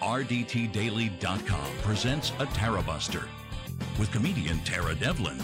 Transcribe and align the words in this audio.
RDTDaily.com 0.00 1.70
presents 1.82 2.30
a 2.38 2.46
Tarabuster 2.46 3.26
with 3.98 4.12
comedian 4.12 4.60
Tara 4.60 4.94
Devlin. 4.94 5.38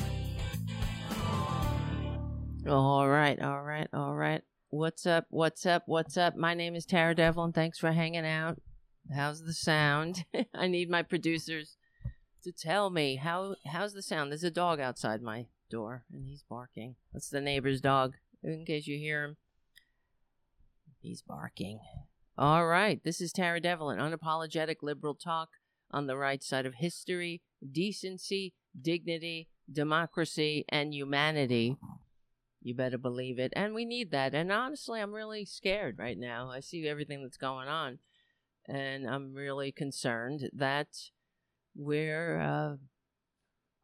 All 2.68 3.08
right, 3.08 3.40
all 3.40 3.62
right, 3.62 3.88
all 3.92 4.14
right. 4.14 4.42
What's 4.70 5.06
up? 5.06 5.26
What's 5.30 5.66
up? 5.66 5.82
What's 5.86 6.16
up? 6.16 6.36
My 6.36 6.54
name 6.54 6.76
is 6.76 6.86
Tara 6.86 7.16
Devlin. 7.16 7.52
Thanks 7.52 7.80
for 7.80 7.90
hanging 7.90 8.24
out. 8.24 8.60
How's 9.12 9.42
the 9.42 9.52
sound? 9.52 10.24
I 10.54 10.68
need 10.68 10.88
my 10.88 11.02
producers 11.02 11.76
to 12.44 12.52
tell 12.52 12.90
me 12.90 13.16
how 13.16 13.56
how's 13.66 13.92
the 13.92 14.02
sound. 14.02 14.30
There's 14.30 14.44
a 14.44 14.50
dog 14.52 14.78
outside 14.78 15.20
my 15.20 15.46
door 15.68 16.04
and 16.12 16.26
he's 16.26 16.44
barking. 16.48 16.94
That's 17.12 17.28
the 17.28 17.40
neighbor's 17.40 17.80
dog. 17.80 18.14
In 18.44 18.64
case 18.64 18.86
you 18.86 18.98
hear 18.98 19.24
him. 19.24 19.36
He's 21.00 21.22
barking. 21.22 21.80
All 22.36 22.66
right, 22.66 23.00
this 23.04 23.20
is 23.20 23.32
Tara 23.32 23.60
Devlin, 23.60 24.00
unapologetic 24.00 24.82
liberal 24.82 25.14
talk 25.14 25.50
on 25.92 26.08
the 26.08 26.16
right 26.16 26.42
side 26.42 26.66
of 26.66 26.74
history, 26.74 27.42
decency, 27.70 28.54
dignity, 28.80 29.46
democracy, 29.72 30.64
and 30.68 30.92
humanity. 30.92 31.76
You 32.60 32.74
better 32.74 32.98
believe 32.98 33.38
it. 33.38 33.52
And 33.54 33.72
we 33.72 33.84
need 33.84 34.10
that. 34.10 34.34
And 34.34 34.50
honestly, 34.50 35.00
I'm 35.00 35.12
really 35.12 35.44
scared 35.44 35.96
right 36.00 36.18
now. 36.18 36.50
I 36.50 36.58
see 36.58 36.88
everything 36.88 37.22
that's 37.22 37.36
going 37.36 37.68
on. 37.68 38.00
And 38.66 39.08
I'm 39.08 39.32
really 39.32 39.70
concerned 39.70 40.50
that 40.54 40.88
we're, 41.76 42.40
uh, 42.40 42.76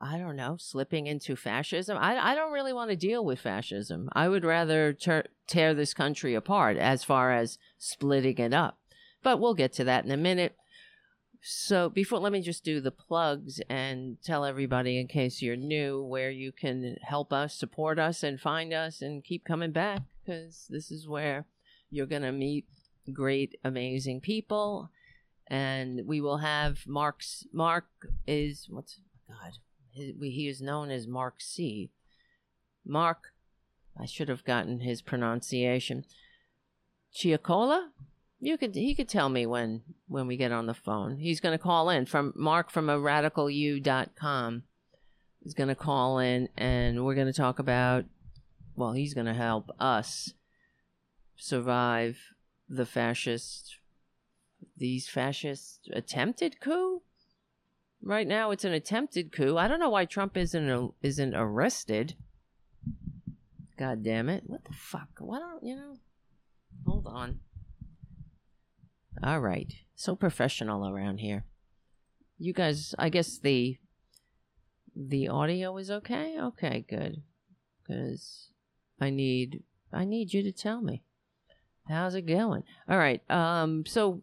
I 0.01 0.17
don't 0.17 0.37
know, 0.37 0.57
slipping 0.59 1.07
into 1.07 1.37
fascism. 1.37 1.99
I, 1.99 2.33
I 2.33 2.35
don't 2.35 2.53
really 2.53 2.73
want 2.73 2.91
to 2.91 2.97
deal 2.97 3.23
with 3.25 3.41
fascism. 3.41 4.09
I 4.15 4.29
would 4.29 4.45
rather 4.45 4.95
ter- 4.95 5.27
tear 5.47 5.75
this 5.75 5.93
country 5.93 6.35
apart 6.35 6.79
as 6.79 7.05
far 7.05 7.33
as 7.33 7.59
splitting 7.77 8.39
it 8.39 8.55
up. 8.55 8.79
But 9.23 9.41
we'll 9.41 9.55
get 9.55 9.75
to 9.75 9.85
that 9.85 10.07
in 10.07 10.11
a 10.11 10.17
minute. 10.17 10.57
So 11.43 11.91
before, 11.91 12.19
let 12.19 12.33
me 12.33 12.41
just 12.41 12.65
do 12.65 12.81
the 12.81 12.91
plugs 12.91 13.61
and 13.69 14.17
tell 14.23 14.45
everybody, 14.45 14.99
in 14.99 15.07
case 15.07 15.43
you're 15.43 15.57
new, 15.57 16.03
where 16.03 16.31
you 16.31 16.53
can 16.53 16.97
help 17.03 17.33
us, 17.33 17.55
support 17.55 17.99
us, 17.99 18.23
and 18.23 18.41
find 18.41 18.73
us, 18.73 19.03
and 19.03 19.25
keep 19.25 19.45
coming 19.45 19.73
back 19.73 20.01
because 20.25 20.67
this 20.71 20.91
is 20.91 21.09
where 21.09 21.47
you're 21.91 22.07
going 22.07 22.23
to 22.23 22.33
meet 22.33 22.67
great, 23.13 23.59
amazing 23.65 24.21
people. 24.21 24.91
And 25.47 26.03
we 26.07 26.21
will 26.21 26.39
have 26.39 26.87
Mark's. 26.87 27.45
Mark 27.53 27.87
is 28.27 28.67
what's 28.71 29.01
God. 29.29 29.53
He, 29.93 30.49
is 30.49 30.61
known 30.61 30.91
as 30.91 31.07
Mark 31.07 31.41
C. 31.41 31.91
Mark, 32.85 33.33
I 33.99 34.07
should 34.07 34.29
have 34.29 34.45
gotten 34.45 34.81
his 34.81 35.03
pronunciation. 35.03 36.05
Chiacola? 37.15 37.89
You 38.43 38.57
could 38.57 38.75
he 38.75 38.95
could 38.95 39.09
tell 39.09 39.29
me 39.29 39.45
when 39.45 39.83
when 40.09 40.27
we 40.27 40.37
get 40.37 40.53
on 40.53 40.67
the 40.67 40.75
phone. 40.75 41.19
He's 41.19 41.41
going 41.41 41.53
to 41.53 41.63
call 41.63 41.91
in 41.91 42.07
from 42.07 42.33
Mark 42.35 42.71
from 42.71 42.89
a 42.89 42.97
radicalu.com. 42.97 44.63
He's 45.43 45.55
going 45.55 45.69
to 45.69 45.75
call 45.75 46.19
in 46.19 46.49
and 46.57 47.05
we're 47.05 47.15
going 47.15 47.27
to 47.27 47.33
talk 47.33 47.59
about 47.59 48.07
well, 48.77 48.93
he's 48.93 49.13
going 49.13 49.27
to 49.27 49.35
help 49.35 49.71
us 49.79 50.33
survive 51.37 52.19
the 52.69 52.87
fascist 52.87 53.77
these 54.77 55.09
fascist 55.09 55.91
attempted 55.93 56.61
coup. 56.61 57.03
Right 58.03 58.27
now 58.27 58.51
it's 58.51 58.65
an 58.65 58.73
attempted 58.73 59.33
coup. 59.33 59.59
I 59.59 59.69
don't 59.69 59.81
know 59.81 59.91
why 59.91 60.05
Trump 60.05 60.37
isn't 60.37 60.95
isn't 61.03 61.35
arrested. 61.35 62.15
God 63.79 64.03
damn 64.03 64.29
it. 64.29 64.45
What 64.47 64.65
the 64.65 64.75
fuck? 64.75 65.09
Why 65.19 65.39
don't, 65.39 65.65
you 65.65 65.75
know? 65.75 65.97
Hold 66.87 67.07
on. 67.07 67.41
All 69.23 69.41
right. 69.41 69.73
So 69.95 70.17
professional 70.17 70.89
around 70.89 71.19
here. 71.19 71.45
You 72.39 72.53
guys, 72.53 72.95
I 72.99 73.11
guess 73.11 73.39
the 73.39 73.77
the 74.97 75.29
audio 75.29 75.77
is 75.77 75.91
okay. 75.91 76.37
Okay, 76.41 76.85
good. 76.89 77.23
Cuz 77.87 78.51
I 79.01 79.11
need 79.11 79.63
I 79.93 80.05
need 80.05 80.33
you 80.33 80.43
to 80.43 80.53
tell 80.53 80.81
me. 80.81 81.03
How's 81.89 82.15
it 82.15 82.23
going? 82.23 82.63
All 82.89 82.99
right. 82.99 83.23
Um 83.31 83.85
so 83.85 84.23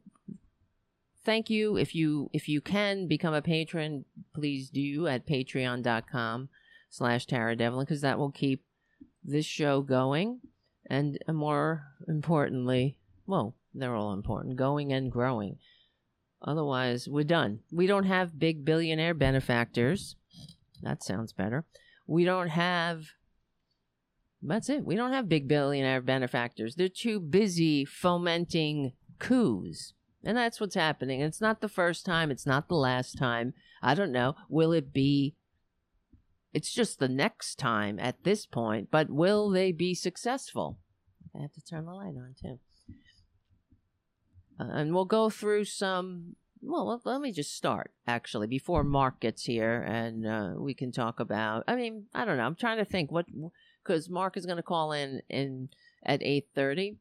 thank 1.27 1.49
you 1.49 1.77
if 1.77 1.93
you 1.93 2.29
if 2.31 2.47
you 2.47 2.61
can 2.61 3.05
become 3.05 3.33
a 3.33 3.41
patron, 3.41 4.05
please 4.33 4.69
do 4.69 5.07
at 5.07 5.27
patreon.com 5.27 6.47
slash 6.89 7.25
Tara 7.25 7.55
Devlin 7.55 7.85
because 7.85 8.01
that 8.01 8.17
will 8.17 8.31
keep 8.31 8.63
this 9.23 9.45
show 9.45 9.81
going 9.81 10.39
and 10.89 11.19
more 11.27 11.83
importantly, 12.07 12.95
well, 13.25 13.55
they're 13.75 13.93
all 13.93 14.13
important, 14.13 14.55
going 14.55 14.93
and 14.93 15.11
growing. 15.11 15.57
Otherwise, 16.41 17.09
we're 17.09 17.25
done. 17.25 17.59
We 17.73 17.87
don't 17.87 18.05
have 18.05 18.39
big 18.39 18.63
billionaire 18.63 19.13
benefactors. 19.13 20.15
That 20.81 21.03
sounds 21.03 21.33
better. 21.33 21.65
We 22.07 22.23
don't 22.23 22.49
have. 22.49 23.03
That's 24.41 24.69
it. 24.69 24.85
We 24.85 24.95
don't 24.95 25.11
have 25.11 25.27
big 25.27 25.49
billionaire 25.49 25.99
benefactors. 26.01 26.75
They're 26.75 26.87
too 26.87 27.19
busy 27.19 27.83
fomenting 27.83 28.93
coups. 29.19 29.93
And 30.27 30.35
that's 30.35 30.59
what's 30.59 30.75
happening. 30.75 31.21
It's 31.21 31.39
not 31.39 31.61
the 31.61 31.69
first 31.69 32.05
time. 32.05 32.31
It's 32.31 32.45
not 32.45 32.67
the 32.67 32.75
last 32.75 33.17
time. 33.17 33.53
I 33.81 33.95
don't 33.95 34.11
know. 34.11 34.35
Will 34.49 34.73
it 34.73 34.91
be? 34.91 35.35
It's 36.53 36.73
just 36.73 36.99
the 36.99 37.07
next 37.07 37.55
time 37.55 37.97
at 37.97 38.25
this 38.25 38.45
point. 38.45 38.89
But 38.91 39.09
will 39.09 39.49
they 39.49 39.71
be 39.71 39.95
successful? 39.95 40.79
I 41.33 41.43
have 41.43 41.53
to 41.53 41.61
turn 41.61 41.85
the 41.85 41.93
light 41.93 42.15
on 42.17 42.35
too. 42.41 42.59
Uh, 44.59 44.67
and 44.73 44.93
we'll 44.93 45.05
go 45.05 45.29
through 45.29 45.63
some. 45.63 46.35
Well, 46.61 47.01
let 47.05 47.21
me 47.21 47.31
just 47.31 47.55
start 47.55 47.91
actually 48.05 48.47
before 48.47 48.83
Mark 48.83 49.21
gets 49.21 49.45
here, 49.45 49.81
and 49.81 50.27
uh, 50.27 50.53
we 50.57 50.73
can 50.73 50.91
talk 50.91 51.21
about. 51.21 51.63
I 51.69 51.77
mean, 51.77 52.07
I 52.13 52.25
don't 52.25 52.35
know. 52.35 52.43
I'm 52.43 52.55
trying 52.55 52.79
to 52.79 52.85
think 52.85 53.13
what 53.13 53.27
because 53.81 54.09
Mark 54.09 54.35
is 54.35 54.45
going 54.45 54.57
to 54.57 54.63
call 54.63 54.91
in 54.91 55.21
in 55.29 55.69
at 56.03 56.21
eight 56.21 56.47
thirty, 56.53 56.97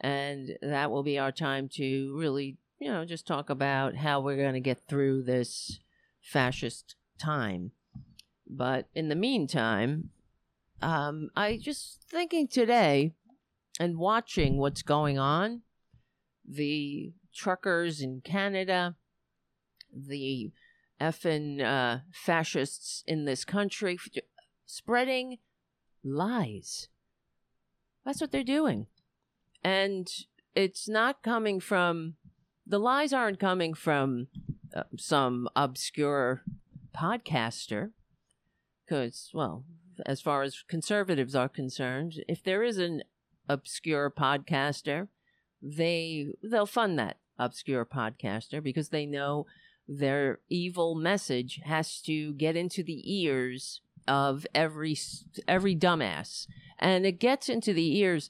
and 0.00 0.56
that 0.62 0.90
will 0.90 1.02
be 1.02 1.18
our 1.18 1.32
time 1.32 1.68
to 1.74 2.14
really, 2.16 2.56
you 2.78 2.90
know, 2.90 3.04
just 3.04 3.26
talk 3.26 3.50
about 3.50 3.96
how 3.96 4.20
we're 4.20 4.36
going 4.36 4.54
to 4.54 4.60
get 4.60 4.86
through 4.88 5.22
this 5.22 5.78
fascist 6.20 6.96
time. 7.18 7.72
But 8.46 8.88
in 8.94 9.08
the 9.08 9.14
meantime, 9.14 10.10
um, 10.80 11.30
I 11.36 11.58
just 11.60 12.02
thinking 12.10 12.48
today 12.48 13.14
and 13.78 13.98
watching 13.98 14.58
what's 14.58 14.82
going 14.82 15.18
on 15.18 15.62
the 16.46 17.12
truckers 17.34 18.00
in 18.00 18.20
Canada, 18.20 18.96
the 19.94 20.50
effing 21.00 21.62
uh, 21.62 22.00
fascists 22.12 23.02
in 23.06 23.24
this 23.24 23.44
country, 23.44 23.98
spreading 24.66 25.38
lies. 26.04 26.88
That's 28.04 28.20
what 28.20 28.32
they're 28.32 28.42
doing. 28.42 28.86
And 29.64 30.08
it's 30.54 30.88
not 30.88 31.22
coming 31.22 31.60
from, 31.60 32.14
the 32.66 32.78
lies 32.78 33.12
aren't 33.12 33.38
coming 33.38 33.74
from 33.74 34.28
uh, 34.74 34.84
some 34.98 35.48
obscure 35.54 36.42
podcaster. 36.96 37.90
Because, 38.84 39.30
well, 39.32 39.64
as 40.04 40.20
far 40.20 40.42
as 40.42 40.64
conservatives 40.68 41.34
are 41.34 41.48
concerned, 41.48 42.22
if 42.28 42.42
there 42.42 42.62
is 42.62 42.78
an 42.78 43.04
obscure 43.48 44.10
podcaster, 44.10 45.08
they 45.62 46.26
they'll 46.42 46.66
fund 46.66 46.98
that 46.98 47.18
obscure 47.38 47.84
podcaster 47.84 48.62
because 48.62 48.88
they 48.88 49.06
know 49.06 49.46
their 49.88 50.40
evil 50.48 50.94
message 50.94 51.60
has 51.64 52.00
to 52.00 52.32
get 52.34 52.56
into 52.56 52.82
the 52.82 53.02
ears 53.04 53.80
of 54.08 54.46
every 54.54 54.96
every 55.46 55.76
dumbass 55.76 56.46
and 56.78 57.06
it 57.06 57.20
gets 57.20 57.48
into 57.48 57.72
the 57.72 57.96
ears 57.98 58.28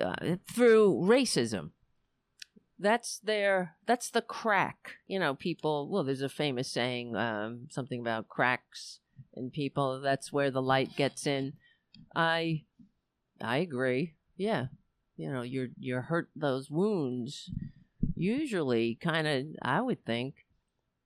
uh, 0.00 0.36
through 0.50 1.00
racism. 1.02 1.70
That's 2.78 3.18
their 3.18 3.76
that's 3.86 4.10
the 4.10 4.22
crack. 4.22 4.96
You 5.06 5.18
know 5.18 5.34
people 5.34 5.88
well 5.88 6.04
there's 6.04 6.22
a 6.22 6.28
famous 6.28 6.70
saying 6.70 7.16
um, 7.16 7.68
something 7.70 8.00
about 8.00 8.28
cracks 8.28 9.00
in 9.34 9.50
people. 9.50 10.00
That's 10.00 10.32
where 10.32 10.50
the 10.50 10.62
light 10.62 10.96
gets 10.96 11.26
in. 11.26 11.54
I 12.14 12.64
i 13.40 13.58
agree. 13.58 14.14
Yeah. 14.36 14.66
You 15.16 15.32
know 15.32 15.42
you're 15.42 15.68
you're 15.78 16.02
hurt 16.02 16.30
those 16.34 16.70
wounds. 16.70 17.50
Usually 18.16 18.94
kind 18.96 19.26
of 19.26 19.44
i 19.62 19.80
would 19.80 20.04
think 20.04 20.44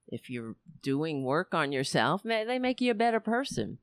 if 0.08 0.30
you're 0.30 0.56
doing 0.82 1.24
work 1.24 1.54
on 1.54 1.72
yourself 1.72 2.22
they 2.22 2.58
make 2.58 2.80
you 2.80 2.90
a 2.90 2.94
better 2.94 3.20
person 3.20 3.78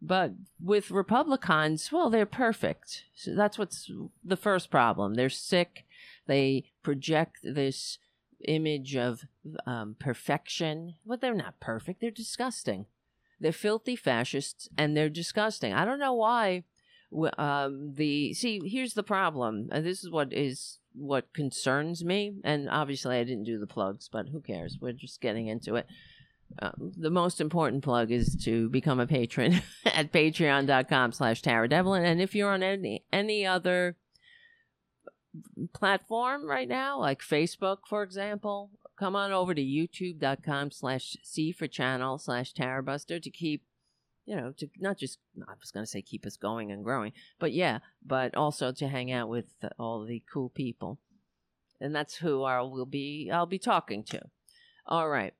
but 0.00 0.32
with 0.62 0.90
republicans 0.90 1.90
well 1.92 2.10
they're 2.10 2.26
perfect. 2.26 3.04
So 3.14 3.34
that's 3.34 3.58
what's 3.58 3.90
the 4.24 4.36
first 4.36 4.70
problem. 4.70 5.14
They're 5.14 5.28
sick. 5.30 5.84
They 6.26 6.64
project 6.82 7.38
this 7.42 7.98
image 8.46 8.96
of 8.96 9.24
um, 9.66 9.96
perfection. 9.98 10.94
But 11.06 11.20
they're 11.20 11.34
not 11.34 11.60
perfect. 11.60 12.00
They're 12.00 12.10
disgusting. 12.10 12.86
They're 13.40 13.52
filthy 13.52 13.96
fascists 13.96 14.68
and 14.76 14.96
they're 14.96 15.08
disgusting. 15.08 15.72
I 15.72 15.84
don't 15.84 16.00
know 16.00 16.14
why 16.14 16.64
um, 17.38 17.94
the 17.94 18.34
see 18.34 18.60
here's 18.68 18.94
the 18.94 19.02
problem. 19.02 19.68
And 19.72 19.84
this 19.84 20.02
is 20.02 20.10
what 20.10 20.32
is 20.32 20.78
what 20.94 21.32
concerns 21.32 22.04
me. 22.04 22.34
And 22.42 22.68
obviously, 22.68 23.16
I 23.16 23.24
didn't 23.24 23.44
do 23.44 23.58
the 23.58 23.66
plugs, 23.66 24.08
but 24.10 24.28
who 24.28 24.40
cares? 24.40 24.78
We're 24.80 24.92
just 24.92 25.20
getting 25.20 25.46
into 25.46 25.76
it. 25.76 25.86
Um, 26.60 26.92
the 26.96 27.10
most 27.10 27.40
important 27.40 27.84
plug 27.84 28.10
is 28.10 28.34
to 28.44 28.68
become 28.70 29.00
a 29.00 29.06
patron 29.06 29.62
at 29.84 30.12
patreon.com 30.12 31.12
slash 31.12 31.42
Tara 31.42 31.68
Devlin. 31.68 32.04
And 32.04 32.20
if 32.20 32.34
you're 32.34 32.50
on 32.50 32.62
any, 32.62 33.04
any 33.12 33.46
other 33.46 33.96
platform 35.72 36.46
right 36.46 36.68
now, 36.68 36.98
like 36.98 37.20
Facebook, 37.20 37.78
for 37.88 38.02
example, 38.02 38.70
come 38.98 39.14
on 39.14 39.32
over 39.32 39.54
to 39.54 39.62
youtube.com 39.62 40.70
slash 40.70 41.16
C 41.22 41.52
for 41.52 41.66
channel 41.68 42.18
slash 42.18 42.52
Tarabuster 42.52 43.22
to 43.22 43.30
keep, 43.30 43.62
you 44.24 44.36
know, 44.36 44.52
to 44.58 44.68
not 44.78 44.98
just, 44.98 45.18
I 45.40 45.52
was 45.60 45.70
going 45.70 45.84
to 45.84 45.90
say 45.90 46.02
keep 46.02 46.26
us 46.26 46.36
going 46.36 46.72
and 46.72 46.82
growing, 46.84 47.12
but 47.38 47.52
yeah, 47.52 47.78
but 48.04 48.34
also 48.34 48.72
to 48.72 48.88
hang 48.88 49.12
out 49.12 49.28
with 49.28 49.46
all 49.78 50.04
the 50.04 50.22
cool 50.32 50.48
people. 50.48 50.98
And 51.80 51.94
that's 51.94 52.16
who 52.16 52.42
I 52.42 52.60
will 52.62 52.86
be, 52.86 53.30
I'll 53.32 53.46
be 53.46 53.58
talking 53.58 54.02
to. 54.04 54.22
All 54.86 55.08
right. 55.08 55.34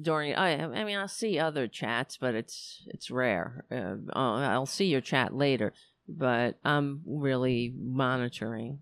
During, 0.00 0.34
I, 0.34 0.62
I 0.62 0.84
mean, 0.84 0.96
I'll 0.96 1.06
see 1.08 1.38
other 1.38 1.68
chats, 1.68 2.16
but 2.16 2.34
it's, 2.34 2.82
it's 2.86 3.10
rare. 3.10 3.64
Uh, 3.70 3.96
I'll 4.14 4.66
see 4.66 4.86
your 4.86 5.02
chat 5.02 5.34
later, 5.34 5.74
but 6.08 6.58
I'm 6.64 7.02
really 7.06 7.74
monitoring 7.76 8.78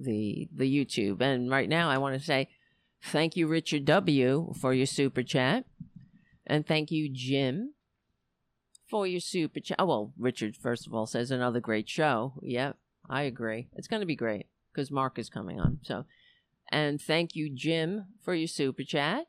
the 0.00 0.48
the 0.54 0.64
YouTube. 0.64 1.20
And 1.20 1.50
right 1.50 1.68
now, 1.68 1.90
I 1.90 1.98
want 1.98 2.18
to 2.18 2.24
say 2.24 2.48
thank 3.02 3.36
you, 3.36 3.46
Richard 3.46 3.84
W, 3.84 4.52
for 4.58 4.72
your 4.72 4.86
super 4.86 5.22
chat, 5.22 5.64
and 6.46 6.66
thank 6.66 6.90
you, 6.90 7.08
Jim, 7.12 7.74
for 8.88 9.06
your 9.06 9.20
super 9.20 9.60
chat. 9.60 9.76
Oh 9.78 9.86
well, 9.86 10.12
Richard 10.18 10.56
first 10.56 10.86
of 10.86 10.94
all 10.94 11.06
says 11.06 11.30
another 11.30 11.60
great 11.60 11.88
show. 11.88 12.34
Yep, 12.42 12.76
I 13.08 13.22
agree. 13.22 13.68
It's 13.74 13.88
going 13.88 14.00
to 14.00 14.06
be 14.06 14.16
great 14.16 14.46
because 14.72 14.90
Mark 14.90 15.18
is 15.18 15.28
coming 15.28 15.60
on. 15.60 15.80
So, 15.82 16.04
and 16.70 17.00
thank 17.00 17.34
you, 17.34 17.50
Jim, 17.50 18.06
for 18.22 18.34
your 18.34 18.48
super 18.48 18.84
chat. 18.84 19.26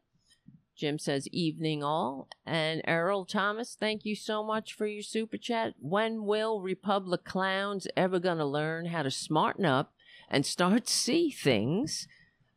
Jim 0.79 0.97
says, 0.97 1.27
evening 1.27 1.83
all. 1.83 2.29
And 2.45 2.81
Errol 2.85 3.25
Thomas, 3.25 3.75
thank 3.77 4.05
you 4.05 4.15
so 4.15 4.41
much 4.43 4.73
for 4.73 4.87
your 4.87 5.03
super 5.03 5.37
chat. 5.37 5.73
When 5.79 6.23
will 6.23 6.61
Republic 6.61 7.25
clowns 7.25 7.85
ever 7.97 8.17
gonna 8.17 8.45
learn 8.45 8.85
how 8.85 9.03
to 9.03 9.11
smarten 9.11 9.65
up 9.65 9.93
and 10.29 10.45
start 10.45 10.87
see 10.87 11.31
things 11.31 12.07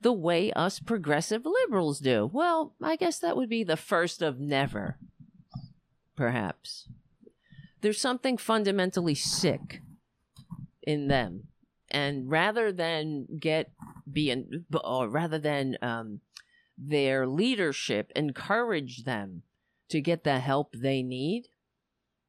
the 0.00 0.12
way 0.12 0.52
us 0.52 0.78
progressive 0.78 1.44
liberals 1.44 1.98
do. 1.98 2.30
Well, 2.32 2.74
I 2.82 2.96
guess 2.96 3.18
that 3.18 3.36
would 3.36 3.48
be 3.48 3.64
the 3.64 3.76
first 3.76 4.22
of 4.22 4.38
never, 4.38 4.98
perhaps. 6.16 6.88
There's 7.80 8.00
something 8.00 8.36
fundamentally 8.36 9.14
sick 9.14 9.80
in 10.82 11.08
them. 11.08 11.48
And 11.90 12.30
rather 12.30 12.72
than 12.72 13.26
get 13.38 13.70
being, 14.10 14.64
or 14.82 15.08
rather 15.08 15.38
than 15.38 15.76
um, 15.82 16.20
their 16.76 17.26
leadership 17.26 18.10
encourage 18.16 19.04
them 19.04 19.42
to 19.88 20.00
get 20.00 20.24
the 20.24 20.38
help 20.38 20.74
they 20.74 21.02
need, 21.02 21.48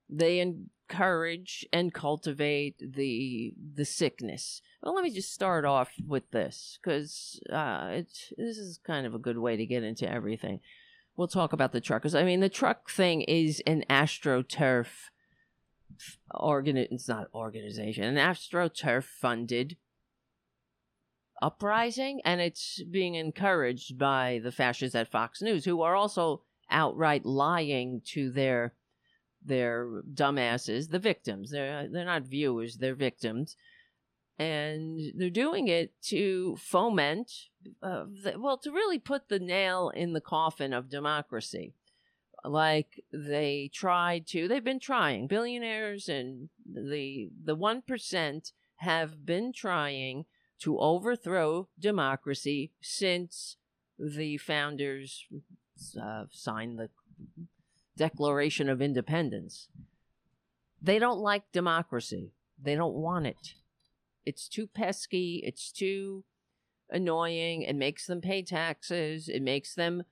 they 0.09 0.39
encourage 0.39 1.65
and 1.71 1.93
cultivate 1.93 2.75
the 2.79 3.53
the 3.75 3.85
sickness. 3.85 4.61
Well, 4.81 4.93
let 4.93 5.03
me 5.03 5.11
just 5.11 5.33
start 5.33 5.65
off 5.65 5.91
with 6.05 6.29
this 6.31 6.77
because 6.81 7.39
uh, 7.51 8.01
this 8.37 8.57
is 8.57 8.79
kind 8.85 9.05
of 9.05 9.15
a 9.15 9.19
good 9.19 9.37
way 9.37 9.55
to 9.55 9.65
get 9.65 9.83
into 9.83 10.09
everything. 10.09 10.59
We'll 11.15 11.27
talk 11.27 11.53
about 11.53 11.71
the 11.71 11.81
truckers. 11.81 12.15
I 12.15 12.23
mean, 12.23 12.39
the 12.39 12.49
truck 12.49 12.89
thing 12.89 13.21
is 13.21 13.61
an 13.65 13.85
astroturf 13.89 14.87
organ. 16.33 16.75
It's 16.75 17.07
not 17.07 17.27
organization, 17.33 18.03
an 18.03 18.15
astroturf 18.15 19.03
funded 19.03 19.77
uprising, 21.41 22.21
and 22.25 22.41
it's 22.41 22.81
being 22.83 23.15
encouraged 23.15 23.97
by 23.97 24.39
the 24.43 24.51
fascists 24.51 24.95
at 24.95 25.11
Fox 25.11 25.41
News, 25.41 25.65
who 25.65 25.81
are 25.81 25.95
also 25.95 26.41
outright 26.69 27.25
lying 27.25 28.01
to 28.05 28.31
their 28.31 28.73
their 29.45 30.01
dumbasses, 30.13 30.89
the 30.89 30.99
victims. 30.99 31.51
They're 31.51 31.87
they're 31.89 32.05
not 32.05 32.23
viewers; 32.23 32.77
they're 32.77 32.95
victims, 32.95 33.55
and 34.37 34.99
they're 35.15 35.29
doing 35.29 35.67
it 35.67 35.93
to 36.03 36.55
foment, 36.57 37.31
uh, 37.81 38.05
the, 38.23 38.35
well, 38.37 38.57
to 38.59 38.71
really 38.71 38.99
put 38.99 39.29
the 39.29 39.39
nail 39.39 39.89
in 39.89 40.13
the 40.13 40.21
coffin 40.21 40.73
of 40.73 40.89
democracy. 40.89 41.73
Like 42.45 43.03
they 43.13 43.69
tried 43.73 44.27
to, 44.27 44.47
they've 44.47 44.63
been 44.63 44.79
trying. 44.79 45.27
Billionaires 45.27 46.09
and 46.09 46.49
the 46.65 47.29
the 47.41 47.55
one 47.55 47.81
percent 47.81 48.51
have 48.77 49.25
been 49.25 49.53
trying 49.53 50.25
to 50.63 50.79
overthrow 50.79 51.67
democracy 51.77 52.71
since 52.81 53.57
the 53.99 54.37
founders 54.37 55.27
uh, 56.01 56.23
signed 56.31 56.79
the 56.79 56.89
Declaration 57.97 58.69
of 58.69 58.81
Independence. 58.81 59.67
They 60.81 60.99
don't 60.99 61.19
like 61.19 61.51
democracy. 61.51 62.31
They 62.61 62.75
don't 62.75 62.95
want 62.95 63.27
it. 63.27 63.55
It's 64.25 64.47
too 64.47 64.65
pesky. 64.67 65.41
It's 65.45 65.69
too 65.69 66.23
annoying. 66.89 67.63
It 67.63 67.75
makes 67.75 68.07
them 68.07 68.21
pay 68.21 68.41
taxes. 68.41 69.27
It 69.27 69.41
makes 69.41 69.75
them 69.75 70.03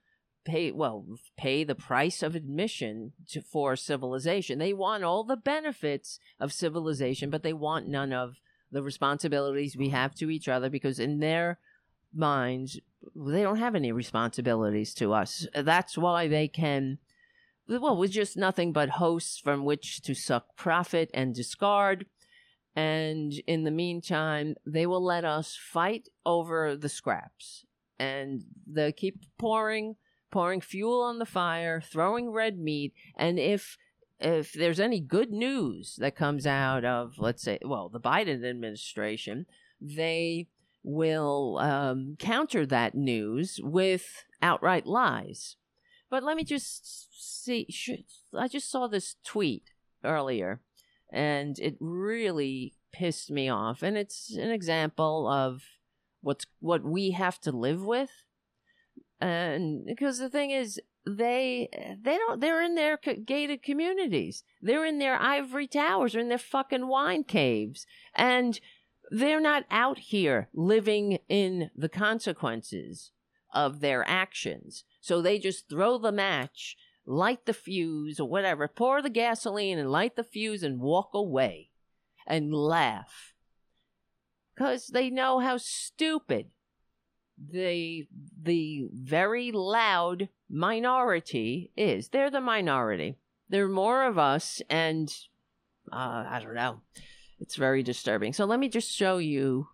pay, 0.44 0.72
well, 0.72 1.06
pay 1.38 1.64
the 1.64 1.76
price 1.76 2.22
of 2.22 2.36
admission 2.36 3.14
to, 3.30 3.42
for 3.42 3.78
civilization. 3.78 4.60
They 4.60 4.74
want 4.74 5.06
all 5.06 5.24
the 5.24 5.38
benefits 5.38 6.20
of 6.42 6.52
civilization, 6.52 7.30
but 7.30 7.42
they 7.42 7.54
want 7.54 7.88
none 7.88 8.12
of 8.12 8.36
the 8.72 8.84
responsibilities 8.84 9.76
we 9.76 9.90
have 9.90 10.16
to 10.16 10.30
each 10.30 10.48
other 10.48 10.70
because 10.70 11.00
in 11.00 11.20
their 11.20 11.60
minds, 12.14 12.80
they 13.16 13.42
don't 13.42 13.58
have 13.58 13.76
any 13.76 13.92
responsibilities 13.92 14.94
to 14.96 15.14
us. 15.14 15.48
That's 15.54 15.98
why 15.98 16.28
they 16.28 16.48
can 16.48 17.00
well, 17.80 17.96
with 17.96 18.12
just 18.12 18.36
nothing 18.36 18.74
but 18.74 18.90
hosts 18.90 19.40
from 19.40 19.64
which 19.64 20.02
to 20.02 20.14
suck 20.14 20.56
profit 20.56 21.10
and 21.14 21.34
discard. 21.34 22.06
And 22.76 23.34
in 23.48 23.64
the 23.64 23.72
meantime, 23.72 24.56
they 24.66 24.86
will 24.86 25.04
let 25.04 25.26
us 25.26 25.58
fight 25.62 26.10
over 26.26 26.76
the 26.76 26.90
scraps. 26.90 27.66
And 28.00 28.44
they 28.66 28.92
keep 28.92 29.26
pouring, 29.38 29.96
pouring 30.32 30.62
fuel 30.62 31.02
on 31.02 31.20
the 31.20 31.26
fire, 31.26 31.82
throwing 31.82 32.32
red 32.32 32.58
meat. 32.58 32.94
And 33.16 33.38
if 33.38 33.78
if 34.22 34.54
there's 34.54 34.80
any 34.80 35.00
good 35.00 35.32
news 35.32 35.96
that 35.98 36.16
comes 36.16 36.46
out 36.46 36.86
of, 36.86 37.16
let's 37.18 37.44
say, 37.44 37.60
well, 37.64 37.90
the 37.90 38.00
Biden 38.00 38.48
administration, 38.48 39.46
they 39.80 40.48
will 40.84 41.58
um, 41.60 42.16
counter 42.20 42.66
that 42.66 42.96
news 42.96 43.60
with 43.64 44.26
outright 44.42 44.86
lies. 44.86 45.56
But 46.10 46.24
let 46.24 46.36
me 46.36 46.44
just 46.44 47.08
see. 47.42 47.68
I 48.38 48.48
just 48.48 48.70
saw 48.70 48.88
this 48.88 49.16
tweet 49.26 49.72
earlier, 50.04 50.60
and 51.12 51.58
it 51.60 51.78
really 51.80 52.74
pissed 52.92 53.32
me 53.32 53.50
off. 53.50 53.82
And 53.82 53.98
it's 53.98 54.36
an 54.36 54.52
example 54.52 55.28
of 55.28 55.64
what's 56.22 56.46
what 56.60 56.84
we 56.84 57.12
have 57.12 57.40
to 57.42 57.52
live 57.52 57.84
with. 57.84 58.12
And 59.22 59.86
because 59.86 60.18
the 60.18 60.30
thing 60.30 60.50
is, 60.50 60.82
they 61.06 61.70
they 62.04 62.18
don't 62.18 62.42
they're 62.42 62.64
in 62.64 62.76
their 62.76 62.98
gated 62.98 63.64
communities. 63.64 64.44
They're 64.62 64.86
in 64.86 65.00
their 65.00 65.16
ivory 65.16 65.68
towers 65.68 66.16
or 66.16 66.20
in 66.20 66.30
their 66.30 66.38
fucking 66.38 66.88
wine 66.88 67.24
caves. 67.24 67.86
And 68.16 68.60
they're 69.12 69.42
not 69.42 69.66
out 69.70 70.00
here 70.00 70.50
living 70.54 71.20
in 71.30 71.70
the 71.76 71.90
consequences 71.90 73.12
of 73.54 73.82
their 73.82 74.08
actions. 74.08 74.84
So 75.02 75.22
they 75.22 75.38
just 75.38 75.70
throw 75.70 75.98
the 75.98 76.12
match, 76.12 76.78
light 77.06 77.46
the 77.46 77.54
fuse 77.54 78.20
or 78.20 78.30
whatever, 78.30 78.68
pour 78.68 79.02
the 79.02 79.10
gasoline 79.10 79.78
and 79.78 79.92
light 79.92 80.16
the 80.16 80.24
fuse 80.24 80.64
and 80.64 80.80
walk 80.80 81.10
away 81.14 81.70
and 82.26 82.54
laugh. 82.54 83.34
Because 84.56 84.88
they 84.88 85.10
know 85.10 85.40
how 85.40 85.58
stupid 85.58 86.48
the 87.50 88.08
the 88.42 88.88
very 88.94 89.52
loud 89.52 90.30
minority 90.50 91.72
is. 91.76 92.10
They're 92.10 92.32
the 92.32 92.42
minority. 92.42 93.16
There 93.50 93.66
are 93.66 93.70
more 93.70 94.06
of 94.06 94.18
us, 94.18 94.62
and 94.70 95.14
uh, 95.92 96.26
I 96.30 96.40
don't 96.44 96.56
know. 96.56 96.82
It's 97.40 97.56
very 97.56 97.84
disturbing. 97.84 98.34
So 98.34 98.46
let 98.46 98.60
me 98.60 98.70
just 98.70 98.92
show 98.92 99.18
you 99.18 99.68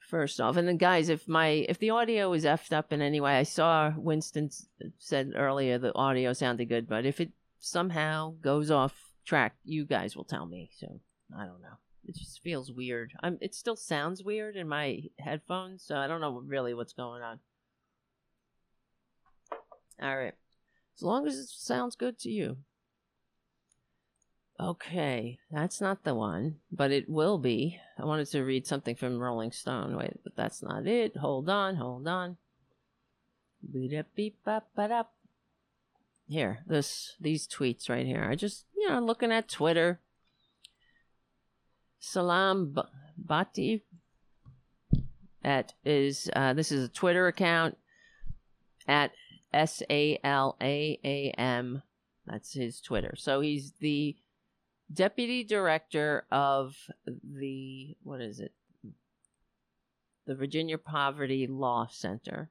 first 0.00 0.40
off. 0.40 0.56
And 0.56 0.68
then, 0.68 0.76
guys, 0.76 1.08
if 1.08 1.26
my 1.26 1.48
if 1.68 1.78
the 1.78 1.90
audio 1.90 2.32
is 2.32 2.44
effed 2.44 2.72
up 2.72 2.92
in 2.92 3.00
any 3.00 3.20
way, 3.20 3.38
I 3.38 3.42
saw 3.44 3.92
Winston 3.96 4.50
said 4.98 5.32
earlier 5.34 5.78
the 5.78 5.94
audio 5.94 6.32
sounded 6.32 6.68
good, 6.68 6.88
but 6.88 7.06
if 7.06 7.20
it 7.20 7.32
somehow 7.58 8.34
goes 8.42 8.70
off 8.70 8.94
track, 9.24 9.56
you 9.64 9.84
guys 9.84 10.16
will 10.16 10.24
tell 10.24 10.46
me. 10.46 10.70
So 10.78 11.00
I 11.36 11.46
don't 11.46 11.62
know. 11.62 11.78
It 12.06 12.16
just 12.16 12.42
feels 12.42 12.70
weird. 12.70 13.12
I'm. 13.22 13.38
It 13.40 13.54
still 13.54 13.76
sounds 13.76 14.22
weird 14.22 14.56
in 14.56 14.68
my 14.68 15.04
headphones, 15.18 15.82
so 15.82 15.96
I 15.96 16.06
don't 16.06 16.20
know 16.20 16.42
really 16.44 16.74
what's 16.74 16.92
going 16.92 17.22
on. 17.22 17.40
All 20.02 20.16
right. 20.16 20.34
As 20.96 21.02
long 21.02 21.26
as 21.26 21.36
it 21.36 21.48
sounds 21.48 21.96
good 21.96 22.18
to 22.20 22.30
you. 22.30 22.58
Okay, 24.60 25.38
that's 25.50 25.80
not 25.80 26.04
the 26.04 26.14
one, 26.14 26.56
but 26.70 26.92
it 26.92 27.08
will 27.08 27.38
be. 27.38 27.80
I 27.98 28.04
wanted 28.04 28.26
to 28.28 28.44
read 28.44 28.66
something 28.66 28.94
from 28.94 29.18
Rolling 29.18 29.50
Stone. 29.50 29.96
Wait, 29.96 30.20
but 30.22 30.36
that's 30.36 30.62
not 30.62 30.86
it. 30.86 31.16
Hold 31.16 31.48
on, 31.48 31.74
hold 31.74 32.06
on. 32.06 32.36
Here, 36.28 36.62
this 36.66 37.16
these 37.20 37.48
tweets 37.48 37.88
right 37.88 38.06
here. 38.06 38.24
I 38.30 38.36
just 38.36 38.66
you 38.76 38.88
know 38.88 39.00
looking 39.00 39.32
at 39.32 39.48
Twitter. 39.48 40.00
Salam 42.04 42.76
Bhatti 43.18 43.80
at 45.42 45.72
is 45.84 46.30
uh, 46.36 46.52
this 46.52 46.70
is 46.70 46.84
a 46.84 46.92
Twitter 46.92 47.26
account 47.26 47.78
at 48.86 49.12
S 49.54 49.82
A 49.88 50.20
L 50.22 50.56
A 50.60 50.98
A 51.02 51.30
M. 51.38 51.82
That's 52.26 52.52
his 52.52 52.80
Twitter. 52.80 53.14
So 53.16 53.40
he's 53.40 53.72
the 53.80 54.16
deputy 54.92 55.44
director 55.44 56.26
of 56.30 56.76
the 57.06 57.96
what 58.02 58.20
is 58.20 58.38
it? 58.38 58.52
The 60.26 60.34
Virginia 60.34 60.76
Poverty 60.76 61.46
Law 61.46 61.88
Center. 61.90 62.50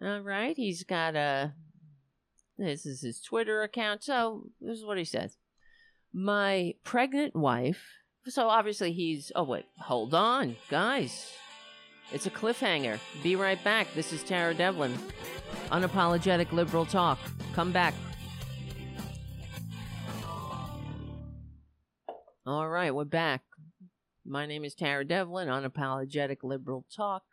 All 0.00 0.20
right, 0.20 0.56
he's 0.56 0.84
got 0.84 1.16
a. 1.16 1.52
This 2.58 2.86
is 2.86 3.00
his 3.00 3.20
Twitter 3.20 3.62
account. 3.62 4.04
So 4.04 4.50
this 4.60 4.78
is 4.78 4.84
what 4.84 4.98
he 4.98 5.04
says: 5.04 5.36
My 6.18 6.72
pregnant 6.82 7.36
wife. 7.36 7.82
So 8.24 8.48
obviously 8.48 8.92
he's. 8.92 9.30
Oh 9.36 9.42
wait, 9.42 9.66
hold 9.78 10.14
on, 10.14 10.56
guys. 10.70 11.30
It's 12.10 12.24
a 12.24 12.30
cliffhanger. 12.30 12.98
Be 13.22 13.36
right 13.36 13.62
back. 13.62 13.92
This 13.94 14.14
is 14.14 14.22
Tara 14.22 14.54
Devlin. 14.54 14.96
Unapologetic 15.70 16.52
liberal 16.52 16.86
talk. 16.86 17.18
Come 17.52 17.70
back. 17.70 17.92
All 22.46 22.66
right, 22.66 22.94
we're 22.94 23.04
back. 23.04 23.42
My 24.24 24.46
name 24.46 24.64
is 24.64 24.74
Tara 24.74 25.04
Devlin, 25.04 25.48
Unapologetic 25.48 26.38
Liberal 26.42 26.86
Talk. 26.96 27.24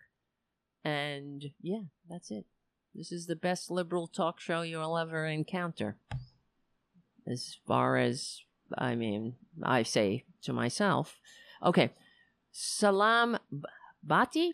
And 0.83 1.45
yeah, 1.61 1.83
that's 2.09 2.31
it. 2.31 2.47
This 2.93 3.13
is 3.13 3.27
the 3.27 3.35
best 3.37 3.71
liberal 3.71 4.07
talk 4.07 4.41
show 4.41 4.61
you'll 4.61 4.97
ever 4.97 5.25
encounter. 5.25 5.95
As 7.25 7.55
far 7.65 7.95
as, 7.95 8.41
I 8.77 8.95
mean, 8.95 9.35
I 9.61 9.83
say 9.83 10.25
to 10.43 10.53
myself. 10.53 11.19
Okay, 11.63 11.91
Salam 12.51 13.37
Bhatti, 14.05 14.51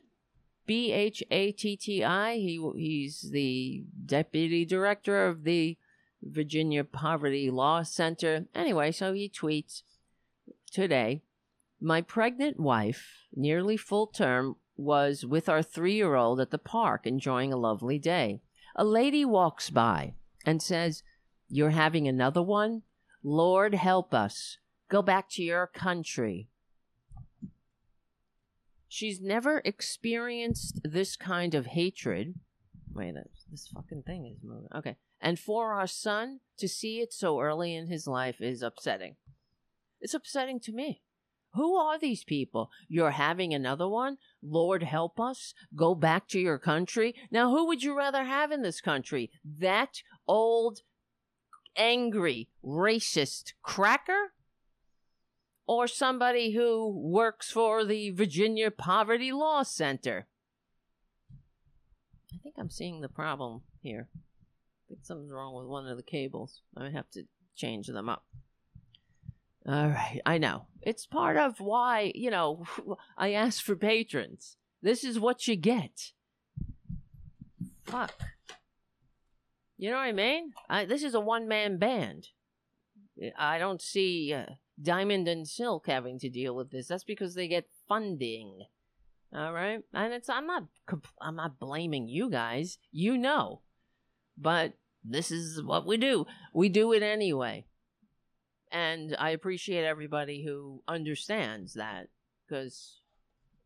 B 0.66 0.92
H 0.92 1.24
A 1.32 1.52
T 1.52 1.76
T 1.76 2.04
I. 2.04 2.36
He 2.36 2.62
he's 2.76 3.30
the 3.32 3.84
deputy 4.06 4.66
director 4.66 5.28
of 5.28 5.44
the 5.44 5.78
Virginia 6.22 6.84
Poverty 6.84 7.50
Law 7.50 7.84
Center. 7.84 8.46
Anyway, 8.54 8.92
so 8.92 9.14
he 9.14 9.30
tweets 9.30 9.84
today, 10.72 11.22
my 11.82 12.02
pregnant 12.02 12.60
wife, 12.60 13.26
nearly 13.34 13.78
full 13.78 14.08
term, 14.08 14.58
was 14.76 15.26
with 15.26 15.50
our 15.50 15.62
three 15.62 15.96
year 15.96 16.16
old 16.16 16.40
at 16.40 16.52
the 16.52 16.58
park 16.58 17.06
enjoying 17.06 17.52
a 17.52 17.58
lovely 17.58 18.00
day. 18.00 18.42
A 18.76 18.86
lady 18.86 19.26
walks 19.26 19.70
by 19.70 20.14
and 20.46 20.62
says, 20.62 21.04
You're 21.50 21.72
having 21.72 22.08
another 22.08 22.42
one? 22.42 22.84
Lord 23.24 23.74
help 23.76 24.14
us. 24.14 24.58
Go 24.90 25.02
back 25.02 25.30
to 25.32 25.44
your 25.44 25.68
country. 25.68 26.50
She's 28.88 29.22
never 29.22 29.62
experienced 29.64 30.80
this 30.84 31.16
kind 31.16 31.54
of 31.54 31.68
hatred. 31.68 32.36
Wait, 32.92 33.16
uh, 33.16 33.22
this 33.52 33.68
fucking 33.68 34.04
thing 34.04 34.26
is 34.26 34.44
moving. 34.44 34.70
Okay. 34.76 34.96
And 35.22 35.38
for 35.38 35.74
our 35.74 35.88
son 35.88 36.40
to 36.58 36.68
see 36.68 37.00
it 37.00 37.14
so 37.14 37.40
early 37.40 37.76
in 37.76 37.88
his 37.88 38.08
life 38.08 38.42
is 38.42 38.64
upsetting. 38.64 39.16
It's 40.02 40.14
upsetting 40.14 40.60
to 40.62 40.72
me. 40.72 41.02
Who 41.54 41.76
are 41.76 41.98
these 41.98 42.24
people? 42.24 42.70
You're 42.88 43.12
having 43.12 43.54
another 43.54 43.88
one? 43.88 44.18
Lord 44.42 44.84
help 44.84 45.20
us. 45.20 45.54
Go 45.76 45.96
back 45.96 46.28
to 46.30 46.40
your 46.40 46.60
country. 46.60 47.16
Now, 47.32 47.50
who 47.50 47.66
would 47.68 47.82
you 47.82 47.98
rather 47.98 48.24
have 48.24 48.52
in 48.52 48.62
this 48.62 48.82
country? 48.82 49.32
That 49.44 50.02
old, 50.28 50.82
angry, 51.76 52.50
racist 52.64 53.54
cracker? 53.62 54.34
Or 55.68 55.88
somebody 55.88 56.54
who 56.54 56.90
works 56.90 57.52
for 57.52 57.86
the 57.86 58.10
Virginia 58.10 58.72
Poverty 58.72 59.32
Law 59.32 59.62
Center? 59.62 60.28
I 62.34 62.38
think 62.42 62.56
I'm 62.58 62.72
seeing 62.72 63.02
the 63.02 63.10
problem 63.10 63.62
here. 63.82 64.10
I 64.16 64.20
think 64.90 65.06
something's 65.06 65.32
wrong 65.32 65.54
with 65.56 65.68
one 65.68 65.88
of 65.88 65.98
the 65.98 66.04
cables. 66.04 66.62
I 66.76 66.90
have 66.90 67.10
to 67.12 67.24
change 67.56 67.88
them 67.88 68.10
up. 68.10 68.26
All 69.68 69.90
right, 69.90 70.22
I 70.26 70.40
know. 70.40 70.66
It's 70.82 71.06
part 71.06 71.38
of 71.38 71.60
why, 71.60 72.12
you 72.16 72.32
know, 72.32 72.66
I 73.18 73.34
ask 73.34 73.64
for 73.64 73.76
patrons. 73.76 74.58
This 74.82 75.04
is 75.04 75.20
what 75.20 75.48
you 75.48 75.56
get. 75.56 76.14
Fuck. 77.84 78.14
You 79.80 79.90
know 79.90 79.96
what 79.96 80.04
I 80.04 80.12
mean? 80.12 80.52
I, 80.70 80.86
this 80.86 81.04
is 81.04 81.16
a 81.16 81.20
one 81.20 81.48
man 81.48 81.78
band. 81.78 82.28
I 83.38 83.58
don't 83.58 83.82
see 83.82 84.34
uh, 84.34 84.46
Diamond 84.82 85.28
and 85.28 85.48
Silk 85.48 85.88
having 85.88 86.20
to 86.20 86.30
deal 86.30 86.56
with 86.56 86.70
this. 86.70 86.88
That's 86.88 87.04
because 87.04 87.34
they 87.34 87.48
get 87.48 87.66
funding. 87.88 88.66
All 89.34 89.54
right? 89.54 89.80
And 89.94 90.14
it's 90.14 90.30
I'm 90.30 90.46
not 90.46 90.66
I'm 91.20 91.36
not 91.36 91.60
blaming 91.60 92.08
you 92.08 92.30
guys. 92.30 92.78
You 92.92 93.18
know. 93.18 93.62
But 94.38 94.74
this 95.04 95.32
is 95.32 95.64
what 95.64 95.88
we 95.88 95.98
do. 95.98 96.28
We 96.54 96.70
do 96.70 96.94
it 96.94 97.02
anyway 97.02 97.66
and 98.72 99.16
I 99.18 99.32
appreciate 99.32 99.84
everybody 99.84 100.44
who 100.44 100.84
understands 100.88 101.74
that 101.74 102.08
because 102.48 103.00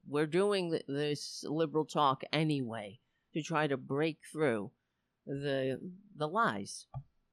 we're 0.08 0.28
doing 0.28 0.80
this 0.88 1.44
liberal 1.48 1.86
talk 1.86 2.24
anyway 2.32 3.00
to 3.34 3.42
try 3.42 3.68
to 3.68 3.78
break 3.78 4.20
through 4.32 4.72
the 5.26 5.80
the 6.16 6.28
lies, 6.28 6.88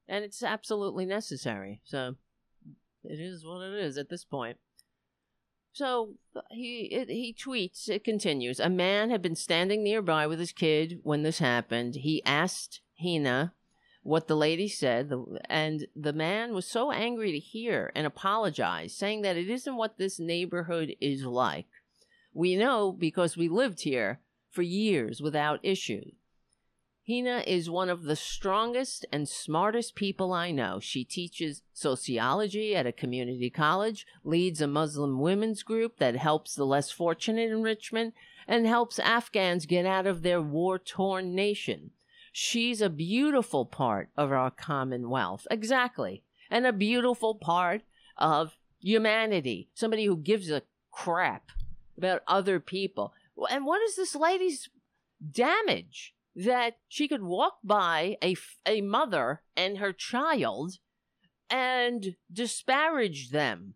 and 0.08 0.24
it's 0.24 0.42
absolutely 0.42 1.06
necessary. 1.06 1.80
So 1.84 2.16
it 3.04 3.20
is 3.20 3.44
what 3.44 3.62
it 3.62 3.74
is 3.74 3.96
at 3.98 4.08
this 4.08 4.24
point. 4.24 4.58
So 5.72 6.14
he 6.50 6.88
it, 6.92 7.08
he 7.08 7.34
tweets. 7.34 7.88
It 7.88 8.04
continues. 8.04 8.60
A 8.60 8.68
man 8.68 9.10
had 9.10 9.22
been 9.22 9.36
standing 9.36 9.82
nearby 9.82 10.26
with 10.26 10.38
his 10.38 10.52
kid 10.52 11.00
when 11.02 11.22
this 11.22 11.38
happened. 11.38 11.96
He 11.96 12.22
asked 12.24 12.80
Hina 13.00 13.54
what 14.02 14.28
the 14.28 14.36
lady 14.36 14.66
said, 14.66 15.12
and 15.48 15.86
the 15.94 16.12
man 16.12 16.54
was 16.54 16.66
so 16.66 16.90
angry 16.90 17.32
to 17.32 17.38
hear 17.38 17.92
and 17.94 18.06
apologize, 18.06 18.96
saying 18.96 19.22
that 19.22 19.36
it 19.36 19.50
isn't 19.50 19.76
what 19.76 19.98
this 19.98 20.18
neighborhood 20.18 20.96
is 21.00 21.24
like. 21.24 21.66
We 22.32 22.56
know 22.56 22.92
because 22.92 23.36
we 23.36 23.48
lived 23.48 23.82
here 23.82 24.20
for 24.50 24.62
years 24.62 25.20
without 25.20 25.60
issue. 25.62 26.12
Hina 27.08 27.42
is 27.46 27.70
one 27.70 27.88
of 27.88 28.04
the 28.04 28.14
strongest 28.14 29.06
and 29.10 29.28
smartest 29.28 29.94
people 29.94 30.32
I 30.32 30.50
know. 30.50 30.78
She 30.80 31.04
teaches 31.04 31.62
sociology 31.72 32.76
at 32.76 32.86
a 32.86 32.92
community 32.92 33.50
college, 33.50 34.06
leads 34.22 34.60
a 34.60 34.66
Muslim 34.66 35.18
women's 35.18 35.62
group 35.62 35.98
that 35.98 36.16
helps 36.16 36.54
the 36.54 36.66
less 36.66 36.90
fortunate 36.90 37.50
in 37.50 37.62
Richmond, 37.62 38.12
and 38.46 38.66
helps 38.66 38.98
Afghans 38.98 39.66
get 39.66 39.86
out 39.86 40.06
of 40.06 40.22
their 40.22 40.40
war 40.40 40.78
torn 40.78 41.34
nation. 41.34 41.90
She's 42.32 42.80
a 42.80 42.90
beautiful 42.90 43.64
part 43.64 44.10
of 44.16 44.30
our 44.30 44.50
commonwealth. 44.50 45.46
Exactly. 45.50 46.22
And 46.50 46.66
a 46.66 46.72
beautiful 46.72 47.34
part 47.34 47.82
of 48.16 48.56
humanity. 48.80 49.68
Somebody 49.74 50.04
who 50.04 50.16
gives 50.16 50.50
a 50.50 50.62
crap 50.92 51.50
about 51.96 52.22
other 52.28 52.60
people. 52.60 53.14
And 53.50 53.64
what 53.64 53.82
is 53.82 53.96
this 53.96 54.14
lady's 54.14 54.68
damage? 55.32 56.14
That 56.34 56.74
she 56.88 57.08
could 57.08 57.22
walk 57.22 57.58
by 57.64 58.16
a, 58.22 58.36
a 58.64 58.80
mother 58.80 59.42
and 59.56 59.78
her 59.78 59.92
child 59.92 60.78
and 61.50 62.14
disparage 62.32 63.30
them 63.30 63.74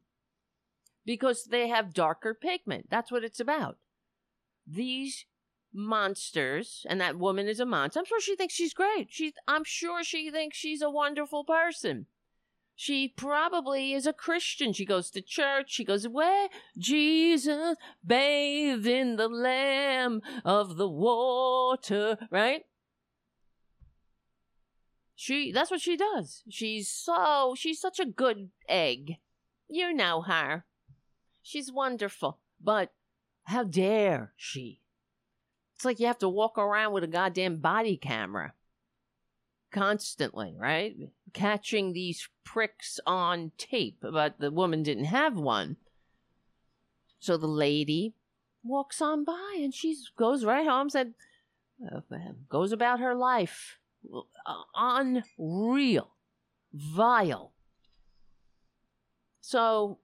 because 1.04 1.44
they 1.50 1.68
have 1.68 1.92
darker 1.92 2.34
pigment. 2.34 2.86
That's 2.90 3.10
what 3.10 3.24
it's 3.24 3.40
about. 3.40 3.78
These 4.66 5.26
monsters 5.72 6.86
and 6.88 7.00
that 7.00 7.18
woman 7.18 7.48
is 7.48 7.60
a 7.60 7.66
monster. 7.66 7.98
I'm 7.98 8.06
sure 8.06 8.20
she 8.20 8.36
thinks 8.36 8.54
she's 8.54 8.72
great. 8.72 9.08
She's 9.10 9.32
I'm 9.48 9.64
sure 9.64 10.04
she 10.04 10.30
thinks 10.30 10.56
she's 10.56 10.80
a 10.80 10.90
wonderful 10.90 11.44
person. 11.44 12.06
She 12.76 13.08
probably 13.08 13.92
is 13.92 14.06
a 14.06 14.12
Christian. 14.12 14.72
She 14.72 14.84
goes 14.84 15.10
to 15.10 15.22
church. 15.22 15.72
She 15.72 15.84
goes, 15.84 16.08
Where 16.08 16.48
Jesus 16.76 17.76
bathed 18.04 18.86
in 18.86 19.16
the 19.16 19.28
lamb 19.28 20.20
of 20.44 20.76
the 20.76 20.88
water, 20.88 22.18
right? 22.30 22.64
She 25.14 25.52
that's 25.52 25.70
what 25.70 25.80
she 25.80 25.96
does. 25.96 26.42
She's 26.50 26.88
so 26.88 27.54
she's 27.56 27.80
such 27.80 28.00
a 28.00 28.04
good 28.04 28.50
egg. 28.68 29.18
You 29.68 29.92
know 29.92 30.22
her. 30.22 30.64
She's 31.42 31.70
wonderful. 31.70 32.40
But 32.60 32.92
how 33.44 33.64
dare 33.64 34.32
she? 34.36 34.80
It's 35.76 35.84
like 35.84 36.00
you 36.00 36.06
have 36.06 36.18
to 36.18 36.28
walk 36.28 36.58
around 36.58 36.92
with 36.92 37.04
a 37.04 37.08
goddamn 37.08 37.58
body 37.58 37.96
camera 37.96 38.54
constantly, 39.70 40.54
right? 40.58 40.94
Catching 41.34 41.92
these 41.92 42.28
pricks 42.44 42.98
on 43.06 43.52
tape, 43.58 43.98
but 44.00 44.38
the 44.38 44.50
woman 44.50 44.82
didn't 44.82 45.04
have 45.04 45.36
one. 45.36 45.76
So 47.18 47.36
the 47.36 47.46
lady 47.46 48.14
walks 48.62 49.02
on 49.02 49.24
by 49.24 49.56
and 49.56 49.74
she 49.74 49.94
goes 50.16 50.44
right 50.44 50.66
home, 50.66 50.88
said, 50.88 51.14
uh, 51.94 52.00
goes 52.48 52.72
about 52.72 53.00
her 53.00 53.14
life. 53.14 53.78
Uh, 54.14 54.52
unreal, 54.74 56.10
vile. 56.72 57.52
So 59.40 59.98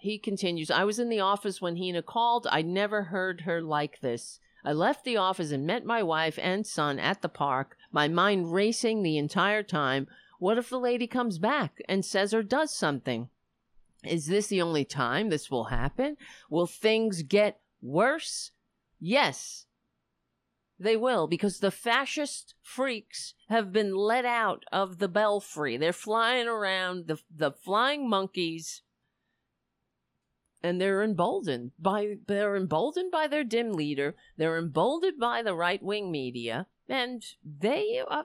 he 0.00 0.18
continues 0.18 0.70
I 0.70 0.84
was 0.84 0.98
in 0.98 1.08
the 1.08 1.20
office 1.20 1.60
when 1.60 1.76
Hina 1.76 2.02
called. 2.02 2.46
I 2.50 2.62
never 2.62 3.04
heard 3.04 3.42
her 3.42 3.62
like 3.62 4.00
this. 4.00 4.40
I 4.64 4.72
left 4.72 5.04
the 5.04 5.16
office 5.16 5.50
and 5.50 5.66
met 5.66 5.84
my 5.84 6.02
wife 6.02 6.38
and 6.40 6.66
son 6.66 6.98
at 6.98 7.22
the 7.22 7.28
park, 7.28 7.76
my 7.90 8.08
mind 8.08 8.52
racing 8.52 9.02
the 9.02 9.18
entire 9.18 9.62
time. 9.62 10.06
What 10.42 10.58
if 10.58 10.70
the 10.70 10.80
lady 10.80 11.06
comes 11.06 11.38
back 11.38 11.80
and 11.88 12.04
says 12.04 12.34
or 12.34 12.42
does 12.42 12.74
something? 12.74 13.28
Is 14.02 14.26
this 14.26 14.48
the 14.48 14.60
only 14.60 14.84
time 14.84 15.28
this 15.28 15.52
will 15.52 15.66
happen? 15.66 16.16
Will 16.50 16.66
things 16.66 17.22
get 17.22 17.60
worse? 17.80 18.50
Yes, 18.98 19.66
they 20.80 20.96
will, 20.96 21.28
because 21.28 21.60
the 21.60 21.70
fascist 21.70 22.56
freaks 22.60 23.34
have 23.50 23.72
been 23.72 23.94
let 23.94 24.24
out 24.24 24.64
of 24.72 24.98
the 24.98 25.06
belfry. 25.06 25.76
They're 25.76 25.92
flying 25.92 26.48
around, 26.48 27.06
the, 27.06 27.20
the 27.32 27.52
flying 27.52 28.10
monkeys 28.10 28.82
and 30.60 30.80
they're 30.80 31.04
emboldened 31.04 31.70
by 31.78 32.16
they're 32.26 32.56
emboldened 32.56 33.12
by 33.12 33.26
their 33.26 33.42
dim 33.42 33.72
leader 33.72 34.14
they're 34.36 34.58
emboldened 34.58 35.18
by 35.18 35.42
the 35.42 35.56
right 35.56 35.82
wing 35.82 36.08
media 36.08 36.68
and 36.88 37.24
they 37.44 38.00
uh, 38.08 38.22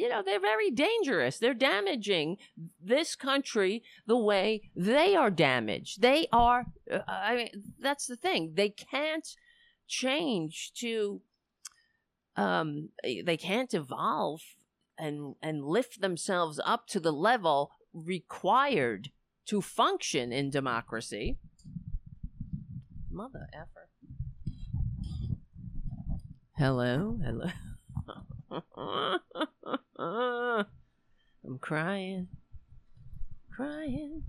you 0.00 0.08
know 0.08 0.22
they're 0.24 0.40
very 0.40 0.70
dangerous. 0.70 1.36
They're 1.38 1.52
damaging 1.52 2.38
this 2.82 3.14
country 3.14 3.82
the 4.06 4.16
way 4.16 4.70
they 4.74 5.14
are 5.14 5.30
damaged. 5.30 6.00
They 6.00 6.26
are 6.32 6.64
uh, 6.90 7.00
i 7.06 7.36
mean 7.36 7.50
that's 7.78 8.06
the 8.06 8.16
thing. 8.16 8.52
They 8.54 8.70
can't 8.70 9.28
change 9.86 10.72
to 10.76 11.20
um 12.34 12.88
they 13.04 13.36
can't 13.36 13.74
evolve 13.74 14.40
and 14.98 15.34
and 15.42 15.66
lift 15.66 16.00
themselves 16.00 16.58
up 16.64 16.86
to 16.88 17.00
the 17.00 17.12
level 17.12 17.70
required 17.92 19.10
to 19.48 19.60
function 19.60 20.32
in 20.32 20.48
democracy. 20.48 21.36
Mother 23.10 23.48
effer. 23.52 23.88
Hello, 26.56 27.18
hello. 27.22 27.50
Ah, 30.02 30.64
I'm 31.44 31.58
crying, 31.58 32.28
crying, 33.54 34.22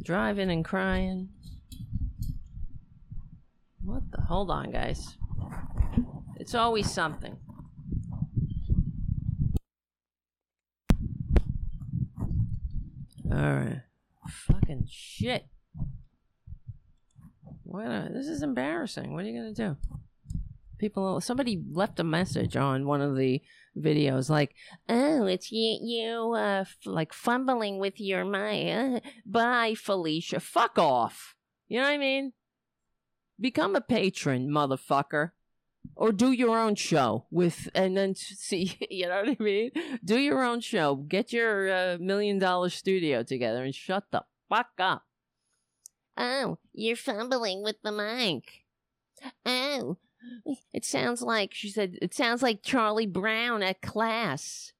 driving 0.00 0.52
and 0.52 0.64
crying. 0.64 1.30
What 3.82 4.04
the? 4.12 4.20
Hold 4.20 4.52
on, 4.52 4.70
guys. 4.70 5.16
It's 6.36 6.54
always 6.54 6.88
something. 6.88 7.36
All 13.32 13.54
right. 13.54 13.82
Fucking 14.28 14.86
shit. 14.88 15.44
What? 17.64 18.12
This 18.12 18.28
is 18.28 18.44
embarrassing. 18.44 19.12
What 19.12 19.24
are 19.24 19.28
you 19.28 19.40
gonna 19.40 19.54
do? 19.54 19.76
People. 20.82 21.20
Somebody 21.20 21.62
left 21.70 22.00
a 22.00 22.04
message 22.04 22.56
on 22.56 22.86
one 22.86 23.00
of 23.00 23.16
the 23.16 23.40
videos, 23.78 24.28
like, 24.28 24.56
"Oh, 24.88 25.26
it's 25.26 25.52
you, 25.52 25.78
you, 25.80 26.32
uh, 26.34 26.62
f- 26.62 26.76
like 26.84 27.12
fumbling 27.12 27.78
with 27.78 28.00
your 28.00 28.24
Maya. 28.24 29.00
Bye, 29.24 29.74
Felicia. 29.76 30.40
Fuck 30.40 30.80
off. 30.80 31.36
You 31.68 31.78
know 31.78 31.84
what 31.84 31.92
I 31.92 31.98
mean? 31.98 32.32
Become 33.40 33.76
a 33.76 33.80
patron, 33.80 34.50
motherfucker." 34.50 35.30
Or 35.94 36.10
do 36.10 36.32
your 36.32 36.58
own 36.58 36.74
show 36.74 37.26
with, 37.30 37.68
and 37.76 37.96
then 37.96 38.14
see, 38.16 38.76
you 38.90 39.06
know 39.06 39.22
what 39.22 39.36
I 39.40 39.42
mean? 39.42 39.70
Do 40.04 40.18
your 40.18 40.42
own 40.42 40.60
show. 40.60 40.96
Get 40.96 41.32
your 41.32 41.72
uh, 41.72 41.98
million 42.00 42.40
dollar 42.40 42.70
studio 42.70 43.22
together 43.22 43.62
and 43.62 43.72
shut 43.74 44.04
the 44.10 44.24
fuck 44.48 44.70
up. 44.80 45.04
Oh, 46.16 46.58
you're 46.72 46.96
fumbling 46.96 47.62
with 47.62 47.76
the 47.84 47.92
mic. 47.92 48.64
Oh, 49.46 49.98
it 50.72 50.84
sounds 50.84 51.22
like, 51.22 51.54
she 51.54 51.70
said, 51.70 51.98
it 52.00 52.14
sounds 52.14 52.42
like 52.42 52.62
Charlie 52.62 53.06
Brown 53.06 53.62
at 53.62 53.82
class 53.82 54.72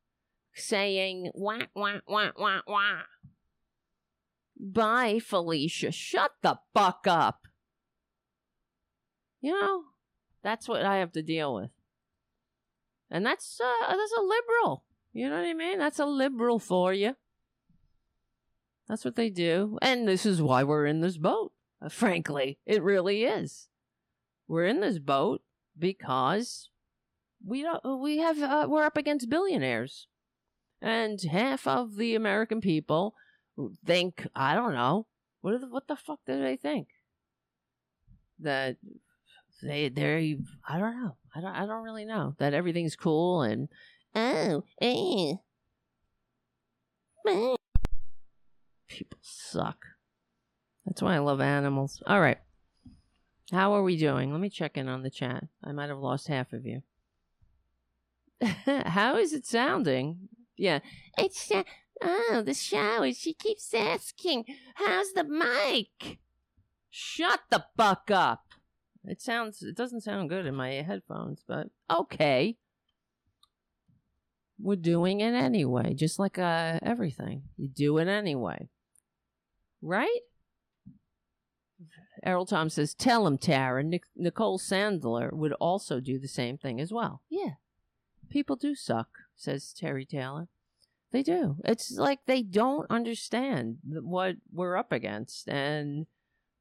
saying, 0.55 1.31
wah, 1.35 1.66
wah, 1.74 2.00
wah, 2.07 2.31
wah, 2.37 2.61
wah. 2.66 3.02
Bye, 4.59 5.18
Felicia. 5.18 5.90
Shut 5.90 6.33
the 6.42 6.59
fuck 6.74 7.07
up. 7.09 7.46
You 9.40 9.61
know, 9.61 9.83
that's 10.42 10.68
what 10.68 10.85
I 10.85 10.98
have 10.98 11.12
to 11.12 11.22
deal 11.22 11.55
with. 11.55 11.70
And 13.11 13.26
that's 13.26 13.61
uh, 13.61 13.88
that's 13.88 14.12
a 14.16 14.22
liberal. 14.22 14.85
You 15.12 15.28
know 15.28 15.37
what 15.37 15.46
I 15.46 15.52
mean? 15.52 15.78
That's 15.78 15.98
a 15.98 16.07
liberal 16.07 16.59
for 16.59 16.94
you. 16.94 17.16
That's 18.88 19.05
what 19.05 19.16
they 19.16 19.31
do. 19.31 19.78
And 19.83 20.07
this 20.07 20.24
is 20.24 20.40
why 20.40 20.64
we're 20.64 20.87
in 20.87 21.00
this 21.00 21.18
boat. 21.18 21.52
Uh, 21.81 21.88
frankly, 21.88 22.59
it 22.64 22.83
really 22.83 23.24
is. 23.24 23.68
We're 24.53 24.67
in 24.67 24.81
this 24.81 24.99
boat 24.99 25.41
because 25.79 26.69
we 27.43 27.62
don't, 27.62 28.03
we 28.03 28.19
have 28.19 28.38
uh, 28.43 28.67
we're 28.69 28.85
up 28.85 28.99
against 28.99 29.31
billionaires. 29.31 30.09
And 30.83 31.19
half 31.23 31.67
of 31.67 31.97
the 31.97 32.15
American 32.15 32.61
people 32.61 33.15
think, 33.87 34.27
I 34.37 34.55
don't 34.55 34.75
know, 34.75 35.07
what 35.41 35.59
the, 35.59 35.69
what 35.69 35.88
the 35.88 35.97
fuck 35.97 36.19
do 36.27 36.38
they 36.38 36.57
think? 36.57 36.88
That 38.41 38.77
they 39.62 39.88
they 39.88 40.37
I 40.69 40.79
don't 40.79 41.03
know. 41.03 41.17
I 41.35 41.41
don't 41.41 41.55
I 41.55 41.65
don't 41.65 41.83
really 41.83 42.05
know. 42.05 42.35
That 42.37 42.53
everything's 42.53 42.95
cool 42.95 43.41
and 43.41 43.69
oh, 44.15 44.65
eh. 44.83 45.33
people 48.87 49.19
suck. 49.23 49.79
That's 50.85 51.01
why 51.01 51.15
I 51.15 51.21
love 51.21 51.41
animals. 51.41 52.03
All 52.07 52.21
right. 52.21 52.37
How 53.53 53.75
are 53.75 53.83
we 53.83 53.99
doing? 53.99 54.33
Let 54.33 54.41
me 54.41 54.49
check 54.49 54.79
in 54.79 54.88
on 54.88 55.03
the 55.03 55.11
chat. 55.11 55.45
I 55.62 55.73
might 55.73 55.91
have 55.91 55.99
lost 55.99 56.29
half 56.29 56.55
of 56.55 56.65
you. 56.65 56.83
How 58.67 59.19
is 59.19 59.35
it 59.35 59.45
sounding? 59.45 60.29
Yeah. 60.57 60.81
It's 61.19 61.51
uh, 61.51 61.65
oh, 62.03 62.43
the 62.45 62.55
shower. 62.55 63.12
She 63.12 63.35
keeps 63.35 63.75
asking, 63.75 64.47
"How's 64.77 65.12
the 65.12 65.25
mic?" 65.25 66.19
Shut 66.88 67.41
the 67.51 67.67
fuck 67.77 68.11
up. 68.11 68.45
It 69.05 69.21
sounds 69.21 69.62
it 69.62 69.77
doesn't 69.77 70.01
sound 70.01 70.31
good 70.31 70.47
in 70.47 70.55
my 70.55 70.71
headphones, 70.71 71.45
but 71.47 71.69
okay. 71.91 72.57
We're 74.59 74.77
doing 74.77 75.21
it 75.21 75.35
anyway, 75.35 75.93
just 75.93 76.19
like 76.19 76.38
uh, 76.38 76.79
everything. 76.83 77.43
You 77.59 77.69
do 77.69 77.99
it 77.99 78.09
anyway. 78.09 78.69
Right? 79.83 80.21
Errol 82.25 82.47
Tom 82.47 82.69
says, 82.69 82.95
Tell 82.95 83.27
him, 83.27 83.39
Tara. 83.39 83.83
Nic- 83.83 84.05
Nicole 84.17 84.59
Sandler 84.59 85.33
would 85.33 85.53
also 85.55 86.01
do 86.01 86.19
the 86.19 86.29
same 86.29 86.57
thing 86.57 86.81
as 86.81 86.93
well. 86.93 87.23
Yeah. 87.29 87.55
People 88.31 88.57
do 88.57 88.75
suck, 88.75 89.09
says 89.37 89.75
Terry 89.77 90.07
Taylor. 90.07 90.49
They 91.11 91.23
do. 91.23 91.57
It's 91.65 91.93
like 91.93 92.21
they 92.27 92.43
don't 92.43 92.91
understand 92.91 93.79
what 93.85 94.37
we're 94.51 94.77
up 94.77 94.93
against. 94.93 95.49
And, 95.49 96.07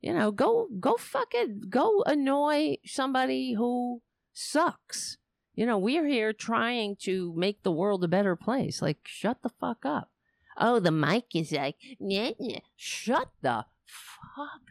you 0.02 0.14
know, 0.14 0.32
go, 0.32 0.68
go 0.80 0.98
fucking, 0.98 1.64
go 1.70 2.04
annoy 2.06 2.78
somebody 2.86 3.54
who 3.54 4.02
sucks. 4.34 5.18
You 5.56 5.66
know, 5.66 5.78
we're 5.78 6.08
here 6.08 6.34
trying 6.34 6.96
to 7.02 7.34
make 7.38 7.64
the 7.64 7.72
world 7.72 8.04
a 8.04 8.10
better 8.10 8.36
place. 8.36 8.82
Like, 8.82 9.00
shut 9.06 9.42
the 9.42 9.50
fuck 9.50 9.86
up. 9.86 10.10
Oh, 10.58 10.80
the 10.80 10.92
mic 10.92 11.26
is 11.34 11.52
like, 11.52 11.76
yeah, 12.00 12.32
yeah. 12.40 12.60
Shut 12.76 13.30
the 13.42 13.66
fuck. 13.86 14.62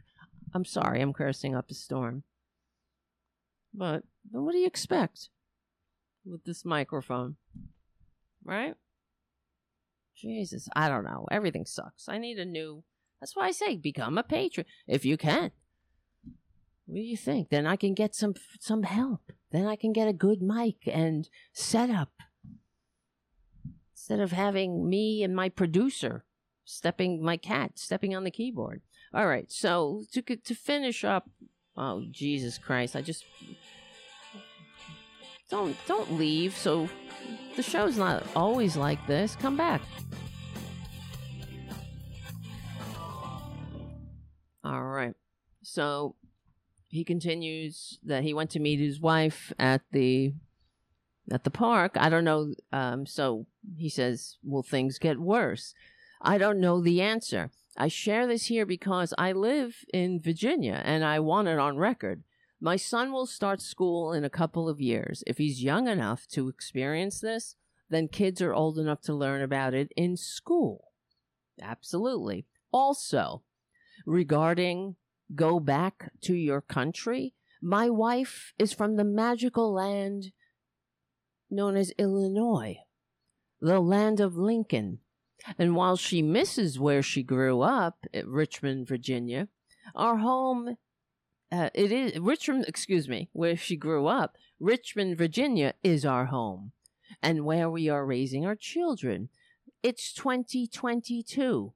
I'm 0.52 0.64
sorry, 0.64 1.00
I'm 1.00 1.12
cursing 1.12 1.54
up 1.54 1.70
a 1.70 1.74
storm. 1.74 2.24
But 3.72 4.02
what 4.30 4.52
do 4.52 4.58
you 4.58 4.66
expect 4.66 5.28
with 6.24 6.44
this 6.44 6.64
microphone? 6.64 7.36
Right? 8.44 8.74
Jesus, 10.16 10.68
I 10.74 10.88
don't 10.88 11.04
know. 11.04 11.26
Everything 11.30 11.64
sucks. 11.66 12.08
I 12.08 12.18
need 12.18 12.38
a 12.38 12.44
new. 12.44 12.84
That's 13.20 13.36
why 13.36 13.46
I 13.46 13.50
say 13.52 13.76
become 13.76 14.18
a 14.18 14.22
patron 14.22 14.66
if 14.86 15.04
you 15.04 15.16
can. 15.16 15.52
What 16.86 16.96
do 16.96 17.00
you 17.00 17.16
think? 17.16 17.50
Then 17.50 17.66
I 17.66 17.76
can 17.76 17.94
get 17.94 18.14
some 18.14 18.34
some 18.58 18.82
help. 18.82 19.32
Then 19.52 19.66
I 19.66 19.76
can 19.76 19.92
get 19.92 20.08
a 20.08 20.12
good 20.12 20.42
mic 20.42 20.76
and 20.86 21.28
setup 21.52 22.12
instead 23.92 24.20
of 24.20 24.32
having 24.32 24.88
me 24.88 25.22
and 25.22 25.34
my 25.34 25.48
producer 25.48 26.24
stepping 26.64 27.22
my 27.22 27.36
cat 27.36 27.78
stepping 27.78 28.14
on 28.14 28.24
the 28.24 28.30
keyboard. 28.30 28.82
All 29.12 29.26
right, 29.26 29.50
so 29.50 30.04
to 30.12 30.22
to 30.22 30.54
finish 30.54 31.04
up, 31.04 31.28
oh 31.76 32.04
Jesus 32.10 32.58
Christ, 32.58 32.94
I 32.94 33.02
just 33.02 33.24
don't 35.50 35.76
don't 35.88 36.12
leave. 36.12 36.56
So 36.56 36.88
the 37.56 37.62
show's 37.62 37.98
not 37.98 38.24
always 38.36 38.76
like 38.76 39.04
this. 39.06 39.34
Come 39.36 39.56
back. 39.56 39.82
All 44.62 44.84
right. 44.84 45.14
So 45.62 46.14
he 46.86 47.04
continues 47.04 47.98
that 48.04 48.22
he 48.22 48.34
went 48.34 48.50
to 48.50 48.60
meet 48.60 48.78
his 48.78 49.00
wife 49.00 49.52
at 49.58 49.82
the 49.90 50.34
at 51.32 51.44
the 51.44 51.50
park. 51.50 51.96
I 51.96 52.08
don't 52.08 52.24
know. 52.24 52.54
Um, 52.72 53.06
so 53.06 53.46
he 53.76 53.88
says, 53.88 54.36
"Will 54.44 54.62
things 54.62 54.98
get 54.98 55.18
worse?" 55.18 55.74
I 56.20 56.38
don't 56.38 56.60
know 56.60 56.80
the 56.80 57.00
answer. 57.00 57.50
I 57.80 57.88
share 57.88 58.26
this 58.26 58.44
here 58.48 58.66
because 58.66 59.14
I 59.16 59.32
live 59.32 59.86
in 59.90 60.20
Virginia 60.20 60.82
and 60.84 61.02
I 61.02 61.18
want 61.18 61.48
it 61.48 61.58
on 61.58 61.78
record. 61.78 62.24
My 62.60 62.76
son 62.76 63.10
will 63.10 63.24
start 63.24 63.62
school 63.62 64.12
in 64.12 64.22
a 64.22 64.28
couple 64.28 64.68
of 64.68 64.82
years. 64.82 65.24
If 65.26 65.38
he's 65.38 65.62
young 65.62 65.88
enough 65.88 66.26
to 66.32 66.50
experience 66.50 67.20
this, 67.20 67.56
then 67.88 68.08
kids 68.08 68.42
are 68.42 68.52
old 68.52 68.78
enough 68.78 69.00
to 69.04 69.14
learn 69.14 69.40
about 69.40 69.72
it 69.72 69.92
in 69.96 70.18
school. 70.18 70.92
Absolutely. 71.62 72.44
Also, 72.70 73.44
regarding 74.04 74.96
go 75.34 75.58
back 75.58 76.12
to 76.24 76.34
your 76.34 76.60
country, 76.60 77.32
my 77.62 77.88
wife 77.88 78.52
is 78.58 78.74
from 78.74 78.96
the 78.96 79.04
magical 79.04 79.72
land 79.72 80.32
known 81.50 81.78
as 81.78 81.94
Illinois, 81.96 82.76
the 83.58 83.80
land 83.80 84.20
of 84.20 84.36
Lincoln. 84.36 84.98
And 85.58 85.74
while 85.74 85.96
she 85.96 86.22
misses 86.22 86.78
where 86.78 87.02
she 87.02 87.22
grew 87.22 87.62
up 87.62 88.06
at 88.12 88.26
Richmond, 88.26 88.86
Virginia, 88.86 89.48
our 89.94 90.18
home 90.18 90.76
uh, 91.52 91.68
it 91.74 91.90
is 91.90 92.18
Richmond, 92.18 92.64
excuse 92.68 93.08
me, 93.08 93.28
where 93.32 93.56
she 93.56 93.76
grew 93.76 94.06
up. 94.06 94.36
Richmond, 94.60 95.18
Virginia 95.18 95.74
is 95.82 96.04
our 96.04 96.26
home 96.26 96.72
and 97.22 97.44
where 97.44 97.68
we 97.68 97.88
are 97.88 98.06
raising 98.06 98.46
our 98.46 98.54
children. 98.54 99.28
It's 99.82 100.12
2022. 100.12 101.72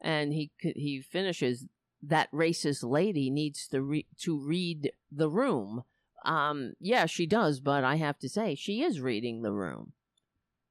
And 0.00 0.32
he 0.32 0.50
he 0.58 1.00
finishes 1.00 1.66
that 2.02 2.30
racist 2.32 2.88
lady 2.88 3.30
needs 3.30 3.66
to 3.68 3.82
re- 3.82 4.06
to 4.18 4.38
read 4.38 4.90
the 5.10 5.30
room. 5.30 5.84
Um 6.24 6.74
yeah, 6.80 7.06
she 7.06 7.26
does, 7.26 7.60
but 7.60 7.84
I 7.84 7.96
have 7.96 8.18
to 8.18 8.28
say 8.28 8.54
she 8.54 8.82
is 8.82 9.00
reading 9.00 9.42
the 9.42 9.52
room. 9.52 9.92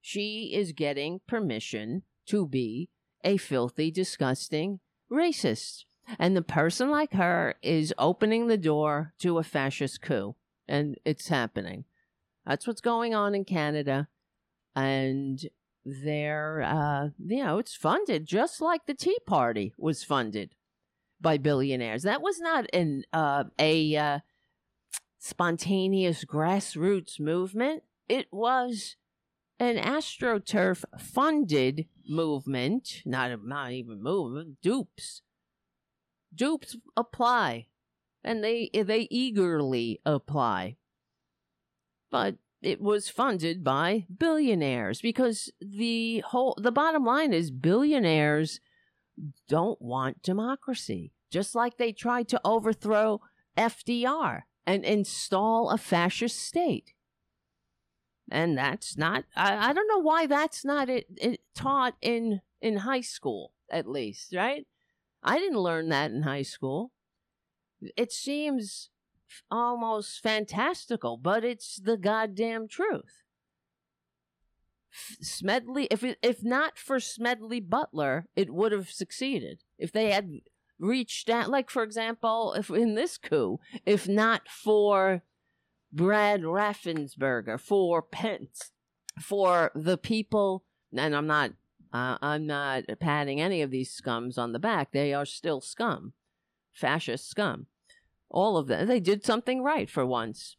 She 0.08 0.52
is 0.54 0.72
getting 0.72 1.22
permission 1.26 2.04
to 2.28 2.48
be 2.48 2.90
a 3.24 3.38
filthy, 3.38 3.90
disgusting 3.90 4.80
racist. 5.12 5.86
And 6.20 6.38
the 6.38 6.44
person 6.44 6.92
like 6.92 7.14
her 7.14 7.56
is 7.64 7.92
opening 7.98 8.46
the 8.46 8.56
door 8.56 9.16
to 9.22 9.40
a 9.40 9.44
fascist 9.44 10.04
coup. 10.04 10.36
And 10.68 10.96
it's 11.06 11.30
happening. 11.30 11.86
That's 12.46 12.68
what's 12.68 12.82
going 12.82 13.16
on 13.16 13.34
in 13.34 13.46
Canada. 13.46 14.08
And 14.76 15.44
they're, 15.84 16.62
uh, 16.62 17.10
you 17.18 17.44
know, 17.44 17.58
it's 17.58 17.76
funded 17.76 18.28
just 18.28 18.62
like 18.62 18.86
the 18.86 18.94
Tea 18.94 19.18
Party 19.26 19.74
was 19.76 20.04
funded 20.04 20.54
by 21.20 21.40
billionaires. 21.40 22.04
That 22.04 22.22
was 22.22 22.40
not 22.40 22.68
an, 22.72 23.06
uh, 23.12 23.46
a 23.58 23.96
uh, 23.96 24.20
spontaneous 25.18 26.26
grassroots 26.26 27.20
movement. 27.20 27.82
It 28.08 28.28
was 28.32 28.98
an 29.60 29.78
astroturf 29.78 30.84
funded 31.00 31.88
movement, 32.08 33.02
not, 33.06 33.32
not 33.46 33.72
even 33.72 34.02
movement, 34.02 34.58
dupes. 34.62 35.22
Dupes 36.34 36.76
apply 36.98 37.68
and 38.26 38.44
they 38.44 38.70
they 38.74 39.08
eagerly 39.10 40.02
apply. 40.06 40.76
But 42.12 42.36
it 42.62 42.82
was 42.82 43.08
funded 43.08 43.64
by 43.64 44.06
billionaires 44.18 45.00
because 45.00 45.52
the 45.62 46.22
whole 46.28 46.58
the 46.60 46.72
bottom 46.72 47.06
line 47.06 47.32
is 47.32 47.52
billionaires 47.52 48.60
don't 49.48 49.82
want 49.82 50.22
democracy 50.22 51.14
just 51.32 51.56
like 51.56 51.78
they 51.78 51.92
tried 51.92 52.28
to 52.30 52.42
overthrow 52.44 53.22
FDR 53.58 54.42
and 54.66 54.84
install 54.84 55.70
a 55.70 55.78
fascist 55.78 56.40
state 56.40 56.94
and 58.32 58.58
that's 58.58 58.98
not 58.98 59.26
I, 59.36 59.70
I 59.70 59.74
don't 59.74 59.88
know 59.88 60.02
why 60.02 60.26
that's 60.26 60.66
not 60.66 60.90
it, 60.90 61.06
it 61.18 61.42
taught 61.54 61.96
in 62.02 62.42
in 62.62 62.78
high 62.78 63.02
school 63.02 63.52
at 63.70 63.88
least 63.88 64.34
right 64.36 64.66
I 65.26 65.40
didn't 65.40 65.60
learn 65.60 65.90
that 65.90 66.12
in 66.12 66.22
high 66.22 66.44
school. 66.44 66.92
It 67.98 68.12
seems 68.12 68.90
almost 69.50 70.22
fantastical, 70.22 71.18
but 71.18 71.44
it's 71.44 71.78
the 71.78 71.98
goddamn 71.98 72.68
truth. 72.68 73.24
Smedley, 75.20 75.88
if 75.90 76.04
it, 76.04 76.20
if 76.22 76.44
not 76.44 76.78
for 76.78 77.00
Smedley 77.00 77.60
Butler, 77.60 78.28
it 78.36 78.54
would 78.54 78.72
have 78.72 78.90
succeeded. 78.92 79.64
If 79.80 79.92
they 79.92 80.12
had 80.12 80.30
reached 80.80 81.28
out, 81.28 81.50
like 81.50 81.72
for 81.72 81.82
example, 81.82 82.54
if 82.54 82.70
in 82.70 82.94
this 82.94 83.18
coup, 83.18 83.60
if 83.86 84.08
not 84.08 84.48
for 84.48 85.24
Brad 85.96 86.42
Raffensperger, 86.42 87.58
for 87.58 88.02
Pence, 88.02 88.72
for 89.22 89.72
the 89.74 89.98
people, 89.98 90.66
and 90.96 91.16
I'm 91.16 91.26
not 91.26 91.52
uh, 91.94 92.18
I'm 92.22 92.46
not 92.46 92.84
patting 93.00 93.40
any 93.40 93.62
of 93.62 93.72
these 93.72 93.90
scums 93.90 94.38
on 94.38 94.52
the 94.52 94.60
back. 94.60 94.92
They 94.92 95.14
are 95.14 95.26
still 95.26 95.62
scum, 95.62 96.12
fascist 96.74 97.30
scum. 97.30 97.68
All 98.30 98.58
of 98.58 98.68
them. 98.68 98.88
They 98.88 99.00
did 99.00 99.24
something 99.24 99.64
right 99.64 99.90
for 99.90 100.06
once. 100.06 100.58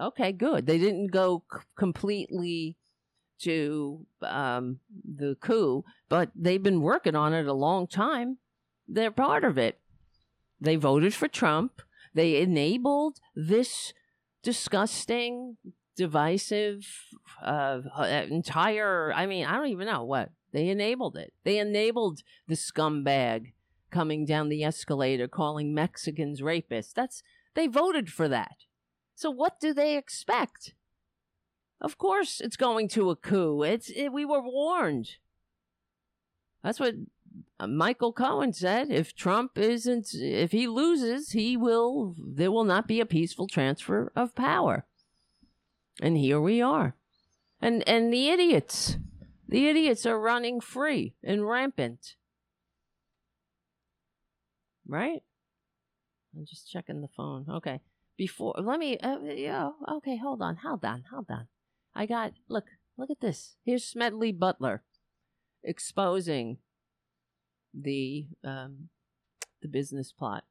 Okay, 0.00 0.32
good. 0.32 0.66
They 0.66 0.78
didn't 0.78 1.08
go 1.08 1.42
c- 1.52 1.60
completely 1.76 2.78
to 3.40 4.06
um, 4.22 4.78
the 5.04 5.36
coup, 5.40 5.84
but 6.08 6.30
they've 6.34 6.62
been 6.62 6.80
working 6.80 7.14
on 7.14 7.34
it 7.34 7.46
a 7.46 7.52
long 7.52 7.86
time. 7.86 8.38
They're 8.86 9.10
part 9.10 9.44
of 9.44 9.58
it. 9.58 9.78
They 10.58 10.76
voted 10.76 11.12
for 11.12 11.28
Trump. 11.28 11.82
They 12.14 12.40
enabled 12.40 13.18
this 13.36 13.92
disgusting, 14.48 15.58
divisive, 15.94 16.86
uh, 17.44 17.80
entire. 18.30 19.12
I 19.14 19.26
mean, 19.26 19.44
I 19.44 19.56
don't 19.56 19.66
even 19.66 19.88
know 19.88 20.04
what 20.04 20.30
they 20.52 20.70
enabled 20.70 21.18
it. 21.18 21.34
They 21.44 21.58
enabled 21.58 22.22
the 22.46 22.54
scumbag 22.54 23.52
coming 23.90 24.24
down 24.24 24.48
the 24.48 24.64
escalator 24.64 25.28
calling 25.28 25.74
Mexicans 25.74 26.40
rapists. 26.40 26.94
That's 26.94 27.22
they 27.52 27.66
voted 27.66 28.10
for 28.10 28.26
that. 28.26 28.64
So 29.14 29.30
what 29.30 29.60
do 29.60 29.74
they 29.74 29.98
expect? 29.98 30.72
Of 31.78 31.98
course 31.98 32.40
it's 32.40 32.56
going 32.56 32.88
to 32.88 33.10
a 33.10 33.16
coup. 33.16 33.62
It's 33.62 33.90
it, 33.90 34.14
we 34.14 34.24
were 34.24 34.40
warned. 34.40 35.10
That's 36.64 36.80
what 36.80 36.94
uh, 36.94 36.96
Michael 37.66 38.12
Cohen 38.12 38.52
said. 38.52 38.90
If 38.90 39.16
Trump 39.16 39.58
isn't 39.58 40.14
if 40.14 40.52
he 40.52 40.68
loses, 40.68 41.32
he 41.32 41.56
will 41.56 42.14
there 42.18 42.52
will 42.52 42.64
not 42.64 42.86
be 42.86 43.00
a 43.00 43.06
peaceful 43.06 43.48
transfer 43.48 44.12
of 44.14 44.34
power. 44.34 44.86
And 46.00 46.16
here 46.16 46.40
we 46.40 46.60
are. 46.60 46.94
And 47.60 47.86
and 47.88 48.12
the 48.12 48.28
idiots 48.28 48.98
the 49.48 49.66
idiots 49.66 50.04
are 50.04 50.20
running 50.20 50.60
free 50.60 51.14
and 51.24 51.48
rampant. 51.48 52.16
Right? 54.86 55.22
I'm 56.36 56.44
just 56.44 56.70
checking 56.70 57.00
the 57.00 57.08
phone. 57.16 57.46
Okay. 57.50 57.80
Before, 58.16 58.54
let 58.58 58.80
me, 58.80 58.98
uh, 58.98 59.18
yeah, 59.22 59.70
okay, 59.88 60.16
hold 60.16 60.42
on, 60.42 60.56
hold 60.56 60.84
on, 60.84 61.04
hold 61.10 61.26
on. 61.30 61.46
I 61.94 62.04
got, 62.04 62.32
look, 62.48 62.64
look 62.96 63.10
at 63.10 63.20
this. 63.20 63.56
Here's 63.64 63.84
Smedley 63.84 64.32
Butler 64.32 64.82
exposing 65.62 66.58
the, 67.74 68.26
um, 68.44 68.88
the 69.62 69.68
business 69.68 70.12
plot. 70.12 70.44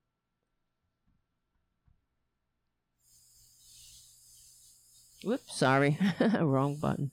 Whoops, 5.24 5.58
sorry. 5.58 5.98
Wrong 6.40 6.76
button. 6.76 7.12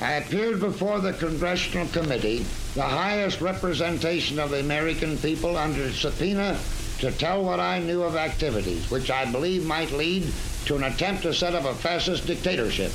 I 0.00 0.12
appeared 0.12 0.60
before 0.60 1.00
the 1.00 1.14
Congressional 1.14 1.86
Committee, 1.88 2.44
the 2.74 2.82
highest 2.82 3.40
representation 3.40 4.38
of 4.38 4.50
the 4.50 4.60
American 4.60 5.16
people, 5.18 5.56
under 5.56 5.90
subpoena 5.90 6.58
to 6.98 7.10
tell 7.12 7.42
what 7.42 7.60
I 7.60 7.78
knew 7.78 8.02
of 8.02 8.14
activities 8.14 8.90
which 8.90 9.10
I 9.10 9.30
believe 9.30 9.64
might 9.66 9.90
lead 9.92 10.30
to 10.66 10.76
an 10.76 10.84
attempt 10.84 11.22
to 11.22 11.32
set 11.32 11.54
up 11.54 11.64
a 11.64 11.74
fascist 11.74 12.26
dictatorship. 12.26 12.92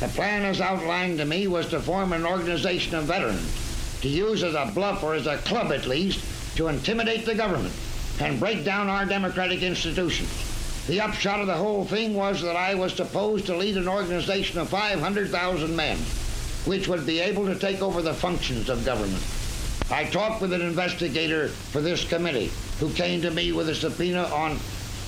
The 0.00 0.08
plan 0.14 0.44
as 0.44 0.60
outlined 0.60 1.18
to 1.18 1.24
me 1.24 1.48
was 1.48 1.68
to 1.68 1.80
form 1.80 2.12
an 2.12 2.24
organization 2.24 2.94
of 2.94 3.04
veterans, 3.04 3.71
to 4.02 4.08
use 4.08 4.42
as 4.42 4.54
a 4.54 4.70
bluff 4.74 5.02
or 5.02 5.14
as 5.14 5.26
a 5.26 5.38
club 5.38 5.72
at 5.72 5.86
least, 5.86 6.56
to 6.56 6.68
intimidate 6.68 7.24
the 7.24 7.34
government 7.34 7.74
and 8.20 8.38
break 8.38 8.64
down 8.64 8.88
our 8.88 9.06
democratic 9.06 9.62
institutions. 9.62 10.86
The 10.86 11.00
upshot 11.00 11.40
of 11.40 11.46
the 11.46 11.54
whole 11.54 11.84
thing 11.84 12.14
was 12.14 12.42
that 12.42 12.56
I 12.56 12.74
was 12.74 12.92
supposed 12.92 13.46
to 13.46 13.56
lead 13.56 13.76
an 13.76 13.88
organization 13.88 14.58
of 14.58 14.68
500,000 14.68 15.74
men, 15.74 15.96
which 16.66 16.88
would 16.88 17.06
be 17.06 17.20
able 17.20 17.46
to 17.46 17.58
take 17.58 17.80
over 17.80 18.02
the 18.02 18.12
functions 18.12 18.68
of 18.68 18.84
government. 18.84 19.22
I 19.90 20.04
talked 20.04 20.42
with 20.42 20.52
an 20.52 20.60
investigator 20.60 21.48
for 21.48 21.80
this 21.80 22.04
committee 22.04 22.50
who 22.80 22.92
came 22.92 23.22
to 23.22 23.30
me 23.30 23.52
with 23.52 23.68
a 23.68 23.74
subpoena 23.74 24.24
on 24.24 24.58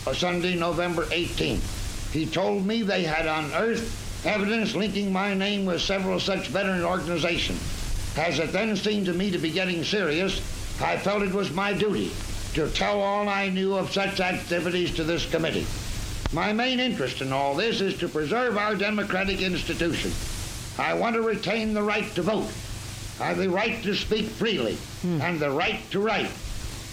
uh, 0.07 0.15
Sunday, 0.15 0.55
November 0.55 1.07
18th. 1.07 2.13
He 2.13 2.27
told 2.27 2.65
me 2.65 2.83
they 2.83 3.03
had 3.03 3.27
unearthed 3.27 4.27
evidence 4.27 4.75
linking 4.75 5.13
my 5.13 5.35
name 5.35 5.67
with 5.67 5.81
several 5.81 6.21
such 6.21 6.49
veteran 6.49 6.85
organizations. 6.85 7.84
As 8.17 8.39
it 8.39 8.53
then 8.53 8.77
seemed 8.77 9.07
to 9.07 9.13
me 9.13 9.31
to 9.31 9.39
be 9.39 9.51
getting 9.51 9.83
serious, 9.83 10.39
I 10.81 10.97
felt 10.97 11.23
it 11.23 11.33
was 11.33 11.51
my 11.51 11.73
duty 11.73 12.13
to 12.55 12.69
tell 12.71 13.01
all 13.01 13.29
I 13.29 13.49
knew 13.49 13.75
of 13.75 13.93
such 13.93 14.21
activities 14.21 14.95
to 14.95 15.05
this 15.05 15.29
committee. 15.29 15.67
My 16.33 16.53
main 16.53 16.81
interest 16.81 17.21
in 17.21 17.33
all 17.33 17.55
this 17.55 17.81
is 17.81 17.99
to 17.99 18.09
preserve 18.09 18.57
our 18.57 18.77
democratic 18.77 19.41
institution. 19.41 20.13
I 20.79 20.95
want 20.95 21.15
to 21.15 21.23
retain 21.23 21.75
the 21.75 21.83
right 21.83 22.13
to 22.15 22.23
vote, 22.23 22.51
I 23.21 23.27
have 23.27 23.39
the 23.39 23.51
right 23.51 23.83
to 23.85 23.95
speak 23.95 24.27
freely, 24.27 24.75
hmm. 25.03 25.21
and 25.21 25.39
the 25.39 25.51
right 25.51 25.79
to 25.91 26.01
write. 26.01 26.31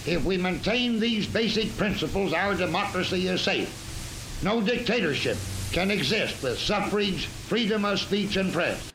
If 0.05 0.23
we 0.23 0.37
maintain 0.37 0.99
these 0.99 1.27
basic 1.27 1.75
principles, 1.77 2.33
our 2.33 2.55
democracy 2.55 3.27
is 3.27 3.41
safe. 3.41 4.39
No 4.43 4.61
dictatorship 4.61 5.37
can 5.71 5.91
exist 5.91 6.41
with 6.43 6.59
suffrage, 6.59 7.25
freedom 7.25 7.85
of 7.85 7.99
speech, 7.99 8.35
and 8.35 8.51
press. 8.51 8.91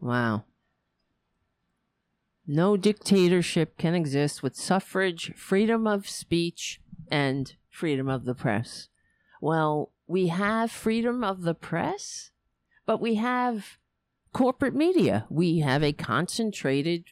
Wow. 0.00 0.44
No 2.52 2.76
dictatorship 2.76 3.78
can 3.78 3.94
exist 3.94 4.42
with 4.42 4.56
suffrage, 4.56 5.32
freedom 5.36 5.86
of 5.86 6.08
speech, 6.08 6.80
and 7.08 7.54
freedom 7.68 8.08
of 8.08 8.24
the 8.24 8.34
press. 8.34 8.88
Well, 9.40 9.92
we 10.08 10.26
have 10.26 10.72
freedom 10.72 11.22
of 11.22 11.42
the 11.42 11.54
press, 11.54 12.32
but 12.86 13.00
we 13.00 13.14
have 13.14 13.78
corporate 14.32 14.74
media. 14.74 15.26
We 15.30 15.60
have 15.60 15.84
a 15.84 15.92
concentrated, 15.92 17.04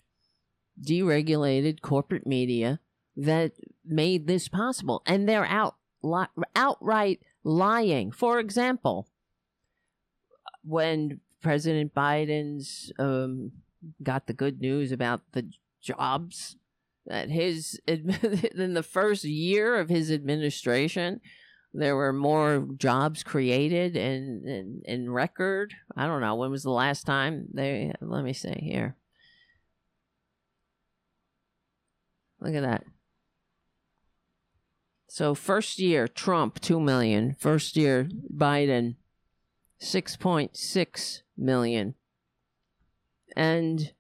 deregulated 0.84 1.82
corporate 1.82 2.26
media 2.26 2.80
that 3.16 3.52
made 3.84 4.26
this 4.26 4.48
possible. 4.48 5.04
And 5.06 5.28
they're 5.28 5.46
out, 5.46 5.76
li- 6.02 6.26
outright 6.56 7.20
lying. 7.44 8.10
For 8.10 8.40
example, 8.40 9.06
when 10.64 11.20
President 11.40 11.94
Biden's 11.94 12.90
um, 12.98 13.52
got 14.02 14.26
the 14.26 14.32
good 14.32 14.60
news 14.60 14.92
about 14.92 15.20
the 15.32 15.50
jobs 15.82 16.56
that 17.06 17.30
his 17.30 17.80
in 17.86 18.74
the 18.74 18.82
first 18.82 19.24
year 19.24 19.76
of 19.76 19.88
his 19.88 20.10
administration 20.10 21.20
there 21.74 21.96
were 21.96 22.12
more 22.12 22.66
jobs 22.76 23.22
created 23.22 23.96
in, 23.96 24.42
in 24.46 24.82
in 24.84 25.10
record. 25.10 25.74
I 25.96 26.06
don't 26.06 26.20
know 26.20 26.34
when 26.34 26.50
was 26.50 26.62
the 26.62 26.70
last 26.70 27.04
time 27.04 27.46
they. 27.52 27.92
Let 28.00 28.24
me 28.24 28.32
see 28.32 28.58
here. 28.60 28.96
Look 32.40 32.54
at 32.54 32.62
that. 32.62 32.84
So 35.08 35.34
first 35.34 35.78
year 35.78 36.08
Trump 36.08 36.60
2 36.60 36.80
million 36.80 37.34
first 37.38 37.76
year 37.76 38.08
Biden 38.34 38.96
six 39.78 40.16
point 40.16 40.56
six 40.56 41.22
million, 41.36 41.94
and 43.36 43.92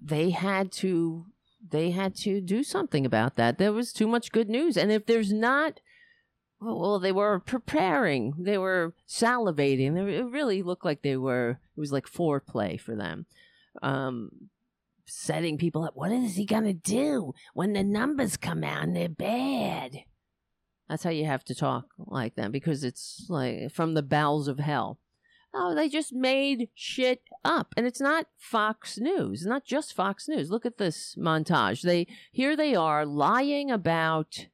they 0.00 0.30
had 0.30 0.70
to 0.70 1.26
they 1.70 1.90
had 1.90 2.14
to 2.14 2.40
do 2.40 2.62
something 2.62 3.04
about 3.04 3.36
that. 3.36 3.58
There 3.58 3.72
was 3.72 3.92
too 3.92 4.06
much 4.06 4.32
good 4.32 4.48
news. 4.48 4.76
And 4.76 4.92
if 4.92 5.06
there's 5.06 5.32
not, 5.32 5.80
well, 6.60 6.98
they 6.98 7.12
were 7.12 7.40
preparing, 7.40 8.34
they 8.38 8.58
were 8.58 8.94
salivating. 9.08 9.96
It 9.96 10.24
really 10.24 10.62
looked 10.62 10.84
like 10.84 11.02
they 11.02 11.16
were, 11.16 11.58
it 11.76 11.80
was 11.80 11.92
like 11.92 12.06
foreplay 12.06 12.80
for 12.80 12.94
them. 12.94 13.26
Um, 13.82 14.30
setting 15.06 15.58
people 15.58 15.84
up. 15.84 15.96
What 15.96 16.12
is 16.12 16.36
he 16.36 16.46
to 16.46 16.72
do 16.72 17.32
when 17.54 17.72
the 17.72 17.84
numbers 17.84 18.36
come 18.36 18.64
out 18.64 18.82
and 18.82 18.96
they're 18.96 19.08
bad? 19.08 20.04
That's 20.88 21.02
how 21.02 21.10
you 21.10 21.24
have 21.26 21.44
to 21.46 21.54
talk 21.54 21.86
like 21.98 22.36
that 22.36 22.52
because 22.52 22.84
it's 22.84 23.26
like 23.28 23.72
from 23.72 23.94
the 23.94 24.02
bowels 24.02 24.48
of 24.48 24.58
hell. 24.58 24.98
Oh, 25.54 25.74
they 25.74 25.88
just 25.88 26.12
made 26.12 26.68
shit 26.74 27.22
up. 27.44 27.72
And 27.76 27.86
it's 27.86 28.00
not 28.00 28.26
Fox 28.36 28.98
News, 28.98 29.40
it's 29.40 29.48
not 29.48 29.64
just 29.64 29.94
Fox 29.94 30.28
News. 30.28 30.50
Look 30.50 30.66
at 30.66 30.78
this 30.78 31.16
montage. 31.18 31.82
They 31.82 32.06
here 32.30 32.56
they 32.56 32.74
are 32.74 33.06
lying 33.06 33.70
about 33.70 34.48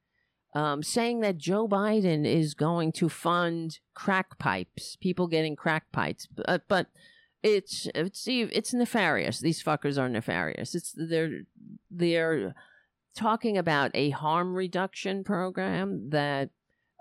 um, 0.54 0.82
saying 0.82 1.20
that 1.20 1.38
Joe 1.38 1.66
Biden 1.66 2.26
is 2.26 2.54
going 2.54 2.92
to 2.92 3.08
fund 3.08 3.78
crack 3.94 4.38
pipes, 4.38 4.96
people 4.96 5.26
getting 5.26 5.56
crack 5.56 5.90
pipes, 5.92 6.26
but, 6.26 6.64
but 6.68 6.88
it's 7.42 7.88
it's 7.94 8.24
it's 8.28 8.72
nefarious. 8.72 9.40
These 9.40 9.62
fuckers 9.62 9.98
are 9.98 10.08
nefarious. 10.08 10.74
It's 10.74 10.94
they're 10.96 11.40
they're 11.90 12.54
talking 13.16 13.58
about 13.58 13.90
a 13.94 14.10
harm 14.10 14.54
reduction 14.54 15.24
program 15.24 16.10
that 16.10 16.50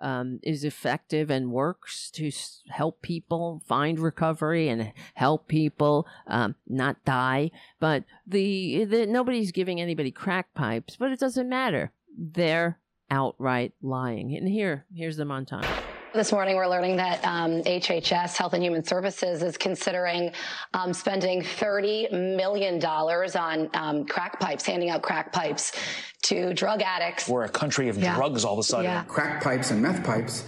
um, 0.02 0.40
is 0.44 0.64
effective 0.64 1.30
and 1.30 1.52
works 1.52 2.12
to 2.12 2.32
help 2.70 3.02
people 3.02 3.62
find 3.66 4.00
recovery 4.00 4.68
and 4.70 4.92
help 5.14 5.48
people 5.48 6.08
um, 6.28 6.56
not 6.68 7.04
die. 7.06 7.52
But 7.80 8.04
the, 8.28 8.86
the 8.86 9.06
nobody's 9.06 9.52
giving 9.52 9.80
anybody 9.80 10.12
crack 10.12 10.54
pipes, 10.54 10.96
but 10.98 11.12
it 11.12 11.20
doesn't 11.20 11.48
matter. 11.48 11.92
They're 12.18 12.80
outright 13.10 13.74
lying. 13.82 14.36
And 14.36 14.48
here, 14.48 14.86
here's 14.94 15.18
the 15.18 15.26
montage. 15.26 15.68
This 16.14 16.34
morning, 16.34 16.58
we're 16.58 16.68
learning 16.68 16.98
that 16.98 17.24
um, 17.24 17.62
HHS, 17.62 18.36
Health 18.36 18.52
and 18.52 18.62
Human 18.62 18.84
Services, 18.84 19.42
is 19.42 19.56
considering 19.56 20.34
um, 20.74 20.92
spending 20.92 21.42
$30 21.42 22.36
million 22.36 22.84
on 22.84 23.70
um, 23.74 24.06
crack 24.06 24.38
pipes, 24.38 24.66
handing 24.66 24.90
out 24.90 25.04
crack 25.04 25.32
pipes 25.32 25.72
to 26.24 26.54
drug 26.54 26.82
addicts. 26.82 27.30
We're 27.30 27.46
a 27.46 27.50
country 27.50 27.88
of 27.88 27.98
yeah. 27.98 28.14
drugs 28.14 28.44
all 28.44 28.52
of 28.52 28.60
a 28.60 28.64
sudden. 28.64 28.86
Yeah. 28.86 29.06
Crack 29.06 29.42
pipes 29.42 29.72
and 29.72 29.82
meth 29.82 30.04
pipes 30.04 30.44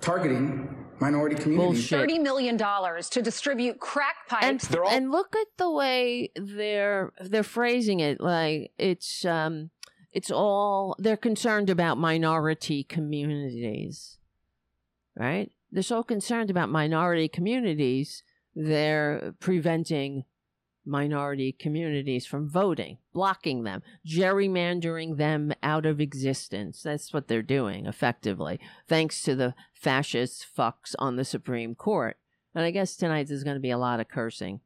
targeting 0.00 0.74
minority 0.98 1.36
communities. 1.36 1.88
Bullshit. 1.88 2.08
$30 2.10 2.22
million 2.22 2.58
to 2.58 3.22
distribute 3.22 3.78
crack 3.78 4.26
pipes. 4.28 4.66
And, 4.66 4.76
all- 4.76 4.88
and 4.88 5.12
look 5.12 5.36
at 5.36 5.46
the 5.56 5.70
way 5.70 6.32
they're 6.34 7.12
they're 7.20 7.44
phrasing 7.44 8.00
it. 8.00 8.20
Like 8.20 8.72
it's 8.76 9.24
um 9.24 9.70
it's 10.12 10.32
all 10.32 10.96
they're 10.98 11.16
concerned 11.16 11.70
about 11.70 11.96
minority 11.96 12.82
communities 12.82 14.15
right? 15.16 15.50
They're 15.72 15.82
so 15.82 16.02
concerned 16.02 16.50
about 16.50 16.68
minority 16.68 17.28
communities, 17.28 18.22
they're 18.54 19.34
preventing 19.40 20.24
minority 20.86 21.52
communities 21.52 22.26
from 22.26 22.48
voting, 22.48 22.98
blocking 23.12 23.64
them, 23.64 23.82
gerrymandering 24.06 25.16
them 25.16 25.52
out 25.62 25.84
of 25.84 26.00
existence. 26.00 26.82
That's 26.82 27.12
what 27.12 27.26
they're 27.28 27.42
doing 27.42 27.86
effectively, 27.86 28.60
thanks 28.86 29.22
to 29.22 29.34
the 29.34 29.54
fascist 29.74 30.46
fucks 30.56 30.94
on 30.98 31.16
the 31.16 31.24
Supreme 31.24 31.74
Court. 31.74 32.16
And 32.54 32.64
I 32.64 32.70
guess 32.70 32.96
tonight 32.96 33.28
there's 33.28 33.44
going 33.44 33.56
to 33.56 33.60
be 33.60 33.70
a 33.70 33.78
lot 33.78 34.00
of 34.00 34.08
cursing. 34.08 34.60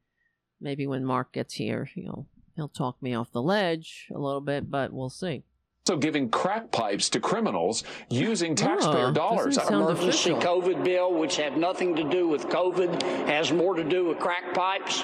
Maybe 0.61 0.85
when 0.85 1.03
Mark 1.03 1.33
gets 1.33 1.55
here, 1.55 1.89
know, 2.05 2.27
he'll 2.55 2.69
talk 2.69 3.01
me 3.01 3.15
off 3.15 3.31
the 3.31 3.41
ledge 3.41 4.07
a 4.13 4.19
little 4.19 4.41
bit, 4.41 4.69
but 4.69 4.93
we'll 4.93 5.09
see 5.09 5.43
also 5.91 5.99
giving 5.99 6.29
crack 6.29 6.71
pipes 6.71 7.09
to 7.09 7.19
criminals 7.19 7.83
using 8.09 8.55
taxpayer 8.55 9.07
oh, 9.07 9.11
dollars. 9.11 9.57
Emergency 9.57 10.31
COVID 10.31 10.83
bill, 10.85 11.13
which 11.13 11.35
had 11.35 11.57
nothing 11.57 11.95
to 11.97 12.03
do 12.09 12.27
with 12.29 12.47
COVID, 12.47 13.01
has 13.27 13.51
more 13.51 13.75
to 13.75 13.83
do 13.83 14.05
with 14.05 14.19
crack 14.19 14.53
pipes. 14.53 15.03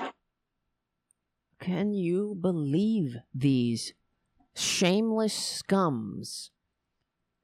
Can 1.59 1.93
you 1.93 2.37
believe 2.39 3.17
these 3.35 3.93
shameless 4.55 5.61
scums? 5.61 6.51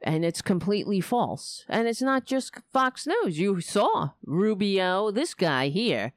And 0.01 0.23
it's 0.23 0.41
completely 0.41 1.01
false. 1.01 1.65
And 1.67 1.87
it's 1.87 2.01
not 2.01 2.25
just 2.25 2.55
Fox 2.71 3.07
News. 3.07 3.39
You 3.39 3.59
saw 3.59 4.11
Rubio, 4.25 5.11
this 5.11 5.33
guy 5.33 5.67
here, 5.69 6.13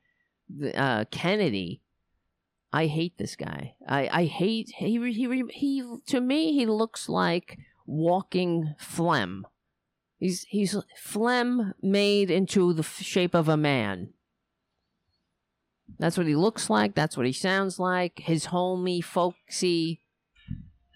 uh, 0.74 1.04
Kennedy 1.10 1.80
I 2.76 2.88
hate 2.88 3.16
this 3.16 3.36
guy. 3.36 3.74
I, 3.88 4.06
I 4.12 4.24
hate 4.26 4.68
he, 4.76 4.98
he 5.10 5.44
he 5.50 5.96
to 6.08 6.20
me 6.20 6.52
he 6.52 6.66
looks 6.66 7.08
like 7.08 7.58
walking 7.86 8.74
phlegm. 8.78 9.46
He's 10.18 10.42
he's 10.42 10.76
phlegm 10.94 11.72
made 11.80 12.30
into 12.30 12.74
the 12.74 12.82
shape 12.82 13.34
of 13.34 13.48
a 13.48 13.56
man. 13.56 14.10
That's 15.98 16.18
what 16.18 16.26
he 16.26 16.36
looks 16.36 16.68
like. 16.68 16.94
That's 16.94 17.16
what 17.16 17.24
he 17.24 17.32
sounds 17.32 17.78
like. 17.78 18.18
His 18.18 18.46
homey, 18.46 19.00
folksy 19.00 20.02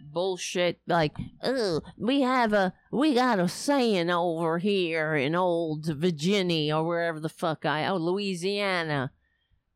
bullshit. 0.03 0.81
Like, 0.87 1.16
oh, 1.43 1.81
we 1.97 2.21
have 2.21 2.53
a 2.53 2.75
we 2.93 3.14
got 3.14 3.38
a 3.38 3.49
saying 3.49 4.11
over 4.11 4.59
here 4.59 5.16
in 5.16 5.35
old 5.35 5.87
Virginia 5.87 6.77
or 6.77 6.85
wherever 6.85 7.21
the 7.21 7.31
fuck 7.31 7.64
I 7.64 7.87
oh 7.87 7.97
Louisiana 7.97 9.12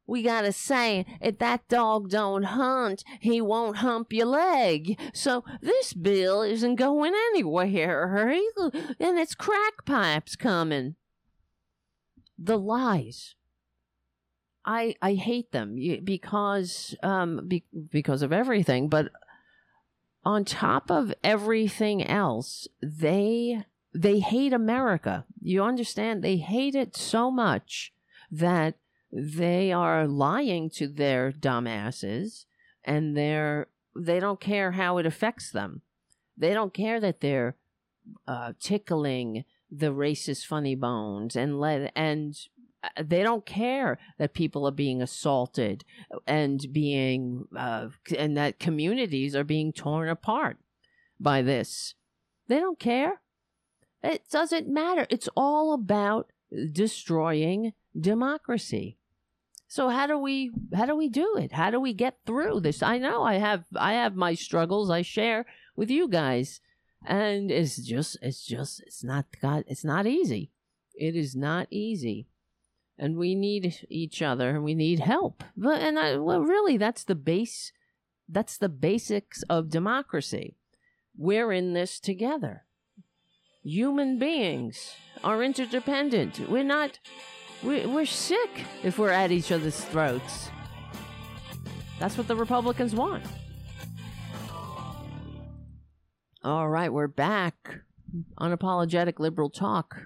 we 0.07 0.23
got 0.23 0.45
a 0.45 0.53
saying, 0.53 1.07
if 1.21 1.39
that 1.39 1.67
dog 1.69 2.11
don't 2.11 2.43
hunt, 2.43 3.05
he 3.21 3.41
won't 3.41 3.79
hump 3.79 4.13
your 4.13 4.27
leg. 4.27 4.99
So 5.13 5.45
this 5.63 5.93
bill 5.95 6.43
isn't 6.43 6.77
going 6.77 7.15
anywhere, 7.31 8.29
and 9.01 9.19
it's 9.19 9.35
crack 9.35 9.85
pipes 9.85 10.37
coming. 10.37 10.97
The 12.39 12.59
lies. 12.59 13.35
I 14.65 14.95
I 15.01 15.15
hate 15.15 15.53
them 15.53 15.77
because 16.05 16.95
um 17.03 17.47
be, 17.47 17.65
because 17.91 18.23
of 18.23 18.33
everything, 18.33 18.89
but 18.89 19.11
on 20.25 20.45
top 20.45 20.91
of 20.91 21.13
everything 21.23 22.03
else, 22.03 22.67
they 22.83 23.65
they 23.95 24.19
hate 24.19 24.53
America. 24.53 25.25
You 25.41 25.63
understand? 25.63 26.23
They 26.23 26.37
hate 26.37 26.75
it 26.75 26.97
so 26.97 27.31
much 27.31 27.93
that 28.31 28.77
they 29.15 29.71
are 29.71 30.09
lying 30.09 30.69
to 30.69 30.89
their 30.89 31.31
dumbasses 31.31 32.47
and 32.85 33.17
they're 33.17 33.69
they 33.97 34.19
don't 34.19 34.41
care 34.41 34.73
how 34.73 34.99
it 34.99 35.07
affects 35.07 35.53
them. 35.53 35.83
They 36.37 36.53
don't 36.53 36.75
care 36.75 36.99
that 36.99 37.21
they're 37.21 37.55
uh, 38.27 38.55
tickling 38.59 39.45
the 39.71 39.93
racist 39.93 40.47
funny 40.47 40.75
bones 40.75 41.37
and 41.37 41.61
let 41.61 41.93
and 41.95 42.35
uh, 42.83 42.89
they 43.05 43.23
don't 43.23 43.47
care 43.47 43.99
that 44.19 44.35
people 44.35 44.67
are 44.67 44.73
being 44.73 45.01
assaulted 45.01 45.85
and 46.27 46.67
being 46.73 47.47
uh, 47.57 47.89
and 48.19 48.37
that 48.37 48.59
communities 48.59 49.37
are 49.37 49.45
being 49.45 49.73
torn 49.73 50.09
apart 50.09 50.59
by 51.21 51.41
this. 51.41 51.95
They 52.49 52.59
don't 52.59 52.81
care. 52.81 53.21
It 54.03 54.25
doesn't 54.29 54.69
matter. 54.69 55.07
It's 55.09 55.29
all 55.37 55.73
about 55.73 56.33
destroying 56.73 57.75
democracy. 57.99 58.99
So 59.75 59.89
how 59.89 60.07
do 60.07 60.17
we 60.17 60.53
how 60.73 60.87
do 60.87 60.95
we 60.95 61.09
do 61.09 61.37
it? 61.37 61.51
How 61.51 61.69
do 61.73 61.81
we 61.81 61.95
get 61.95 62.19
through 62.25 62.61
this? 62.61 62.81
I 62.81 62.99
know 62.99 63.25
I 63.25 63.39
have 63.39 63.65
I 63.75 63.95
have 63.95 64.15
my 64.15 64.35
struggles 64.35 64.89
I 64.89 65.03
share 65.03 65.47
with 65.75 65.91
you 65.91 66.07
guys. 66.07 66.61
And 67.05 67.51
it's 67.51 67.79
just 67.79 68.17
it's 68.23 68.47
just 68.47 68.85
it's 68.87 69.03
not 69.03 69.27
God 69.43 69.65
it's 69.67 69.85
not 69.85 70.07
easy. 70.07 70.53
It 70.95 71.17
is 71.17 71.35
not 71.35 71.67
easy. 71.73 72.29
And 72.97 73.17
we 73.17 73.35
need 73.35 73.85
each 73.89 74.23
other 74.23 74.51
and 74.51 74.63
we 74.63 74.77
need 74.77 75.01
help. 75.01 75.43
But 75.57 75.81
and 75.83 75.99
I 75.99 76.19
well 76.19 76.43
really 76.43 76.77
that's 76.77 77.03
the 77.03 77.17
base 77.17 77.73
that's 78.29 78.57
the 78.57 78.69
basics 78.69 79.43
of 79.51 79.71
democracy. 79.71 80.55
We're 81.17 81.51
in 81.51 81.73
this 81.73 81.99
together 81.99 82.63
human 83.65 84.19
beings 84.19 84.95
are 85.25 85.43
interdependent. 85.43 86.49
We're 86.49 86.63
not, 86.63 86.99
we're, 87.65 87.89
we're 87.89 88.07
sick 88.07 88.65
if 88.83 88.99
we're 88.99 89.11
at 89.11 89.33
each 89.33 89.51
other's 89.51 89.83
throats. 89.85 90.51
That's 91.99 92.19
what 92.19 92.29
the 92.29 92.37
Republicans 92.37 92.95
want. 92.95 93.25
All 96.43 96.69
right, 96.69 96.93
we're 96.93 97.09
back. 97.09 97.81
Unapologetic 98.39 99.19
liberal 99.19 99.49
talk 99.49 99.97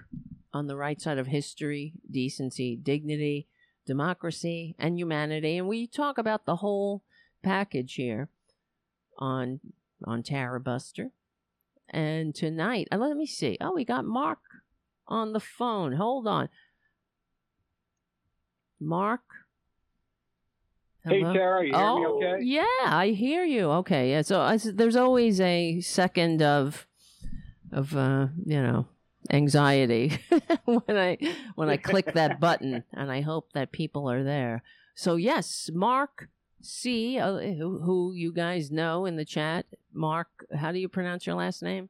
on 0.53 0.67
the 0.67 0.77
right 0.77 0.99
side 1.01 1.17
of 1.17 1.27
history, 1.27 1.93
decency, 2.09 2.75
dignity, 2.75 3.47
democracy, 3.85 4.75
and 4.79 4.97
humanity. 4.97 5.57
And 5.57 5.67
we 5.67 5.85
talk 5.85 6.17
about 6.17 6.45
the 6.45 6.57
whole 6.57 7.03
package 7.43 7.95
here 7.95 8.29
on 9.17 9.59
on 10.05 10.23
Tarabuster. 10.23 11.11
And 11.89 12.33
tonight, 12.33 12.87
uh, 12.91 12.97
let 12.97 13.17
me 13.17 13.25
see. 13.25 13.57
Oh, 13.59 13.73
we 13.73 13.83
got 13.83 14.05
Mark 14.05 14.39
on 15.07 15.33
the 15.33 15.39
phone. 15.39 15.93
Hold 15.93 16.27
on. 16.27 16.49
Mark? 18.79 19.21
Hello? 21.03 21.31
Hey, 21.31 21.37
Tara, 21.37 21.65
you 21.65 21.73
hear 21.73 21.81
oh, 21.81 22.19
me 22.19 22.27
okay? 22.27 22.43
Yeah, 22.43 22.85
I 22.85 23.09
hear 23.09 23.43
you. 23.43 23.71
Okay, 23.71 24.11
yeah. 24.11 24.21
So 24.21 24.41
I, 24.41 24.57
there's 24.57 24.95
always 24.95 25.39
a 25.39 25.79
second 25.81 26.41
of, 26.41 26.87
of 27.71 27.95
uh, 27.95 28.27
you 28.45 28.61
know, 28.61 28.87
anxiety 29.29 30.17
when 30.65 30.97
I 30.97 31.17
when 31.55 31.69
I 31.69 31.77
click 31.77 32.13
that 32.13 32.39
button, 32.41 32.83
and 32.93 33.11
I 33.11 33.21
hope 33.21 33.53
that 33.53 33.71
people 33.71 34.09
are 34.11 34.23
there. 34.23 34.63
So 34.93 35.15
yes, 35.15 35.69
Mark 35.73 36.29
C, 36.61 37.17
uh, 37.17 37.37
who, 37.37 37.79
who 37.79 38.13
you 38.13 38.33
guys 38.33 38.71
know 38.71 39.05
in 39.05 39.15
the 39.15 39.25
chat. 39.25 39.65
Mark, 39.93 40.27
how 40.55 40.71
do 40.71 40.79
you 40.79 40.89
pronounce 40.89 41.25
your 41.25 41.35
last 41.35 41.63
name? 41.63 41.89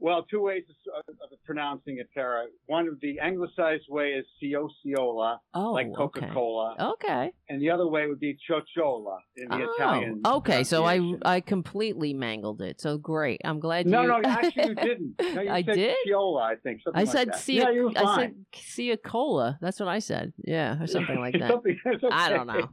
Well, 0.00 0.24
two 0.30 0.40
ways 0.40 0.64
of, 0.96 1.04
of 1.08 1.38
pronouncing 1.44 1.98
it, 1.98 2.08
Tara. 2.14 2.46
One 2.66 2.88
of 2.88 2.98
the 3.00 3.20
anglicized 3.20 3.84
way 3.88 4.12
is 4.12 4.24
Ciociola, 4.42 5.38
oh, 5.54 5.72
like 5.72 5.94
Coca-Cola. 5.94 6.76
Okay. 6.80 7.06
okay. 7.10 7.30
And 7.48 7.60
the 7.60 7.70
other 7.70 7.86
way 7.86 8.06
would 8.06 8.20
be 8.20 8.38
Chochola 8.48 9.18
in 9.36 9.48
the 9.48 9.66
oh, 9.66 9.74
Italian. 9.76 10.20
Okay, 10.24 10.64
so 10.64 10.84
I 10.84 11.00
I 11.24 11.40
completely 11.40 12.14
mangled 12.14 12.62
it. 12.62 12.80
So 12.80 12.96
great. 12.96 13.40
I'm 13.44 13.60
glad 13.60 13.86
no, 13.86 14.02
you. 14.02 14.08
No, 14.08 14.18
no, 14.20 14.28
actually 14.28 14.68
you 14.68 14.74
didn't. 14.74 15.14
No, 15.20 15.42
you 15.42 15.50
I 15.50 15.62
said 15.62 15.74
did. 15.74 15.96
Ciola, 16.08 16.42
I 16.42 16.54
think. 16.56 16.80
I 16.94 17.04
said 17.04 17.28
like 17.28 17.36
Cia- 17.38 17.54
yeah, 17.54 17.70
you 17.70 17.82
were 17.84 17.92
fine. 17.92 18.06
I 18.06 18.16
said. 18.52 19.58
That's 19.60 19.80
what 19.80 19.88
I 19.88 19.98
said. 19.98 20.32
Yeah, 20.44 20.82
or 20.82 20.86
something 20.86 21.18
like 21.18 21.34
that. 21.38 21.50
something, 21.50 21.78
okay. 21.86 22.06
I 22.10 22.30
don't 22.30 22.46
know, 22.46 22.68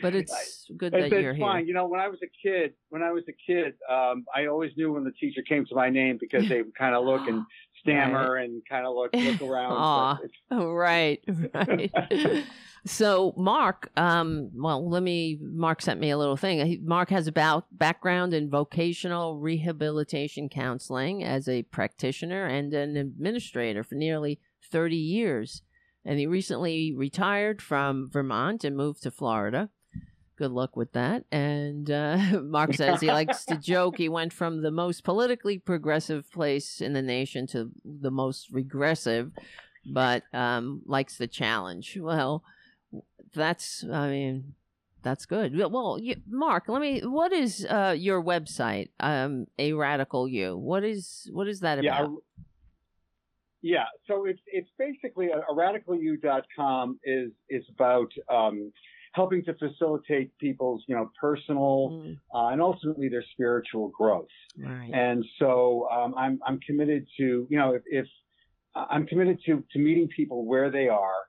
but 0.00 0.14
it's 0.14 0.70
good 0.76 0.92
that 0.92 1.02
it's, 1.02 1.12
you're 1.12 1.30
it's 1.30 1.38
here. 1.38 1.46
fine. 1.46 1.66
You 1.66 1.74
know, 1.74 1.86
when 1.86 2.00
I 2.00 2.08
was 2.08 2.20
a 2.22 2.30
kid, 2.42 2.74
when 2.88 3.02
I 3.02 3.10
was 3.10 3.24
a 3.28 3.34
kid, 3.46 3.74
um, 3.90 4.24
I 4.34 4.46
always 4.46 4.72
knew 4.76 4.92
when 4.92 5.04
the 5.04 5.12
teacher 5.12 5.42
came 5.42 5.66
to 5.66 5.74
my 5.74 5.90
name 5.90 6.16
because 6.18 6.48
they 6.48 6.62
would 6.70 6.78
kind 6.78 6.94
of 6.94 7.04
look 7.04 7.28
and 7.28 7.44
stammer 7.80 8.34
right. 8.34 8.44
and 8.44 8.62
kind 8.68 8.86
of 8.86 8.94
look 8.94 9.14
look 9.14 9.42
around. 9.50 10.18
Right, 10.50 11.22
right. 11.54 11.92
so 12.84 13.32
Mark, 13.36 13.90
um, 13.96 14.50
well, 14.54 14.88
let 14.88 15.02
me. 15.02 15.38
Mark 15.40 15.80
sent 15.80 16.00
me 16.00 16.10
a 16.10 16.18
little 16.18 16.36
thing. 16.36 16.80
Mark 16.84 17.10
has 17.10 17.26
about 17.26 17.66
background 17.70 18.34
in 18.34 18.50
vocational 18.50 19.38
rehabilitation 19.38 20.48
counseling 20.48 21.22
as 21.22 21.48
a 21.48 21.62
practitioner 21.64 22.46
and 22.46 22.74
an 22.74 22.96
administrator 22.96 23.82
for 23.82 23.94
nearly 23.94 24.40
thirty 24.70 24.96
years, 24.96 25.62
and 26.04 26.18
he 26.18 26.26
recently 26.26 26.92
retired 26.94 27.62
from 27.62 28.10
Vermont 28.10 28.64
and 28.64 28.76
moved 28.76 29.02
to 29.04 29.10
Florida 29.10 29.70
good 30.40 30.52
luck 30.52 30.74
with 30.74 30.92
that. 30.92 31.24
And 31.30 31.90
uh, 31.90 32.16
Mark 32.42 32.72
says 32.72 33.00
he 33.00 33.08
likes 33.20 33.44
to 33.44 33.56
joke. 33.56 33.98
He 33.98 34.08
went 34.08 34.32
from 34.32 34.62
the 34.62 34.70
most 34.70 35.04
politically 35.04 35.58
progressive 35.58 36.32
place 36.32 36.80
in 36.80 36.94
the 36.94 37.02
nation 37.02 37.46
to 37.48 37.70
the 37.84 38.10
most 38.10 38.50
regressive, 38.50 39.32
but 39.84 40.22
um, 40.32 40.80
likes 40.86 41.18
the 41.18 41.26
challenge. 41.26 41.98
Well, 42.00 42.42
that's, 43.34 43.84
I 43.84 44.08
mean, 44.08 44.54
that's 45.02 45.26
good. 45.26 45.54
Well, 45.70 45.98
you, 46.00 46.16
Mark, 46.26 46.64
let 46.68 46.80
me. 46.80 47.00
What 47.00 47.32
is 47.32 47.66
uh, 47.68 47.94
your 47.96 48.22
website? 48.22 48.88
Um, 48.98 49.46
a 49.58 49.74
radical 49.74 50.26
you. 50.28 50.56
What 50.56 50.84
is 50.84 51.28
what 51.32 51.48
is 51.48 51.60
that 51.60 51.82
yeah, 51.82 52.02
about? 52.02 52.22
Yeah, 53.62 53.84
so 54.06 54.26
it's 54.26 54.40
it's 54.46 54.68
basically 54.78 55.28
a, 55.28 55.38
a 55.38 55.54
radicalu.com 55.54 56.98
is 57.02 57.30
is 57.48 57.64
about 57.70 58.12
um, 58.30 58.72
helping 59.12 59.44
to 59.44 59.54
facilitate 59.54 60.36
people's, 60.38 60.84
you 60.86 60.94
know, 60.94 61.10
personal 61.20 61.90
mm. 61.90 62.18
uh, 62.34 62.48
and 62.48 62.60
ultimately 62.60 63.08
their 63.08 63.24
spiritual 63.32 63.88
growth. 63.88 64.28
Right. 64.56 64.90
And 64.92 65.24
so 65.38 65.88
um, 65.90 66.14
I'm 66.16 66.38
I'm 66.46 66.60
committed 66.60 67.06
to, 67.18 67.46
you 67.50 67.58
know, 67.58 67.74
if, 67.74 67.82
if 67.86 68.06
I'm 68.74 69.06
committed 69.06 69.38
to 69.46 69.64
to 69.72 69.78
meeting 69.78 70.08
people 70.08 70.44
where 70.46 70.70
they 70.70 70.88
are 70.88 71.22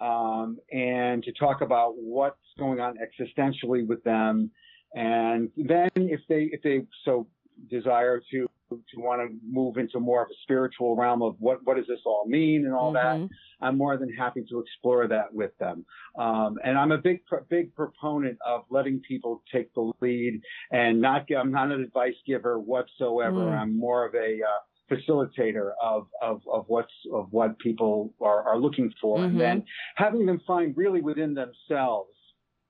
um, 0.00 0.58
and 0.72 1.22
to 1.24 1.32
talk 1.32 1.60
about 1.60 1.94
what's 1.96 2.36
going 2.58 2.80
on 2.80 2.96
existentially 2.98 3.86
with 3.86 4.02
them. 4.04 4.50
And 4.94 5.50
then 5.56 5.90
if 5.96 6.20
they 6.28 6.50
if 6.52 6.62
they 6.62 6.86
so 7.04 7.26
desire 7.68 8.20
to 8.30 8.48
to 8.94 9.00
want 9.00 9.20
to 9.20 9.36
move 9.48 9.76
into 9.76 10.00
more 10.00 10.22
of 10.22 10.28
a 10.30 10.34
spiritual 10.42 10.96
realm 10.96 11.22
of 11.22 11.36
what 11.38 11.64
what 11.64 11.76
does 11.76 11.86
this 11.86 12.00
all 12.04 12.24
mean 12.26 12.64
and 12.64 12.74
all 12.74 12.92
mm-hmm. 12.92 13.22
that, 13.22 13.28
I'm 13.60 13.78
more 13.78 13.96
than 13.96 14.12
happy 14.12 14.44
to 14.50 14.60
explore 14.60 15.08
that 15.08 15.32
with 15.32 15.56
them. 15.58 15.84
Um, 16.18 16.58
and 16.64 16.78
I'm 16.78 16.92
a 16.92 16.98
big 16.98 17.20
big 17.48 17.74
proponent 17.74 18.38
of 18.46 18.62
letting 18.70 19.00
people 19.00 19.42
take 19.52 19.72
the 19.74 19.92
lead 20.00 20.40
and 20.70 21.00
not. 21.00 21.26
I'm 21.36 21.52
not 21.52 21.70
an 21.70 21.82
advice 21.82 22.14
giver 22.26 22.58
whatsoever. 22.58 23.36
Mm. 23.36 23.58
I'm 23.58 23.78
more 23.78 24.06
of 24.06 24.14
a 24.14 24.38
uh, 24.42 24.94
facilitator 24.94 25.70
of, 25.82 26.06
of, 26.20 26.42
of 26.52 26.64
what's 26.68 26.92
of 27.12 27.28
what 27.30 27.58
people 27.58 28.12
are, 28.20 28.42
are 28.48 28.58
looking 28.58 28.92
for, 29.00 29.18
mm-hmm. 29.18 29.26
and 29.26 29.40
then 29.40 29.64
having 29.96 30.26
them 30.26 30.40
find 30.46 30.76
really 30.76 31.00
within 31.00 31.34
themselves 31.34 32.10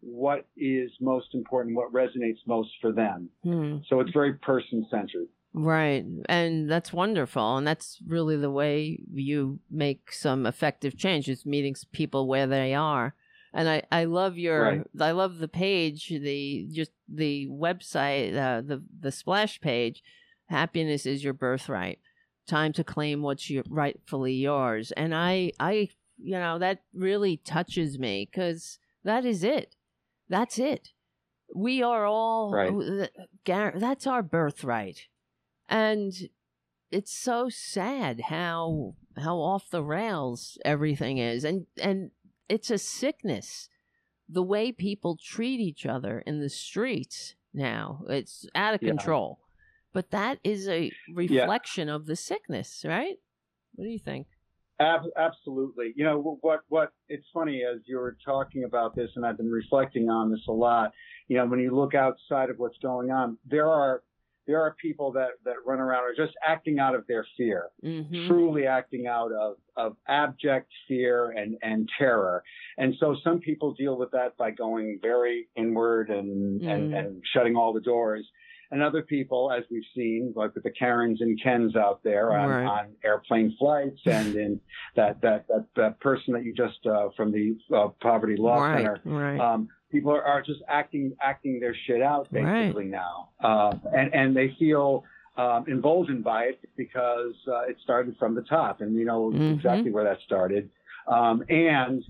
what 0.00 0.46
is 0.56 0.90
most 1.00 1.28
important, 1.34 1.74
what 1.74 1.92
resonates 1.92 2.38
most 2.46 2.70
for 2.80 2.92
them. 2.92 3.28
Mm. 3.44 3.82
So 3.88 4.00
it's 4.00 4.10
very 4.12 4.34
person 4.34 4.86
centered. 4.90 5.28
Right. 5.54 6.04
And 6.28 6.68
that's 6.68 6.92
wonderful. 6.92 7.56
And 7.56 7.66
that's 7.66 8.00
really 8.06 8.36
the 8.36 8.50
way 8.50 8.98
you 9.12 9.60
make 9.70 10.12
some 10.12 10.46
effective 10.46 10.98
change 10.98 11.28
is 11.28 11.46
meeting 11.46 11.76
people 11.92 12.26
where 12.26 12.48
they 12.48 12.74
are. 12.74 13.14
And 13.52 13.68
I, 13.68 13.84
I 13.92 14.04
love 14.04 14.36
your 14.36 14.62
right. 14.62 14.82
I 14.98 15.12
love 15.12 15.38
the 15.38 15.46
page 15.46 16.08
the 16.08 16.66
just 16.72 16.90
the 17.08 17.46
website 17.48 18.36
uh, 18.36 18.62
the 18.62 18.82
the 18.98 19.12
splash 19.12 19.60
page 19.60 20.02
happiness 20.46 21.06
is 21.06 21.22
your 21.22 21.34
birthright 21.34 22.00
time 22.48 22.72
to 22.72 22.82
claim 22.82 23.22
what's 23.22 23.48
your, 23.48 23.62
rightfully 23.68 24.32
yours 24.32 24.90
and 24.96 25.14
I 25.14 25.52
I 25.60 25.90
you 26.18 26.32
know 26.32 26.58
that 26.58 26.80
really 26.92 27.36
touches 27.36 27.96
me 27.96 28.26
cuz 28.26 28.80
that 29.04 29.24
is 29.24 29.44
it 29.44 29.76
that's 30.28 30.58
it 30.58 30.88
we 31.54 31.80
are 31.80 32.06
all 32.06 32.50
right. 32.50 33.08
that's 33.46 34.06
our 34.08 34.22
birthright 34.24 35.06
and 35.68 36.12
it's 36.90 37.12
so 37.12 37.48
sad 37.48 38.22
how 38.28 38.94
how 39.16 39.36
off 39.36 39.70
the 39.70 39.82
rails 39.82 40.58
everything 40.64 41.18
is 41.18 41.44
and 41.44 41.66
and 41.80 42.10
it's 42.48 42.70
a 42.70 42.78
sickness 42.78 43.68
the 44.28 44.42
way 44.42 44.72
people 44.72 45.16
treat 45.16 45.60
each 45.60 45.86
other 45.86 46.20
in 46.26 46.40
the 46.40 46.48
streets 46.48 47.34
now 47.52 48.02
it's 48.08 48.46
out 48.54 48.74
of 48.74 48.82
yeah. 48.82 48.88
control 48.88 49.40
but 49.94 50.10
that 50.10 50.40
is 50.44 50.68
a 50.68 50.90
reflection 51.14 51.88
yeah. 51.88 51.94
of 51.94 52.06
the 52.06 52.16
sickness, 52.16 52.84
right? 52.86 53.16
What 53.76 53.84
do 53.84 53.90
you 53.90 54.00
think? 54.00 54.26
Ab- 54.80 55.02
absolutely. 55.16 55.92
You 55.94 56.04
know 56.04 56.38
what? 56.40 56.60
What 56.68 56.92
it's 57.08 57.24
funny 57.32 57.62
as 57.62 57.80
you 57.86 57.96
were 57.96 58.16
talking 58.24 58.64
about 58.64 58.96
this, 58.96 59.08
and 59.14 59.24
I've 59.24 59.36
been 59.36 59.50
reflecting 59.50 60.10
on 60.10 60.32
this 60.32 60.42
a 60.48 60.52
lot. 60.52 60.90
You 61.28 61.38
know, 61.38 61.46
when 61.46 61.60
you 61.60 61.74
look 61.74 61.94
outside 61.94 62.50
of 62.50 62.58
what's 62.58 62.76
going 62.78 63.12
on, 63.12 63.38
there 63.46 63.68
are 63.68 64.02
there 64.46 64.60
are 64.60 64.74
people 64.80 65.12
that 65.12 65.30
that 65.44 65.56
run 65.66 65.80
around 65.80 66.04
are 66.04 66.14
just 66.14 66.34
acting 66.46 66.78
out 66.78 66.94
of 66.94 67.06
their 67.06 67.26
fear, 67.36 67.70
mm-hmm. 67.84 68.26
truly 68.28 68.66
acting 68.66 69.06
out 69.06 69.32
of 69.32 69.56
of 69.76 69.96
abject 70.08 70.70
fear 70.86 71.30
and 71.30 71.56
and 71.62 71.88
terror. 71.98 72.42
And 72.78 72.94
so 73.00 73.16
some 73.24 73.40
people 73.40 73.74
deal 73.74 73.96
with 73.96 74.10
that 74.12 74.36
by 74.36 74.50
going 74.50 74.98
very 75.00 75.48
inward 75.56 76.10
and 76.10 76.60
mm. 76.60 76.68
and, 76.68 76.94
and 76.94 77.22
shutting 77.32 77.56
all 77.56 77.72
the 77.72 77.80
doors 77.80 78.26
and 78.70 78.82
other 78.82 79.02
people, 79.02 79.52
as 79.52 79.64
we've 79.70 79.84
seen, 79.94 80.32
like 80.36 80.54
with 80.54 80.64
the 80.64 80.70
Karens 80.70 81.20
and 81.20 81.40
Kens 81.42 81.76
out 81.76 82.02
there 82.02 82.36
on, 82.36 82.48
right. 82.48 82.64
on 82.64 82.86
airplane 83.04 83.54
flights, 83.58 84.00
and 84.06 84.34
in 84.34 84.60
that 84.96 85.20
that 85.22 85.46
that, 85.48 85.66
that 85.76 86.00
person 86.00 86.34
that 86.34 86.44
you 86.44 86.52
just 86.54 86.84
uh, 86.86 87.08
from 87.16 87.32
the 87.32 87.56
uh, 87.74 87.88
Poverty 88.00 88.36
Law 88.36 88.62
right. 88.62 88.78
Center. 88.78 89.00
Right. 89.04 89.38
Um, 89.38 89.68
people 89.90 90.10
are, 90.12 90.22
are, 90.22 90.42
just 90.42 90.60
acting 90.68 91.12
acting 91.22 91.60
their 91.60 91.76
shit 91.86 92.02
out 92.02 92.32
basically 92.32 92.86
now, 92.86 93.30
uh, 93.42 93.72
and 93.96 94.14
and 94.14 94.36
they 94.36 94.54
feel. 94.58 95.04
Um, 95.36 95.64
emboldened 95.68 96.22
by 96.22 96.44
it 96.44 96.60
because 96.76 97.34
uh, 97.48 97.62
it 97.62 97.76
started 97.82 98.14
from 98.20 98.36
the 98.36 98.42
top, 98.42 98.82
and 98.82 98.94
you 98.94 99.04
know 99.04 99.32
mm-hmm. 99.32 99.54
exactly 99.54 99.90
where 99.90 100.04
that 100.04 100.18
started. 100.24 100.70
Um, 101.08 101.44
and 101.48 102.04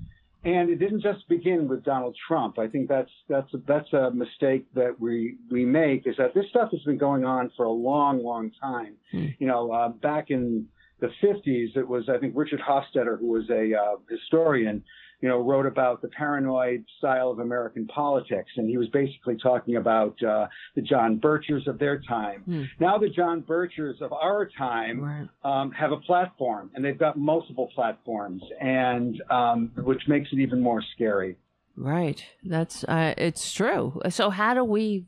and 0.44 0.68
it 0.68 0.76
didn't 0.76 1.00
just 1.00 1.26
begin 1.28 1.68
with 1.68 1.84
Donald 1.84 2.16
Trump. 2.28 2.58
I 2.58 2.68
think 2.68 2.88
that's 2.88 3.10
that's 3.28 3.52
a, 3.54 3.58
that's 3.66 3.92
a 3.92 4.10
mistake 4.10 4.66
that 4.74 5.00
we 5.00 5.36
we 5.50 5.64
make 5.64 6.06
is 6.06 6.16
that 6.18 6.34
this 6.34 6.44
stuff 6.50 6.70
has 6.70 6.82
been 6.82 6.98
going 6.98 7.24
on 7.24 7.50
for 7.56 7.64
a 7.64 7.72
long, 7.72 8.22
long 8.22 8.50
time. 8.60 8.94
Hmm. 9.10 9.26
You 9.38 9.46
know, 9.46 9.72
uh, 9.72 9.88
back 9.88 10.30
in 10.30 10.66
the 11.00 11.08
50s, 11.22 11.76
it 11.76 11.88
was 11.88 12.08
I 12.08 12.18
think 12.18 12.34
Richard 12.36 12.60
Hofstadter, 12.60 13.18
who 13.18 13.28
was 13.28 13.48
a 13.50 13.74
uh, 13.74 13.96
historian, 14.08 14.84
you 15.24 15.30
know, 15.30 15.40
wrote 15.40 15.64
about 15.64 16.02
the 16.02 16.08
paranoid 16.08 16.84
style 16.98 17.30
of 17.30 17.38
American 17.38 17.86
politics, 17.86 18.50
and 18.58 18.68
he 18.68 18.76
was 18.76 18.88
basically 18.88 19.38
talking 19.42 19.76
about 19.76 20.22
uh, 20.22 20.46
the 20.74 20.82
John 20.82 21.18
Birchers 21.18 21.66
of 21.66 21.78
their 21.78 21.98
time. 21.98 22.42
Hmm. 22.42 22.64
Now 22.78 22.98
the 22.98 23.08
John 23.08 23.40
Birchers 23.40 24.02
of 24.02 24.12
our 24.12 24.50
time 24.58 25.00
right. 25.00 25.28
um, 25.42 25.70
have 25.72 25.92
a 25.92 25.96
platform, 25.96 26.70
and 26.74 26.84
they've 26.84 26.98
got 26.98 27.16
multiple 27.16 27.70
platforms, 27.74 28.42
and 28.60 29.22
um, 29.30 29.72
which 29.78 30.02
makes 30.08 30.28
it 30.30 30.40
even 30.40 30.60
more 30.60 30.84
scary. 30.94 31.38
Right. 31.74 32.22
That's 32.42 32.84
uh, 32.84 33.14
it's 33.16 33.50
true. 33.54 34.02
So 34.10 34.28
how 34.28 34.52
do 34.52 34.62
we 34.62 35.06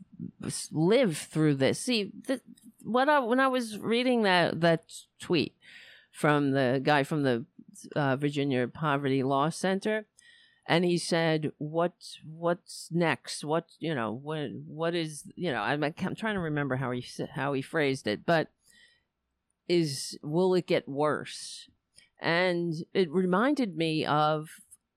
live 0.72 1.18
through 1.18 1.56
this? 1.56 1.78
See, 1.78 2.10
th- 2.26 2.40
what 2.82 3.10
I, 3.10 3.18
when 3.18 3.38
I 3.38 3.48
was 3.48 3.76
reading 3.76 4.22
that 4.22 4.62
that 4.62 4.84
tweet 5.20 5.54
from 6.10 6.52
the 6.52 6.80
guy 6.82 7.02
from 7.02 7.22
the 7.22 7.44
uh, 7.94 8.16
Virginia 8.16 8.66
Poverty 8.68 9.22
Law 9.22 9.48
Center, 9.50 10.06
and 10.66 10.84
he 10.84 10.98
said, 10.98 11.52
"What 11.58 11.94
what's 12.24 12.88
next? 12.90 13.44
What 13.44 13.66
you 13.78 13.94
know? 13.94 14.12
What 14.12 14.50
what 14.66 14.94
is 14.94 15.24
you 15.34 15.52
know? 15.52 15.60
I'm, 15.60 15.82
I'm 15.84 15.92
trying 15.94 16.34
to 16.34 16.40
remember 16.40 16.76
how 16.76 16.90
he 16.90 17.04
how 17.34 17.52
he 17.52 17.62
phrased 17.62 18.06
it, 18.06 18.26
but 18.26 18.48
is 19.68 20.18
will 20.22 20.54
it 20.54 20.66
get 20.66 20.88
worse?" 20.88 21.68
And 22.18 22.74
it 22.94 23.10
reminded 23.10 23.76
me 23.76 24.04
of 24.04 24.48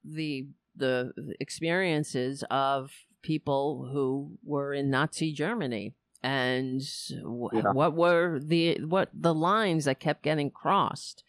the 0.03 0.47
the 0.75 1.13
experiences 1.39 2.43
of 2.49 2.91
people 3.21 3.89
who 3.91 4.37
were 4.43 4.73
in 4.73 4.89
Nazi 4.89 5.33
Germany 5.33 5.93
and 6.21 6.81
yeah. 7.09 7.71
what 7.71 7.95
were 7.95 8.39
the 8.39 8.79
what 8.85 9.09
the 9.13 9.33
lines 9.33 9.85
that 9.85 9.99
kept 9.99 10.23
getting 10.23 10.51
crossed 10.51 11.23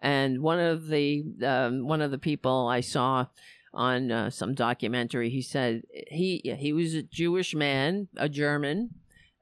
and 0.00 0.42
one 0.42 0.60
of 0.60 0.88
the 0.88 1.24
um, 1.44 1.86
one 1.86 2.02
of 2.02 2.10
the 2.10 2.18
people 2.18 2.68
I 2.68 2.80
saw 2.80 3.26
on 3.72 4.10
uh, 4.10 4.30
some 4.30 4.54
documentary, 4.54 5.30
he 5.30 5.42
said 5.42 5.82
he 6.08 6.40
he 6.58 6.72
was 6.72 6.94
a 6.94 7.02
Jewish 7.02 7.54
man, 7.54 8.08
a 8.16 8.28
German, 8.28 8.90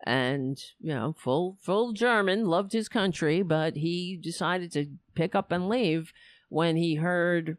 and 0.05 0.59
you 0.80 0.94
know 0.94 1.14
full 1.18 1.57
full 1.61 1.92
German, 1.92 2.46
loved 2.46 2.72
his 2.72 2.88
country, 2.88 3.42
but 3.42 3.76
he 3.76 4.18
decided 4.20 4.72
to 4.72 4.86
pick 5.14 5.34
up 5.34 5.52
and 5.52 5.68
leave 5.68 6.12
when 6.48 6.76
he 6.76 6.96
heard 6.96 7.57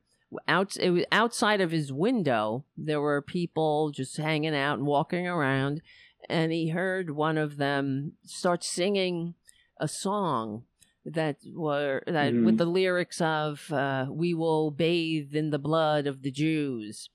out 0.47 0.75
it 0.77 0.89
was 0.89 1.05
outside 1.11 1.61
of 1.61 1.71
his 1.71 1.93
window 1.93 2.65
there 2.77 2.99
were 2.99 3.21
people 3.21 3.91
just 3.91 4.17
hanging 4.17 4.55
out 4.55 4.77
and 4.77 4.87
walking 4.87 5.27
around 5.27 5.81
and 6.29 6.51
he 6.51 6.69
heard 6.69 7.11
one 7.11 7.37
of 7.37 7.57
them 7.57 8.13
start 8.23 8.63
singing 8.63 9.35
a 9.79 9.87
song 9.87 10.63
that 11.05 11.37
were 11.53 12.01
that 12.07 12.33
mm-hmm. 12.33 12.45
with 12.45 12.57
the 12.57 12.65
lyrics 12.65 13.21
of 13.21 13.71
uh, 13.71 14.07
"We 14.09 14.33
will 14.33 14.71
bathe 14.71 15.35
in 15.35 15.51
the 15.51 15.59
blood 15.59 16.07
of 16.07 16.21
the 16.21 16.31
Jews," 16.31 17.09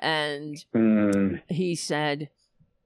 and 0.00 0.56
mm. 0.74 1.40
he 1.48 1.74
said, 1.74 2.30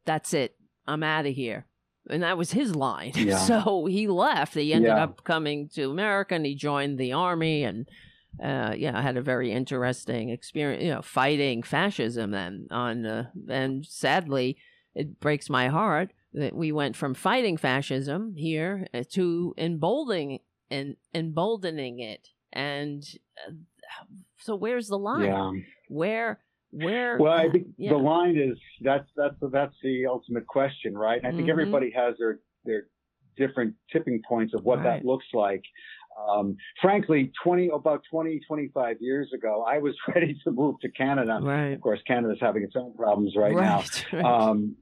"That's 0.04 0.34
it. 0.34 0.56
I'm 0.86 1.02
out 1.02 1.26
of 1.26 1.34
here." 1.34 1.66
And 2.08 2.22
that 2.22 2.38
was 2.38 2.52
his 2.52 2.74
line. 2.74 3.12
Yeah. 3.16 3.38
So 3.38 3.86
he 3.86 4.08
left. 4.08 4.54
He 4.54 4.72
ended 4.72 4.88
yeah. 4.88 5.04
up 5.04 5.22
coming 5.22 5.68
to 5.74 5.90
America 5.90 6.34
and 6.34 6.44
he 6.44 6.54
joined 6.54 6.98
the 6.98 7.12
army 7.12 7.62
and 7.62 7.86
uh, 8.42 8.74
yeah, 8.76 9.00
had 9.00 9.16
a 9.16 9.22
very 9.22 9.52
interesting 9.52 10.30
experience, 10.30 10.82
you 10.82 10.90
know, 10.90 11.02
fighting 11.02 11.62
fascism 11.62 12.30
then 12.30 12.66
on, 12.70 13.04
uh, 13.04 13.26
and 13.48 13.84
sadly, 13.84 14.56
it 14.94 15.20
breaks 15.20 15.50
my 15.50 15.68
heart 15.68 16.12
that 16.32 16.54
we 16.54 16.72
went 16.72 16.96
from 16.96 17.14
fighting 17.14 17.56
fascism 17.56 18.34
here 18.36 18.86
uh, 18.94 19.02
to 19.10 19.54
emboldening 19.58 20.38
and 20.70 20.96
emboldening 21.14 22.00
it. 22.00 22.28
And 22.52 23.02
uh, 23.46 23.52
so, 24.38 24.56
where's 24.56 24.88
the 24.88 24.98
line? 24.98 25.24
Yeah. 25.24 25.50
Where? 25.88 26.40
Where? 26.72 27.18
Well, 27.18 27.32
I 27.32 27.48
think 27.50 27.68
yeah. 27.76 27.90
the 27.90 27.98
line 27.98 28.36
is 28.36 28.58
that's 28.80 29.08
that's 29.16 29.34
that's 29.52 29.74
the 29.82 30.06
ultimate 30.06 30.46
question, 30.46 30.96
right? 30.96 31.20
I 31.24 31.28
think 31.30 31.42
mm-hmm. 31.42 31.50
everybody 31.50 31.92
has 31.96 32.14
their 32.18 32.40
their 32.64 32.86
different 33.36 33.74
tipping 33.92 34.20
points 34.28 34.54
of 34.54 34.64
what 34.64 34.78
right. 34.78 35.00
that 35.00 35.04
looks 35.04 35.26
like. 35.32 35.62
Um, 36.28 36.56
frankly, 36.82 37.32
20, 37.42 37.70
about 37.72 38.02
20, 38.10 38.40
25 38.46 38.96
years 39.00 39.30
ago, 39.34 39.64
I 39.66 39.78
was 39.78 39.94
ready 40.14 40.38
to 40.44 40.50
move 40.50 40.76
to 40.82 40.90
Canada. 40.90 41.38
Right. 41.42 41.68
Of 41.72 41.80
course, 41.80 42.00
Canada's 42.06 42.38
having 42.40 42.62
its 42.62 42.74
own 42.76 42.94
problems 42.94 43.34
right, 43.36 43.54
right 43.54 43.64
now. 43.64 43.84
Right. 44.12 44.24
Um, 44.50 44.76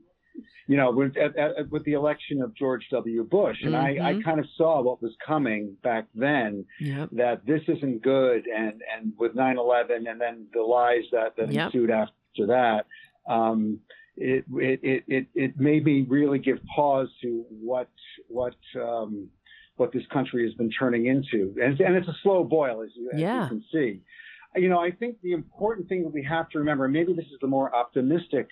you 0.68 0.76
know, 0.76 0.90
with, 0.90 1.16
at, 1.16 1.34
at, 1.36 1.70
with 1.70 1.82
the 1.84 1.94
election 1.94 2.42
of 2.42 2.54
George 2.54 2.86
W. 2.90 3.24
Bush. 3.24 3.56
And 3.62 3.72
mm-hmm. 3.72 4.02
I, 4.02 4.10
I 4.10 4.22
kind 4.22 4.38
of 4.38 4.44
saw 4.56 4.82
what 4.82 5.02
was 5.02 5.12
coming 5.26 5.74
back 5.82 6.04
then, 6.14 6.66
yep. 6.78 7.08
that 7.12 7.44
this 7.46 7.62
isn't 7.66 8.02
good. 8.02 8.44
And, 8.46 8.82
and 8.94 9.14
with 9.18 9.34
9-11 9.34 10.08
and 10.08 10.20
then 10.20 10.46
the 10.52 10.60
lies 10.60 11.04
that, 11.12 11.36
that 11.38 11.50
yep. 11.50 11.66
ensued 11.66 11.90
after 11.90 12.46
that, 12.48 12.84
um, 13.26 13.80
it, 14.18 14.44
it, 14.52 15.04
it, 15.08 15.26
it 15.34 15.58
made 15.58 15.84
me 15.86 16.04
really 16.06 16.38
give 16.38 16.58
pause 16.76 17.08
to 17.22 17.46
what, 17.48 17.88
what, 18.28 18.56
um, 18.76 19.28
what 19.76 19.90
this 19.90 20.02
country 20.12 20.44
has 20.44 20.52
been 20.54 20.70
turning 20.70 21.06
into. 21.06 21.54
And, 21.62 21.80
and 21.80 21.96
it's 21.96 22.08
a 22.08 22.16
slow 22.22 22.44
boil, 22.44 22.82
as 22.82 22.90
you, 22.94 23.10
as 23.14 23.18
yeah. 23.18 23.44
you 23.44 23.48
can 23.48 23.64
see. 23.72 24.02
You 24.54 24.68
know, 24.68 24.80
I 24.80 24.90
think 24.90 25.16
the 25.22 25.32
important 25.32 25.88
thing 25.88 26.02
that 26.02 26.12
we 26.12 26.22
have 26.24 26.50
to 26.50 26.58
remember, 26.58 26.88
maybe 26.88 27.14
this 27.14 27.26
is 27.26 27.38
the 27.40 27.46
more 27.46 27.74
optimistic 27.74 28.48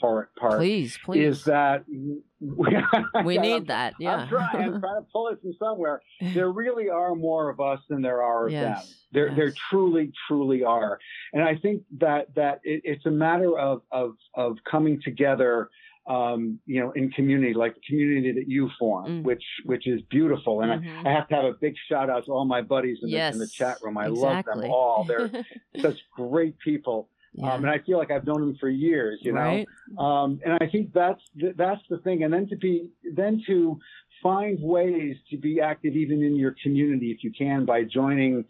part, 0.00 0.34
part 0.36 0.58
please, 0.58 0.98
please. 1.04 1.38
is 1.38 1.44
that 1.44 1.84
we 3.24 3.38
need 3.38 3.68
that. 3.68 3.94
Yeah, 3.98 4.16
I'm 4.16 4.28
trying, 4.28 4.56
I'm 4.56 4.80
trying 4.80 5.00
to 5.00 5.06
pull 5.12 5.28
it 5.28 5.38
from 5.40 5.52
somewhere. 5.58 6.02
There 6.34 6.50
really 6.50 6.88
are 6.88 7.14
more 7.14 7.50
of 7.50 7.60
us 7.60 7.80
than 7.88 8.00
there 8.00 8.22
are 8.22 8.46
of 8.46 8.52
yes, 8.52 8.62
them. 8.62 8.96
There, 9.12 9.28
yes. 9.28 9.36
there 9.36 9.54
truly, 9.70 10.12
truly 10.26 10.64
are, 10.64 10.98
and 11.32 11.42
I 11.42 11.56
think 11.56 11.82
that 11.98 12.34
that 12.36 12.60
it, 12.64 12.82
it's 12.84 13.04
a 13.06 13.10
matter 13.10 13.58
of 13.58 13.82
of 13.90 14.12
of 14.34 14.56
coming 14.70 15.00
together. 15.02 15.68
Um, 16.04 16.58
you 16.66 16.80
know, 16.80 16.90
in 16.96 17.12
community, 17.12 17.54
like 17.54 17.76
the 17.76 17.80
community 17.88 18.32
that 18.32 18.48
you 18.48 18.68
form, 18.76 19.06
mm. 19.06 19.22
which 19.22 19.44
which 19.66 19.86
is 19.86 20.00
beautiful. 20.10 20.62
And 20.62 20.82
mm-hmm. 20.82 21.06
I, 21.06 21.10
I, 21.10 21.14
have 21.14 21.28
to 21.28 21.34
have 21.36 21.44
a 21.44 21.52
big 21.52 21.74
shout 21.88 22.10
out 22.10 22.24
to 22.24 22.32
all 22.32 22.44
my 22.44 22.60
buddies 22.60 22.98
in, 23.02 23.08
yes, 23.08 23.34
the, 23.34 23.36
in 23.36 23.38
the 23.38 23.46
chat 23.46 23.78
room. 23.84 23.96
I 23.96 24.08
exactly. 24.08 24.52
love 24.52 24.62
them 24.62 24.70
all. 24.72 25.04
They're 25.04 25.30
such 25.80 25.98
great 26.16 26.58
people. 26.58 27.08
Yeah. 27.34 27.54
Um, 27.54 27.64
and 27.64 27.70
I 27.70 27.78
feel 27.78 27.98
like 27.98 28.10
I've 28.10 28.26
known 28.26 28.42
him 28.42 28.56
for 28.60 28.68
years, 28.68 29.20
you 29.22 29.32
know. 29.32 29.40
Right. 29.40 29.66
Um, 29.98 30.40
and 30.44 30.58
I 30.60 30.66
think 30.70 30.92
that's 30.92 31.22
the, 31.34 31.54
that's 31.56 31.80
the 31.88 31.98
thing. 31.98 32.24
And 32.24 32.32
then 32.32 32.46
to 32.48 32.56
be 32.56 32.90
then 33.14 33.42
to 33.46 33.78
find 34.22 34.58
ways 34.60 35.16
to 35.30 35.36
be 35.36 35.60
active 35.60 35.96
even 35.96 36.22
in 36.22 36.36
your 36.36 36.54
community 36.62 37.10
if 37.10 37.24
you 37.24 37.32
can 37.36 37.64
by 37.64 37.82
joining. 37.82 38.44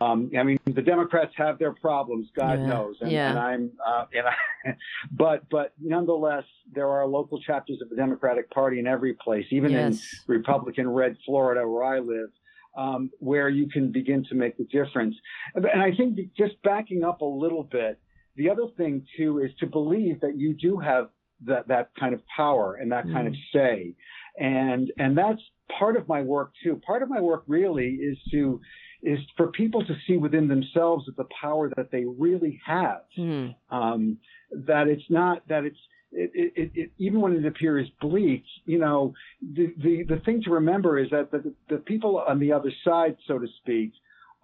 Um, 0.00 0.30
I 0.38 0.42
mean, 0.42 0.58
the 0.66 0.82
Democrats 0.82 1.32
have 1.36 1.58
their 1.58 1.72
problems, 1.72 2.28
God 2.36 2.60
yeah. 2.60 2.66
knows, 2.66 2.96
and, 3.00 3.10
yeah. 3.10 3.30
and 3.30 3.38
I'm, 3.38 3.70
uh, 3.86 4.04
and 4.12 4.26
I, 4.72 4.76
but 5.10 5.48
but 5.50 5.72
nonetheless, 5.80 6.44
there 6.72 6.88
are 6.88 7.06
local 7.06 7.40
chapters 7.40 7.80
of 7.82 7.88
the 7.88 7.96
Democratic 7.96 8.50
Party 8.50 8.78
in 8.78 8.86
every 8.86 9.14
place, 9.14 9.46
even 9.50 9.72
yes. 9.72 9.94
in 10.28 10.34
Republican 10.34 10.88
red 10.88 11.16
Florida 11.24 11.66
where 11.66 11.84
I 11.84 11.98
live. 11.98 12.30
Um, 12.76 13.12
where 13.20 13.48
you 13.48 13.68
can 13.68 13.92
begin 13.92 14.24
to 14.30 14.34
make 14.34 14.56
the 14.56 14.64
difference. 14.64 15.14
And 15.54 15.80
I 15.80 15.94
think 15.96 16.18
just 16.36 16.60
backing 16.64 17.04
up 17.04 17.20
a 17.20 17.24
little 17.24 17.62
bit, 17.62 18.00
the 18.36 18.50
other 18.50 18.66
thing 18.76 19.06
too 19.16 19.38
is 19.38 19.50
to 19.60 19.66
believe 19.66 20.20
that 20.20 20.36
you 20.36 20.54
do 20.54 20.78
have 20.78 21.10
that 21.46 21.68
that 21.68 21.90
kind 21.98 22.14
of 22.14 22.20
power 22.34 22.74
and 22.74 22.92
that 22.92 23.04
kind 23.04 23.28
of 23.28 23.34
say, 23.52 23.94
and 24.38 24.92
and 24.98 25.16
that's 25.16 25.40
part 25.78 25.96
of 25.96 26.08
my 26.08 26.22
work 26.22 26.52
too. 26.62 26.80
Part 26.86 27.02
of 27.02 27.08
my 27.08 27.20
work 27.20 27.44
really 27.46 27.94
is 27.94 28.18
to 28.30 28.60
is 29.02 29.18
for 29.36 29.48
people 29.48 29.84
to 29.84 29.94
see 30.06 30.16
within 30.16 30.48
themselves 30.48 31.04
the 31.16 31.26
power 31.40 31.70
that 31.76 31.90
they 31.90 32.04
really 32.06 32.60
have. 32.64 33.02
Mm. 33.18 33.54
Um, 33.70 34.18
that 34.50 34.88
it's 34.88 35.04
not 35.10 35.46
that 35.48 35.64
it's 35.64 35.78
it, 36.14 36.52
it, 36.56 36.70
it, 36.74 36.90
even 36.98 37.20
when 37.20 37.32
it 37.34 37.44
appears 37.44 37.88
bleak, 38.00 38.44
you 38.66 38.78
know, 38.78 39.14
the, 39.42 39.74
the, 39.82 40.04
the 40.08 40.20
thing 40.24 40.42
to 40.44 40.50
remember 40.50 40.96
is 40.96 41.10
that 41.10 41.32
the, 41.32 41.52
the 41.68 41.78
people 41.78 42.22
on 42.26 42.38
the 42.38 42.52
other 42.52 42.72
side, 42.84 43.16
so 43.26 43.38
to 43.38 43.46
speak, 43.60 43.92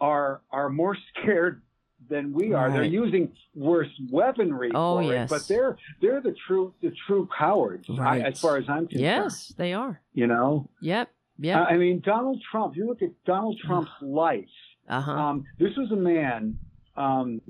are 0.01 0.41
are 0.51 0.69
more 0.69 0.97
scared 1.23 1.63
than 2.09 2.33
we 2.33 2.53
are. 2.53 2.67
Right. 2.69 2.73
They're 2.75 2.85
using 2.85 3.33
worse 3.55 3.89
weaponry 4.11 4.71
Oh, 4.75 4.97
for 4.99 5.13
yes. 5.13 5.31
it, 5.31 5.35
but 5.35 5.49
they're 5.49 5.77
they're 6.01 6.21
the 6.21 6.35
true 6.47 6.73
the 6.83 6.93
true 7.07 7.29
cowards, 7.37 7.89
I, 7.99 8.21
as 8.21 8.41
far 8.41 8.57
as 8.57 8.65
I'm 8.69 8.87
concerned. 8.87 9.01
Yes, 9.03 9.53
they 9.57 9.73
are. 9.75 10.01
You 10.15 10.27
know, 10.27 10.69
Yep. 10.81 11.11
Yep. 11.39 11.57
I 11.57 11.75
I 11.75 11.77
mean, 11.77 12.01
Donald 12.05 12.43
Trump. 12.51 12.77
You 12.77 12.87
look 12.87 13.03
at 13.03 13.11
Donald 13.25 13.59
Trump's 13.65 13.91
life. 14.03 14.45
Uh 14.89 15.01
huh. 15.01 15.13
Um, 15.13 15.45
this 15.59 15.77
was 15.77 15.91
a 15.93 15.97
man 15.97 16.59
um, 16.97 17.41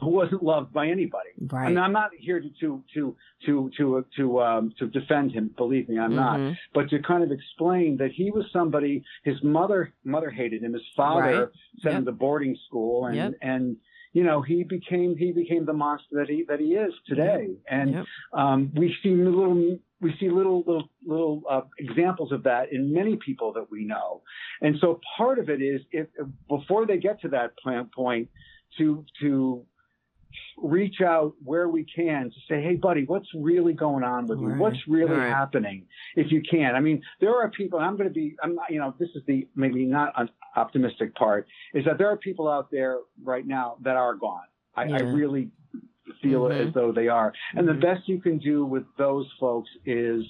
who 0.00 0.08
wasn't 0.20 0.42
loved 0.42 0.72
by 0.72 0.88
anybody. 0.88 1.30
Right. 1.40 1.68
And 1.68 1.78
I'm 1.78 1.92
not 1.92 2.10
here 2.18 2.40
to 2.40 2.50
to 2.60 2.82
to 2.94 3.16
to 3.46 3.70
to 3.76 4.04
to, 4.16 4.40
um, 4.40 4.72
to 4.78 4.86
defend 4.88 5.32
him. 5.32 5.50
Believe 5.56 5.88
me, 5.88 5.98
I'm 5.98 6.14
not. 6.14 6.38
Mhm. 6.38 6.56
But 6.74 6.90
to 6.90 6.98
kind 7.00 7.22
of 7.22 7.30
explain 7.32 7.96
that 7.98 8.10
he 8.12 8.30
was 8.30 8.44
somebody. 8.52 9.02
His 9.24 9.42
mother 9.42 9.92
mother 10.04 10.30
hated 10.30 10.62
him. 10.62 10.72
His 10.72 10.82
father 10.96 11.20
Right. 11.20 11.48
sent 11.82 11.94
him 11.96 12.04
to 12.06 12.12
boarding 12.12 12.56
school, 12.66 13.06
and 13.06 13.16
Yep. 13.16 13.32
and 13.42 13.76
you 14.12 14.24
know 14.24 14.42
he 14.42 14.64
became 14.64 15.16
he 15.16 15.32
became 15.32 15.64
the 15.66 15.72
monster 15.72 16.16
that 16.16 16.28
he 16.28 16.44
that 16.48 16.60
he 16.60 16.74
is 16.74 16.92
today. 17.06 17.48
And 17.68 17.92
Yep. 17.92 18.06
um, 18.32 18.72
we 18.74 18.94
see 19.02 19.14
little 19.14 19.78
we 20.00 20.14
see 20.18 20.30
little 20.30 20.60
little 20.66 20.88
little 21.04 21.42
uh, 21.48 21.62
examples 21.78 22.32
of 22.32 22.42
that 22.44 22.72
in 22.72 22.92
many 22.92 23.16
people 23.16 23.52
that 23.52 23.70
we 23.70 23.84
know. 23.84 24.22
And 24.62 24.76
so 24.78 24.98
part 25.16 25.38
of 25.38 25.50
it 25.50 25.60
is 25.60 25.82
if 25.92 26.06
before 26.48 26.86
they 26.86 26.96
get 26.98 27.20
to 27.20 27.28
that 27.28 27.52
point 27.94 28.28
to 28.78 29.04
to 29.20 29.64
reach 30.56 31.00
out 31.00 31.34
where 31.42 31.68
we 31.68 31.84
can 31.84 32.30
to 32.30 32.36
say, 32.48 32.62
hey, 32.62 32.76
buddy, 32.76 33.04
what's 33.04 33.28
really 33.34 33.72
going 33.72 34.04
on 34.04 34.26
with 34.26 34.38
you? 34.40 34.48
What's 34.58 34.78
really 34.88 35.16
Right. 35.16 35.28
happening? 35.28 35.86
If 36.16 36.30
you 36.30 36.42
can, 36.42 36.74
I 36.74 36.80
mean, 36.80 37.02
there 37.20 37.34
are 37.34 37.50
people. 37.50 37.78
I'm 37.78 37.96
going 37.96 38.08
to 38.08 38.14
be. 38.14 38.36
I'm 38.42 38.54
not. 38.54 38.70
You 38.70 38.78
know, 38.80 38.94
this 38.98 39.08
is 39.14 39.22
the 39.26 39.48
maybe 39.56 39.84
not 39.84 40.12
an 40.16 40.28
optimistic 40.56 41.14
part 41.14 41.46
is 41.74 41.84
that 41.84 41.98
there 41.98 42.08
are 42.08 42.16
people 42.16 42.48
out 42.48 42.70
there 42.70 42.98
right 43.22 43.46
now 43.46 43.76
that 43.82 43.96
are 43.96 44.14
gone. 44.14 44.42
I, 44.76 44.82
I 44.88 44.98
really 45.00 45.50
feel 46.22 46.42
Mhm. 46.42 46.68
as 46.68 46.74
though 46.74 46.92
they 46.92 47.08
are. 47.08 47.32
And 47.54 47.68
the 47.68 47.72
Mhm. 47.72 47.80
best 47.82 48.08
you 48.08 48.20
can 48.20 48.38
do 48.38 48.64
with 48.64 48.84
those 48.96 49.30
folks 49.38 49.70
is 49.84 50.24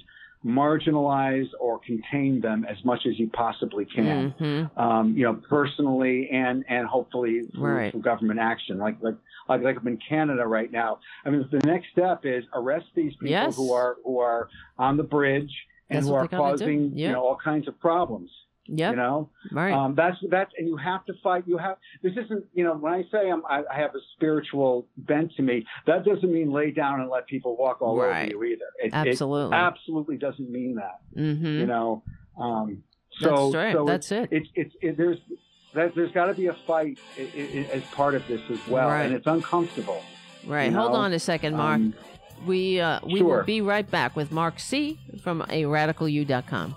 marginalize 0.44 1.46
or 1.60 1.78
contain 1.80 2.40
them 2.40 2.64
as 2.68 2.76
much 2.84 3.00
as 3.06 3.18
you 3.18 3.28
possibly 3.30 3.84
can. 3.84 4.32
Mhm. 4.38 4.78
Um, 4.78 5.16
you 5.16 5.24
know, 5.24 5.34
personally 5.48 6.28
and 6.30 6.64
and 6.68 6.86
hopefully 6.86 7.42
through, 7.54 7.74
Right. 7.76 7.92
through 7.92 8.00
government 8.00 8.40
action, 8.40 8.78
like 8.78 8.96
like 9.02 9.16
like 9.48 9.62
like 9.62 9.76
in 9.84 9.98
Canada 10.08 10.46
right 10.46 10.70
now. 10.72 10.98
I 11.24 11.30
mean, 11.30 11.46
the 11.50 11.58
next 11.66 11.90
step 11.90 12.24
is 12.24 12.44
arrest 12.54 12.86
these 12.94 13.12
people 13.14 13.28
Yes. 13.28 13.56
who 13.56 13.72
are 13.72 13.96
who 14.04 14.18
are 14.18 14.48
on 14.78 14.96
the 14.96 15.02
bridge 15.02 15.52
and 15.90 15.98
That's 15.98 16.08
who 16.08 16.14
are 16.14 16.22
they 16.22 16.28
gotta 16.28 16.56
do. 16.56 16.64
causing 16.64 16.92
Yeah. 16.94 17.08
you 17.08 17.12
know 17.12 17.22
all 17.22 17.36
kinds 17.36 17.68
of 17.68 17.78
problems. 17.80 18.30
Yep. 18.72 18.90
You 18.92 18.96
know, 18.96 19.30
right. 19.50 19.72
um, 19.72 19.94
that's 19.96 20.16
that's 20.30 20.52
and 20.56 20.68
you 20.68 20.76
have 20.76 21.04
to 21.06 21.12
fight. 21.24 21.42
You 21.46 21.58
have 21.58 21.76
this 22.02 22.12
isn't 22.12 22.44
you 22.54 22.62
know 22.62 22.74
when 22.74 22.92
I 22.92 23.02
say 23.10 23.28
I'm, 23.28 23.42
I, 23.46 23.64
I 23.70 23.76
have 23.80 23.94
a 23.96 23.98
spiritual 24.14 24.86
bent 24.96 25.32
to 25.36 25.42
me, 25.42 25.66
that 25.86 26.04
doesn't 26.04 26.32
mean 26.32 26.52
lay 26.52 26.70
down 26.70 27.00
and 27.00 27.10
let 27.10 27.26
people 27.26 27.56
walk 27.56 27.82
all 27.82 27.96
Right. 27.98 28.32
over 28.32 28.44
you 28.46 28.52
either. 28.54 28.64
It, 28.82 28.90
Absolutely. 28.94 29.56
it 29.56 29.60
absolutely 29.60 30.16
doesn't 30.18 30.50
mean 30.50 30.76
that. 30.76 31.00
mm-hmm. 31.16 31.44
You 31.46 31.66
know, 31.66 32.02
um, 32.38 32.84
so 33.18 33.50
That's 33.50 33.54
right. 33.56 33.72
so 33.74 33.84
That's 33.86 34.12
it. 34.12 34.28
It's 34.30 34.48
it's 34.54 34.74
it, 34.80 34.96
there's 34.96 35.18
that, 35.74 35.94
there's 35.96 36.12
got 36.12 36.26
to 36.26 36.34
be 36.34 36.46
a 36.46 36.54
fight 36.66 36.98
as 37.72 37.82
part 37.92 38.14
of 38.14 38.26
this 38.28 38.40
as 38.50 38.58
well, 38.68 38.88
Right. 38.88 39.02
and 39.06 39.14
it's 39.14 39.26
uncomfortable. 39.26 40.02
Right. 40.46 40.70
you 40.70 40.76
Hold 40.76 40.92
know? 40.92 40.98
on 40.98 41.12
a 41.12 41.18
second, 41.18 41.56
Mark. 41.56 41.76
Um, 41.76 41.94
we 42.46 42.80
uh, 42.80 43.00
we 43.04 43.18
sure. 43.18 43.38
will 43.38 43.44
be 43.44 43.60
right 43.60 43.88
back 43.90 44.14
with 44.16 44.30
Mark 44.32 44.58
C 44.60 44.98
from 45.22 45.42
a 45.42 45.64
radicalu.com. 45.64 46.74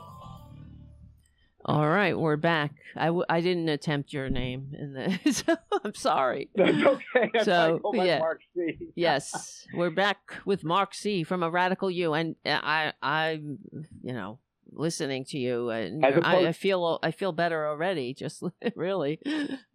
All 1.65 1.87
right, 1.87 2.17
we're 2.17 2.35
back. 2.35 2.71
I, 2.97 3.05
w- 3.05 3.25
I 3.29 3.39
didn't 3.39 3.69
attempt 3.69 4.11
your 4.11 4.29
name 4.29 4.73
in 4.77 4.93
the 4.93 5.31
so 5.31 5.55
I'm 5.83 5.95
sorry. 5.95 6.49
That's 6.55 6.83
okay. 6.85 7.31
I 7.39 7.43
So, 7.43 7.79
yeah. 7.93 8.19
Mark 8.19 8.41
C. 8.53 8.77
Yes, 8.95 9.65
we're 9.73 9.89
back 9.89 10.17
with 10.45 10.65
Mark 10.65 10.93
C 10.93 11.23
from 11.23 11.41
a 11.41 11.49
Radical 11.49 11.89
U, 11.89 12.13
and 12.13 12.35
uh, 12.45 12.59
I 12.61 12.93
I'm 13.01 13.59
you 14.03 14.11
know 14.11 14.39
listening 14.73 15.23
to 15.29 15.37
you, 15.37 15.69
and 15.69 16.05
I, 16.05 16.47
I 16.47 16.51
feel 16.51 16.99
I 17.01 17.11
feel 17.11 17.31
better 17.31 17.65
already. 17.67 18.13
Just 18.13 18.43
really, 18.75 19.19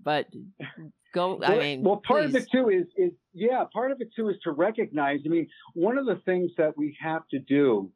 but 0.02 0.26
go. 1.14 1.36
I 1.42 1.50
well, 1.50 1.58
mean, 1.58 1.82
well, 1.82 2.02
part 2.06 2.24
please. 2.24 2.34
of 2.34 2.42
it 2.42 2.50
too 2.50 2.68
is 2.68 2.86
is 2.96 3.12
yeah, 3.32 3.64
part 3.72 3.92
of 3.92 4.00
it 4.02 4.10
too 4.14 4.28
is 4.28 4.36
to 4.44 4.50
recognize. 4.50 5.20
I 5.24 5.28
mean, 5.30 5.48
one 5.72 5.96
of 5.96 6.04
the 6.04 6.20
things 6.26 6.50
that 6.58 6.76
we 6.76 6.96
have 7.00 7.26
to 7.30 7.38
do, 7.38 7.90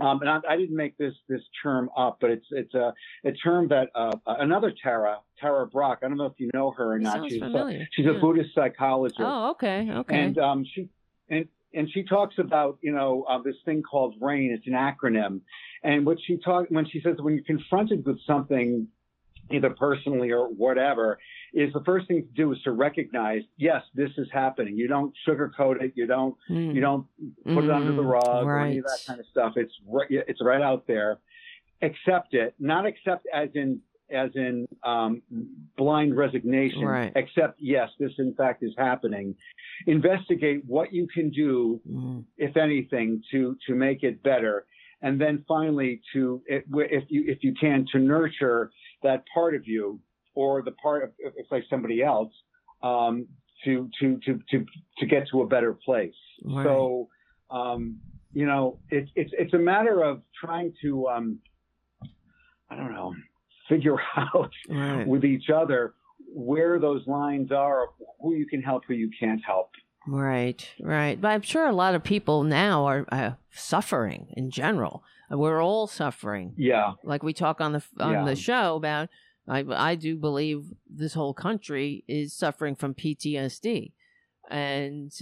um, 0.00 0.20
and 0.20 0.30
I, 0.30 0.40
I 0.48 0.56
didn't 0.56 0.76
make 0.76 0.96
this 0.98 1.14
this 1.28 1.42
term 1.62 1.90
up, 1.96 2.18
but 2.20 2.30
it's 2.30 2.46
it's 2.50 2.74
a 2.74 2.92
a 3.24 3.32
term 3.32 3.68
that 3.68 3.88
uh, 3.94 4.12
another 4.26 4.72
Tara 4.82 5.18
Tara 5.40 5.66
Brach. 5.66 5.98
I 6.02 6.08
don't 6.08 6.16
know 6.16 6.26
if 6.26 6.34
you 6.38 6.50
know 6.54 6.70
her 6.72 6.92
or 6.92 6.96
It 6.96 7.02
not. 7.02 7.28
she's 7.28 7.40
a, 7.42 7.88
she's 7.92 8.06
a 8.06 8.14
Buddhist 8.20 8.50
psychologist. 8.54 9.20
Oh, 9.20 9.50
okay, 9.52 9.88
okay. 9.90 10.18
And 10.18 10.38
um, 10.38 10.64
she 10.74 10.88
and 11.28 11.46
and 11.74 11.88
she 11.92 12.02
talks 12.02 12.36
about 12.38 12.78
you 12.82 12.92
know 12.92 13.24
uh, 13.28 13.42
this 13.42 13.56
thing 13.64 13.82
called 13.82 14.14
RAIN. 14.20 14.50
It's 14.52 14.66
an 14.66 14.72
acronym, 14.72 15.40
and 15.82 16.04
what 16.06 16.18
she 16.26 16.36
talk 16.38 16.66
when 16.70 16.86
she 16.88 17.00
says 17.00 17.16
when 17.20 17.34
you're 17.34 17.44
confronted 17.44 18.04
with 18.04 18.18
something, 18.26 18.88
either 19.50 19.70
personally 19.70 20.30
or 20.30 20.48
whatever, 20.48 21.18
is 21.52 21.72
the 21.72 21.82
first 21.84 22.06
thing 22.08 22.22
to 22.22 22.32
do 22.34 22.52
is 22.52 22.58
to 22.62 22.72
recognize 22.72 23.42
yes, 23.56 23.82
this 23.94 24.10
is 24.16 24.28
happening. 24.32 24.76
You 24.76 24.86
don't 24.88 25.12
sugarcoat 25.26 25.82
it. 25.82 25.92
You 25.96 26.06
don't 26.06 26.36
Mm. 26.48 26.74
you 26.74 26.80
don't 26.80 27.06
put 27.44 27.64
it 27.64 27.70
under 27.70 27.92
the 27.92 28.02
Mhm. 28.02 28.10
rug 28.12 28.46
or 28.46 28.58
any 28.60 28.78
of 28.78 28.84
that 28.84 29.02
kind 29.06 29.18
of 29.20 29.26
stuff. 29.26 29.56
It's 29.56 29.74
right, 29.86 30.06
it's 30.10 30.40
right 30.42 30.62
out 30.62 30.86
there. 30.86 31.18
Accept 31.82 32.34
it, 32.34 32.54
not 32.58 32.86
accept 32.86 33.26
as 33.32 33.48
in 33.54 33.80
as 34.12 34.34
in 34.34 34.66
um, 34.82 35.22
blind 35.76 36.16
resignation. 36.16 36.82
Right. 36.82 37.12
Accept 37.16 37.60
yes, 37.60 37.90
this 38.00 38.10
in 38.18 38.34
fact 38.34 38.62
is 38.64 38.74
happening. 38.76 39.36
Investigate 39.86 40.64
what 40.66 40.92
you 40.92 41.06
can 41.06 41.30
do, 41.30 41.80
Mm. 41.88 42.24
if 42.36 42.56
anything, 42.56 43.22
to 43.30 43.56
to 43.66 43.74
make 43.74 44.02
it 44.02 44.22
better, 44.22 44.66
and 45.00 45.20
then 45.20 45.44
finally 45.48 46.00
to 46.12 46.42
if 46.46 46.64
you 47.08 47.24
if 47.26 47.42
you 47.44 47.54
can 47.54 47.86
to 47.92 47.98
nurture 47.98 48.70
that 49.02 49.24
part 49.32 49.54
of 49.54 49.66
you 49.66 50.00
or 50.34 50.62
the 50.62 50.72
part 50.72 51.04
of 51.04 51.10
if 51.18 51.32
it's 51.36 51.50
like 51.50 51.64
somebody 51.70 52.02
else 52.02 52.32
um, 52.82 53.26
to 53.64 53.88
to 54.00 54.18
to 54.24 54.40
to 54.50 54.64
to 54.98 55.06
get 55.06 55.28
to 55.32 55.42
a 55.42 55.46
better 55.46 55.72
place. 55.74 56.14
Right. 56.44 56.64
So, 56.64 57.08
um, 57.50 57.98
you 58.32 58.46
know, 58.46 58.78
it's 58.90 59.10
it's 59.16 59.30
it's 59.38 59.54
a 59.54 59.58
matter 59.58 60.02
of 60.02 60.22
trying 60.42 60.72
to, 60.82 61.08
um, 61.08 61.38
I 62.70 62.76
don't 62.76 62.92
know, 62.92 63.14
figure 63.68 63.96
out 64.16 64.52
Right. 64.68 65.06
with 65.06 65.24
each 65.24 65.50
other 65.50 65.94
where 66.32 66.78
those 66.78 67.06
lines 67.06 67.50
are, 67.50 67.88
who 68.20 68.34
you 68.34 68.46
can 68.46 68.62
help, 68.62 68.84
who 68.86 68.94
you 68.94 69.10
can't 69.18 69.40
help. 69.44 69.70
Right, 70.06 70.66
right. 70.80 71.20
But 71.20 71.28
I'm 71.28 71.42
sure 71.42 71.66
a 71.66 71.72
lot 71.72 71.94
of 71.94 72.04
people 72.04 72.44
now 72.44 72.84
are 72.86 73.04
uh, 73.10 73.32
suffering 73.50 74.28
in 74.36 74.50
general. 74.50 75.02
We're 75.30 75.62
all 75.62 75.86
suffering. 75.86 76.54
Yeah, 76.56 76.92
Like 77.04 77.22
we 77.22 77.32
talk 77.32 77.60
on 77.60 77.72
the 77.72 77.82
on 77.98 78.12
Yeah. 78.12 78.24
the 78.24 78.36
show 78.36 78.76
about. 78.76 79.08
I 79.48 79.64
I 79.68 79.94
do 79.94 80.16
believe 80.16 80.64
this 80.88 81.14
whole 81.14 81.34
country 81.34 82.04
is 82.08 82.32
suffering 82.34 82.76
from 82.76 82.94
PTSD, 82.94 83.92
and 84.50 85.12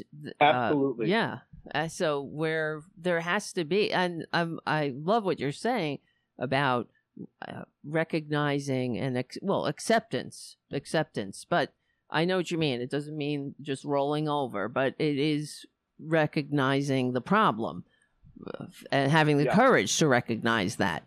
uh, 0.40 0.44
Absolutely. 0.44 1.10
yeah. 1.10 1.38
Uh, 1.74 1.88
so 1.88 2.22
where 2.22 2.82
there 2.96 3.20
has 3.20 3.52
to 3.52 3.64
be, 3.64 3.92
and 3.92 4.26
I'm 4.32 4.58
I 4.66 4.92
love 4.96 5.24
what 5.24 5.38
you're 5.38 5.52
saying 5.52 5.98
about 6.38 6.88
uh, 7.46 7.62
recognizing 7.84 8.96
and 8.98 9.22
well 9.42 9.66
acceptance 9.66 10.56
acceptance 10.72 11.44
but 11.48 11.72
i 12.10 12.24
know 12.24 12.36
what 12.36 12.50
you 12.52 12.56
mean 12.56 12.80
it 12.80 12.88
doesn't 12.90 13.16
mean 13.16 13.56
just 13.60 13.84
rolling 13.84 14.28
over 14.28 14.68
but 14.68 14.94
it 15.00 15.18
is 15.18 15.66
recognizing 15.98 17.12
the 17.12 17.20
problem 17.20 17.82
uh, 17.86 17.90
and 18.90 19.10
having 19.10 19.36
the 19.38 19.44
Yeah. 19.44 19.54
courage 19.54 19.96
to 19.98 20.06
recognize 20.06 20.76
that 20.76 21.02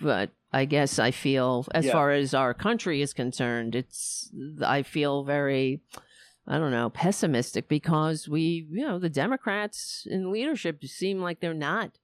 but 0.00 0.30
i 0.52 0.64
guess 0.64 0.98
i 0.98 1.10
feel 1.10 1.66
as 1.74 1.84
Yeah. 1.86 1.92
far 1.92 2.10
as 2.12 2.34
our 2.34 2.54
country 2.54 3.00
is 3.02 3.12
concerned 3.12 3.74
it's 3.74 4.30
i 4.62 4.82
feel 4.82 5.24
very 5.24 5.80
I 6.48 6.58
don't 6.58 6.70
know, 6.70 6.90
pessimistic 6.90 7.66
because 7.66 8.28
we, 8.28 8.68
you 8.70 8.86
know, 8.86 9.00
the 9.00 9.10
Democrats 9.10 10.06
in 10.08 10.30
leadership 10.30 10.84
seem 10.84 11.20
like 11.20 11.40
they're 11.40 11.52
not 11.54 11.98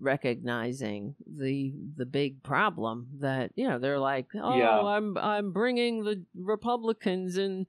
recognizing 0.00 1.14
the 1.26 1.74
the 1.96 2.06
big 2.06 2.42
problem 2.42 3.08
that 3.20 3.50
you 3.54 3.68
know 3.68 3.78
they're 3.78 3.98
like 3.98 4.26
oh 4.34 4.56
Yeah. 4.58 4.80
i'm 4.80 5.16
i'm 5.18 5.52
bringing 5.52 6.04
the 6.04 6.24
republicans 6.34 7.36
and 7.36 7.66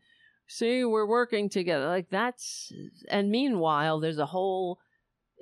see 0.47 0.83
we're 0.85 1.05
working 1.05 1.49
together 1.49 1.87
like 1.87 2.09
that's 2.09 2.71
and 3.09 3.29
meanwhile 3.29 3.99
there's 3.99 4.17
a 4.17 4.25
whole 4.25 4.79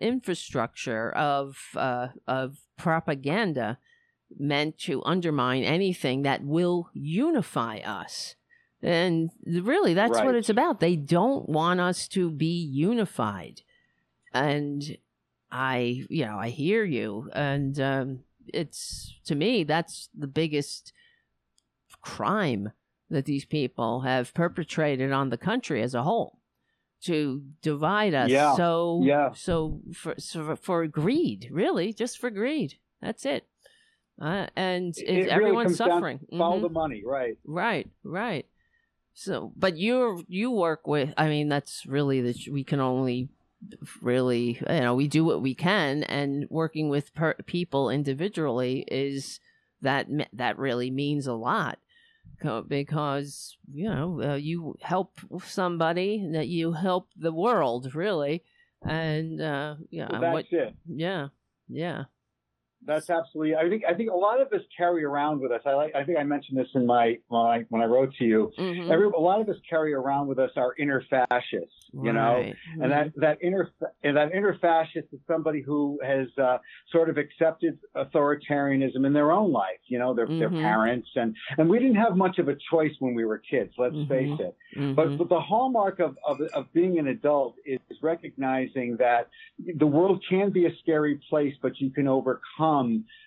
infrastructure 0.01 1.11
of 1.11 1.57
uh, 1.75 2.09
of 2.27 2.57
propaganda 2.77 3.77
meant 4.37 4.77
to 4.79 5.03
undermine 5.03 5.63
anything 5.63 6.23
that 6.23 6.43
will 6.43 6.89
unify 6.93 7.77
us. 7.77 8.35
And 8.81 9.29
really, 9.45 9.93
that's 9.93 10.13
right. 10.13 10.25
what 10.25 10.35
it's 10.35 10.49
about. 10.49 10.79
They 10.79 10.95
don't 10.95 11.47
want 11.47 11.79
us 11.79 12.07
to 12.09 12.31
be 12.31 12.63
unified. 12.63 13.61
And 14.33 14.97
I, 15.51 16.05
you 16.09 16.25
know, 16.25 16.37
I 16.37 16.49
hear 16.49 16.83
you. 16.83 17.29
And 17.33 17.79
um, 17.79 18.19
it's, 18.47 19.13
to 19.25 19.35
me, 19.35 19.63
that's 19.63 20.09
the 20.17 20.27
biggest 20.27 20.93
crime 22.01 22.71
that 23.09 23.25
these 23.25 23.45
people 23.45 24.01
have 24.01 24.33
perpetrated 24.33 25.11
on 25.11 25.29
the 25.29 25.37
country 25.37 25.83
as 25.83 25.93
a 25.93 26.03
whole 26.03 26.40
to 27.05 27.43
divide 27.61 28.13
us. 28.13 28.29
Yeah. 28.29 28.55
So, 28.55 29.01
yeah. 29.03 29.31
so 29.33 29.81
for, 29.93 30.15
so 30.17 30.55
for 30.55 30.87
greed, 30.87 31.49
really, 31.51 31.93
just 31.93 32.19
for 32.19 32.29
greed. 32.29 32.75
That's 33.01 33.25
it. 33.25 33.45
Uh, 34.21 34.47
and 34.55 34.95
it 34.99 35.29
everyone's 35.29 35.79
really 35.79 35.91
suffering. 35.91 36.19
Follow 36.29 36.55
mm-hmm. 36.55 36.63
the 36.63 36.69
money, 36.69 37.03
right? 37.03 37.37
Right, 37.43 37.89
right. 38.03 38.45
So, 39.13 39.51
but 39.55 39.77
you 39.77 40.23
you 40.27 40.51
work 40.51 40.85
with. 40.85 41.13
I 41.17 41.27
mean, 41.27 41.49
that's 41.49 41.85
really 41.87 42.21
that 42.21 42.47
we 42.49 42.63
can 42.63 42.79
only 42.79 43.29
really 44.01 44.59
you 44.69 44.79
know 44.79 44.95
we 44.95 45.07
do 45.07 45.25
what 45.25 45.41
we 45.41 45.55
can, 45.55 46.03
and 46.03 46.45
working 46.49 46.89
with 46.89 47.15
per- 47.15 47.33
people 47.45 47.89
individually 47.89 48.85
is 48.89 49.39
that 49.81 50.07
that 50.33 50.59
really 50.59 50.91
means 50.91 51.25
a 51.25 51.33
lot 51.33 51.79
because 52.67 53.57
you 53.73 53.89
know 53.89 54.21
uh, 54.23 54.35
you 54.35 54.75
help 54.81 55.19
somebody 55.45 56.27
that 56.33 56.47
you 56.47 56.71
help 56.73 57.09
the 57.15 57.31
world 57.31 57.93
really. 57.95 58.43
And 58.83 59.39
uh 59.41 59.75
yeah 59.89 60.07
well, 60.11 60.21
that's 60.21 60.33
what, 60.33 60.45
it. 60.51 60.75
yeah 60.87 61.27
yeah 61.69 62.05
that's 62.85 63.09
absolutely. 63.09 63.55
I 63.55 63.69
think. 63.69 63.83
I 63.87 63.93
think 63.93 64.09
a 64.09 64.15
lot 64.15 64.41
of 64.41 64.51
us 64.51 64.61
carry 64.75 65.03
around 65.03 65.39
with 65.39 65.51
us. 65.51 65.61
I 65.65 65.73
like. 65.73 65.95
I 65.95 66.03
think 66.03 66.17
I 66.17 66.23
mentioned 66.23 66.57
this 66.57 66.67
in 66.75 66.85
my 66.85 67.17
when 67.27 67.41
I 67.41 67.65
when 67.69 67.81
I 67.81 67.85
wrote 67.85 68.13
to 68.15 68.25
you. 68.25 68.51
Mm-hmm. 68.57 68.91
Every, 68.91 69.05
a 69.05 69.19
lot 69.19 69.39
of 69.39 69.47
us 69.49 69.57
carry 69.69 69.93
around 69.93 70.27
with 70.27 70.39
us 70.39 70.51
our 70.55 70.73
inner 70.77 71.03
fascists. 71.09 71.75
You 71.93 72.11
right. 72.11 72.13
know, 72.13 72.43
mm-hmm. 72.43 72.81
and 72.81 72.91
that 72.91 73.11
that 73.17 73.37
inner 73.41 73.69
and 74.03 74.17
that 74.17 74.33
inner 74.33 74.57
fascist 74.59 75.07
is 75.13 75.19
somebody 75.27 75.61
who 75.61 75.99
has 76.03 76.27
uh, 76.41 76.57
sort 76.91 77.09
of 77.09 77.17
accepted 77.17 77.77
authoritarianism 77.95 79.05
in 79.05 79.13
their 79.13 79.31
own 79.31 79.51
life. 79.51 79.79
You 79.85 79.99
know, 79.99 80.13
their 80.13 80.25
mm-hmm. 80.25 80.39
their 80.39 80.49
parents 80.49 81.09
and 81.15 81.35
and 81.57 81.69
we 81.69 81.77
didn't 81.77 81.97
have 81.97 82.17
much 82.17 82.39
of 82.39 82.47
a 82.47 82.55
choice 82.71 82.93
when 82.99 83.13
we 83.13 83.25
were 83.25 83.37
kids. 83.37 83.73
Let's 83.77 83.95
Mm-hmm. 84.01 84.37
face 84.37 84.39
it. 84.39 84.95
But, 84.95 85.17
but 85.17 85.29
the 85.29 85.39
hallmark 85.39 85.99
of, 85.99 86.17
of 86.25 86.39
of 86.53 86.71
being 86.73 86.97
an 86.97 87.07
adult 87.07 87.55
is 87.65 87.79
recognizing 88.01 88.95
that 88.97 89.29
the 89.75 89.85
world 89.85 90.23
can 90.29 90.49
be 90.49 90.65
a 90.65 90.71
scary 90.81 91.19
place, 91.29 91.53
but 91.61 91.79
you 91.79 91.89
can 91.91 92.07
overcome 92.07 92.70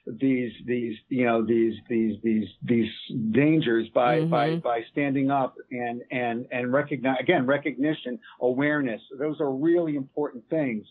these 0.06 0.52
these 0.66 0.96
you 1.08 1.24
know 1.24 1.44
these 1.44 1.74
these 1.88 2.16
these 2.22 2.48
these 2.62 2.90
dangers 3.32 3.88
by 3.94 4.18
Mm-hmm. 4.20 4.30
by 4.30 4.56
by 4.56 4.78
standing 4.92 5.30
up 5.30 5.54
and 5.70 6.02
and 6.10 6.46
and 6.50 6.72
recognize 6.72 7.18
again 7.20 7.46
recognition 7.46 8.18
awareness 8.40 9.00
those 9.18 9.40
are 9.40 9.52
really 9.52 9.94
important 9.96 10.42
things 10.50 10.84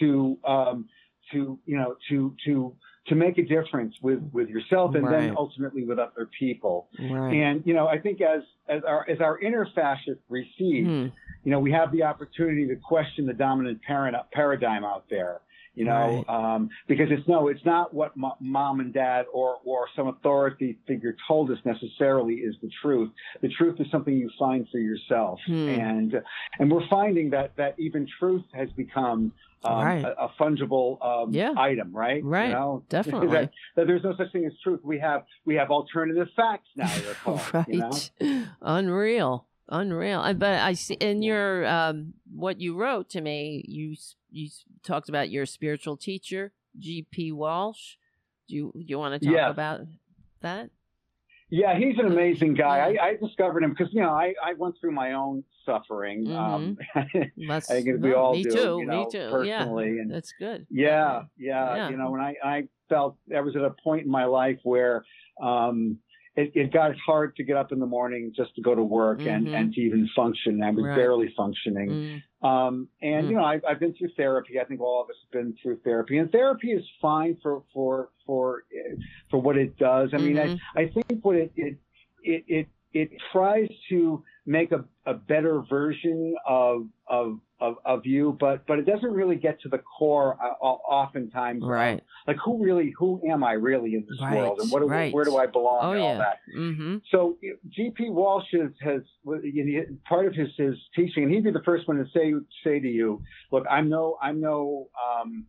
to 0.00 0.38
um 0.46 0.86
to 1.32 1.58
you 1.66 1.76
know 1.76 1.96
to 2.08 2.34
to 2.44 2.74
to 3.08 3.14
make 3.14 3.38
a 3.38 3.42
difference 3.56 3.94
with 4.02 4.20
with 4.32 4.48
yourself 4.48 4.94
and 4.94 5.04
Right. 5.04 5.26
then 5.28 5.34
ultimately 5.36 5.84
with 5.84 5.98
other 5.98 6.28
people 6.38 6.88
right 6.98 7.32
and 7.34 7.62
you 7.66 7.74
know 7.74 7.86
i 7.86 7.98
think 7.98 8.20
as 8.20 8.42
as 8.68 8.82
our 8.92 9.08
as 9.08 9.20
our 9.20 9.38
inner 9.40 9.66
fascists 9.74 10.22
recede 10.28 10.86
Hmm. 10.86 11.06
you 11.44 11.50
know 11.52 11.60
we 11.60 11.70
have 11.72 11.90
the 11.92 12.02
opportunity 12.02 12.66
to 12.72 12.76
question 12.76 13.24
the 13.26 13.32
dominant 13.46 13.80
parent 13.82 14.16
paradigm 14.32 14.84
out 14.84 15.04
there 15.08 15.40
you 15.78 15.84
know, 15.84 16.24
um, 16.28 16.68
because 16.88 17.06
it's 17.10 17.26
no, 17.28 17.48
it's 17.48 17.64
not 17.64 17.94
what 17.94 18.16
mo- 18.16 18.36
mom 18.40 18.80
and 18.80 18.92
dad 18.92 19.26
or 19.32 19.56
or 19.64 19.86
some 19.96 20.08
authority 20.08 20.78
figure 20.86 21.14
told 21.26 21.50
us 21.50 21.58
necessarily 21.64 22.34
is 22.48 22.54
the 22.62 22.70
truth. 22.82 23.10
The 23.42 23.48
truth 23.58 23.80
is 23.80 23.86
something 23.92 24.14
you 24.16 24.30
find 24.38 24.66
for 24.72 24.78
yourself, 24.78 25.38
Hmm. 25.46 25.68
and 25.68 26.14
and 26.58 26.70
we're 26.72 26.86
finding 26.88 27.30
that 27.30 27.56
that 27.56 27.74
even 27.78 28.06
truth 28.18 28.44
has 28.52 28.68
become 28.72 29.32
um, 29.64 29.78
Right. 29.84 30.04
a, 30.04 30.24
a 30.26 30.28
fungible 30.40 31.04
um, 31.04 31.32
Yeah. 31.32 31.52
item, 31.56 31.92
right? 31.92 32.22
Right. 32.24 32.46
You 32.48 32.52
know? 32.54 32.84
Definitely. 32.90 33.28
that, 33.28 33.50
that 33.74 33.86
there's 33.88 34.04
no 34.04 34.14
such 34.16 34.30
thing 34.32 34.44
as 34.46 34.52
truth. 34.62 34.80
We 34.84 34.98
have 35.00 35.24
we 35.44 35.54
have 35.56 35.70
alternative 35.70 36.28
facts 36.36 36.68
now. 36.76 36.88
called, 37.24 37.40
right 37.54 37.66
You 37.68 37.78
know? 37.78 38.44
unreal 38.62 39.46
unreal 39.70 40.22
but 40.34 40.54
i 40.60 40.72
see 40.72 40.94
in 40.94 41.22
your 41.22 41.66
um 41.66 42.14
what 42.34 42.58
you 42.58 42.74
wrote 42.74 43.10
to 43.10 43.20
me 43.20 43.62
you 43.68 43.94
you 44.30 44.48
talked 44.82 45.08
about 45.08 45.30
your 45.30 45.46
spiritual 45.46 45.96
teacher 45.96 46.52
gp 46.78 47.32
walsh 47.32 47.96
do 48.48 48.54
you 48.54 48.72
do 48.74 48.82
you 48.86 48.98
want 48.98 49.14
to 49.20 49.26
talk 49.26 49.34
Yes. 49.36 49.50
about 49.50 49.80
that 50.42 50.70
Yeah, 51.50 51.78
he's 51.78 51.98
an 51.98 52.06
amazing 52.06 52.54
guy. 52.54 52.78
I, 53.00 53.06
I 53.08 53.16
discovered 53.16 53.62
him 53.62 53.70
because 53.70 53.92
you 53.92 54.02
know 54.02 54.10
I, 54.10 54.34
I 54.44 54.52
went 54.58 54.74
through 54.78 54.92
my 54.92 55.12
own 55.12 55.44
suffering. 55.64 56.30
Um, 56.30 56.76
That's, 56.94 57.70
I 57.70 57.82
think 57.82 58.02
we 58.02 58.12
all 58.12 58.34
Mm-hmm. 58.34 58.38
me 58.38 58.42
do, 58.44 58.50
too 58.50 58.78
you 58.80 58.86
know, 58.86 59.04
me 59.06 59.10
too 59.10 59.28
personally, 59.30 59.94
yeah 59.96 60.02
and 60.02 60.10
that's 60.10 60.32
good 60.38 60.66
yeah, 60.70 61.22
yeah, 61.38 61.74
Yeah. 61.76 61.90
You 61.90 61.96
know, 61.96 62.10
when 62.10 62.20
I 62.20 62.34
I 62.44 62.68
felt 62.90 63.16
I 63.34 63.40
was 63.40 63.56
at 63.56 63.62
a 63.62 63.74
point 63.82 64.04
in 64.04 64.10
my 64.10 64.26
life 64.26 64.58
where 64.62 65.04
um, 65.42 65.98
it, 66.36 66.52
it 66.54 66.72
got 66.72 66.94
hard 66.96 67.34
to 67.36 67.42
get 67.44 67.56
up 67.56 67.72
in 67.72 67.78
the 67.78 67.86
morning 67.86 68.32
just 68.36 68.54
to 68.56 68.60
go 68.62 68.74
to 68.74 68.82
work 68.82 69.20
and 69.26 69.46
Mhm. 69.48 69.54
and 69.58 69.72
to 69.72 69.80
even 69.80 70.08
function. 70.14 70.62
I 70.62 70.70
was 70.70 70.84
Right. 70.84 70.94
barely 70.94 71.32
functioning. 71.36 72.20
Um, 72.40 72.88
and 73.02 73.26
Mm. 73.26 73.30
you 73.30 73.36
know, 73.36 73.44
I've, 73.44 73.64
I've 73.68 73.80
been 73.80 73.94
through 73.94 74.10
therapy. 74.16 74.60
I 74.60 74.64
think 74.64 74.80
all 74.80 75.02
of 75.02 75.10
us 75.10 75.16
have 75.24 75.30
been 75.32 75.56
through 75.60 75.78
therapy, 75.80 76.18
and 76.18 76.30
therapy 76.30 76.70
is 76.72 76.84
fine 77.02 77.36
for 77.42 77.62
for 77.74 78.10
for 78.24 78.64
for 79.30 79.40
what 79.40 79.56
it 79.56 79.76
does. 79.78 80.10
I 80.14 80.18
mean, 80.18 80.36
Mhm. 80.36 80.58
I, 80.76 80.80
I 80.82 80.88
think 80.88 81.24
what 81.24 81.36
it 81.36 81.52
it 81.56 81.78
it 82.22 82.44
it, 82.46 82.68
it 82.92 83.10
tries 83.32 83.68
to 83.88 84.22
make 84.48 84.72
a, 84.72 84.82
a 85.04 85.12
better 85.14 85.60
version 85.68 86.34
of, 86.46 86.86
of 87.06 87.38
of 87.60 87.74
of 87.84 88.06
you, 88.06 88.36
but 88.40 88.66
but 88.66 88.78
it 88.78 88.86
doesn't 88.86 89.12
really 89.12 89.34
get 89.36 89.60
to 89.62 89.68
the 89.68 89.78
core. 89.78 90.38
Uh, 90.40 90.64
oftentimes, 90.64 91.62
Right. 91.64 92.00
like 92.26 92.36
who 92.44 92.62
really 92.64 92.94
who 92.96 93.20
am 93.28 93.42
I 93.44 93.52
really 93.52 93.94
in 93.94 94.06
this 94.08 94.18
Right, 94.22 94.36
world, 94.36 94.60
and 94.60 94.70
what 94.70 94.80
do, 94.80 94.86
right. 94.86 95.12
where 95.12 95.24
do 95.24 95.36
I 95.36 95.46
belong, 95.46 95.80
oh 95.86 95.92
and 95.92 96.00
yeah 96.02 96.18
that. 96.18 96.38
mm-hmm 96.56 96.96
So 97.10 97.36
GP 97.76 98.10
Walsh 98.12 98.44
has, 98.52 98.70
has 98.80 99.02
you 99.42 99.64
know, 99.64 99.84
part 100.08 100.26
of 100.26 100.34
his, 100.34 100.48
his 100.56 100.74
teaching, 100.94 101.24
and 101.24 101.32
he'd 101.32 101.44
be 101.44 101.50
the 101.50 101.62
first 101.64 101.86
one 101.88 101.96
to 101.98 102.06
say 102.14 102.32
say 102.64 102.78
to 102.80 102.88
you, 102.88 103.20
"Look, 103.52 103.64
I'm 103.68 103.88
no 103.88 104.18
I'm 104.22 104.40
no 104.40 104.88
um, 105.20 105.46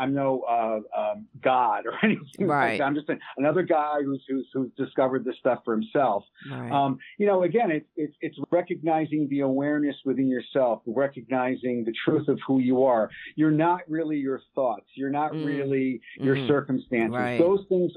I'm 0.00 0.14
no 0.14 0.40
uh, 0.48 0.80
um, 0.98 1.26
God 1.42 1.84
or 1.86 1.92
anything 2.02 2.46
Right. 2.46 2.70
like 2.70 2.78
that. 2.78 2.84
I'm 2.84 2.94
just 2.94 3.08
another 3.36 3.62
guy 3.62 3.96
who's, 4.04 4.22
who's 4.28 4.48
who's 4.54 4.70
discovered 4.76 5.24
this 5.24 5.36
stuff 5.38 5.60
for 5.64 5.72
himself." 5.74 6.24
right 6.50 6.72
Um, 6.72 6.98
you 7.18 7.26
know, 7.26 7.42
again, 7.42 7.70
it's 7.70 7.86
it's 7.96 8.14
it's 8.20 8.38
recognizing 8.50 9.28
the 9.28 9.40
awareness 9.40 9.96
within 10.04 10.28
yourself, 10.28 10.82
recognizing 10.86 11.84
the 11.84 11.92
truth 12.04 12.28
of 12.28 12.38
who 12.46 12.58
you 12.60 12.82
are. 12.84 13.10
You're 13.36 13.50
not 13.68 13.80
really 13.88 14.16
your 14.16 14.40
thoughts. 14.54 14.86
You're 14.94 15.10
not 15.10 15.32
Mm. 15.32 15.44
really 15.44 16.00
your 16.16 16.36
Mhm. 16.36 16.46
circumstances. 16.48 17.14
Right. 17.18 17.38
Those 17.38 17.66
things 17.68 17.92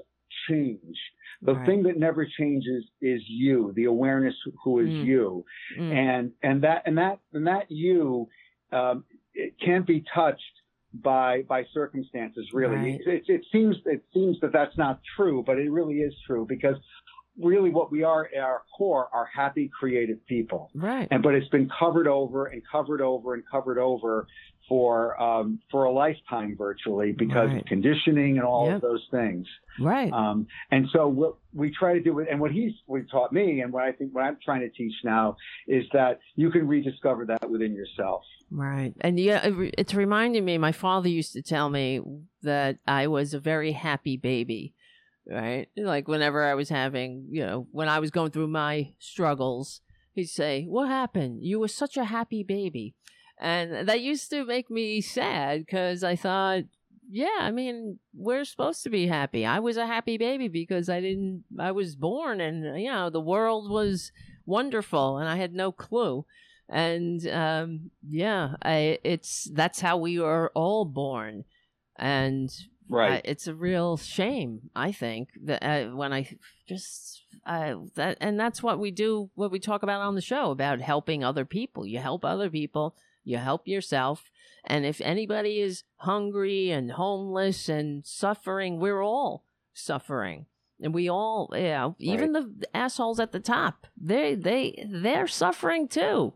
change. 0.50 0.98
The 1.42 1.56
Right. 1.56 1.66
thing 1.66 1.84
that 1.84 1.98
never 1.98 2.26
changes 2.26 2.84
is 3.02 3.22
you, 3.30 3.72
the 3.74 3.86
awareness 3.86 4.36
who 4.64 4.80
is 4.80 4.90
Mm. 4.90 5.06
you, 5.06 5.46
Mm. 5.78 5.92
and 5.94 6.34
and 6.44 6.62
that 6.64 6.84
and 6.86 6.98
that 6.98 7.20
and 7.34 7.48
that 7.48 7.70
you 7.72 8.28
um, 8.72 9.06
it 9.36 9.54
can't 9.60 9.86
be 9.86 10.02
touched 10.14 10.56
by 10.94 11.42
by 11.44 11.64
circumstances. 11.74 12.48
Really, 12.54 12.76
Right. 12.76 13.02
it, 13.06 13.08
it, 13.08 13.24
it 13.28 13.46
seems 13.52 13.76
it 13.86 14.04
seems 14.14 14.40
that 14.42 14.52
that's 14.54 14.78
not 14.78 15.00
true, 15.16 15.44
but 15.46 15.58
it 15.58 15.72
really 15.72 15.96
is 15.96 16.14
true 16.28 16.46
because 16.48 16.76
really 17.42 17.72
what 17.72 17.92
we 17.92 18.04
are 18.04 18.30
at 18.36 18.42
our 18.42 18.62
core 18.78 19.10
are 19.12 19.28
happy 19.34 19.68
creative 19.80 20.24
people 20.28 20.70
right 20.76 21.08
and 21.10 21.24
but 21.24 21.34
it's 21.34 21.48
been 21.50 21.68
covered 21.80 22.08
over 22.08 22.46
and 22.46 22.62
covered 22.72 23.02
over 23.02 23.34
and 23.34 23.44
covered 23.50 23.80
over 23.80 24.28
for 24.70 25.20
um, 25.22 25.60
for 25.72 25.84
a 25.86 25.92
lifetime 25.92 26.56
virtually 26.58 27.12
because 27.12 27.50
Right. 27.50 27.60
of 27.60 27.66
conditioning 27.66 28.38
and 28.38 28.46
all 28.46 28.68
Yep. 28.68 28.76
of 28.76 28.82
those 28.82 29.06
things 29.12 29.46
right 29.80 30.12
um, 30.14 30.48
and 30.72 30.88
so 30.94 31.08
what 31.08 31.36
we 31.54 31.72
try 31.72 31.94
to 31.94 32.00
do 32.02 32.20
and 32.20 32.40
what 32.40 32.52
he's 32.52 32.74
what 32.86 33.02
he 33.02 33.08
taught 33.08 33.32
me, 33.34 33.62
and 33.62 33.72
what 33.74 33.84
I 33.84 33.92
think 33.92 34.14
what 34.14 34.24
I'm 34.24 34.38
trying 34.44 34.62
to 34.62 34.70
teach 34.70 34.94
now 35.04 35.36
is 35.68 35.84
that 35.94 36.20
you 36.36 36.50
can 36.52 36.68
rediscover 36.68 37.26
that 37.26 37.50
within 37.50 37.74
yourself. 37.76 38.24
Right. 38.52 38.94
And 39.02 39.20
yeah, 39.20 39.42
it's 39.78 39.94
reminding 39.96 40.46
me, 40.46 40.58
my 40.60 40.72
father 40.72 41.10
used 41.10 41.34
to 41.34 41.42
tell 41.42 41.70
me 41.70 42.00
that 42.44 42.78
I 42.88 43.08
was 43.08 43.34
a 43.34 43.40
very 43.40 43.72
happy 43.72 44.16
baby, 44.18 44.74
right? 45.28 45.68
Like 45.76 46.08
whenever 46.08 46.44
I 46.44 46.54
was 46.54 46.70
having, 46.70 47.28
you 47.32 47.46
know, 47.46 47.68
when 47.72 47.88
I 47.90 48.00
was 48.00 48.12
going 48.12 48.32
through 48.32 48.48
my 48.48 48.94
struggles, 49.00 49.82
he'd 50.14 50.26
say, 50.28 50.66
What 50.66 50.88
happened? 50.88 51.44
You 51.44 51.60
were 51.60 51.68
such 51.68 51.98
a 51.98 52.06
happy 52.06 52.44
baby. 52.44 52.96
And 53.44 53.90
that 53.90 54.00
used 54.00 54.30
to 54.30 54.46
make 54.46 54.72
me 54.72 55.02
sad 55.02 55.66
because 55.66 56.02
I 56.02 56.16
thought, 56.16 56.64
yeah, 57.12 57.40
I 57.42 57.52
mean, 57.52 58.00
we're 58.16 58.46
supposed 58.46 58.84
to 58.84 58.90
be 58.90 59.08
happy. 59.08 59.46
I 59.46 59.60
was 59.60 59.76
a 59.76 59.86
happy 59.86 60.18
baby 60.18 60.48
because 60.48 60.88
I 60.88 61.02
didn't, 61.02 61.44
I 61.60 61.72
was 61.72 61.98
born 61.98 62.40
and, 62.40 62.82
you 62.82 62.90
know, 62.90 63.10
the 63.10 63.20
world 63.20 63.70
was 63.70 64.14
wonderful 64.46 65.18
and 65.18 65.28
I 65.28 65.36
had 65.36 65.54
no 65.54 65.74
clue. 65.74 66.26
and 66.70 67.28
um, 67.28 67.92
yeah, 68.08 68.56
I, 68.64 69.00
it's 69.04 69.50
that's 69.54 69.80
how 69.82 69.98
we 69.98 70.20
are 70.20 70.52
all 70.56 70.86
born, 70.86 71.44
and 71.98 72.50
right. 72.90 73.20
uh, 73.20 73.22
it's 73.26 73.48
a 73.48 73.54
real 73.54 73.98
shame. 73.98 74.72
I 74.76 74.92
think 74.92 75.30
that 75.44 75.64
uh, 75.64 75.96
when 75.96 76.14
I 76.14 76.30
just 76.68 77.24
uh, 77.46 77.76
that 77.96 78.18
and 78.22 78.40
that's 78.40 78.64
what 78.64 78.80
we 78.80 78.92
do. 78.92 79.30
What 79.36 79.52
we 79.52 79.60
talk 79.60 79.84
about 79.84 80.02
on 80.02 80.16
the 80.16 80.22
show 80.22 80.52
about 80.52 80.82
helping 80.82 81.24
other 81.24 81.46
people. 81.46 81.86
You 81.86 82.00
help 82.00 82.24
other 82.24 82.50
people. 82.50 82.96
You 83.24 83.38
help 83.38 83.68
yourself. 83.68 84.30
And 84.66 84.86
if 84.86 85.02
anybody 85.02 85.60
is 85.60 85.84
hungry 85.98 86.72
and 86.72 86.92
homeless 86.92 87.70
and 87.70 88.06
suffering, 88.06 88.80
we're 88.80 89.02
all 89.04 89.46
suffering 89.74 90.46
and 90.82 90.94
we 90.94 91.10
all 91.10 91.50
yeah 91.56 91.90
even 91.98 92.32
the 92.34 92.52
assholes 92.76 93.20
at 93.20 93.32
the 93.32 93.40
top 93.40 93.88
they 94.00 94.36
they 94.36 94.86
they're 94.88 95.26
suffering 95.28 95.88
too 95.88 96.32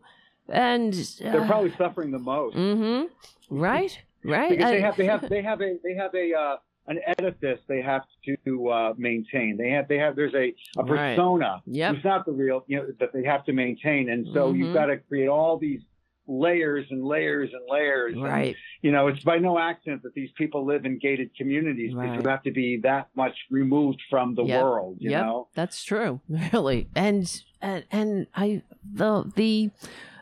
and 0.48 0.92
uh, 1.24 1.30
they're 1.30 1.46
probably 1.46 1.72
suffering 1.78 2.10
the 2.10 2.18
most 2.18 2.56
mm-hmm 2.56 3.04
right 3.48 4.00
right 4.24 4.50
because 4.50 4.70
they 4.70 4.80
have 4.80 4.96
they 4.96 5.04
have 5.06 5.28
they 5.28 5.42
have 5.42 5.60
a 5.60 5.76
they 5.84 5.94
have 5.94 6.12
a 6.16 6.34
uh, 6.34 6.56
an 6.88 6.98
edifice 7.18 7.60
they 7.68 7.80
have 7.80 8.02
to 8.24 8.68
uh, 8.68 8.92
maintain 8.96 9.56
they 9.56 9.70
have 9.70 9.86
they 9.86 9.98
have 9.98 10.16
there's 10.16 10.34
a, 10.34 10.52
a 10.78 10.82
Right. 10.84 11.14
persona 11.16 11.62
Yep. 11.66 11.94
who's 11.94 12.04
not 12.04 12.26
the 12.26 12.32
real 12.32 12.64
you 12.66 12.78
know 12.78 12.86
that 12.98 13.12
they 13.12 13.22
have 13.24 13.44
to 13.44 13.52
maintain 13.52 14.08
and 14.10 14.26
so 14.34 14.52
Mhm. 14.52 14.58
you've 14.58 14.72
got 14.74 14.86
to 14.86 14.96
create 14.98 15.28
all 15.28 15.58
these 15.58 15.82
layers 16.28 16.86
and 16.90 17.04
layers 17.04 17.50
and 17.52 17.62
layers. 17.68 18.12
And, 18.12 18.22
right. 18.22 18.54
you 18.82 18.92
know 18.92 19.08
it's 19.08 19.24
by 19.24 19.38
no 19.38 19.58
accident 19.58 20.02
that 20.02 20.14
these 20.14 20.30
people 20.36 20.64
live 20.64 20.84
in 20.84 20.98
gated 20.98 21.34
communities. 21.34 21.94
Right. 21.94 22.10
because 22.10 22.24
you 22.24 22.30
have 22.30 22.42
to 22.42 22.52
be 22.52 22.80
that 22.82 23.08
much 23.16 23.34
removed 23.50 24.00
from 24.10 24.34
the 24.34 24.44
Yep. 24.44 24.62
world 24.62 24.96
you 25.00 25.10
yep, 25.10 25.24
know? 25.24 25.48
That's 25.54 25.82
true 25.82 26.20
really. 26.52 26.88
And 26.94 27.42
and 27.60 27.84
and 27.90 28.26
i 28.34 28.62
the 28.84 29.32
the 29.34 29.70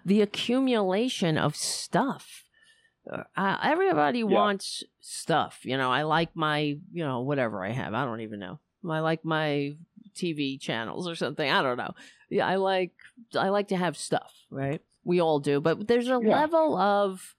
the 0.05 0.23
accumulation 0.23 1.37
of 1.37 1.57
stuff. 1.57 2.45
Uh, 3.37 3.57
everybody 3.63 4.25
wants 4.25 4.83
stuff 5.01 5.61
you 5.63 5.77
know. 5.77 5.91
I 5.93 6.03
like 6.03 6.35
my 6.35 6.59
you 6.59 7.05
know 7.05 7.21
whatever 7.21 7.65
i 7.65 7.71
have. 7.73 7.95
I 7.95 8.05
don't 8.05 8.21
even 8.21 8.39
know. 8.39 8.61
I 8.89 9.01
like 9.01 9.25
my 9.25 9.77
tv 10.15 10.61
channels 10.61 11.09
or 11.09 11.15
something. 11.15 11.51
I 11.51 11.63
don't 11.63 11.77
know. 11.77 11.95
Yeah 12.31 12.47
i 12.47 12.57
like 12.57 12.93
i 13.37 13.49
like 13.49 13.69
to 13.69 13.77
have 13.77 13.97
stuff 13.97 14.33
right 14.51 14.83
we 15.07 15.21
all 15.21 15.39
do 15.41 15.61
but 15.61 15.87
there's 15.89 16.09
a 16.09 16.19
Yeah. 16.19 16.41
level 16.41 16.77
of 16.77 17.35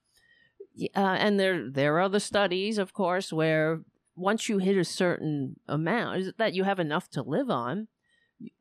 uh, 0.96 1.16
and 1.24 1.38
there 1.38 1.70
there 1.70 2.00
are 2.00 2.08
the 2.08 2.20
studies 2.20 2.78
of 2.78 2.92
course 2.92 3.32
where 3.32 3.82
once 4.16 4.48
you 4.48 4.58
hit 4.58 4.76
a 4.76 4.84
certain 4.84 5.56
amount 5.68 6.18
is 6.18 6.32
that 6.38 6.54
you 6.54 6.64
have 6.64 6.80
enough 6.80 7.08
to 7.10 7.22
live 7.22 7.50
on 7.50 7.86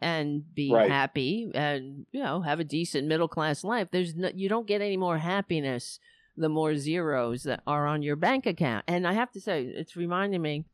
and 0.02 0.54
be 0.56 0.72
Right. 0.72 0.90
happy 0.90 1.50
and 1.54 2.06
you 2.12 2.22
know 2.22 2.42
have 2.42 2.60
a 2.60 2.64
decent 2.64 3.08
middle 3.08 3.28
class 3.28 3.64
life 3.64 3.90
there's 3.92 4.16
no, 4.16 4.30
you 4.36 4.50
don't 4.50 4.68
get 4.68 4.82
any 4.82 4.98
more 4.98 5.18
happiness 5.20 6.00
the 6.36 6.50
more 6.50 6.76
zeros 6.76 7.44
that 7.44 7.62
are 7.68 7.88
on 7.88 8.02
your 8.02 8.16
bank 8.16 8.46
account 8.46 8.84
and 8.88 9.08
i 9.08 9.14
have 9.14 9.32
to 9.32 9.40
say 9.40 9.64
it's 9.64 9.96
reminding 9.96 10.42
me 10.42 10.66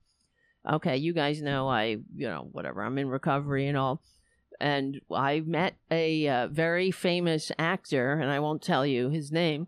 okay 0.70 0.96
you 0.98 1.14
guys 1.14 1.42
know 1.42 1.68
i 1.68 1.98
you 2.16 2.28
know 2.28 2.48
whatever 2.52 2.82
i'm 2.82 2.98
in 2.98 3.08
recovery 3.10 3.68
and 3.68 3.78
all 3.78 4.02
and 4.60 5.02
i 5.12 5.40
met 5.42 5.76
a 5.92 6.28
uh, 6.28 6.48
very 6.48 6.92
famous 6.92 7.52
actor 7.58 8.14
and 8.14 8.32
i 8.32 8.40
won't 8.40 8.62
tell 8.62 8.86
you 8.86 9.10
his 9.10 9.32
name 9.32 9.68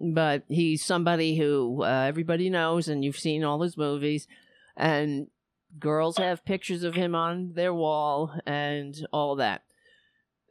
but 0.00 0.44
he's 0.48 0.82
somebody 0.82 1.36
who 1.36 1.82
uh, 1.82 2.04
everybody 2.08 2.48
knows 2.48 2.88
and 2.88 3.04
you've 3.04 3.18
seen 3.18 3.44
all 3.44 3.60
his 3.60 3.76
movies 3.76 4.26
and 4.76 5.26
girls 5.78 6.16
have 6.16 6.44
pictures 6.44 6.82
of 6.82 6.94
him 6.94 7.14
on 7.14 7.52
their 7.54 7.74
wall 7.74 8.34
and 8.46 9.06
all 9.12 9.36
that. 9.36 9.62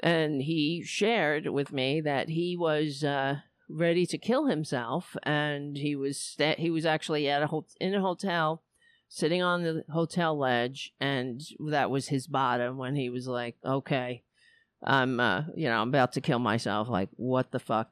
And 0.02 0.42
he 0.42 0.84
shared 0.86 1.48
with 1.48 1.74
me 1.74 2.00
that 2.02 2.30
he 2.30 2.56
was 2.56 3.04
uh, 3.04 3.40
ready 3.68 4.06
to 4.06 4.18
kill 4.18 4.46
himself 4.46 5.18
and 5.24 5.76
he 5.76 5.96
was 5.96 6.18
sta- 6.18 6.56
he 6.58 6.70
was 6.70 6.86
actually 6.86 7.28
at 7.30 7.42
a 7.42 7.60
in 7.82 7.94
a 7.94 8.02
hotel 8.02 8.64
sitting 9.10 9.42
on 9.42 9.64
the 9.64 9.84
hotel 9.92 10.38
ledge 10.38 10.94
and 11.00 11.42
that 11.68 11.90
was 11.90 12.08
his 12.08 12.28
bottom 12.28 12.78
when 12.78 12.96
he 12.96 13.10
was 13.10 13.28
like 13.28 13.56
okay 13.66 14.22
i'm 14.84 15.20
uh, 15.20 15.44
you 15.56 15.68
know 15.68 15.82
i'm 15.82 15.90
about 15.90 16.14
to 16.14 16.22
kill 16.22 16.40
myself. 16.40 16.88
Like 16.88 17.10
what 17.18 17.52
the 17.52 17.60
fuck? 17.60 17.92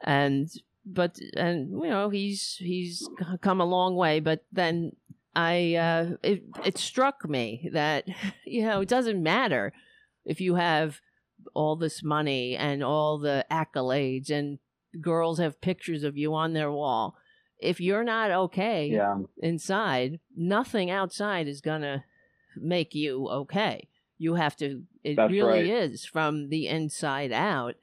And 0.00 0.50
but 0.84 1.18
and 1.36 1.70
you 1.70 1.88
know 1.88 2.10
he's 2.10 2.56
he's 2.58 3.08
come 3.40 3.60
a 3.60 3.64
long 3.64 3.96
way 3.96 4.20
but 4.20 4.44
then 4.52 4.92
i 5.34 5.74
uh 5.74 6.10
it 6.22 6.42
it 6.64 6.78
struck 6.78 7.28
me 7.28 7.68
that 7.72 8.06
you 8.44 8.62
know 8.62 8.80
it 8.80 8.88
doesn't 8.88 9.22
matter 9.22 9.72
if 10.24 10.40
you 10.40 10.56
have 10.56 11.00
all 11.54 11.76
this 11.76 12.02
money 12.02 12.56
and 12.56 12.82
all 12.82 13.18
the 13.18 13.44
accolades 13.50 14.30
and 14.30 14.58
girls 15.00 15.38
have 15.38 15.60
pictures 15.60 16.04
of 16.04 16.16
you 16.16 16.34
on 16.34 16.52
their 16.52 16.70
wall 16.70 17.16
if 17.64 17.80
you're 17.80 18.04
not 18.04 18.30
okay 18.30 18.86
yeah. 18.86 19.16
inside 19.38 20.20
nothing 20.36 20.90
outside 20.90 21.48
is 21.48 21.60
gonna 21.60 22.04
make 22.56 22.94
you 22.94 23.28
okay. 23.28 23.88
You 24.18 24.34
have 24.34 24.56
to 24.58 24.82
it 25.02 25.16
That's 25.16 25.32
really 25.32 25.70
right. 25.70 25.82
is 25.82 26.04
from 26.04 26.48
the 26.48 26.68
inside 26.68 27.32
out. 27.32 27.74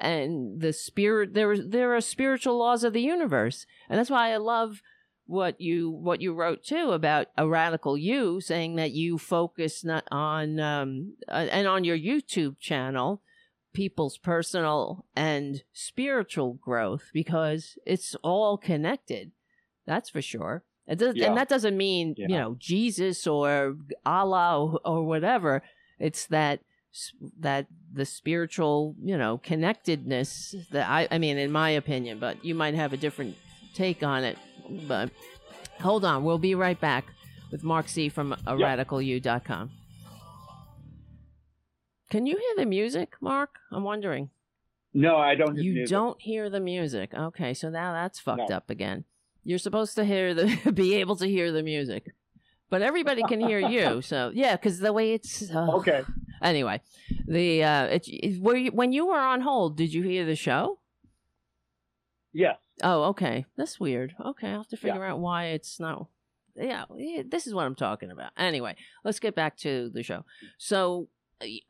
And 0.00 0.60
the 0.60 0.72
spirit 0.72 1.34
there 1.34 1.56
there 1.56 1.94
are 1.94 2.00
spiritual 2.00 2.58
laws 2.58 2.84
of 2.84 2.92
the 2.92 3.00
universe. 3.00 3.66
And 3.88 3.98
that's 3.98 4.10
why 4.10 4.32
i 4.32 4.36
love 4.36 4.82
what 5.26 5.60
you 5.60 5.90
what 5.90 6.20
you 6.20 6.32
wrote 6.32 6.62
too 6.62 6.92
about 6.92 7.28
a 7.36 7.48
radical 7.48 7.96
you 7.96 8.40
saying 8.40 8.76
that 8.76 8.92
you 8.92 9.18
focus 9.18 9.84
not 9.84 10.04
on 10.10 10.60
um 10.60 11.14
uh, 11.28 11.46
and 11.50 11.66
on 11.66 11.82
your 11.82 11.98
youtube 11.98 12.56
channel 12.60 13.20
people's 13.76 14.16
personal 14.18 15.04
and 15.14 15.62
spiritual 15.72 16.54
growth 16.54 17.04
because 17.12 17.76
it's 17.84 18.16
all 18.22 18.56
connected. 18.56 19.32
That's 19.86 20.08
for 20.10 20.22
sure. 20.22 20.64
It 20.88 20.98
does, 20.98 21.14
Yeah. 21.16 21.26
and 21.28 21.36
that 21.36 21.48
doesn't 21.48 21.76
mean 21.76 22.14
you 22.16 22.28
know 22.40 22.56
jesus 22.58 23.26
or 23.26 23.76
allah 24.06 24.54
or, 24.64 24.80
or 24.84 25.04
whatever. 25.12 25.62
It's 25.98 26.26
that 26.36 26.60
that 27.40 27.66
the 27.92 28.06
spiritual 28.06 28.94
you 29.10 29.18
know 29.18 29.36
connectedness 29.50 30.54
that 30.70 30.88
i 30.88 31.06
i 31.10 31.18
mean 31.18 31.36
in 31.36 31.52
my 31.52 31.68
opinion 31.82 32.18
but 32.18 32.42
you 32.42 32.54
might 32.54 32.74
have 32.82 32.92
a 32.94 32.96
different 32.96 33.36
take 33.74 34.02
on 34.02 34.24
it. 34.24 34.38
But 34.88 35.10
hold 35.86 36.04
on 36.04 36.24
we'll 36.24 36.38
be 36.50 36.54
right 36.54 36.80
back 36.80 37.04
with 37.52 37.62
mark 37.62 37.88
c 37.88 38.08
from 38.08 38.32
a 38.32 38.54
radicalu.com 38.66 39.70
can 42.16 42.24
you 42.24 42.38
hear 42.38 42.64
the 42.64 42.64
music 42.64 43.14
mark? 43.20 43.58
I'm 43.70 43.84
wondering. 43.84 44.30
No 44.94 45.18
i 45.18 45.34
don't 45.34 45.58
you 45.58 45.74
music. 45.74 45.90
don't 45.90 46.18
hear 46.18 46.48
the 46.48 46.60
music. 46.60 47.12
Okay 47.12 47.52
so 47.52 47.68
now 47.68 47.92
that's 47.92 48.18
fucked 48.18 48.48
No. 48.48 48.56
up 48.56 48.70
again. 48.70 49.04
You're 49.44 49.58
supposed 49.58 49.94
to 49.96 50.04
hear 50.06 50.32
the 50.32 50.72
be 50.74 50.94
able 50.94 51.16
to 51.16 51.26
hear 51.28 51.52
the 51.52 51.62
music. 51.62 52.14
But 52.70 52.80
everybody 52.80 53.22
can 53.24 53.38
hear 53.40 53.58
you 53.58 54.00
so 54.12 54.30
yeah 54.34 54.56
because 54.56 54.78
the 54.78 54.94
way 54.94 55.12
it's 55.12 55.50
uh, 55.54 55.66
okay. 55.80 56.04
Anyway 56.40 56.80
the 57.28 57.62
uh 57.64 57.84
it, 57.96 58.08
it- 58.08 58.40
were 58.40 58.56
you, 58.56 58.70
when 58.70 58.92
you 58.92 59.04
were 59.06 59.18
on 59.20 59.42
hold 59.42 59.76
did 59.76 59.92
you 59.92 60.02
hear 60.02 60.24
the 60.24 60.36
show? 60.36 60.78
Yes. 62.32 62.56
Oh 62.82 63.02
okay. 63.12 63.44
That's 63.58 63.78
weird. 63.78 64.14
Okay 64.24 64.48
i'll 64.48 64.60
have 64.64 64.68
to 64.68 64.78
figure 64.78 65.04
out 65.04 65.18
why 65.18 65.48
it's 65.56 65.78
not 65.78 66.06
yeah, 66.58 66.84
yeah 66.96 67.22
this 67.28 67.46
is 67.46 67.52
what 67.52 67.66
i'm 67.66 67.74
talking 67.74 68.10
about. 68.10 68.30
Anyway 68.38 68.74
let's 69.04 69.18
get 69.18 69.34
back 69.34 69.58
to 69.58 69.90
the 69.92 70.02
show. 70.02 70.24
So 70.56 71.08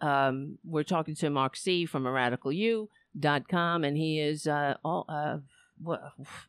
um 0.01 0.59
we're 0.65 0.83
talking 0.83 1.15
to 1.15 1.31
mark 1.31 1.57
c 1.57 1.87
from 1.87 2.05
aRadicalU. 2.05 2.89
dot 3.19 3.49
com, 3.49 3.85
and 3.85 3.97
he 3.97 4.21
is 4.21 4.47
uh 4.47 4.75
all 4.85 5.05
uh 5.09 5.39
what 5.83 6.03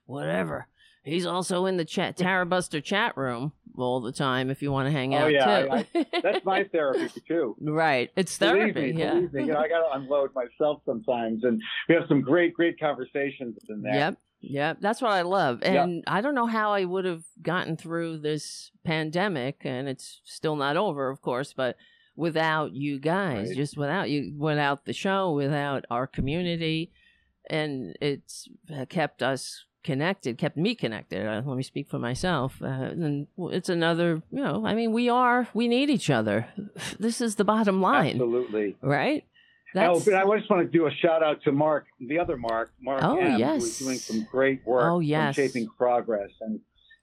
whatever 0.06 0.68
he's 1.04 1.26
also 1.26 1.66
in 1.66 1.78
the 1.78 1.86
chat 1.86 2.18
Tarabuster 2.18 2.84
chat 2.84 3.16
room 3.18 3.54
all 3.78 4.02
the 4.02 4.12
time 4.12 4.50
if 4.50 4.62
you 4.62 4.72
want 4.72 4.88
to 4.88 4.92
hang 4.92 5.14
oh 5.16 5.20
out 5.20 5.32
yeah 5.32 5.62
too 5.62 5.70
I, 5.72 5.86
I, 5.96 6.06
that's 6.22 6.46
my 6.46 6.64
therapy 6.72 7.22
too 7.28 7.56
right 7.62 8.10
it's 8.16 8.38
Believe 8.38 8.74
therapy 8.74 8.94
me, 8.94 9.00
yeah 9.00 9.14
believe 9.14 9.34
me. 9.34 9.42
You 9.46 9.54
know, 9.54 9.60
I 9.60 9.68
got 9.68 9.88
to 9.88 10.00
unload 10.00 10.32
myself 10.34 10.82
sometimes, 10.86 11.44
and 11.44 11.62
we 11.88 11.96
have 11.96 12.06
some 12.08 12.22
great, 12.22 12.54
great 12.54 12.80
conversations 12.80 13.58
in 13.70 13.82
there. 13.82 13.94
Yep. 13.94 14.18
Yep. 14.42 14.78
That's 14.82 15.02
what 15.02 15.12
I 15.12 15.24
love. 15.24 15.62
Yep. 15.64 15.84
And 15.84 16.04
I 16.08 16.22
don't 16.22 16.36
know 16.36 16.46
how 16.46 16.72
I 16.72 16.86
would 16.86 17.06
have 17.06 17.24
gotten 17.42 17.76
through 17.76 18.20
this 18.20 18.72
pandemic 18.84 19.62
and 19.64 19.88
it's 19.88 20.22
still 20.24 20.56
not 20.56 20.78
over, 20.78 21.10
of 21.10 21.22
course, 21.22 21.54
but 21.54 21.76
without 22.18 22.74
you 22.74 23.00
guys, 23.00 23.48
Right. 23.50 23.56
just 23.58 23.78
without 23.78 24.10
you, 24.10 24.34
without 24.38 24.84
the 24.86 24.92
show, 24.94 25.32
without 25.34 25.86
our 25.90 26.06
community. 26.08 26.92
And 27.50 27.96
it's 28.02 28.50
uh, 28.76 28.86
kept 28.90 29.24
us 29.24 29.64
connected, 29.84 30.38
kept 30.38 30.58
me 30.58 30.76
connected. 30.76 31.26
Uh, 31.26 31.42
let 31.46 31.56
me 31.56 31.64
speak 31.64 31.90
for 31.90 32.00
myself. 32.00 32.60
Uh, 32.62 32.66
and 32.68 33.28
it's 33.38 33.70
another, 33.70 34.22
you 34.32 34.44
know, 34.44 34.66
I 34.66 34.74
mean, 34.76 34.92
we 34.92 35.08
are, 35.08 35.48
we 35.54 35.70
need 35.70 35.90
each 35.90 36.10
other. 36.10 36.48
This 37.00 37.22
is 37.22 37.36
the 37.36 37.46
bottom 37.46 37.82
line, 37.82 38.16
Absolutely. 38.16 38.76
right? 38.82 39.24
Oh, 39.76 40.00
but 40.04 40.14
I 40.16 40.24
just 40.40 40.50
want 40.50 40.66
to 40.66 40.72
do 40.78 40.88
a 40.88 40.92
shout 40.92 41.22
out 41.22 41.44
to 41.44 41.52
Mark, 41.52 41.86
the 42.00 42.18
other 42.20 42.36
Mark, 42.36 42.72
Mark 42.82 43.04
Oh, 43.04 43.18
M, 43.20 43.38
yes. 43.40 43.60
who 43.62 43.66
is 43.68 43.80
doing 43.80 43.98
some 44.00 44.28
great 44.32 44.66
work 44.66 44.92
Oh, 44.92 45.00
yes. 45.00 45.36
shaping 45.36 45.68
progress. 45.78 46.32
And 46.42 46.60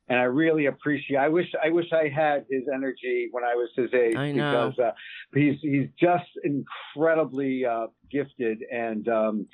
and 0.09 0.19
I 0.19 0.25
really 0.25 0.67
appreciate. 0.67 1.17
I 1.17 1.29
wish 1.29 1.47
I 1.65 1.71
wish 1.71 1.87
I 1.93 2.09
had 2.09 2.45
his 2.51 2.63
energy 2.73 3.29
when 3.31 3.45
I 3.45 3.55
was 3.55 3.71
his 3.77 3.93
age 3.95 4.17
I 4.17 4.33
know. 4.33 4.71
because 4.71 4.79
uh, 4.79 4.93
he's 5.35 5.57
he's 5.63 5.89
just 5.99 6.31
incredibly 6.43 7.65
uh, 7.65 7.87
gifted, 8.11 8.63
and 8.71 9.09
um, 9.09 9.47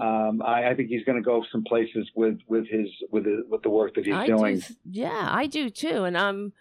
um, 0.00 0.42
I, 0.42 0.70
I 0.70 0.74
think 0.74 0.88
he's 0.88 1.04
going 1.04 1.18
to 1.18 1.24
go 1.24 1.44
some 1.50 1.64
places 1.64 2.08
with 2.14 2.38
with 2.46 2.68
his 2.68 2.88
with 3.10 3.26
his, 3.26 3.40
with 3.48 3.62
the 3.62 3.70
work 3.70 3.94
that 3.94 4.04
he's 4.06 4.14
I 4.14 4.26
doing. 4.26 4.58
do, 4.58 4.74
yeah, 4.84 5.28
I 5.30 5.46
do 5.46 5.70
too, 5.70 6.04
and 6.04 6.16
I'm 6.16 6.52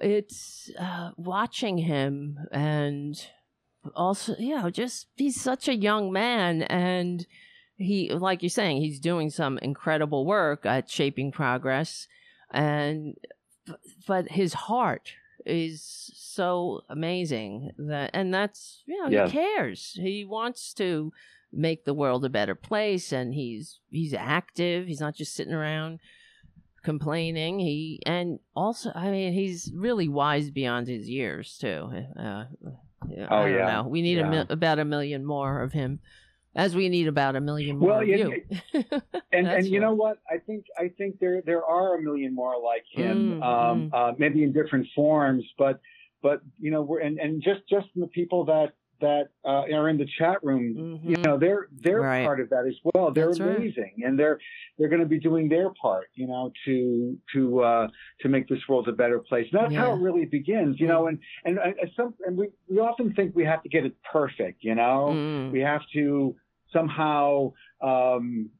it's 0.00 0.70
uh, 0.78 1.10
watching 1.16 1.78
him 1.78 2.38
and 2.52 3.16
also, 3.94 4.34
you 4.38 4.56
know, 4.56 4.70
just 4.70 5.08
he's 5.16 5.40
such 5.40 5.68
a 5.68 5.74
young 5.74 6.12
man, 6.12 6.62
and 6.62 7.26
he, 7.76 8.10
like 8.10 8.42
you're 8.42 8.50
saying, 8.50 8.80
he's 8.80 9.00
doing 9.00 9.30
some 9.30 9.58
incredible 9.58 10.24
work 10.24 10.64
at 10.64 10.90
shaping 10.90 11.32
progress, 11.32 12.08
and 12.54 13.16
but 14.06 14.28
his 14.30 14.54
heart 14.54 15.12
is 15.46 16.10
so 16.14 16.80
amazing 16.88 17.70
that, 17.76 18.10
and 18.14 18.32
that's 18.32 18.82
you 18.86 19.02
know, 19.02 19.10
Yes. 19.10 19.30
he 19.30 19.36
cares. 19.38 19.92
He 20.00 20.24
wants 20.24 20.72
to 20.74 21.12
make 21.52 21.84
the 21.84 21.94
world 21.94 22.24
a 22.24 22.28
better 22.30 22.54
place, 22.54 23.12
and 23.12 23.34
he's 23.34 23.78
he's 23.90 24.14
active. 24.14 24.86
He's 24.86 25.00
not 25.00 25.14
just 25.14 25.34
sitting 25.34 25.52
around 25.54 26.00
complaining. 26.82 27.58
He 27.58 28.00
and 28.06 28.38
also, 28.54 28.92
I 28.94 29.10
mean, 29.10 29.32
he's 29.32 29.70
really 29.74 30.08
wise 30.08 30.50
beyond 30.50 30.88
his 30.88 31.08
years 31.08 31.56
too. 31.58 31.90
Uh, 32.18 32.44
Oh, 33.06 33.36
I 33.36 33.42
don't 33.44 33.52
yeah. 33.54 33.66
know. 33.82 33.88
We 33.88 34.00
need 34.00 34.16
a 34.16 34.22
Yeah. 34.22 34.30
mil- 34.30 34.46
about 34.48 34.78
a 34.78 34.84
million 34.86 35.26
more 35.26 35.60
of 35.60 35.72
him, 35.74 36.00
as 36.56 36.74
we 36.74 36.88
need 36.88 37.08
about 37.08 37.36
a 37.36 37.40
million 37.40 37.78
more 37.78 37.88
Well, 37.90 38.00
of 38.02 38.08
yeah, 38.08 38.16
you. 38.16 38.42
and 39.32 39.46
and 39.46 39.66
you 39.66 39.80
know 39.80 39.94
what? 39.94 40.18
I 40.30 40.38
think 40.38 40.66
I 40.78 40.88
think 40.96 41.18
there 41.18 41.42
there 41.44 41.64
are 41.64 41.96
a 41.96 42.02
million 42.02 42.34
more 42.34 42.60
like 42.62 42.84
him, 42.90 43.40
Mm, 43.40 43.42
um, 43.42 43.90
uh, 43.92 44.12
maybe 44.18 44.42
in 44.42 44.52
different 44.52 44.86
forms, 44.94 45.44
but 45.58 45.80
but 46.22 46.40
you 46.58 46.70
know 46.70 46.82
we're 46.82 47.00
and, 47.00 47.18
and 47.18 47.42
just 47.42 47.60
just 47.68 47.86
the 47.96 48.06
people 48.08 48.44
that 48.46 48.74
that 49.00 49.24
uh, 49.44 49.64
are 49.74 49.88
in 49.88 49.98
the 49.98 50.06
chat 50.18 50.42
room, 50.44 51.00
you 51.04 51.16
know, 51.24 51.36
they're 51.36 51.66
they're 51.82 51.96
Mm-hmm. 51.98 52.04
Right. 52.04 52.24
part 52.24 52.40
of 52.40 52.48
that 52.50 52.64
as 52.66 52.74
well. 52.94 53.10
They're 53.12 53.26
That's 53.26 53.40
right. 53.40 53.56
amazing, 53.58 53.94
and 54.04 54.16
they're 54.18 54.38
they're 54.78 54.88
going 54.88 55.02
to 55.02 55.06
be 55.08 55.18
doing 55.18 55.48
their 55.48 55.70
part, 55.82 56.06
you 56.14 56.26
know, 56.28 56.52
to 56.64 57.18
to 57.34 57.60
uh, 57.60 57.88
to 58.20 58.28
make 58.28 58.48
this 58.48 58.60
world 58.68 58.86
a 58.88 58.92
better 58.92 59.18
place. 59.18 59.46
And 59.52 59.60
that's 59.60 59.74
how 59.74 59.92
it 59.94 60.00
really 60.00 60.24
begins, 60.26 60.78
you 60.80 60.86
know. 60.86 61.08
And 61.08 61.18
and 61.44 61.58
and 61.58 61.90
some 61.96 62.14
and 62.24 62.38
we 62.38 62.48
we 62.70 62.78
often 62.78 63.12
think 63.14 63.34
we 63.34 63.44
have 63.44 63.62
to 63.64 63.68
get 63.68 63.84
it 63.84 63.94
perfect, 64.10 64.62
you 64.62 64.76
know. 64.76 65.12
Mm. 65.14 65.50
We 65.50 65.60
have 65.60 65.82
to 65.94 66.36
somehow 66.74 67.52
um, 67.80 68.50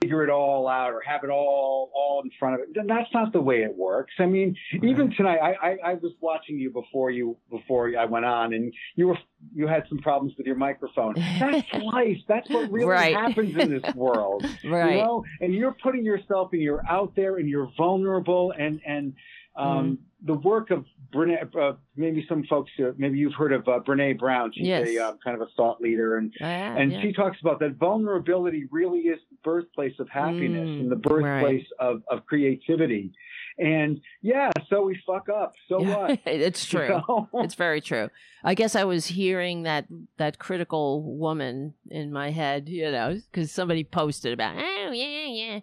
figure 0.00 0.22
it 0.22 0.30
all 0.30 0.68
out 0.68 0.92
or 0.92 1.00
have 1.00 1.24
it 1.24 1.30
all 1.30 1.90
all 1.92 2.22
in 2.22 2.30
front 2.38 2.54
of 2.54 2.60
it. 2.60 2.68
That's 2.86 3.12
not 3.12 3.32
the 3.32 3.40
way 3.40 3.62
it 3.64 3.76
works. 3.76 4.12
I 4.20 4.26
mean, 4.26 4.54
even 4.84 5.12
tonight, 5.16 5.38
I, 5.38 5.70
I, 5.70 5.76
I 5.84 5.94
was 5.94 6.12
watching 6.20 6.58
you 6.60 6.70
before 6.70 7.10
you 7.10 7.36
before 7.50 7.90
I 7.98 8.04
went 8.04 8.24
on, 8.24 8.52
and 8.54 8.72
you 8.94 9.08
were 9.08 9.18
you 9.52 9.66
had 9.66 9.82
some 9.88 9.98
problems 9.98 10.34
with 10.38 10.46
your 10.46 10.54
microphone. 10.56 11.14
That's 11.40 11.66
life. 11.82 12.18
That's 12.28 12.48
what 12.50 12.70
really 12.70 12.86
Right. 12.86 13.16
happens 13.16 13.56
in 13.56 13.68
this 13.80 13.94
world. 13.96 14.46
Right. 14.64 14.96
You 14.96 15.02
know, 15.02 15.24
and 15.40 15.52
you're 15.54 15.74
putting 15.82 16.04
yourself 16.04 16.50
and 16.52 16.62
you're 16.62 16.84
out 16.88 17.16
there 17.16 17.38
and 17.38 17.48
you're 17.48 17.70
vulnerable 17.76 18.52
and 18.56 18.80
and 18.86 19.14
um, 19.56 19.98
the 20.24 20.34
work 20.34 20.70
of 20.70 20.84
Brene, 21.12 21.36
uh, 21.56 21.72
maybe 21.96 22.24
some 22.28 22.44
folks, 22.44 22.70
uh, 22.78 22.92
maybe 22.96 23.18
you've 23.18 23.34
heard 23.34 23.52
of 23.52 23.66
uh, 23.68 23.80
Brene 23.80 24.18
Brown. 24.18 24.52
She's 24.54 24.66
Yes. 24.66 24.88
a 24.88 24.98
uh, 25.04 25.12
kind 25.24 25.34
of 25.40 25.42
a 25.42 25.50
thought 25.56 25.80
leader, 25.80 26.16
and 26.16 26.32
have, 26.40 26.76
and 26.76 26.92
yeah. 26.92 27.02
she 27.02 27.12
talks 27.12 27.38
about 27.40 27.58
that 27.60 27.74
vulnerability 27.76 28.66
really 28.70 29.00
is 29.00 29.18
the 29.30 29.36
birthplace 29.42 29.94
of 29.98 30.08
happiness 30.08 30.68
Mm, 30.68 30.80
and 30.80 30.90
the 30.92 30.96
birthplace 30.96 31.66
of, 31.78 32.02
of 32.10 32.24
creativity. 32.26 33.12
And 33.58 34.00
yeah, 34.22 34.50
so 34.70 34.82
we 34.82 34.98
fuck 35.06 35.28
up. 35.28 35.52
So 35.68 35.82
what? 35.82 36.20
it's 36.26 36.72
You 36.72 36.78
true. 36.78 36.88
know? 36.88 37.28
It's 37.44 37.54
very 37.54 37.80
true. 37.80 38.08
I 38.42 38.54
guess 38.54 38.74
I 38.74 38.84
was 38.84 39.06
hearing 39.06 39.64
that 39.64 39.86
that 40.16 40.38
critical 40.38 41.02
woman 41.02 41.74
in 41.90 42.10
my 42.12 42.30
head, 42.30 42.68
you 42.68 42.90
know, 42.90 43.20
because 43.30 43.50
somebody 43.52 43.84
posted 43.84 44.32
about, 44.32 44.54
oh 44.56 44.92
yeah, 44.92 45.26
yeah, 45.26 45.60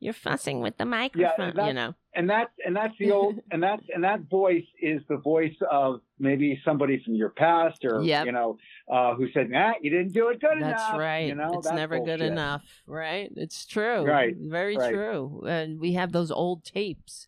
you're 0.00 0.12
fussing 0.14 0.60
with 0.60 0.76
the 0.78 0.84
microphone, 0.86 1.54
that- 1.54 1.66
you 1.68 1.72
know. 1.74 1.94
and 2.14 2.28
that's 2.28 2.50
and 2.66 2.74
that's 2.74 2.94
the 2.98 3.10
old 3.12 3.36
and 3.52 3.62
that's 3.62 3.82
and 3.94 4.02
that 4.04 4.20
voice 4.30 4.64
is 4.80 5.00
the 5.08 5.16
voice 5.18 5.54
of 5.70 6.00
maybe 6.18 6.60
somebody 6.64 7.00
from 7.04 7.14
your 7.14 7.28
past 7.30 7.84
or 7.84 8.02
Yep. 8.02 8.26
you 8.26 8.32
know 8.32 8.58
uh, 8.92 9.14
who 9.14 9.30
said 9.32 9.50
nah 9.50 9.74
you 9.80 9.90
didn't 9.90 10.12
do 10.12 10.28
it 10.30 10.40
good 10.40 10.58
That's 10.60 10.82
enough 10.82 10.98
right. 10.98 11.26
you 11.28 11.34
know 11.34 11.52
it's 11.54 11.66
that's 11.66 11.76
never 11.76 12.00
good 12.00 12.20
enough, 12.22 12.64
right? 12.86 13.30
It's 13.36 13.66
true. 13.66 14.04
Right, 14.04 14.34
Very 14.36 14.76
right. 14.76 14.92
true. 14.92 15.44
And 15.46 15.78
we 15.78 15.92
have 15.92 16.10
those 16.12 16.30
old 16.30 16.64
tapes. 16.64 17.26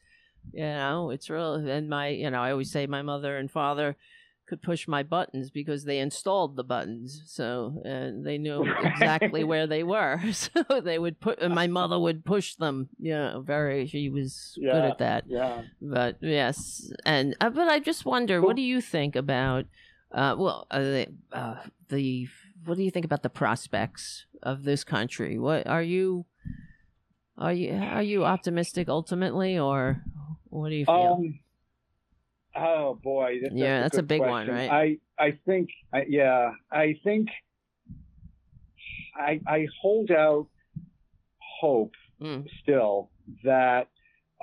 You 0.53 0.63
know, 0.65 1.11
it's 1.11 1.31
real. 1.31 1.55
And 1.55 1.89
my, 1.89 2.09
you 2.09 2.29
know, 2.29 2.43
I 2.43 2.51
always 2.51 2.71
say 2.73 2.87
my 2.89 3.03
mother 3.03 3.37
and 3.37 3.49
father 3.49 3.97
could 4.53 4.61
push 4.61 4.87
my 4.87 5.03
buttons 5.03 5.49
because 5.49 5.85
they 5.85 5.99
installed 5.99 6.57
the 6.57 6.65
buttons, 6.65 7.23
so 7.25 7.73
uh, 7.87 8.11
they 8.23 8.37
knew 8.37 8.67
exactly 8.85 9.45
where 9.45 9.67
they 9.67 9.83
were. 9.83 10.21
So 10.33 10.81
they 10.81 10.99
would 10.99 11.21
put, 11.21 11.41
and 11.41 11.55
my 11.55 11.69
mother 11.69 11.99
would 11.99 12.23
push 12.23 12.57
them. 12.57 12.91
You 12.99 13.15
know, 13.15 13.43
very. 13.47 13.87
She 13.87 14.11
was 14.11 14.59
good 14.61 14.85
at 14.85 14.99
that. 14.99 15.25
yeah 15.27 15.63
But 15.81 16.19
yes, 16.21 16.93
and 17.07 17.35
uh, 17.41 17.49
but 17.49 17.69
I 17.69 17.79
just 17.79 18.05
wonder, 18.05 18.43
what 18.43 18.57
do 18.57 18.63
you 18.63 18.83
think 18.83 19.17
about? 19.17 19.65
Uh, 20.13 20.35
well, 20.37 20.67
uh, 20.71 20.81
the, 20.81 21.07
uh, 21.33 21.57
the 21.89 22.29
what 22.67 22.77
do 22.77 22.83
you 22.83 22.91
think 22.91 23.07
about 23.07 23.23
the 23.23 23.31
prospects 23.31 24.27
of 24.43 24.65
this 24.65 24.85
country? 24.85 25.39
What 25.39 25.67
are 25.67 25.83
you? 25.83 26.27
Are 27.39 27.55
you 27.55 27.73
are 27.73 28.03
you 28.03 28.25
optimistic 28.27 28.91
ultimately, 28.91 29.59
or 29.59 30.03
what 30.51 30.69
do 30.69 30.75
you 30.75 30.85
feel? 30.85 31.17
Um, 31.25 31.41
oh 32.57 32.99
boy, 33.03 33.39
that's, 33.43 33.55
Yeah, 33.55 33.81
that's, 33.81 33.97
that's 33.97 34.01
a 34.01 34.03
big 34.03 34.21
one, 34.21 34.47
right? 34.49 34.71
I 34.71 34.99
I 35.25 35.39
think 35.47 35.71
I, 35.93 36.05
yeah, 36.09 36.53
I 36.71 36.95
think 37.05 37.29
I 39.17 39.41
I 39.47 39.67
hold 39.81 40.11
out 40.11 40.49
hope 41.61 41.93
Mm. 42.21 42.47
still 42.63 43.11
that 43.43 43.89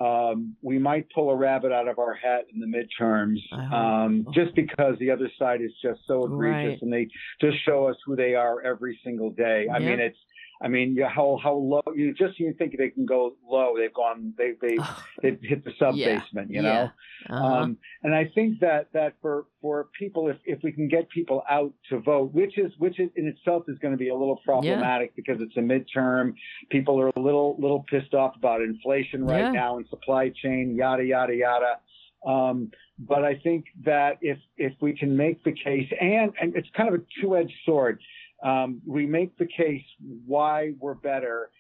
um, 0.02 0.56
we 0.62 0.78
might 0.80 1.08
pull 1.16 1.30
a 1.30 1.36
rabbit 1.36 1.72
out 1.72 1.88
of 1.88 1.98
our 1.98 2.14
hat 2.14 2.46
in 2.54 2.60
the 2.60 2.66
midterms, 2.66 3.38
um, 3.74 4.26
just 4.34 4.54
because 4.56 4.98
the 5.00 5.12
other 5.12 5.30
side 5.40 5.62
is 5.62 5.72
just 5.82 6.02
so 6.08 6.26
egregious 6.26 6.72
Right. 6.72 6.82
and 6.82 6.92
they 6.92 7.08
just 7.42 7.58
show 7.66 7.86
us 7.88 7.96
who 8.06 8.16
they 8.18 8.34
are 8.36 8.62
every 8.62 9.00
single 9.04 9.30
day. 9.30 9.68
I 9.70 9.78
Yeah. 9.78 9.90
mean, 9.90 10.00
it's. 10.00 10.18
I 10.62 10.68
mean, 10.68 10.98
how 11.02 11.40
how 11.42 11.54
low 11.54 11.82
you 11.96 12.14
just 12.14 12.38
you 12.40 12.54
think 12.58 12.76
they 12.78 12.90
can 12.90 13.06
go 13.06 13.36
low. 13.48 13.76
They've 13.78 13.94
gone. 13.94 14.34
They 14.38 14.54
they 14.62 14.78
they've 15.22 15.40
hit 15.42 15.64
the 15.64 15.72
sub 15.80 15.96
Yeah. 15.96 16.20
basement. 16.20 16.50
You 16.52 16.62
Yeah. 16.62 16.62
know. 16.62 16.92
Uh-huh. 17.30 17.46
Um, 17.46 17.78
and 18.04 18.14
I 18.14 18.26
think 18.36 18.60
that 18.60 18.92
that 18.94 19.14
for 19.22 19.46
for 19.62 19.88
people, 19.98 20.28
if 20.30 20.38
if 20.46 20.60
we 20.64 20.72
can 20.72 20.88
get 20.90 21.10
people 21.10 21.44
out 21.50 21.74
to 21.90 22.00
vote, 22.00 22.34
which 22.34 22.58
is 22.58 22.72
which 22.78 23.00
is 23.00 23.10
in 23.16 23.28
itself 23.28 23.64
is 23.70 23.78
going 23.80 23.94
to 23.94 23.98
be 23.98 24.10
a 24.10 24.16
little 24.16 24.38
problematic 24.44 25.16
because 25.16 25.38
it's 25.42 25.56
a 25.56 25.62
midterm. 25.62 26.34
People 26.70 27.00
are 27.00 27.12
a 27.16 27.20
little 27.20 27.56
little 27.60 27.86
pissed 27.90 28.14
off 28.14 28.36
about 28.36 28.62
inflation 28.62 29.26
right 29.26 29.46
Yeah. 29.46 29.52
now 29.52 29.78
and 29.78 29.88
supply 29.88 30.30
chain, 30.30 30.76
yada 30.76 31.04
yada 31.06 31.36
yada. 31.36 31.80
Um, 32.26 32.72
but 32.98 33.24
I 33.24 33.36
think 33.36 33.64
that 33.86 34.18
if 34.22 34.38
if 34.58 34.74
we 34.82 34.92
can 34.94 35.16
make 35.16 35.42
the 35.46 35.54
case, 35.54 35.90
and 36.02 36.34
and 36.42 36.54
it's 36.56 36.68
kind 36.76 36.94
of 36.94 37.00
a 37.00 37.04
two 37.22 37.38
edged 37.38 37.54
sword. 37.66 38.02
Um, 38.44 38.82
we 38.86 39.06
make 39.06 39.38
the 39.38 39.46
case 39.48 39.84
why 40.26 40.74
we're 40.80 40.94
better 40.94 41.52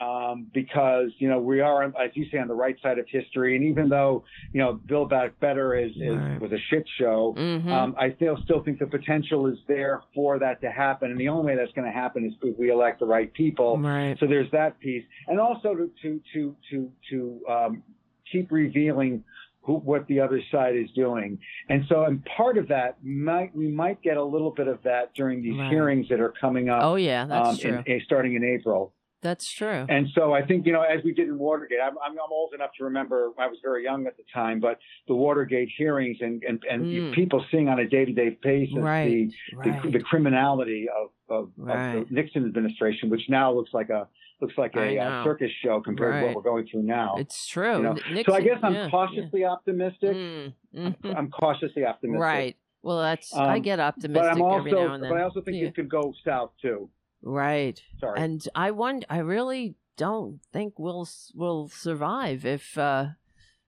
um, 0.00 0.48
because 0.52 1.10
you 1.18 1.28
know 1.28 1.38
we 1.38 1.60
are, 1.60 1.84
as 1.84 2.10
you 2.14 2.26
say, 2.32 2.38
on 2.38 2.48
the 2.48 2.54
right 2.54 2.76
side 2.82 2.98
of 2.98 3.06
history. 3.08 3.54
And 3.54 3.64
even 3.64 3.88
though 3.88 4.24
you 4.52 4.60
know 4.60 4.72
Build 4.86 5.08
Back 5.10 5.38
Better 5.38 5.76
is, 5.76 5.92
is 5.92 6.16
Right. 6.16 6.40
was 6.40 6.50
a 6.50 6.58
shit 6.68 6.84
show, 6.98 7.34
Mhm. 7.38 7.70
um, 7.70 7.94
I 7.96 8.10
still 8.14 8.36
still 8.42 8.60
think 8.64 8.80
the 8.80 8.88
potential 8.88 9.46
is 9.46 9.58
there 9.68 10.02
for 10.12 10.40
that 10.40 10.60
to 10.62 10.70
happen. 10.70 11.12
And 11.12 11.20
the 11.20 11.28
only 11.28 11.46
way 11.52 11.56
that's 11.56 11.72
going 11.72 11.86
to 11.86 11.92
happen 11.96 12.24
is 12.26 12.32
if 12.42 12.58
we 12.58 12.70
elect 12.70 12.98
the 12.98 13.06
right 13.06 13.32
people. 13.32 13.78
Right. 13.78 14.18
So 14.18 14.26
there's 14.26 14.50
that 14.50 14.80
piece, 14.80 15.04
and 15.28 15.38
also 15.38 15.74
to 15.76 15.90
to 16.02 16.20
to 16.32 16.56
to 16.70 16.92
to 17.10 17.40
um, 17.48 17.82
keep 18.30 18.50
revealing. 18.50 19.22
Who, 19.64 19.74
what 19.76 20.06
the 20.08 20.20
other 20.20 20.40
side 20.52 20.76
is 20.76 20.90
doing, 20.94 21.38
and 21.70 21.84
so, 21.88 22.04
and 22.04 22.22
part 22.36 22.58
of 22.58 22.68
that 22.68 23.02
might 23.02 23.54
we 23.56 23.68
might 23.68 24.02
get 24.02 24.16
a 24.18 24.22
little 24.24 24.50
bit 24.50 24.68
of 24.68 24.82
that 24.84 25.14
during 25.14 25.42
these 25.42 25.58
Right. 25.58 25.70
hearings 25.70 26.06
that 26.10 26.20
are 26.20 26.34
coming 26.38 26.68
up. 26.68 26.82
Oh, 26.82 26.96
yeah, 26.96 27.24
that's 27.24 27.48
um, 27.50 27.56
true. 27.58 27.82
in- 27.86 28.00
starting 28.04 28.34
in 28.34 28.44
April. 28.44 28.92
That's 29.22 29.50
true. 29.50 29.86
And 29.88 30.08
so 30.14 30.34
I 30.34 30.42
think, 30.44 30.66
you 30.66 30.72
know, 30.74 30.82
as 30.82 31.02
we 31.02 31.14
did 31.14 31.28
in 31.28 31.38
Watergate, 31.38 31.78
I'm, 31.82 31.94
I'm, 32.04 32.12
I'm 32.12 32.30
old 32.30 32.52
enough 32.52 32.72
to 32.76 32.84
remember, 32.84 33.30
I 33.38 33.46
was 33.46 33.56
very 33.62 33.82
young 33.82 34.06
at 34.06 34.18
the 34.18 34.22
time, 34.34 34.60
but 34.60 34.78
the 35.08 35.14
Watergate 35.14 35.70
hearings 35.78 36.18
and, 36.20 36.42
and, 36.46 36.62
and 36.70 36.84
Mm. 36.84 37.14
people 37.14 37.42
seeing 37.50 37.70
on 37.70 37.78
a 37.78 37.88
day 37.88 38.04
to 38.04 38.12
day 38.12 38.36
basis 38.42 38.76
Right, 38.76 39.30
the, 39.52 39.56
right. 39.56 39.82
the, 39.82 39.92
the 39.92 40.00
criminality 40.00 40.88
of, 40.94 41.08
of, 41.30 41.44
of 41.58 42.06
the 42.06 42.06
Nixon 42.10 42.44
administration, 42.44 43.08
which 43.08 43.22
now 43.30 43.50
looks 43.50 43.72
like 43.72 43.88
a, 43.88 44.06
looks 44.40 44.54
like 44.58 44.74
a 44.76 44.98
uh, 44.98 45.24
circus 45.24 45.50
show 45.62 45.80
compared 45.80 46.20
to 46.20 46.26
what 46.26 46.36
we're 46.36 46.42
going 46.50 46.66
through 46.70 46.82
now. 46.82 47.14
It's 47.18 47.46
true. 47.46 47.76
You 47.76 47.82
know? 47.82 47.96
N- 48.10 48.24
so 48.26 48.34
I 48.34 48.40
guess 48.40 48.58
I'm 48.62 48.74
yeah, 48.74 48.90
cautiously 48.90 49.44
optimistic. 49.44 50.10
Mm, 50.16 50.54
mhm. 50.74 51.16
I'm 51.16 51.30
cautiously 51.30 51.84
optimistic. 51.84 52.20
Right. 52.22 52.56
Well, 52.82 52.98
that's 53.00 53.34
I 53.34 53.56
Um, 53.56 53.62
get 53.62 53.76
But 53.76 53.82
optimistic 53.84 54.32
I'm 54.32 54.42
also, 54.42 54.58
every 54.58 54.72
now 54.72 54.94
and 54.94 55.02
then. 55.02 55.10
but 55.10 55.18
I 55.18 55.22
also 55.22 55.40
think 55.40 55.56
Yeah. 55.56 55.68
it 55.68 55.74
could 55.74 55.88
go 55.88 56.12
south 56.24 56.50
too. 56.60 56.90
Right. 57.22 57.80
Sorry. 58.00 58.20
And 58.20 58.46
I 58.54 58.70
wonder, 58.72 59.06
I 59.08 59.18
really 59.18 59.76
don't 59.96 60.40
think 60.52 60.78
we'll 60.78 61.08
will 61.34 61.68
survive 61.68 62.44
if 62.44 62.76
uh, 62.76 63.06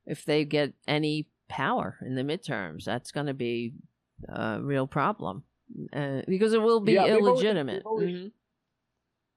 if 0.04 0.24
they 0.24 0.44
get 0.44 0.74
any 0.86 1.28
power 1.48 1.96
in 2.04 2.14
the 2.16 2.22
midterms. 2.22 2.84
That's 2.84 3.12
going 3.12 3.26
to 3.26 3.34
be 3.34 3.72
a 4.28 4.60
real 4.60 4.86
problem 4.86 5.44
uh, 5.92 6.22
because 6.28 6.52
it 6.52 6.60
will 6.60 6.80
be 6.80 6.92
Yeah, 6.94 7.04
they've 7.06 7.16
always- 7.16 7.42
illegitimate. 7.42 7.76
they've 7.76 7.86
always- 7.86 8.16
Mhm. 8.16 8.32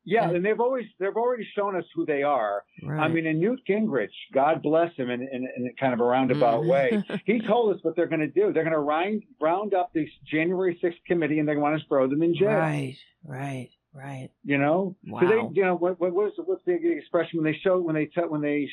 Yeah, 0.06 0.30
and 0.30 0.44
they've 0.44 0.60
always 0.60 0.86
they've 1.00 1.16
already 1.16 1.48
shown 1.56 1.76
us 1.76 1.84
who 1.94 2.06
they 2.06 2.24
are. 2.24 2.64
I 2.90 3.08
mean, 3.10 3.28
and 3.28 3.40
Newt 3.40 3.60
Gingrich, 3.70 4.08
God 4.34 4.64
bless 4.64 4.94
him, 4.96 5.10
in, 5.10 5.22
in, 5.22 5.48
in 5.58 5.74
kind 5.80 5.94
of 5.94 6.00
a 6.00 6.04
roundabout 6.04 6.64
Mhm. 6.64 6.68
way, 6.68 7.04
he 7.26 7.40
told 7.42 7.76
us 7.76 7.84
what 7.84 7.96
they're 7.96 8.08
going 8.08 8.22
to 8.22 8.28
do. 8.28 8.52
They're 8.54 8.64
going 8.64 8.74
to 8.74 8.80
round 8.80 9.24
round 9.42 9.74
up 9.74 9.92
this 9.94 10.10
January 10.32 10.78
sixth 10.82 11.00
committee, 11.06 11.40
and 11.40 11.48
they 11.48 11.56
want 11.58 11.80
to 11.80 11.88
throw 11.88 12.08
them 12.08 12.24
in 12.24 12.34
jail. 12.34 12.48
Right, 12.50 12.98
right, 13.26 13.70
right. 13.94 14.30
You 14.44 14.58
know, 14.58 14.96
Wow. 15.06 15.20
so 15.22 15.28
they, 15.28 15.60
you 15.60 15.64
know, 15.66 15.76
what, 15.76 16.00
what 16.00 16.14
what's 16.14 16.36
what's 16.38 16.64
the 16.66 16.74
expression 16.92 17.42
when 17.44 17.52
they 17.52 17.58
show 17.60 17.80
when 17.80 17.94
they 17.96 18.06
tell 18.08 18.30
when 18.30 18.42
they 18.42 18.68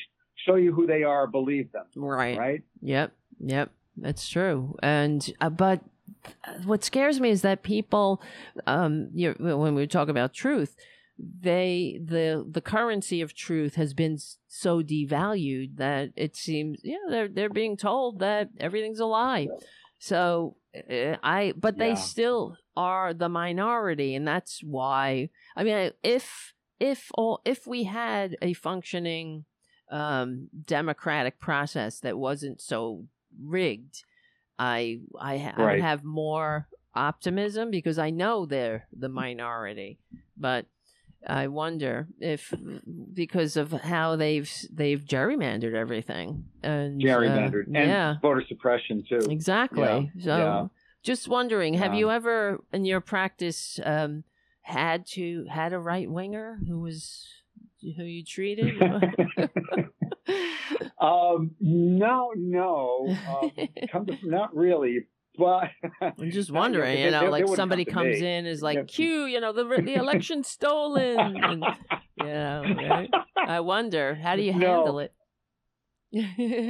show 0.45 0.55
you 0.55 0.73
who 0.73 0.87
they 0.87 1.03
are, 1.03 1.27
believe 1.27 1.71
them. 1.71 1.85
Right. 1.95 2.37
Right. 2.37 2.63
Yep. 2.81 3.11
Yep. 3.39 3.71
That's 3.97 4.27
true. 4.29 4.75
And 4.81 5.29
uh, 5.41 5.49
but 5.49 5.81
what 6.65 6.83
scares 6.83 7.19
me 7.19 7.29
is 7.31 7.41
that 7.41 7.63
people, 7.63 8.21
um, 8.65 9.09
you 9.13 9.35
when 9.39 9.75
we 9.75 9.87
talk 9.87 10.07
about 10.09 10.33
truth, 10.33 10.75
they 11.19 11.99
the 12.03 12.45
the 12.49 12.61
currency 12.61 13.21
of 13.21 13.33
truth 13.33 13.75
has 13.75 13.93
been 13.93 14.17
so 14.47 14.81
devalued 14.83 15.77
that 15.77 16.11
it 16.15 16.35
seems 16.35 16.79
yeah 16.83 16.97
they're 17.09 17.27
they're 17.27 17.49
being 17.49 17.75
told 17.77 18.19
that 18.19 18.49
everything's 18.59 18.99
a 18.99 19.05
lie. 19.05 19.47
So 19.99 20.57
uh, 20.75 21.15
I 21.23 21.53
but 21.57 21.77
they 21.77 21.89
Yeah. 21.89 21.95
still 21.95 22.57
are 22.75 23.13
the 23.13 23.29
minority, 23.29 24.13
and 24.13 24.27
that's 24.27 24.61
why 24.63 25.29
I 25.55 25.63
mean 25.63 25.91
if 26.03 26.53
if 26.79 27.09
all 27.15 27.41
if 27.45 27.65
we 27.65 27.83
had 27.85 28.37
a 28.41 28.53
functioning 28.53 29.45
um, 29.89 30.49
democratic 30.65 31.39
process 31.39 31.99
that 32.01 32.17
wasn't 32.17 32.61
so 32.61 33.05
rigged, 33.43 34.03
I 34.59 34.99
I, 35.19 35.37
ha- 35.39 35.53
I 35.55 35.63
would 35.73 35.81
have 35.81 36.03
more 36.03 36.67
optimism 36.93 37.71
because 37.71 37.97
I 37.97 38.09
know 38.11 38.45
they're 38.45 38.87
the 38.95 39.09
minority, 39.09 39.97
but 40.37 40.65
I 41.27 41.47
wonder 41.47 42.07
if 42.19 42.53
because 43.13 43.57
of 43.57 43.71
how 43.71 44.15
they've 44.15 44.51
they've 44.71 45.03
gerrymandered 45.03 45.73
everything 45.73 46.45
and 46.63 47.01
uh, 47.01 47.05
Gerrymandered 47.05 47.67
and 47.67 47.75
yeah, 47.75 48.15
voter 48.21 48.43
suppression 48.47 49.03
too. 49.07 49.27
exactly. 49.29 50.11
Yeah. 50.15 50.23
So 50.23 50.37
yeah. 50.37 50.67
just 51.03 51.27
wondering, 51.27 51.75
have 51.75 51.93
you 51.93 52.09
ever 52.09 52.63
in 52.71 52.85
your 52.85 53.01
practice 53.01 53.79
um, 53.83 54.23
had 54.61 55.05
to 55.07 55.45
had 55.49 55.73
a 55.73 55.79
right 55.79 56.09
winger 56.09 56.59
who 56.67 56.79
was 56.79 57.27
who 57.95 58.03
you 58.03 58.23
treated? 58.23 58.81
Um, 60.99 61.51
no, 61.59 62.33
no, 62.35 63.15
um, 63.41 63.51
come 63.91 64.05
to, 64.07 64.17
not 64.23 64.55
really. 64.55 65.05
But 65.37 65.69
I'm 66.19 66.31
just 66.31 66.51
wondering, 66.61 66.99
you 66.99 67.11
know, 67.11 67.29
like 67.29 67.47
somebody 67.55 67.85
comes 67.85 68.21
in 68.21 68.45
is 68.45 68.61
like, 68.61 68.87
"Q, 68.87 69.25
you 69.25 69.39
know, 69.39 69.51
the 69.53 69.63
the 69.83 69.95
election's 69.95 70.47
stolen," 70.57 71.43
and 71.43 71.67
you 72.15 72.25
know, 72.25 72.71
right? 72.75 73.09
I 73.45 73.59
wonder, 73.61 74.15
how 74.15 74.35
do 74.35 74.41
you 74.41 74.53
No. 74.53 74.59
handle 74.67 74.99
it? 74.99 75.13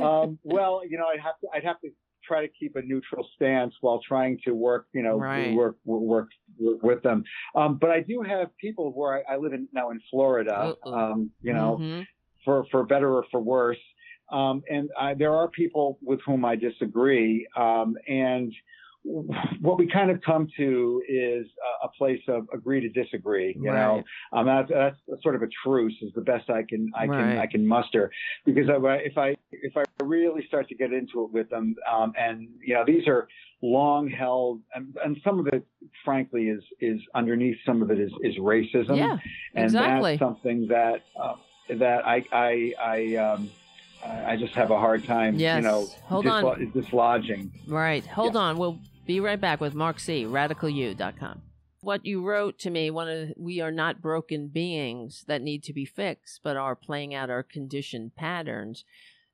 um, 0.01 0.39
well, 0.43 0.82
you 0.88 0.97
know, 0.97 1.05
I'd 1.13 1.20
have 1.22 1.39
to, 1.41 1.47
I'd 1.53 1.63
have 1.63 1.80
to 1.82 1.89
try 2.24 2.41
to 2.45 2.51
keep 2.59 2.76
a 2.76 2.82
neutral 2.82 3.26
stance 3.36 3.74
while 3.82 4.01
trying 4.05 4.38
to 4.43 4.51
work, 4.51 4.88
you 4.93 5.01
know, 5.01 5.18
Right. 5.18 5.53
work, 5.55 5.78
work, 5.86 6.28
work 6.59 6.84
with 6.84 7.01
them. 7.03 7.24
Um, 7.55 7.78
but 7.80 7.89
I 7.89 8.01
do 8.01 8.22
have 8.22 8.49
people 8.57 8.91
where 8.91 9.24
I, 9.30 9.36
I 9.36 9.38
live 9.38 9.53
in 9.53 9.68
now 9.72 9.91
in 9.91 10.01
Florida, 10.11 10.76
um, 10.86 11.32
you 11.41 11.53
know, 11.53 11.78
Mhm. 11.80 12.07
for, 12.43 12.65
for 12.70 12.84
better 12.84 13.13
or 13.13 13.26
for 13.32 13.39
worse. 13.39 13.78
Um, 14.32 14.63
and 14.69 14.89
I, 14.99 15.13
there 15.13 15.34
are 15.34 15.47
people 15.47 15.97
with 16.01 16.19
whom 16.25 16.45
I 16.45 16.55
disagree. 16.55 17.47
Um, 17.55 17.95
and 18.07 18.53
what 19.61 19.78
we 19.78 19.88
kind 19.88 20.11
of 20.11 20.21
come 20.21 20.47
to 20.57 21.01
is 21.07 21.45
a, 21.84 21.86
a 21.86 21.89
place 21.97 22.21
of 22.28 22.47
agree 22.53 22.82
to 22.82 22.89
disagree. 22.89 23.55
You 23.57 23.71
know, 23.71 24.03
um, 24.34 24.45
that's, 24.45 24.69
that's 24.69 25.23
sort 25.23 25.36
of 25.36 25.43
a 25.43 25.47
truce 25.63 25.93
is 26.01 26.11
the 26.13 26.21
best 26.21 26.49
I 26.49 26.63
can 26.67 26.91
I 26.95 27.07
can 27.07 27.38
I 27.38 27.45
can 27.45 27.65
muster 27.65 28.11
because 28.45 28.69
I, 28.69 28.75
if 28.97 29.17
I 29.17 29.36
if 29.51 29.78
I 29.78 29.84
really 30.03 30.45
start 30.47 30.67
to 30.69 30.75
get 30.75 30.91
into 30.91 31.23
it 31.23 31.32
with 31.32 31.49
them, 31.49 31.75
um, 31.91 32.13
and 32.17 32.49
you 32.61 32.73
know 32.73 32.84
these 32.86 33.07
are 33.07 33.28
long 33.61 34.09
held, 34.09 34.61
and, 34.75 34.95
and 35.03 35.17
some 35.23 35.39
of 35.39 35.47
it, 35.47 35.65
frankly, 36.03 36.49
is 36.49 36.63
is 36.82 36.99
underneath 37.15 37.57
some 37.65 37.82
of 37.82 37.91
it 37.91 37.99
is 37.99 38.11
is 38.23 38.36
racism. 38.38 38.97
Yeah, 38.97 39.17
and 39.55 39.65
exactly. 39.65 40.11
that's 40.11 40.19
something 40.19 40.67
that 40.67 41.03
uh, 41.21 41.36
that 41.78 42.05
I 42.05 42.23
I 42.32 42.73
I 42.82 43.15
um 43.15 43.49
I 44.05 44.35
just 44.37 44.53
have 44.55 44.71
a 44.71 44.77
hard 44.79 45.03
time, 45.03 45.35
Yes. 45.35 45.57
you 45.57 45.69
know, 45.69 45.87
Hold 46.03 46.25
dislo- 46.25 46.51
on. 46.53 46.71
dislodging. 46.71 47.51
Right. 47.67 48.05
Hold 48.05 48.35
on. 48.35 48.57
We'll 48.57 48.79
be 49.05 49.19
right 49.19 49.39
back 49.39 49.59
with 49.61 49.73
Mark 49.73 49.99
C. 49.99 50.25
RadicalU.com. 50.25 51.41
What 51.81 52.05
you 52.05 52.23
wrote 52.25 52.59
to 52.59 52.69
me, 52.69 52.89
one 52.91 53.07
of 53.07 53.29
we 53.37 53.61
are 53.61 53.71
not 53.71 54.01
broken 54.01 54.47
beings 54.47 55.23
that 55.27 55.41
need 55.41 55.63
to 55.63 55.73
be 55.73 55.85
fixed, 55.85 56.41
but 56.43 56.57
are 56.57 56.75
playing 56.75 57.13
out 57.13 57.29
our 57.29 57.43
conditioned 57.43 58.15
patterns, 58.15 58.83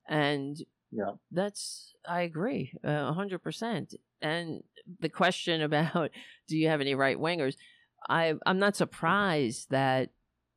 and 0.07 0.57
Yeah. 0.91 1.13
that's 1.31 1.93
I 2.07 2.21
agree 2.21 2.73
uh, 2.85 2.89
a 3.09 3.13
hundred 3.13 3.39
percent. 3.39 3.95
And 4.21 4.63
the 4.99 5.09
question 5.09 5.61
about 5.69 6.11
do 6.47 6.57
you 6.57 6.67
have 6.67 6.81
any 6.81 6.93
right 6.95 7.17
wingers? 7.17 7.55
I 8.09 8.33
I'm 8.45 8.59
not 8.59 8.75
surprised 8.75 9.69
that 9.71 10.09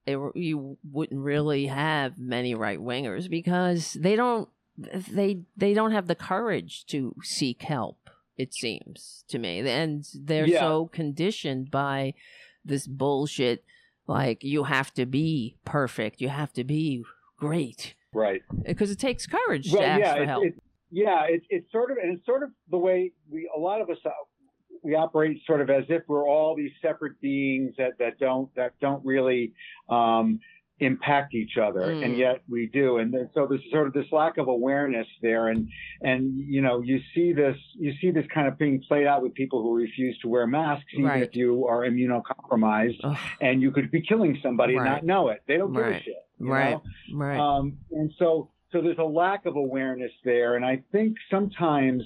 it, 0.06 0.18
you 0.34 0.78
wouldn't 0.90 1.20
really 1.20 1.66
have 1.66 2.18
many 2.18 2.54
right 2.54 2.78
wingers 2.78 3.28
because 3.28 3.94
they 3.94 4.16
don't 4.16 4.48
they 4.78 5.42
they 5.56 5.72
don't 5.74 5.92
have 5.92 6.06
the 6.06 6.14
courage 6.14 6.86
to 6.86 7.14
seek 7.22 7.62
help. 7.62 7.98
It 8.36 8.52
seems 8.52 9.24
to 9.28 9.38
me, 9.38 9.60
and 9.66 10.04
they're 10.14 10.46
Yeah. 10.46 10.60
so 10.60 10.86
conditioned 10.86 11.70
by 11.70 12.14
this 12.64 12.86
bullshit. 12.86 13.64
Like 14.06 14.44
you 14.44 14.64
have 14.64 14.92
to 14.94 15.06
be 15.06 15.56
perfect, 15.64 16.20
you 16.20 16.28
have 16.28 16.52
to 16.52 16.62
be 16.62 17.02
great, 17.38 17.94
Right. 18.12 18.42
because 18.64 18.90
it 18.92 19.00
takes 19.00 19.26
courage 19.26 19.72
Well, 19.72 19.82
to 19.82 19.86
ask 19.88 20.00
yeah, 20.00 20.16
for 20.16 20.24
help. 20.26 20.44
it's 20.46 20.58
yeah, 20.92 21.24
it's 21.28 21.44
it's 21.50 21.72
sort 21.72 21.90
of 21.90 21.96
and 21.96 22.16
it's 22.16 22.24
sort 22.24 22.42
of 22.44 22.50
the 22.70 22.78
way 22.78 23.12
we 23.28 23.50
a 23.54 23.58
lot 23.58 23.80
of 23.80 23.90
us 23.90 23.96
uh, 24.04 24.10
we 24.86 24.94
operate 24.94 25.40
sort 25.46 25.60
of 25.60 25.68
as 25.70 25.84
if 25.88 26.02
we're 26.08 26.28
all 26.28 26.54
these 26.56 26.72
separate 26.80 27.20
beings 27.20 27.74
that 27.78 27.98
that 27.98 28.18
don't 28.18 28.54
that 28.54 28.72
don't 28.80 29.04
really 29.04 29.52
um, 29.88 30.38
impact 30.78 31.34
each 31.34 31.56
other, 31.56 31.86
Mm. 31.94 32.04
and 32.04 32.18
yet 32.18 32.42
we 32.50 32.66
do. 32.66 32.98
And 32.98 33.12
then, 33.12 33.30
so 33.32 33.46
there's 33.46 33.62
sort 33.72 33.86
of 33.86 33.94
this 33.94 34.04
lack 34.12 34.36
of 34.36 34.48
awareness 34.48 35.06
there, 35.22 35.48
and 35.48 35.68
and 36.02 36.36
you 36.38 36.60
know 36.60 36.82
you 36.82 37.00
see 37.14 37.32
this 37.32 37.56
you 37.78 37.92
see 38.00 38.10
this 38.10 38.26
kind 38.32 38.46
of 38.46 38.58
being 38.58 38.82
played 38.86 39.06
out 39.06 39.22
with 39.22 39.32
people 39.34 39.62
who 39.62 39.74
refuse 39.74 40.18
to 40.20 40.28
wear 40.28 40.46
masks, 40.46 40.84
even 40.92 41.06
Right. 41.06 41.22
if 41.22 41.34
you 41.34 41.66
are 41.66 41.80
immunocompromised, 41.88 43.00
and 43.40 43.62
you 43.62 43.70
could 43.70 43.90
be 43.90 44.02
killing 44.02 44.38
somebody 44.42 44.76
and 44.76 44.84
not 44.84 45.04
know 45.04 45.28
it. 45.28 45.42
They 45.48 45.56
don't 45.56 45.72
give 45.72 45.82
a 45.82 45.90
Right. 45.90 46.02
shit. 46.02 46.14
you 46.38 46.50
Right. 46.52 46.70
know? 46.72 46.82
Right. 47.14 47.38
Um, 47.38 47.78
and 47.92 48.12
so, 48.18 48.50
so 48.70 48.82
there's 48.82 48.98
a 48.98 49.04
lack 49.04 49.46
of 49.46 49.56
awareness 49.56 50.12
there. 50.22 50.56
And 50.56 50.64
I 50.66 50.82
think 50.92 51.16
sometimes 51.30 52.02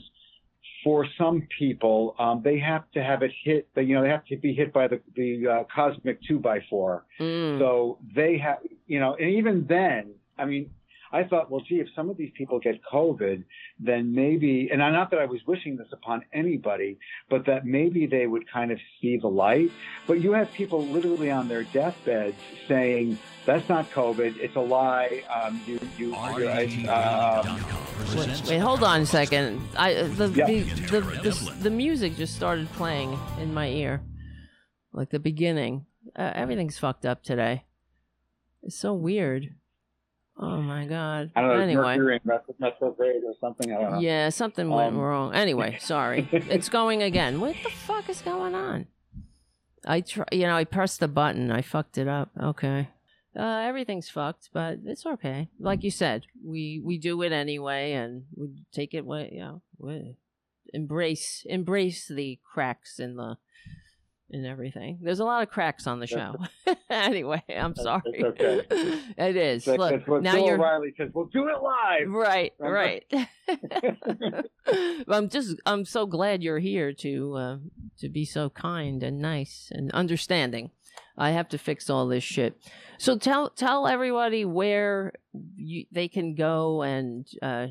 for 0.82 1.06
some 1.18 1.46
people, 1.58 2.14
um, 2.18 2.42
they 2.42 2.58
have 2.58 2.90
to 2.92 3.02
have 3.02 3.22
it 3.22 3.32
hit, 3.44 3.68
you 3.76 3.94
know, 3.94 4.02
they 4.02 4.08
have 4.08 4.24
to 4.26 4.36
be 4.36 4.54
hit 4.54 4.72
by 4.72 4.88
the, 4.88 5.00
the 5.14 5.46
uh, 5.46 5.64
cosmic 5.74 6.22
two 6.22 6.38
by 6.38 6.60
four. 6.68 7.04
Mm. 7.18 7.58
So 7.58 7.98
they 8.14 8.38
have, 8.38 8.58
you 8.86 9.00
know, 9.00 9.14
and 9.14 9.30
even 9.30 9.66
then, 9.68 10.14
I 10.38 10.44
mean, 10.46 10.70
I 11.12 11.24
thought, 11.24 11.50
well, 11.50 11.60
gee, 11.68 11.76
if 11.80 11.88
some 11.96 12.08
of 12.08 12.16
these 12.16 12.30
people 12.36 12.60
get 12.60 12.80
COVID, 12.92 13.42
then 13.78 14.14
maybe, 14.14 14.68
and 14.70 14.78
not 14.78 15.10
that 15.10 15.18
I 15.20 15.26
was 15.26 15.40
wishing 15.46 15.76
this 15.76 15.88
upon 15.92 16.24
anybody, 16.32 16.98
but 17.28 17.46
that 17.46 17.66
maybe 17.66 18.06
they 18.06 18.26
would 18.26 18.50
kind 18.50 18.70
of 18.70 18.78
see 19.00 19.16
the 19.16 19.26
light. 19.28 19.70
But 20.06 20.20
you 20.20 20.32
have 20.32 20.52
people 20.52 20.86
literally 20.86 21.30
on 21.30 21.48
their 21.48 21.64
deathbeds 21.64 22.36
saying, 22.68 23.18
that's 23.44 23.68
not 23.68 23.90
COVID, 23.90 24.36
it's 24.38 24.54
a 24.54 24.60
lie. 24.60 25.22
Um, 25.34 25.60
you, 25.66 25.80
you, 25.98 26.14
uh, 26.14 27.58
Wait, 28.16 28.42
wait, 28.48 28.58
hold 28.58 28.82
on 28.82 29.02
a 29.02 29.06
second. 29.06 29.60
I 29.76 29.94
uh, 29.94 30.08
the, 30.08 30.28
Yeah. 30.28 30.46
the, 30.46 30.60
the 30.62 31.00
the 31.22 31.54
the 31.62 31.70
music 31.70 32.16
just 32.16 32.34
started 32.34 32.68
playing 32.72 33.16
in 33.38 33.52
my 33.54 33.68
ear, 33.68 34.02
like 34.92 35.10
the 35.10 35.18
beginning. 35.20 35.86
Uh, 36.16 36.32
everything's 36.34 36.78
fucked 36.78 37.04
up 37.04 37.22
today. 37.22 37.64
It's 38.62 38.76
so 38.78 38.94
weird. 38.94 39.54
Oh 40.42 40.62
my 40.62 40.86
god. 40.86 41.30
I 41.36 41.42
don't 41.42 41.50
know, 41.50 41.60
anyway, 41.60 41.96
Mercury 41.98 42.14
and 42.16 42.26
retro- 42.26 42.54
retrograde 42.58 43.22
or 43.26 43.34
something. 43.40 43.70
I 43.72 43.80
don't 43.80 43.92
know. 43.92 43.98
yeah, 44.00 44.30
something 44.30 44.70
went 44.70 44.94
Um, 44.94 44.98
wrong. 44.98 45.34
Anyway, 45.34 45.76
sorry. 45.82 46.28
it's 46.32 46.68
going 46.70 47.02
again. 47.02 47.40
What 47.40 47.56
the 47.62 47.70
fuck 47.70 48.08
is 48.08 48.22
going 48.22 48.54
on? 48.54 48.86
I 49.86 50.00
try, 50.00 50.24
you 50.32 50.42
know, 50.42 50.56
I 50.56 50.64
pressed 50.64 51.00
the 51.00 51.08
button. 51.08 51.50
I 51.50 51.60
fucked 51.62 51.98
it 51.98 52.08
up. 52.08 52.30
Okay. 52.42 52.88
Uh, 53.38 53.62
everything's 53.64 54.08
fucked, 54.08 54.48
but 54.52 54.78
it's 54.84 55.06
okay. 55.06 55.48
Like 55.58 55.84
you 55.84 55.90
said, 55.90 56.24
we 56.44 56.80
we 56.84 56.98
do 56.98 57.20
it 57.22 57.32
anyway, 57.32 57.92
and 57.92 58.24
we 58.34 58.48
take 58.72 58.92
it. 58.94 59.04
What 59.06 59.32
you 59.32 59.40
know, 59.40 59.62
we 59.78 60.16
embrace 60.74 61.44
embrace 61.46 62.08
the 62.08 62.38
cracks 62.42 62.98
in 62.98 63.16
the 63.16 63.36
and 64.32 64.46
everything. 64.46 64.98
There's 65.02 65.20
a 65.20 65.24
lot 65.24 65.42
of 65.42 65.50
cracks 65.50 65.86
on 65.86 66.00
the 66.00 66.06
show. 66.06 66.36
anyway, 66.90 67.42
I'm 67.48 67.74
sorry. 67.74 68.02
It's 68.06 68.40
okay. 68.40 68.66
it 69.18 69.36
is. 69.36 69.64
That's, 69.64 69.78
Look, 69.78 69.90
that's 69.90 70.22
now 70.22 70.34
Bill 70.34 70.46
you're 70.46 70.58
O'Reilly 70.58 70.94
says. 70.96 71.10
We'll 71.12 71.26
do 71.26 71.48
it 71.48 71.62
live. 71.62 72.08
right, 72.08 72.52
right. 72.58 73.04
I'm 75.08 75.28
just 75.28 75.60
I'm 75.66 75.84
so 75.84 76.06
glad 76.06 76.42
you're 76.42 76.58
here 76.58 76.92
to 76.94 77.34
uh, 77.36 77.56
to 77.98 78.08
be 78.08 78.24
so 78.24 78.50
kind 78.50 79.02
and 79.02 79.20
nice 79.20 79.68
and 79.72 79.90
understanding. 79.92 80.70
I 81.16 81.30
have 81.30 81.48
to 81.50 81.58
fix 81.58 81.90
all 81.90 82.06
this 82.06 82.24
shit. 82.24 82.56
So 82.98 83.18
tell 83.18 83.50
tell 83.50 83.86
everybody 83.86 84.44
where 84.44 85.12
you, 85.56 85.86
they 85.92 86.08
can 86.08 86.34
go 86.34 86.82
and 86.82 87.26
uh, 87.42 87.66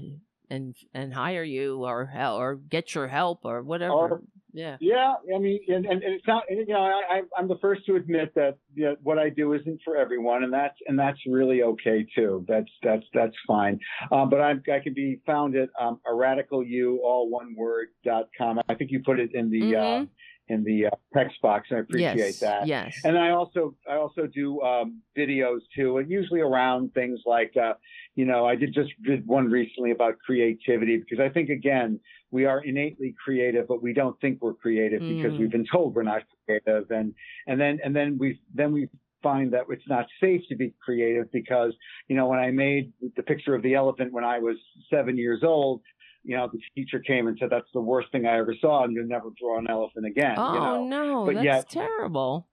and 0.49 0.75
and 0.93 1.13
hire 1.13 1.43
you 1.43 1.83
or 1.83 2.09
or 2.15 2.55
get 2.55 2.93
your 2.93 3.07
help 3.07 3.41
or 3.43 3.61
whatever. 3.63 4.21
Yeah. 4.53 4.77
Yeah, 4.79 5.13
I 5.35 5.39
mean, 5.39 5.59
and, 5.67 5.85
and 5.85 6.01
it's 6.03 6.27
not, 6.27 6.43
and, 6.49 6.59
you 6.67 6.73
know, 6.73 6.79
I, 6.81 7.21
I'm 7.37 7.47
the 7.47 7.57
first 7.61 7.85
to 7.85 7.95
admit 7.95 8.33
that 8.35 8.57
you 8.73 8.85
know, 8.85 8.95
what 9.03 9.19
I 9.19 9.29
do 9.29 9.53
isn't 9.53 9.81
for 9.83 9.97
everyone, 9.97 10.43
and 10.43 10.53
that's 10.53 10.75
and 10.87 10.97
that's 10.97 11.19
really 11.27 11.63
okay 11.63 12.05
too. 12.15 12.45
That's 12.47 12.69
that's 12.83 13.05
that's 13.13 13.35
fine. 13.47 13.79
Um, 14.11 14.29
but 14.29 14.41
I'm, 14.41 14.63
I 14.71 14.79
can 14.79 14.93
be 14.93 15.19
found 15.25 15.55
at 15.55 15.69
um, 15.79 15.99
a 16.07 16.13
radical 16.13 16.63
you 16.63 16.99
all 17.03 17.29
one 17.29 17.55
word 17.55 17.89
dot 18.03 18.29
com. 18.37 18.59
I 18.67 18.75
think 18.75 18.91
you 18.91 19.01
put 19.05 19.19
it 19.19 19.31
in 19.33 19.49
the 19.49 19.61
Mhm. 19.61 20.03
uh, 20.03 20.05
in 20.51 20.63
the 20.63 20.87
uh, 20.87 20.89
text 21.13 21.39
box, 21.43 21.67
and 21.69 21.77
I 21.77 21.81
appreciate 21.81 22.17
yes. 22.17 22.39
that. 22.39 22.65
Yes. 22.65 22.99
And 23.03 23.17
I 23.17 23.29
also 23.29 23.75
I 23.87 23.95
also 23.95 24.25
do 24.25 24.61
um, 24.61 25.01
videos 25.15 25.59
too, 25.75 25.97
and 25.99 26.09
usually 26.09 26.41
around 26.41 26.93
things 26.93 27.19
like 27.25 27.53
uh, 27.55 27.73
you 28.15 28.25
know 28.25 28.45
I 28.45 28.55
did 28.55 28.73
just 28.73 28.89
did 29.03 29.27
one 29.27 29.45
recently 29.45 29.91
about 29.91 30.15
creativity 30.25 30.97
because 30.97 31.23
I 31.23 31.29
think 31.29 31.49
again 31.49 31.99
we 32.31 32.45
are 32.45 32.61
innately 32.63 33.15
creative, 33.23 33.67
but 33.67 33.81
we 33.81 33.93
don't 33.93 34.19
think 34.21 34.41
we're 34.41 34.53
creative 34.53 35.01
because 35.01 35.33
Mm. 35.33 35.39
we've 35.39 35.51
been 35.51 35.65
told 35.71 35.95
we're 35.95 36.03
not 36.03 36.23
creative, 36.45 36.89
and 36.91 37.13
and 37.47 37.59
then 37.59 37.79
and 37.83 37.95
then 37.95 38.17
we 38.17 38.39
then 38.53 38.71
we 38.71 38.87
find 39.21 39.51
that 39.53 39.63
it's 39.69 39.87
not 39.87 40.05
safe 40.21 40.41
to 40.49 40.55
be 40.55 40.73
creative 40.83 41.29
because 41.31 41.73
you 42.07 42.15
know 42.15 42.27
when 42.27 42.39
I 42.39 42.51
made 42.51 42.93
the 43.17 43.23
picture 43.23 43.53
of 43.55 43.61
the 43.63 43.73
elephant 43.75 44.13
when 44.13 44.23
I 44.23 44.39
was 44.39 44.57
seven 44.89 45.17
years 45.17 45.43
old. 45.43 45.81
You 46.25 46.35
know, 46.35 46.49
the 46.51 46.59
teacher 46.75 46.99
came 46.99 47.27
and 47.27 47.37
said 47.39 47.49
that's 47.49 47.71
the 47.73 47.79
worst 47.79 48.11
thing 48.11 48.25
I 48.27 48.37
ever 48.37 48.53
saw, 48.59 48.83
and 48.83 48.93
you'll 48.93 49.07
never 49.07 49.29
draw 49.39 49.57
an 49.57 49.67
elephant 49.69 50.05
again. 50.05 50.35
oh 50.37 50.53
you 50.83 50.89
know? 50.89 51.05
no, 51.21 51.25
but 51.25 51.35
that's 51.35 51.45
yet- 51.45 51.69
terrible. 51.69 52.45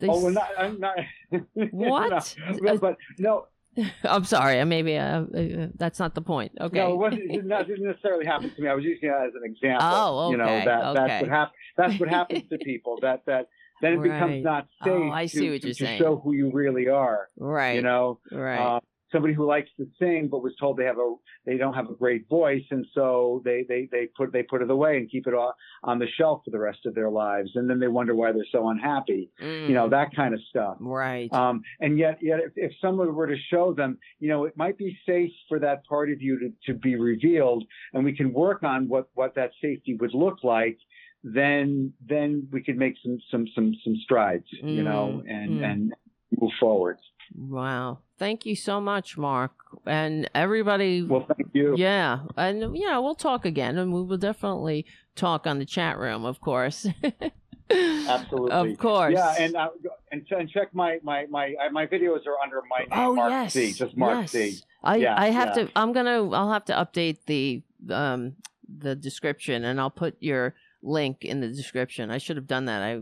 They 0.00 0.08
Oh, 0.08 0.20
well, 0.20 0.32
not, 0.32 0.48
I'm 0.58 0.80
not. 0.80 0.98
What? 1.70 2.36
No, 2.60 2.76
but, 2.76 2.80
but 2.80 2.96
no, 3.20 3.46
I'm 4.04 4.24
sorry. 4.24 4.62
Maybe 4.64 4.96
uh, 4.96 5.22
uh, 5.22 5.66
that's 5.76 5.98
not 5.98 6.14
the 6.14 6.22
point. 6.22 6.52
Okay. 6.60 6.78
no, 6.78 6.92
it 6.92 6.96
wasn't. 6.96 7.22
It 7.22 7.28
didn't, 7.28 7.48
that 7.48 7.66
didn't 7.66 7.86
necessarily 7.86 8.26
happen 8.26 8.50
to 8.54 8.60
me. 8.62 8.68
I 8.68 8.74
was 8.74 8.84
using 8.84 9.08
it 9.08 9.12
as 9.12 9.32
an 9.34 9.42
example. 9.44 9.88
Oh, 9.90 10.18
okay. 10.26 10.30
You 10.32 10.36
know 10.38 10.64
that 10.64 10.84
okay. 10.84 10.94
that's 11.08 11.22
what 11.22 11.30
happens. 11.30 11.56
That's 11.76 12.00
what 12.00 12.08
happens 12.08 12.42
to 12.50 12.58
people. 12.64 12.98
That 13.02 13.22
that 13.26 13.48
then 13.80 13.94
it 13.94 13.96
Right. 13.96 14.12
becomes 14.12 14.44
not 14.44 14.68
safe 14.84 14.92
Oh, 14.92 15.10
I 15.10 15.26
see 15.26 15.40
to, 15.40 15.50
what 15.52 15.62
you're 15.64 15.74
to 15.74 15.84
saying. 15.86 15.98
show 15.98 16.16
who 16.22 16.32
you 16.34 16.50
really 16.52 16.88
are. 16.88 17.28
right. 17.36 17.72
You 17.76 17.82
know, 17.82 18.20
Right. 18.30 18.58
Uh, 18.76 18.80
somebody 19.12 19.34
who 19.34 19.46
likes 19.46 19.68
to 19.76 19.86
sing 19.98 20.28
but 20.30 20.42
was 20.42 20.54
told 20.58 20.76
they 20.76 20.84
have 20.84 20.98
a 20.98 21.14
they 21.44 21.56
don't 21.56 21.74
have 21.74 21.88
a 21.90 21.94
great 21.94 22.28
voice, 22.28 22.64
and 22.70 22.86
so 22.94 23.42
they 23.44 23.64
they 23.68 23.88
they 23.92 24.08
put 24.16 24.32
they 24.32 24.42
put 24.42 24.62
it 24.62 24.70
away 24.70 24.96
and 24.96 25.10
keep 25.10 25.26
it 25.26 25.34
on 25.34 25.52
on 25.84 25.98
the 25.98 26.06
shelf 26.18 26.42
for 26.44 26.50
the 26.50 26.58
rest 26.58 26.86
of 26.86 26.94
their 26.94 27.10
lives, 27.10 27.50
and 27.54 27.68
then 27.68 27.78
they 27.78 27.88
wonder 27.88 28.14
why 28.14 28.32
they're 28.32 28.44
so 28.50 28.68
unhappy. 28.68 29.30
You 29.38 29.74
know 29.74 29.86
Mm, 29.86 29.90
that 29.90 30.14
kind 30.14 30.32
of 30.34 30.40
stuff. 30.48 30.76
Right. 30.80 31.32
Um, 31.32 31.62
and 31.80 31.98
yet, 31.98 32.18
yet 32.22 32.40
if, 32.40 32.52
if 32.56 32.72
someone 32.80 33.14
were 33.14 33.26
to 33.26 33.36
show 33.50 33.74
them, 33.74 33.98
you 34.20 34.28
know, 34.28 34.44
it 34.44 34.56
might 34.56 34.78
be 34.78 34.96
safe 35.06 35.30
for 35.48 35.58
that 35.60 35.84
part 35.86 36.10
of 36.10 36.22
you 36.22 36.38
to, 36.38 36.72
to 36.72 36.78
be 36.78 36.96
revealed, 36.96 37.64
and 37.92 38.04
we 38.04 38.14
can 38.16 38.32
work 38.32 38.62
on 38.62 38.88
what, 38.88 39.08
what 39.14 39.34
that 39.34 39.50
safety 39.60 39.96
would 40.00 40.14
look 40.14 40.38
like. 40.44 40.78
Then, 41.24 41.92
then 42.04 42.48
we 42.50 42.62
could 42.62 42.76
make 42.76 42.94
some, 43.02 43.18
some, 43.30 43.46
some, 43.54 43.72
some 43.84 43.96
strides, 44.04 44.46
you 44.76 44.82
know, 44.82 45.22
Mm, 45.24 45.30
and, 45.30 45.60
mm. 45.60 45.64
and 45.64 45.94
move 46.40 46.50
forward. 46.58 46.98
Wow. 47.34 47.98
Thank 48.18 48.46
you 48.46 48.54
so 48.54 48.80
much, 48.80 49.18
Mark, 49.18 49.52
and 49.86 50.28
everybody. 50.34 51.02
Well, 51.02 51.26
thank 51.26 51.50
you. 51.52 51.74
Yeah, 51.76 52.20
and 52.36 52.76
you 52.76 52.88
know 52.88 53.02
we'll 53.02 53.14
talk 53.14 53.44
again, 53.44 53.78
and 53.78 53.92
we 53.92 54.02
will 54.02 54.18
definitely 54.18 54.86
talk 55.16 55.46
on 55.46 55.58
the 55.58 55.64
chat 55.66 55.98
room, 55.98 56.24
of 56.24 56.40
course. 56.40 56.86
Absolutely. 57.70 58.72
Of 58.72 58.78
course. 58.78 59.14
Yeah, 59.14 59.34
and 59.38 59.56
uh, 59.56 59.68
and, 60.10 60.26
and 60.30 60.50
check 60.50 60.74
my 60.74 60.98
my 61.02 61.26
my 61.30 61.54
uh, 61.54 61.70
my 61.70 61.86
videos 61.86 62.26
are 62.26 62.38
under 62.42 62.62
my 62.68 62.80
name, 62.80 62.88
oh 62.92 63.14
Mark 63.14 63.30
yes, 63.30 63.52
C. 63.54 63.72
Just 63.72 63.96
Mark 63.96 64.20
yes. 64.20 64.30
C. 64.32 64.58
I 64.82 64.96
Yeah, 64.96 65.14
I 65.18 65.30
have 65.30 65.56
yeah. 65.56 65.64
to. 65.64 65.70
I'm 65.76 65.92
gonna. 65.92 66.30
I'll 66.30 66.52
have 66.52 66.64
to 66.66 66.74
update 66.74 67.24
the 67.26 67.62
um 67.90 68.36
the 68.68 68.94
description, 68.94 69.64
and 69.64 69.80
I'll 69.80 69.90
put 69.90 70.16
your 70.20 70.54
link 70.82 71.24
in 71.24 71.40
the 71.40 71.48
description. 71.48 72.10
I 72.10 72.18
should 72.18 72.36
have 72.36 72.46
done 72.46 72.66
that. 72.66 72.82
I. 72.82 73.00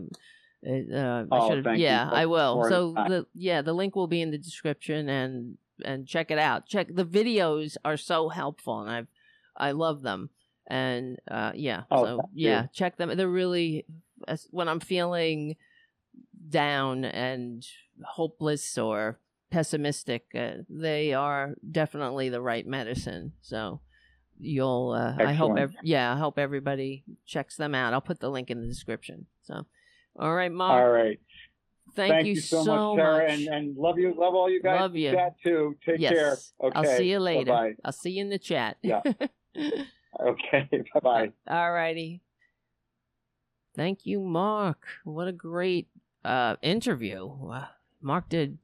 Uh, 0.65 1.25
I 1.31 1.37
Oh, 1.39 1.47
should 1.49 1.57
have. 1.57 1.65
thank 1.65 1.79
Yeah, 1.79 2.07
I 2.11 2.25
will. 2.27 2.63
So 2.69 2.93
the 2.93 3.25
yeah, 3.33 3.61
the 3.61 3.73
link 3.73 3.95
will 3.95 4.07
be 4.07 4.21
in 4.21 4.31
the 4.31 4.37
description, 4.37 5.09
and 5.09 5.57
and 5.83 6.07
check 6.07 6.29
it 6.31 6.37
out. 6.37 6.67
Check 6.67 6.87
the 6.93 7.05
videos 7.05 7.77
are 7.83 7.97
so 7.97 8.29
helpful, 8.29 8.79
and 8.81 8.89
I've 8.89 9.07
I 9.57 9.71
love 9.71 10.01
them. 10.01 10.29
And 10.67 11.17
uh, 11.29 11.51
yeah, 11.55 11.83
Oh, 11.89 12.05
so 12.05 12.17
thank 12.17 12.29
you. 12.33 12.49
yeah, 12.49 12.65
check 12.73 12.97
them. 12.97 13.15
They're 13.17 13.27
really 13.27 13.85
when 14.51 14.69
I'm 14.69 14.79
feeling 14.79 15.55
down 16.49 17.05
and 17.05 17.65
hopeless 18.03 18.77
or 18.77 19.19
pessimistic, 19.49 20.25
uh, 20.35 20.51
they 20.69 21.13
are 21.13 21.55
definitely 21.69 22.29
the 22.29 22.41
right 22.41 22.65
medicine. 22.65 23.33
So 23.41 23.81
you'll, 24.39 24.91
uh, 24.91 25.15
I 25.23 25.33
hope, 25.33 25.57
ev- 25.57 25.75
yeah, 25.83 26.13
I 26.13 26.17
hope 26.17 26.39
everybody 26.39 27.03
checks 27.25 27.57
them 27.57 27.75
out. 27.75 27.93
I'll 27.93 28.01
put 28.01 28.19
the 28.19 28.29
link 28.29 28.49
in 28.49 28.61
the 28.61 28.67
description. 28.67 29.25
So, 29.43 29.65
all 30.17 30.33
right, 30.33 30.51
Mark. 30.51 30.83
All 30.83 30.89
right. 30.89 31.19
Thank, 31.93 32.25
you 32.25 32.39
so, 32.39 32.63
much, 32.63 33.03
Sarah, 33.03 33.31
and, 33.31 33.47
and 33.47 33.77
love 33.77 33.99
you, 33.99 34.15
love 34.17 34.33
all 34.33 34.49
you 34.49 34.61
guys. 34.61 34.79
Love 34.79 34.95
you. 34.95 35.11
Chat 35.11 35.35
too. 35.43 35.75
Take 35.85 35.99
yes. 35.99 36.11
care. 36.13 36.37
Okay. 36.63 36.77
I'll 36.77 36.97
see 36.97 37.11
you 37.11 37.19
later. 37.19 37.51
Bye 37.51 37.73
I'll 37.83 37.91
see 37.91 38.11
you 38.11 38.21
in 38.21 38.29
the 38.29 38.39
chat. 38.39 38.77
Yeah. 38.81 39.01
Okay. 40.19 40.69
Bye 40.93 40.99
bye. 41.01 41.31
All 41.47 41.71
righty. 41.71 42.21
Thank 43.75 44.05
you, 44.05 44.19
Mark. 44.19 44.85
What 45.03 45.27
a 45.27 45.31
great 45.31 45.87
uh, 46.25 46.57
interview. 46.61 47.25
Wow. 47.25 47.67
Mark 48.01 48.29
did 48.29 48.57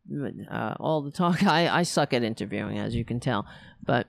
uh, 0.51 0.75
all 0.79 1.01
the 1.01 1.11
talk. 1.11 1.43
I, 1.47 1.69
I 1.69 1.83
suck 1.83 2.13
at 2.13 2.23
interviewing, 2.23 2.77
as 2.79 2.95
you 2.95 3.05
can 3.05 3.19
tell, 3.19 3.45
but 3.83 4.07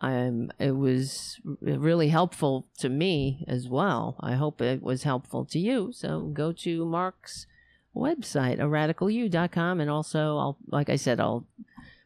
um, 0.00 0.50
it 0.58 0.76
was 0.76 1.40
really 1.60 2.08
helpful 2.08 2.66
to 2.78 2.88
me 2.88 3.44
as 3.48 3.68
well. 3.68 4.16
I 4.20 4.34
hope 4.34 4.60
it 4.60 4.82
was 4.82 5.04
helpful 5.04 5.44
to 5.46 5.58
you. 5.58 5.90
So 5.92 6.20
go 6.20 6.52
to 6.52 6.84
Mark's 6.84 7.46
website, 7.94 8.58
radicalu.com, 8.58 9.80
and 9.80 9.90
also 9.90 10.36
I'll, 10.36 10.58
like 10.68 10.90
I 10.90 10.96
said, 10.96 11.18
I'll 11.18 11.46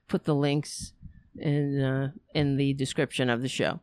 put 0.09 0.25
the 0.25 0.35
links 0.35 0.93
in 1.37 1.81
uh, 1.81 2.11
in 2.35 2.57
the 2.57 2.75
description 2.75 3.29
of 3.29 3.43
the 3.43 3.49
show. 3.49 3.81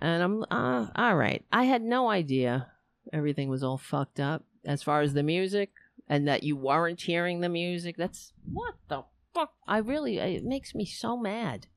And 0.00 0.22
I'm 0.22 0.42
uh, 0.50 0.88
all 0.94 1.16
right. 1.16 1.44
I 1.52 1.64
had 1.64 1.82
no 1.82 2.10
idea 2.10 2.68
everything 3.12 3.48
was 3.48 3.62
all 3.62 3.78
fucked 3.78 4.20
up 4.20 4.44
as 4.64 4.82
far 4.82 5.00
as 5.00 5.14
the 5.14 5.22
music, 5.22 5.70
and 6.08 6.26
that 6.26 6.42
you 6.42 6.56
weren't 6.56 7.00
hearing 7.02 7.40
the 7.40 7.48
music. 7.48 7.96
That's 7.96 8.32
what 8.52 8.74
the 8.88 9.04
fuck. 9.32 9.52
I 9.68 9.78
really 9.78 10.18
it 10.18 10.44
makes 10.44 10.74
me 10.74 10.84
so 10.84 11.16
mad. 11.16 11.68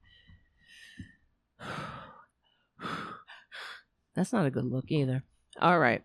That's 4.16 4.34
not 4.34 4.46
a 4.46 4.52
good 4.52 4.66
look 4.66 4.86
either. 4.90 5.24
All 5.60 5.80
right. 5.80 6.04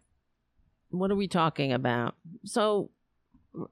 What 0.91 1.11
are 1.11 1.17
we 1.17 1.29
talking 1.29 1.73
about? 1.73 2.15
So 2.45 2.91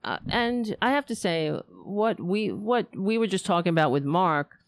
uh, 0.04 0.18
and 0.28 0.76
I 0.80 0.92
have 0.92 1.06
to 1.06 1.16
say 1.16 1.50
what 1.84 2.20
we 2.20 2.52
what 2.52 2.86
we 2.96 3.18
were 3.18 3.26
just 3.26 3.46
talking 3.46 3.70
about 3.70 3.90
with 3.90 4.04
Mark, 4.04 4.59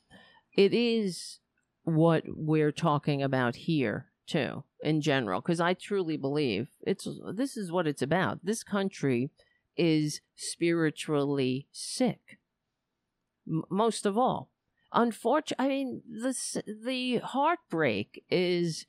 it 0.56 0.74
is 0.74 1.38
what 1.84 2.24
we're 2.26 2.72
talking 2.72 3.22
about 3.22 3.56
here 3.56 4.06
too 4.26 4.64
in 4.82 5.00
general 5.00 5.40
because 5.40 5.60
I 5.60 5.74
truly 5.74 6.16
believe 6.16 6.68
it's 6.80 7.06
this 7.34 7.56
is 7.56 7.70
what 7.70 7.86
it's 7.86 8.02
about. 8.02 8.40
This 8.42 8.62
country 8.64 9.30
is 9.76 10.20
spiritually 10.34 11.68
sick. 11.72 12.38
M- 13.46 13.64
most 13.70 14.06
of 14.06 14.18
all. 14.18 14.50
Unfortunately, 14.94 15.64
I 15.64 15.68
mean 15.68 16.02
the 16.08 16.62
the 16.84 17.18
heartbreak 17.18 18.24
is 18.30 18.86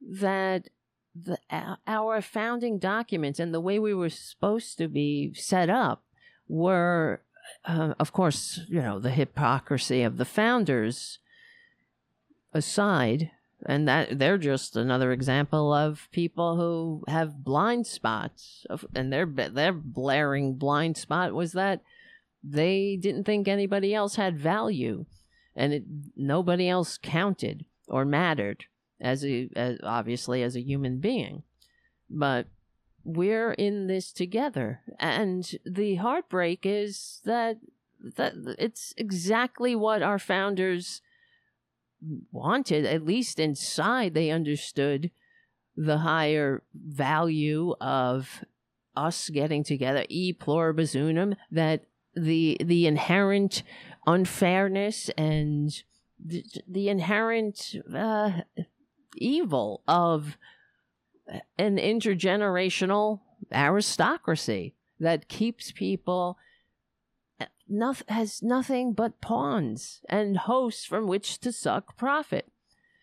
that 0.00 0.68
the 1.14 1.38
our- 1.50 2.22
founding 2.22 2.78
documents 2.78 3.40
and 3.40 3.52
the 3.52 3.60
way 3.60 3.78
we 3.78 3.94
were 3.94 4.10
supposed 4.10 4.78
to 4.78 4.88
be 4.88 5.32
set 5.34 5.70
up 5.70 6.04
were 6.46 7.22
uh, 7.64 7.94
of 7.98 8.12
course 8.12 8.60
you 8.68 8.80
know 8.80 8.98
the 8.98 9.10
hypocrisy 9.10 10.02
of 10.02 10.18
the 10.18 10.24
founders 10.24 11.18
aside 12.52 13.30
and 13.66 13.88
that 13.88 14.18
they're 14.18 14.38
just 14.38 14.76
another 14.76 15.12
example 15.12 15.72
of 15.72 16.08
people 16.12 16.56
who 16.56 17.04
have 17.10 17.42
blind 17.42 17.86
spots 17.86 18.66
of, 18.70 18.84
and 18.94 19.12
their 19.12 19.26
their 19.26 19.72
blaring 19.72 20.54
blind 20.54 20.96
spot 20.96 21.32
was 21.32 21.52
that 21.52 21.80
they 22.44 22.96
didn't 23.00 23.24
think 23.24 23.48
anybody 23.48 23.94
else 23.94 24.14
had 24.14 24.38
value 24.38 25.06
and 25.58 25.72
it, 25.74 25.84
nobody 26.16 26.68
else 26.68 26.98
counted 27.02 27.66
or 27.86 28.06
mattered 28.06 28.64
as 29.00 29.24
a 29.24 29.50
as 29.54 29.78
obviously 29.82 30.42
as 30.42 30.56
a 30.56 30.64
human 30.64 30.98
being 30.98 31.42
but 32.10 32.46
we're 33.04 33.52
in 33.52 33.86
this 33.86 34.12
together. 34.12 34.82
And 34.98 35.50
the 35.64 35.96
heartbreak 35.96 36.60
is 36.64 37.20
that 37.24 37.58
that 38.16 38.34
it's 38.58 38.94
exactly 38.96 39.74
what 39.74 40.02
our 40.02 40.20
founders 40.20 41.02
wanted 42.30 42.84
at 42.86 43.04
least 43.04 43.40
inside 43.40 44.14
they 44.14 44.30
understood 44.30 45.10
the 45.76 45.98
higher 45.98 46.62
value 46.72 47.74
of 47.80 48.44
us 48.94 49.28
getting 49.30 49.64
together 49.64 50.04
e 50.08 50.32
pluribus 50.32 50.94
unum 50.94 51.34
that 51.50 51.86
the 52.14 52.56
the 52.60 52.86
inherent 52.86 53.64
unfairness 54.08 55.10
and 55.18 55.82
the, 56.18 56.42
the 56.66 56.88
inherent 56.88 57.76
uh, 57.94 58.30
evil 59.16 59.82
of 59.86 60.38
an 61.58 61.76
intergenerational 61.76 63.20
aristocracy 63.52 64.74
that 64.98 65.28
keeps 65.28 65.72
people 65.72 66.38
noth- 67.68 68.08
has 68.08 68.42
nothing 68.42 68.94
but 68.94 69.20
pawns 69.20 70.00
and 70.08 70.38
hosts 70.38 70.86
from 70.86 71.06
which 71.06 71.38
to 71.40 71.52
suck 71.52 71.96
profit. 71.96 72.50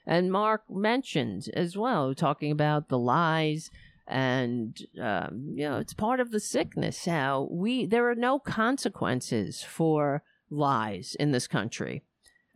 And 0.08 0.32
Mark 0.32 0.64
mentioned 0.70 1.50
as 1.54 1.78
well, 1.78 2.16
talking 2.16 2.52
about 2.52 2.90
the 2.90 3.00
lies 3.00 3.70
and 4.08 4.86
um, 5.02 5.54
you 5.56 5.68
know 5.68 5.78
it's 5.78 5.96
part 5.96 6.20
of 6.20 6.30
the 6.30 6.40
sickness 6.40 7.06
how 7.06 7.48
we 7.50 7.88
there 7.88 8.08
are 8.08 8.14
no 8.14 8.38
consequences 8.38 9.64
for 9.64 10.22
lies 10.56 11.16
in 11.20 11.32
this 11.32 11.48
country 11.48 12.04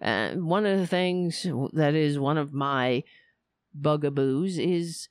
and 0.02 0.46
one 0.46 0.66
of 0.66 0.80
the 0.80 0.88
things 0.88 1.46
that 1.74 1.94
is 1.94 2.18
one 2.18 2.38
of 2.38 2.54
my 2.54 3.04
bugaboos 3.80 4.58
is 4.58 5.10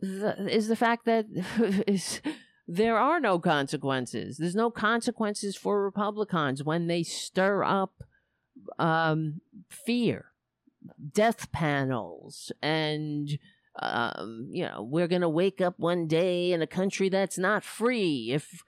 the, 0.00 0.48
is 0.48 0.68
the 0.68 0.76
fact 0.76 1.04
that 1.04 1.26
is 1.86 2.20
there 2.66 2.96
are 2.96 3.20
no 3.20 3.38
consequences. 3.38 4.38
There's 4.38 4.54
no 4.54 4.70
consequences 4.70 5.56
for 5.56 5.84
Republicans 5.84 6.64
when 6.64 6.86
they 6.86 7.02
stir 7.02 7.62
up 7.62 8.02
um, 8.78 9.42
fear, 9.68 10.26
death 11.12 11.52
panels, 11.52 12.50
and 12.62 13.38
um, 13.80 14.48
you 14.50 14.64
know 14.64 14.82
we're 14.82 15.08
going 15.08 15.20
to 15.20 15.28
wake 15.28 15.60
up 15.60 15.78
one 15.78 16.06
day 16.06 16.52
in 16.52 16.62
a 16.62 16.66
country 16.66 17.10
that's 17.10 17.36
not 17.36 17.64
free 17.64 18.30
if 18.32 18.62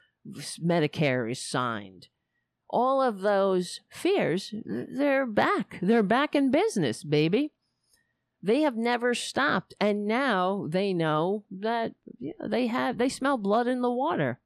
Medicare 0.63 1.31
is 1.31 1.41
signed. 1.41 2.09
All 2.69 3.01
of 3.01 3.21
those 3.21 3.81
fears, 3.91 4.53
they're 4.65 5.27
back. 5.27 5.79
They're 5.81 6.03
back 6.03 6.35
in 6.35 6.51
business, 6.51 7.05
baby. 7.05 7.53
They 8.43 8.61
have 8.63 8.77
never 8.77 9.15
stopped, 9.15 9.75
and 9.81 10.07
now 10.07 10.67
they 10.69 10.93
know 10.93 11.45
that 11.51 11.95
they 12.45 12.67
have 12.67 12.99
they 12.99 13.09
smell 13.09 13.39
blood 13.39 13.67
in 13.67 13.83
the 13.83 13.91
water. 13.91 14.41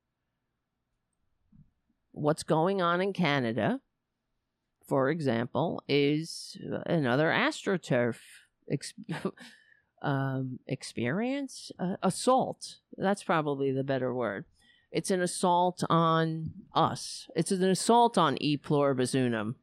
What's 2.12 2.42
going 2.42 2.80
on 2.80 3.01
in 3.01 3.12
Canada, 3.12 3.80
for 4.86 5.10
example, 5.10 5.82
is 5.88 6.56
another 6.86 7.28
astroturf 7.28 8.16
ex- 8.70 8.94
um, 10.02 10.60
experience, 10.66 11.70
uh, 11.78 11.97
assault. 12.02 12.76
That's 12.97 13.22
probably 13.22 13.70
the 13.72 13.84
better 13.84 14.14
word. 14.14 14.44
It's 14.92 15.10
an 15.10 15.20
assault 15.20 15.84
on 15.88 16.50
us. 16.74 17.28
It's 17.36 17.52
an 17.52 17.62
assault 17.64 18.18
on 18.18 18.36
e 18.40 18.56
pluribus 18.56 19.14
unum. 19.14 19.56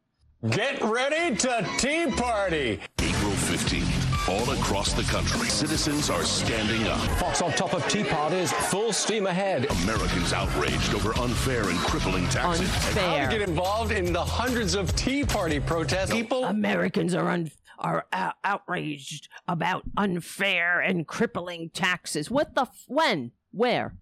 Get 0.51 0.81
ready 0.81 1.35
to 1.35 1.67
Tea 1.77 2.05
Party! 2.11 2.79
April 2.99 3.31
15th. 3.33 4.29
All 4.29 4.51
across 4.51 4.93
the 4.93 5.03
country, 5.03 5.47
citizens 5.47 6.09
are 6.09 6.23
standing 6.23 6.85
up. 6.87 6.99
Fox 7.17 7.41
on 7.41 7.51
top 7.53 7.73
of 7.73 7.87
Tea 7.87 8.03
Parties, 8.03 8.51
full 8.51 8.91
steam 8.93 9.25
ahead. 9.25 9.65
Americans 9.83 10.33
outraged 10.33 10.93
over 10.93 11.17
unfair 11.19 11.69
and 11.69 11.77
crippling 11.79 12.27
taxes. 12.27 12.61
Unfair. 12.69 13.03
And 13.03 13.23
how 13.23 13.29
to 13.31 13.37
get 13.39 13.49
involved 13.49 13.91
in 13.93 14.11
the 14.13 14.23
hundreds 14.23 14.75
of 14.75 14.93
Tea 14.95 15.23
Party 15.23 15.59
protests. 15.59 16.11
People. 16.11 16.43
Americans 16.43 17.15
are 17.15 17.29
un- 17.29 17.51
are 17.79 18.05
uh, 18.11 18.31
outraged 18.43 19.29
about 19.47 19.83
unfair 19.97 20.81
and 20.81 21.07
crippling 21.07 21.69
taxes. 21.73 22.29
What 22.29 22.53
the 22.53 22.61
f- 22.63 22.83
when? 22.87 23.31
Where? 23.51 23.95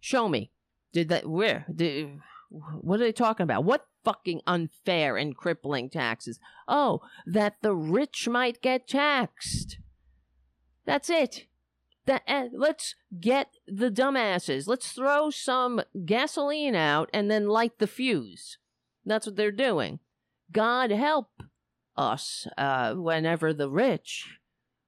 Show 0.00 0.28
me. 0.28 0.51
Did 0.92 1.08
that 1.08 1.26
where? 1.26 1.66
Did, 1.74 2.20
what 2.50 3.00
are 3.00 3.04
they 3.04 3.12
talking 3.12 3.44
about? 3.44 3.64
What 3.64 3.86
fucking 4.04 4.42
unfair 4.46 5.16
and 5.16 5.36
crippling 5.36 5.88
taxes? 5.90 6.38
Oh, 6.68 7.00
that 7.26 7.56
the 7.62 7.74
rich 7.74 8.28
might 8.28 8.60
get 8.60 8.88
taxed. 8.88 9.78
That's 10.84 11.08
it. 11.08 11.46
That 12.06 12.22
uh, 12.26 12.46
let's 12.52 12.96
get 13.20 13.58
the 13.66 13.90
dumbasses. 13.90 14.66
Let's 14.66 14.90
throw 14.92 15.30
some 15.30 15.82
gasoline 16.04 16.74
out 16.74 17.08
and 17.12 17.30
then 17.30 17.46
light 17.46 17.78
the 17.78 17.86
fuse. 17.86 18.58
That's 19.04 19.26
what 19.26 19.36
they're 19.36 19.52
doing. 19.52 20.00
God 20.50 20.90
help 20.90 21.28
us 21.96 22.46
uh, 22.58 22.94
whenever 22.94 23.52
the 23.52 23.70
rich 23.70 24.38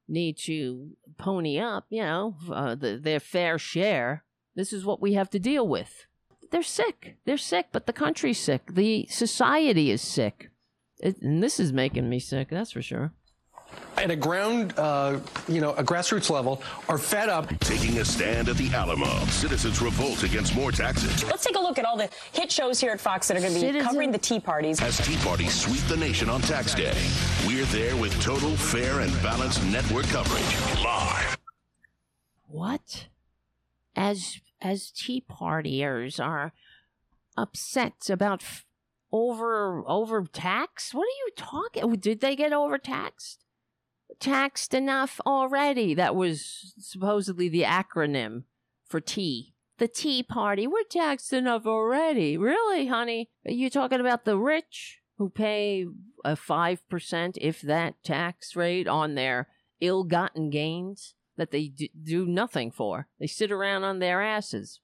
need 0.09 0.37
to 0.39 0.91
pony 1.17 1.59
up, 1.59 1.87
you 1.89 2.03
know, 2.03 2.37
uh, 2.53 2.75
the, 2.75 2.99
their 2.99 3.21
fair 3.21 3.59
share. 3.59 4.25
This 4.55 4.73
is 4.73 4.85
what 4.85 5.01
we 5.01 5.15
have 5.15 5.31
to 5.31 5.39
deal 5.39 5.67
with 5.67 6.07
they're 6.55 6.63
sick. 6.63 7.17
They're 7.25 7.37
sick, 7.37 7.67
but 7.73 7.87
the 7.87 7.93
country's 7.93 8.39
sick. 8.39 8.75
The 8.75 9.09
society 9.11 9.91
is 9.91 10.01
sick. 10.01 10.51
It, 11.01 11.21
and 11.21 11.43
this 11.43 11.59
is 11.59 11.73
making 11.73 12.09
me 12.09 12.21
sick, 12.21 12.49
that's 12.49 12.71
for 12.71 12.81
sure. 12.81 13.13
At 13.97 14.13
a 14.13 14.17
ground, 14.17 14.73
uh, 14.79 15.19
you 15.49 15.61
know, 15.61 15.73
a 15.73 15.83
grassroots 15.83 16.31
level, 16.31 16.63
are 16.89 16.97
fed 16.97 17.29
up. 17.29 17.49
Taking 17.59 17.99
a 17.99 18.05
stand 18.05 18.49
at 18.49 18.57
the 18.57 18.73
Alamo, 18.73 19.25
citizens 19.27 19.83
revolt 19.83 20.23
against 20.23 20.55
more 20.55 20.71
taxes. 20.71 21.25
Let's 21.25 21.43
take 21.45 21.57
a 21.57 21.61
look 21.61 21.77
at 21.77 21.85
all 21.85 21.97
the 21.97 22.09
hit 22.33 22.53
shows 22.53 22.79
here 22.79 22.93
at 22.93 23.01
Fox 23.01 23.27
that 23.27 23.37
are 23.37 23.41
going 23.41 23.53
to 23.53 23.59
be 23.59 23.67
Citizen- 23.67 23.89
covering 23.89 24.13
the 24.13 24.19
Tea 24.19 24.39
Parties. 24.39 24.81
As 24.81 24.99
Tea 25.05 25.17
parties 25.25 25.53
sweep 25.55 25.83
the 25.89 25.97
nation 25.97 26.31
on 26.31 26.41
tax 26.41 26.73
day, 26.73 26.97
we're 27.49 27.65
there 27.67 27.97
with 27.97 28.15
total, 28.23 28.51
fair, 28.51 29.01
and 29.01 29.13
balanced 29.25 29.65
network 29.65 30.07
coverage. 30.07 30.85
Live. 30.85 31.37
What? 32.47 33.09
As 33.97 34.41
as 34.65 34.91
Tea 34.91 35.23
Partiers 35.31 36.19
are 36.19 36.53
upset 37.37 38.09
about 38.09 38.43
f- 38.43 38.65
over 39.13 39.85
over 39.87 40.25
tax? 40.25 40.95
What 40.95 41.05
are 41.05 41.21
you 41.27 41.31
talking? 41.37 41.93
Did 41.97 42.21
they 42.21 42.35
get 42.35 42.53
overtaxed? 42.53 43.45
Taxed 44.19 44.75
enough 44.75 45.21
already? 45.27 45.95
That 45.95 46.17
was 46.17 46.75
supposedly 46.79 47.49
the 47.49 47.63
acronym 47.63 48.45
for 48.87 49.01
tea. 49.01 49.55
The 49.79 49.89
Tea 49.89 50.23
Party. 50.23 50.67
We're 50.67 50.85
taxed 50.89 51.33
enough 51.33 51.67
already. 51.67 52.37
Really, 52.37 52.87
honey? 52.87 53.29
Are 53.45 53.53
you 53.53 53.69
talking 53.71 54.01
about 54.01 54.25
the 54.25 54.39
rich 54.39 55.01
who 55.19 55.29
pay 55.29 55.87
a 56.25 56.37
5%, 56.37 57.39
if 57.41 57.61
that, 57.61 57.95
tax 58.05 58.57
rate 58.57 58.87
on 58.87 59.15
their 59.15 59.49
ill 59.81 60.05
gotten 60.05 60.49
gains 60.51 61.15
that 61.37 61.51
they 61.51 61.73
do 62.03 62.27
nothing 62.27 62.71
for? 62.71 63.09
They 63.19 63.27
sit 63.27 63.51
around 63.51 63.85
on 63.85 63.99
their 63.99 64.23
asses. 64.23 64.81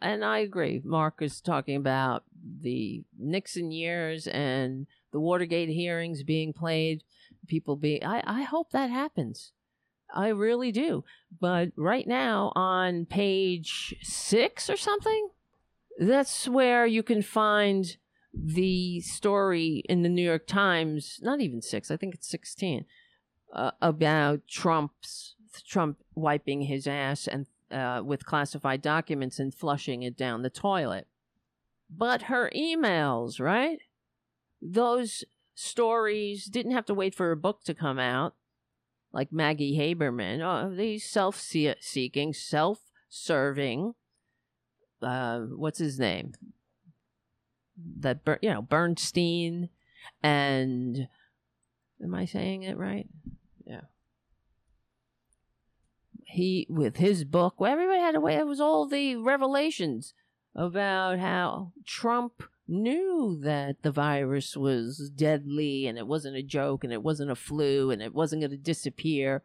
And 0.00 0.24
I 0.24 0.38
agree. 0.38 0.80
Mark 0.84 1.20
is 1.20 1.40
talking 1.40 1.76
about 1.76 2.24
the 2.62 3.04
Nixon 3.18 3.70
years 3.70 4.26
and 4.26 4.86
the 5.12 5.20
Watergate 5.20 5.68
hearings 5.68 6.22
being 6.22 6.52
played. 6.52 7.02
People 7.46 7.76
being. 7.76 8.04
I, 8.04 8.22
I 8.24 8.42
hope 8.42 8.70
that 8.70 8.90
happens. 8.90 9.52
I 10.14 10.28
really 10.28 10.72
do. 10.72 11.04
But 11.40 11.72
right 11.76 12.06
now, 12.06 12.52
on 12.54 13.06
page 13.06 13.94
six 14.02 14.70
or 14.70 14.76
something, 14.76 15.30
that's 15.98 16.48
where 16.48 16.86
you 16.86 17.02
can 17.02 17.22
find 17.22 17.96
the 18.32 19.00
story 19.00 19.82
in 19.88 20.02
the 20.02 20.08
New 20.08 20.22
York 20.22 20.46
Times. 20.46 21.18
Not 21.22 21.40
even 21.40 21.60
six. 21.60 21.90
I 21.90 21.96
think 21.96 22.14
it's 22.14 22.28
sixteen. 22.28 22.84
Uh, 23.52 23.72
about 23.82 24.46
Trump's 24.46 25.34
Trump 25.66 25.98
wiping 26.14 26.62
his 26.62 26.86
ass 26.86 27.26
and 27.26 27.46
uh, 27.72 28.02
with 28.04 28.24
classified 28.24 28.82
documents 28.82 29.38
and 29.38 29.54
flushing 29.54 30.02
it 30.02 30.16
down 30.16 30.42
the 30.42 30.50
toilet. 30.50 31.06
But 31.88 32.22
her 32.22 32.50
emails, 32.54 33.40
right? 33.40 33.80
Those 34.62 35.24
stories 35.54 36.44
didn't 36.44 36.72
have 36.72 36.86
to 36.86 36.94
wait 36.94 37.14
for 37.14 37.32
a 37.32 37.36
book 37.36 37.64
to 37.64 37.74
come 37.74 37.98
out, 37.98 38.34
like 39.12 39.32
Maggie 39.32 39.76
Haberman. 39.76 40.40
Oh, 40.40 40.74
these 40.74 41.04
self 41.04 41.36
seeking, 41.36 42.32
self 42.32 42.78
serving, 43.08 43.94
uh, 45.02 45.40
what's 45.40 45.78
his 45.78 45.98
name? 45.98 46.32
That, 47.98 48.20
you 48.42 48.50
know, 48.50 48.62
Bernstein 48.62 49.70
and. 50.22 51.08
Am 52.02 52.14
I 52.14 52.24
saying 52.24 52.62
it 52.62 52.78
right? 52.78 53.06
Yeah 53.70 53.80
he 56.32 56.64
with 56.70 56.98
his 56.98 57.24
book 57.24 57.58
well, 57.58 57.72
everybody 57.72 57.98
had 57.98 58.12
to 58.12 58.20
wait 58.20 58.38
it 58.38 58.46
was 58.46 58.60
all 58.60 58.86
the 58.86 59.16
revelations 59.16 60.14
about 60.54 61.18
how 61.18 61.72
trump 61.84 62.44
knew 62.68 63.36
that 63.42 63.82
the 63.82 63.90
virus 63.90 64.56
was 64.56 65.10
deadly 65.16 65.88
and 65.88 65.98
it 65.98 66.06
wasn't 66.06 66.36
a 66.36 66.42
joke 66.42 66.84
and 66.84 66.92
it 66.92 67.02
wasn't 67.02 67.28
a 67.28 67.34
flu 67.34 67.90
and 67.90 68.00
it 68.00 68.14
wasn't 68.14 68.40
going 68.40 68.50
to 68.50 68.56
disappear 68.56 69.42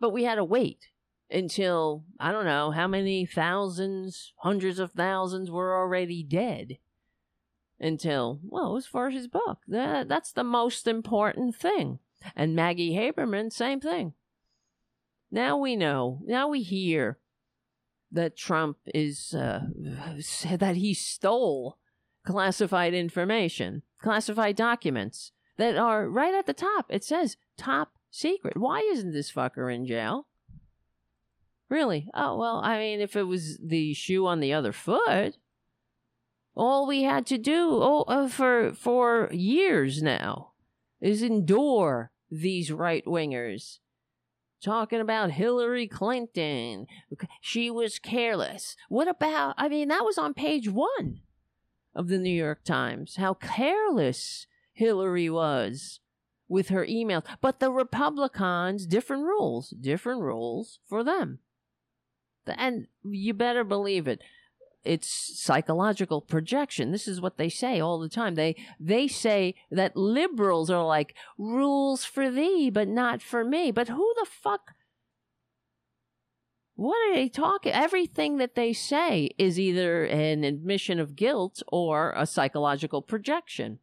but 0.00 0.10
we 0.10 0.24
had 0.24 0.34
to 0.34 0.44
wait 0.44 0.88
until 1.30 2.04
I 2.20 2.32
don't 2.32 2.44
know 2.44 2.70
how 2.70 2.86
many 2.86 3.26
thousands, 3.26 4.32
hundreds 4.38 4.78
of 4.78 4.92
thousands 4.92 5.50
were 5.50 5.76
already 5.76 6.22
dead. 6.22 6.78
Until, 7.80 8.38
well, 8.44 8.70
it 8.70 8.74
was 8.74 8.86
for 8.86 9.10
his 9.10 9.26
book. 9.26 9.58
That, 9.66 10.08
that's 10.08 10.32
the 10.32 10.44
most 10.44 10.86
important 10.86 11.56
thing. 11.56 11.98
And 12.36 12.54
Maggie 12.54 12.94
Haberman, 12.94 13.52
same 13.52 13.80
thing. 13.80 14.14
Now 15.30 15.56
we 15.56 15.76
know, 15.76 16.20
now 16.24 16.48
we 16.48 16.62
hear 16.62 17.18
that 18.12 18.36
Trump 18.36 18.78
is, 18.94 19.34
uh, 19.34 19.62
that 20.50 20.76
he 20.76 20.94
stole 20.94 21.78
classified 22.24 22.94
information, 22.94 23.82
classified 24.00 24.56
documents 24.56 25.32
that 25.56 25.76
are 25.76 26.08
right 26.08 26.34
at 26.34 26.46
the 26.46 26.52
top. 26.54 26.86
It 26.88 27.04
says 27.04 27.36
top 27.56 27.92
secret. 28.10 28.56
Why 28.56 28.80
isn't 28.80 29.12
this 29.12 29.32
fucker 29.32 29.74
in 29.74 29.86
jail? 29.86 30.26
Really? 31.68 32.08
Oh, 32.14 32.38
well, 32.38 32.60
I 32.62 32.78
mean, 32.78 33.00
if 33.00 33.16
it 33.16 33.24
was 33.24 33.58
the 33.58 33.94
shoe 33.94 34.26
on 34.26 34.40
the 34.40 34.52
other 34.52 34.72
foot, 34.72 35.36
all 36.54 36.86
we 36.86 37.02
had 37.02 37.26
to 37.26 37.38
do 37.38 37.68
oh, 37.82 38.04
uh, 38.06 38.28
for 38.28 38.72
for 38.74 39.28
years 39.32 40.02
now 40.02 40.52
is 41.00 41.22
endure 41.22 42.12
these 42.40 42.72
right 42.72 43.04
wingers 43.04 43.78
talking 44.62 45.00
about 45.00 45.30
Hillary 45.32 45.86
Clinton. 45.86 46.86
She 47.40 47.70
was 47.70 47.98
careless. 47.98 48.76
What 48.88 49.08
about, 49.08 49.54
I 49.58 49.68
mean, 49.68 49.88
that 49.88 50.04
was 50.04 50.18
on 50.18 50.34
page 50.34 50.68
one 50.68 51.20
of 51.94 52.08
the 52.08 52.18
New 52.18 52.34
York 52.34 52.64
Times, 52.64 53.16
how 53.16 53.34
careless 53.34 54.46
Hillary 54.72 55.28
was 55.30 56.00
with 56.48 56.68
her 56.70 56.86
emails. 56.86 57.24
But 57.40 57.60
the 57.60 57.70
Republicans, 57.70 58.86
different 58.86 59.24
rules, 59.24 59.70
different 59.70 60.22
rules 60.22 60.80
for 60.88 61.04
them. 61.04 61.40
And 62.46 62.88
you 63.04 63.34
better 63.34 63.64
believe 63.64 64.08
it. 64.08 64.22
It's 64.84 65.08
psychological 65.08 66.20
projection. 66.20 66.92
This 66.92 67.08
is 67.08 67.20
what 67.20 67.38
they 67.38 67.48
say 67.48 67.80
all 67.80 67.98
the 67.98 68.08
time. 68.08 68.34
They 68.34 68.56
they 68.78 69.08
say 69.08 69.54
that 69.70 69.96
liberals 69.96 70.70
are 70.70 70.84
like 70.84 71.14
rules 71.38 72.04
for 72.04 72.30
thee, 72.30 72.70
but 72.70 72.88
not 72.88 73.22
for 73.22 73.44
me. 73.44 73.70
But 73.70 73.88
who 73.88 74.14
the 74.18 74.26
fuck 74.26 74.72
what 76.76 76.96
are 77.08 77.14
they 77.14 77.28
talking? 77.28 77.72
Everything 77.72 78.38
that 78.38 78.56
they 78.56 78.72
say 78.72 79.30
is 79.38 79.60
either 79.60 80.04
an 80.04 80.42
admission 80.42 80.98
of 80.98 81.14
guilt 81.14 81.62
or 81.68 82.12
a 82.16 82.26
psychological 82.26 83.00
projection. 83.00 83.78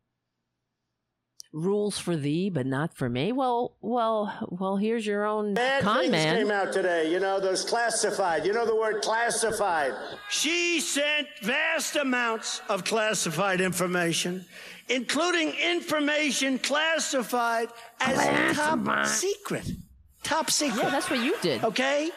Rules 1.53 1.99
for 1.99 2.15
thee, 2.15 2.49
but 2.49 2.65
not 2.65 2.95
for 2.95 3.09
me. 3.09 3.33
Well, 3.33 3.75
well, 3.81 4.47
well. 4.49 4.77
Here's 4.77 5.05
your 5.05 5.25
own 5.25 5.53
Bad 5.53 5.83
con 5.83 5.99
things 5.99 6.11
man. 6.11 6.37
came 6.37 6.51
out 6.51 6.71
today. 6.71 7.11
You 7.11 7.19
know 7.19 7.41
those 7.41 7.65
classified. 7.65 8.45
You 8.45 8.53
know 8.53 8.65
the 8.65 8.75
word 8.75 9.01
classified. 9.01 9.93
She 10.29 10.79
sent 10.79 11.27
vast 11.43 11.97
amounts 11.97 12.61
of 12.69 12.85
classified 12.85 13.59
information, 13.59 14.45
including 14.87 15.53
information 15.69 16.57
classified 16.57 17.67
as 17.99 18.55
top 18.55 19.05
secret. 19.07 19.69
Top 20.23 20.49
secret. 20.49 20.83
Yeah, 20.83 20.89
that's 20.89 21.09
what 21.09 21.19
you 21.19 21.35
did. 21.41 21.65
Okay? 21.65 22.11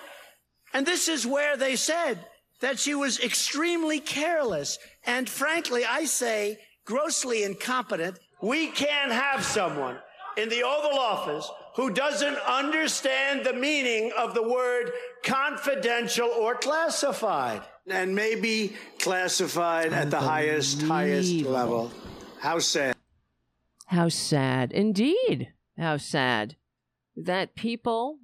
And 0.73 0.87
this 0.87 1.09
is 1.09 1.27
where 1.27 1.57
they 1.57 1.75
said 1.75 2.25
that 2.61 2.79
she 2.79 2.95
was 2.95 3.19
extremely 3.19 3.99
careless 3.99 4.79
and, 5.05 5.29
frankly, 5.29 5.85
I 5.85 6.05
say 6.05 6.59
grossly 6.85 7.43
incompetent. 7.43 8.19
We 8.45 8.67
can't 8.67 9.11
have 9.11 9.43
someone 9.43 9.97
in 10.37 10.51
the 10.51 10.65
Oval 10.65 10.99
Office 10.99 11.51
who 11.77 11.89
doesn't 11.89 12.37
understand 12.47 13.43
the 13.43 13.55
meaning 13.55 14.13
of 14.19 14.35
the 14.35 14.47
word 14.47 14.91
confidential 15.23 16.29
or 16.29 16.55
classified. 16.55 17.63
And 17.89 18.15
maybe 18.15 18.77
classified 18.99 19.95
at 19.95 20.11
the 20.11 20.21
highest, 20.21 20.83
highest 20.83 21.47
level. 21.47 21.91
How 22.39 22.59
sad. 22.59 22.95
How 23.87 24.11
sad. 24.11 24.73
Indeed. 24.73 25.55
How 25.79 25.97
sad 25.97 26.57
that 27.17 27.55
people 27.55 28.19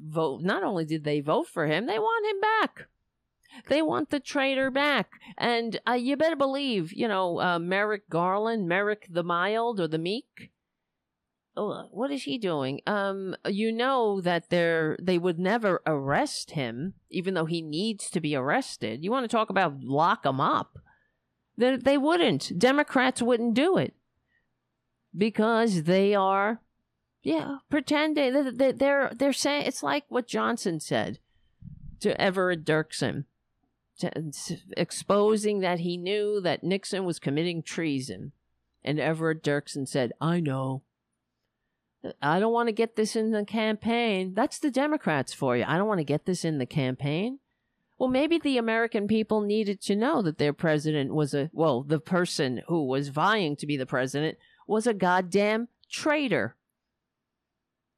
vote. 0.00 0.40
Not 0.40 0.64
only 0.64 0.86
did 0.86 1.04
they 1.04 1.20
vote 1.20 1.48
for 1.48 1.66
him, 1.66 1.84
they 1.84 1.98
want 1.98 2.34
him 2.34 2.40
back. 2.40 2.88
They 3.68 3.82
want 3.82 4.10
the 4.10 4.20
traitor 4.20 4.70
back. 4.70 5.10
And 5.38 5.80
uh, 5.88 5.92
you 5.92 6.16
better 6.16 6.36
believe, 6.36 6.92
you 6.92 7.08
know, 7.08 7.40
uh, 7.40 7.58
Merrick 7.58 8.08
Garland, 8.08 8.68
Merrick 8.68 9.06
the 9.10 9.22
Mild 9.22 9.80
or 9.80 9.88
the 9.88 9.98
Meek. 9.98 10.50
Oh, 11.56 11.88
what 11.92 12.10
is 12.10 12.24
he 12.24 12.36
doing? 12.36 12.80
Um, 12.86 13.36
you 13.46 13.70
know 13.70 14.20
that 14.20 14.50
they're 14.50 14.96
they 15.00 15.18
would 15.18 15.38
never 15.38 15.80
arrest 15.86 16.52
him, 16.52 16.94
even 17.10 17.34
though 17.34 17.44
he 17.44 17.62
needs 17.62 18.10
to 18.10 18.20
be 18.20 18.34
arrested. 18.34 19.04
You 19.04 19.12
want 19.12 19.22
to 19.22 19.34
talk 19.34 19.50
about 19.50 19.80
lock 19.80 20.26
him 20.26 20.40
up? 20.40 20.78
They, 21.56 21.76
they 21.76 21.96
wouldn't. 21.96 22.58
Democrats 22.58 23.22
wouldn't 23.22 23.54
do 23.54 23.76
it 23.76 23.94
because 25.16 25.84
they 25.84 26.12
are 26.12 26.60
yeah, 27.24 27.56
pretending 27.70 28.56
they, 28.56 28.72
they're 28.72 29.10
they're 29.16 29.32
saying 29.32 29.64
it's 29.66 29.82
like 29.82 30.04
what 30.08 30.28
Johnson 30.28 30.78
said 30.78 31.18
to 32.00 32.20
Everett 32.20 32.66
Dirksen, 32.66 33.24
to, 33.98 34.10
exposing 34.76 35.60
that 35.60 35.80
he 35.80 35.96
knew 35.96 36.40
that 36.40 36.64
Nixon 36.64 37.04
was 37.04 37.18
committing 37.18 37.62
treason, 37.62 38.32
and 38.82 38.98
Everett 38.98 39.42
Dirksen 39.42 39.86
said, 39.86 40.12
"I 40.20 40.40
know. 40.40 40.82
I 42.20 42.38
don't 42.38 42.52
want 42.52 42.68
to 42.68 42.72
get 42.72 42.96
this 42.96 43.16
in 43.16 43.30
the 43.30 43.44
campaign. 43.44 44.34
That's 44.34 44.58
the 44.58 44.70
Democrats 44.70 45.32
for 45.32 45.56
you. 45.56 45.64
I 45.66 45.78
don't 45.78 45.88
want 45.88 46.00
to 46.00 46.04
get 46.04 46.26
this 46.26 46.44
in 46.44 46.58
the 46.58 46.66
campaign." 46.66 47.38
Well, 47.96 48.08
maybe 48.08 48.38
the 48.38 48.58
American 48.58 49.06
people 49.06 49.40
needed 49.40 49.80
to 49.82 49.96
know 49.96 50.20
that 50.22 50.38
their 50.38 50.52
president 50.52 51.14
was 51.14 51.32
a 51.32 51.50
well, 51.52 51.82
the 51.82 52.00
person 52.00 52.62
who 52.66 52.84
was 52.84 53.08
vying 53.08 53.56
to 53.56 53.66
be 53.66 53.76
the 53.76 53.86
president 53.86 54.36
was 54.66 54.86
a 54.86 54.94
goddamn 54.94 55.68
traitor 55.88 56.56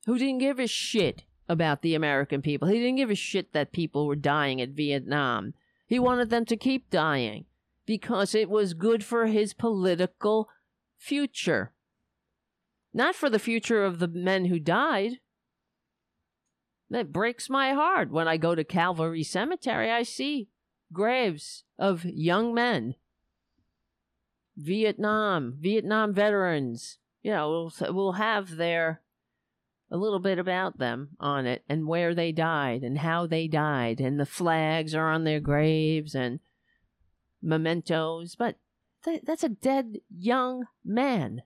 who 0.05 0.18
didn't 0.18 0.39
give 0.39 0.59
a 0.59 0.66
shit 0.66 1.24
about 1.48 1.82
the 1.82 1.94
American 1.94 2.43
people. 2.43 2.68
He 2.68 2.78
didn't 2.78 2.97
give 2.97 3.10
a 3.10 3.14
shit 3.14 3.52
that 3.52 3.73
people 3.73 4.06
were 4.06 4.16
dying 4.16 4.60
at 4.60 4.70
Vietnam. 4.70 5.55
He 5.87 5.99
wanted 5.99 6.31
them 6.31 6.45
to 6.47 6.57
keep 6.57 6.91
dying 6.91 7.47
because 7.87 8.35
it 8.35 8.51
was 8.51 8.75
good 8.75 9.05
for 9.05 9.27
his 9.27 9.55
political 9.55 10.49
future. 10.99 11.73
Not 12.93 13.15
for 13.15 13.31
the 13.31 13.39
future 13.39 13.85
of 13.85 14.01
the 14.01 14.09
men 14.09 14.47
who 14.47 14.59
died. 14.59 15.21
That 16.91 17.13
breaks 17.13 17.49
my 17.49 17.73
heart. 17.73 18.11
When 18.11 18.29
I 18.29 18.37
go 18.37 18.55
to 18.55 18.65
Calvary 18.65 19.23
Cemetery, 19.23 19.91
I 19.91 20.03
see 20.03 20.49
graves 20.93 21.65
of 21.79 22.05
young 22.05 22.55
men. 22.55 22.95
Vietnam, 24.57 25.55
Vietnam 25.59 26.13
veterans. 26.13 26.99
You 27.23 27.33
know, 27.33 27.51
will 27.51 27.95
will 27.95 28.13
have 28.13 28.57
their 28.57 29.03
a 29.91 29.97
little 29.97 30.19
bit 30.19 30.39
about 30.39 30.79
them 30.79 31.11
on 31.21 31.47
it 31.47 31.65
and 31.69 31.87
where 31.87 32.15
they 32.15 32.33
died 32.33 32.83
and 32.83 32.99
how 32.99 33.27
they 33.27 33.47
died 33.47 34.01
and 34.01 34.19
the 34.19 34.27
flags 34.27 34.95
are 34.95 35.11
on 35.11 35.25
their 35.25 35.41
graves 35.41 36.15
and 36.15 36.41
mementos 37.41 38.35
but 38.35 38.57
th- 39.05 39.23
that's 39.25 39.45
a 39.45 39.49
dead 39.49 39.99
young 40.11 40.67
man. 40.85 41.43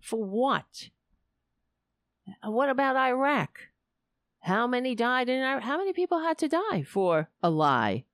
For 0.00 0.24
what? 0.24 0.88
Uh, 2.26 2.50
what 2.50 2.70
about 2.70 2.96
iraq? 2.96 3.58
How 4.40 4.66
many 4.66 4.94
died 4.94 5.28
in 5.28 5.42
iraq 5.42 5.62
how 5.62 5.76
many 5.76 5.92
people 5.92 6.20
had 6.20 6.38
to 6.38 6.48
die 6.48 6.82
for 6.82 7.28
a 7.42 7.50
lie? 7.50 8.04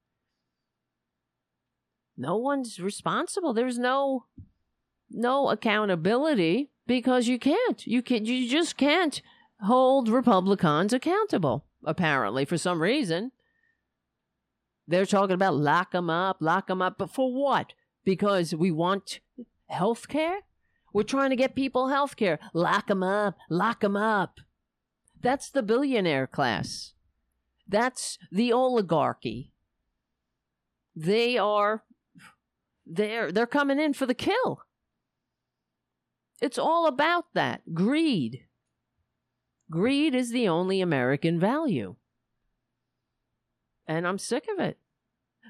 No 2.17 2.37
one's 2.37 2.81
responsible. 2.81 3.53
There's 3.53 3.79
no 3.79 4.25
no 5.09 5.51
accountability 5.51 6.71
because 6.87 7.29
you 7.29 7.39
can't. 7.39 7.87
You 7.87 8.03
can 8.03 8.25
you 8.25 8.49
just 8.49 8.77
can't 8.77 9.21
hold 9.63 10.09
Republicans 10.09 10.93
accountable. 10.93 11.65
Apparently, 11.85 12.45
for 12.45 12.59
some 12.59 12.83
reason, 12.83 13.33
they're 14.89 15.07
talking 15.07 15.35
about 15.35 15.57
lock 15.57 15.93
them 15.93 16.11
up, 16.11 16.39
lock 16.41 16.67
them 16.67 16.83
up, 16.83 16.97
but 16.99 17.11
for 17.11 17.33
what? 17.33 17.73
Because 18.05 18.55
we 18.55 18.71
want 18.71 19.21
health 19.69 20.09
care. 20.09 20.41
We're 20.93 21.03
trying 21.03 21.31
to 21.31 21.37
get 21.37 21.55
people 21.55 21.89
health 21.89 22.17
care. 22.17 22.39
Lock 22.55 22.87
them 22.87 23.03
up, 23.03 23.37
lock 23.51 23.81
them 23.81 23.97
up. 23.97 24.41
That's 25.21 25.51
the 25.51 25.63
billionaire 25.63 26.27
class. 26.27 26.93
That's 27.69 28.19
the 28.31 28.53
oligarchy. 28.53 29.53
They 30.95 31.37
are 31.37 31.83
they're 32.87 33.33
they're 33.33 33.47
coming 33.47 33.81
in 33.81 33.93
for 33.93 34.07
the 34.07 34.15
kill. 34.15 34.63
It's 36.41 36.59
all 36.59 36.87
about 36.87 37.27
that 37.35 37.75
greed. 37.75 38.47
Greed 39.71 40.15
is 40.15 40.31
the 40.31 40.49
only 40.49 40.81
American 40.81 41.41
value. 41.41 41.97
And 43.87 44.07
I'm 44.07 44.19
sick 44.19 44.47
of 44.53 44.61
it. 44.63 44.79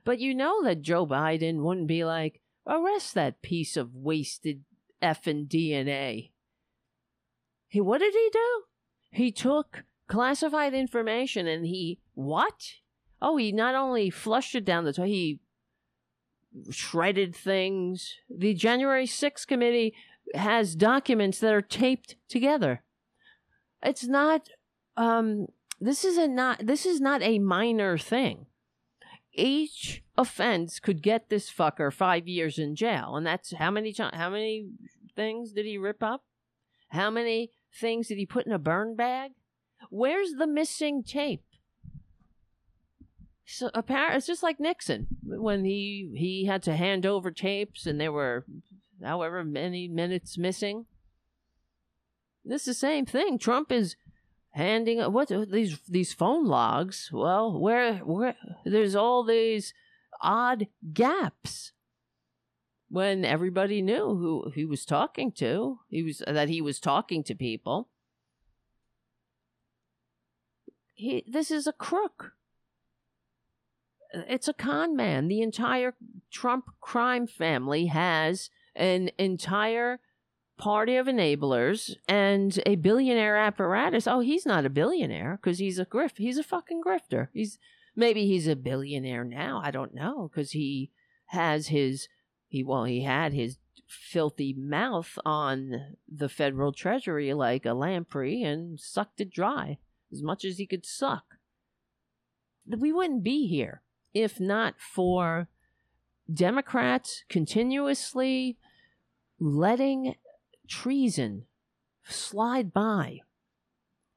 But 0.05 0.21
you 0.21 0.35
know 0.35 0.63
that 0.63 0.83
Joe 0.83 1.07
Biden 1.07 1.63
wouldn't 1.63 1.89
be 1.89 2.05
like, 2.05 2.41
arrest 2.67 3.15
that 3.15 3.43
piece 3.43 3.77
of 3.77 3.95
wasted 3.95 4.65
effing 5.03 5.49
DNA. 5.49 6.31
He, 7.69 7.81
what 7.81 7.99
did 7.99 8.15
he 8.15 8.31
do? 8.33 8.63
He 9.11 9.33
took 9.33 9.85
classified 10.09 10.75
information 10.75 11.47
and 11.47 11.67
he 11.67 12.01
what? 12.15 12.75
Oh, 13.21 13.37
he 13.37 13.51
not 13.51 13.75
only 13.75 14.11
flushed 14.11 14.55
it 14.55 14.65
down 14.65 14.85
the 14.85 14.93
toilet, 14.93 15.09
he 15.09 15.41
shredded 16.71 17.35
things. 17.35 18.15
The 18.31 18.55
January 18.55 19.07
6th 19.07 19.47
committee 19.47 19.95
has 20.35 20.75
documents 20.75 21.39
that 21.41 21.55
are 21.55 21.63
taped 21.63 22.17
together. 22.29 22.83
It's 23.83 24.07
not 24.07 24.49
um 24.97 25.47
this 25.81 26.05
is 26.05 26.17
a 26.17 26.27
not 26.27 26.67
this 26.67 26.87
is 26.87 27.01
not 27.01 27.23
a 27.23 27.39
minor 27.39 27.99
thing. 27.99 28.47
Each 29.33 30.03
offense 30.17 30.81
could 30.81 31.03
get 31.03 31.29
this 31.29 31.51
fucker 31.51 31.93
5 31.93 32.27
years 32.27 32.59
in 32.59 32.75
jail 32.75 33.17
and 33.17 33.27
that's 33.27 33.53
how 33.55 33.71
many 33.71 33.95
how 33.99 34.31
many 34.31 34.69
things 35.15 35.53
did 35.53 35.67
he 35.67 35.79
rip 35.79 36.03
up? 36.03 36.23
How 36.89 37.11
many 37.11 37.51
things 37.79 38.09
did 38.09 38.19
he 38.19 38.27
put 38.27 38.47
in 38.47 38.53
a 38.53 38.59
burn 38.59 38.97
bag? 38.97 39.33
Where's 39.91 40.33
the 40.33 40.47
missing 40.47 41.03
tape? 41.03 41.43
So 43.47 43.71
apparently, 43.75 44.17
it's 44.17 44.27
just 44.27 44.43
like 44.43 44.59
Nixon 44.59 45.07
when 45.23 45.65
he 45.65 46.13
he 46.17 46.47
had 46.47 46.65
to 46.65 46.75
hand 46.75 47.07
over 47.07 47.31
tapes 47.31 47.87
and 47.87 48.01
there 48.01 48.11
were 48.11 48.45
however 49.03 49.45
many 49.45 49.89
minutes 49.89 50.39
missing. 50.39 50.87
This 52.45 52.63
is 52.63 52.67
the 52.67 52.75
same 52.75 53.07
thing. 53.07 53.39
Trump 53.39 53.73
is 53.73 53.97
handing 54.51 55.01
what 55.13 55.31
these 55.51 55.79
these 55.89 56.13
phone 56.13 56.47
logs. 56.47 57.11
Well, 57.13 57.59
where 57.59 57.99
where 57.99 58.37
there's 58.65 58.95
all 58.95 59.25
these 59.25 59.75
odd 60.21 60.69
gaps 60.93 61.73
when 62.89 63.25
everybody 63.25 63.83
knew 63.83 64.17
who 64.17 64.51
he 64.55 64.65
was 64.65 64.85
talking 64.85 65.33
to. 65.33 65.81
He 65.89 66.03
was 66.03 66.23
that 66.27 66.49
he 66.49 66.61
was 66.61 66.81
talking 66.81 67.25
to 67.25 67.35
people. 67.35 67.89
He, 70.95 71.25
this 71.27 71.51
is 71.51 71.67
a 71.67 71.73
crook. 71.73 72.33
It's 74.13 74.49
a 74.49 74.55
con 74.55 74.97
man. 74.97 75.29
The 75.29 75.43
entire 75.43 75.95
Trump 76.31 76.71
crime 76.81 77.27
family 77.27 77.87
has 77.87 78.49
an 78.77 79.11
entire 79.19 80.01
party 80.59 80.97
of 80.97 81.07
enablers 81.07 81.95
and 82.09 82.61
a 82.65 82.77
billionaire 82.77 83.37
apparatus. 83.37 84.07
Oh, 84.07 84.21
he's 84.21 84.47
not 84.47 84.65
a 84.65 84.71
billionaire 84.71 85.39
because 85.41 85.59
he's 85.59 85.79
a 85.79 85.87
grift. 85.87 86.17
He's 86.17 86.39
a 86.39 86.43
fucking 86.43 86.83
grifter. 86.83 87.29
He's 87.33 87.59
maybe 87.95 88.27
he's 88.27 88.47
a 88.47 88.57
billionaire 88.57 89.25
now. 89.25 89.61
I 89.63 89.71
don't 89.71 89.95
know 89.95 90.31
because 90.31 90.53
he 90.53 90.91
has 91.27 91.69
his 91.69 92.09
he 92.49 92.63
well 92.63 92.85
he 92.85 93.03
had 93.03 93.33
his 93.33 93.59
filthy 93.87 94.53
mouth 94.53 95.19
on 95.25 95.97
the 96.09 96.29
federal 96.29 96.73
treasury 96.73 97.33
like 97.35 97.65
a 97.65 97.73
lamprey 97.73 98.43
and 98.43 98.81
sucked 98.81 99.21
it 99.21 99.31
dry 99.31 99.79
as 100.13 100.23
much 100.23 100.45
as 100.45 100.59
he 100.59 100.67
could 100.67 100.85
suck. 100.85 101.37
We 102.67 102.93
wouldn't 102.93 103.23
be 103.23 103.47
here 103.47 103.83
if 104.13 104.41
not 104.41 104.75
for 104.79 105.49
Democrats 106.33 107.25
continuously 107.29 108.57
letting 109.39 110.15
treason 110.69 111.45
slide 112.05 112.73
by. 112.73 113.21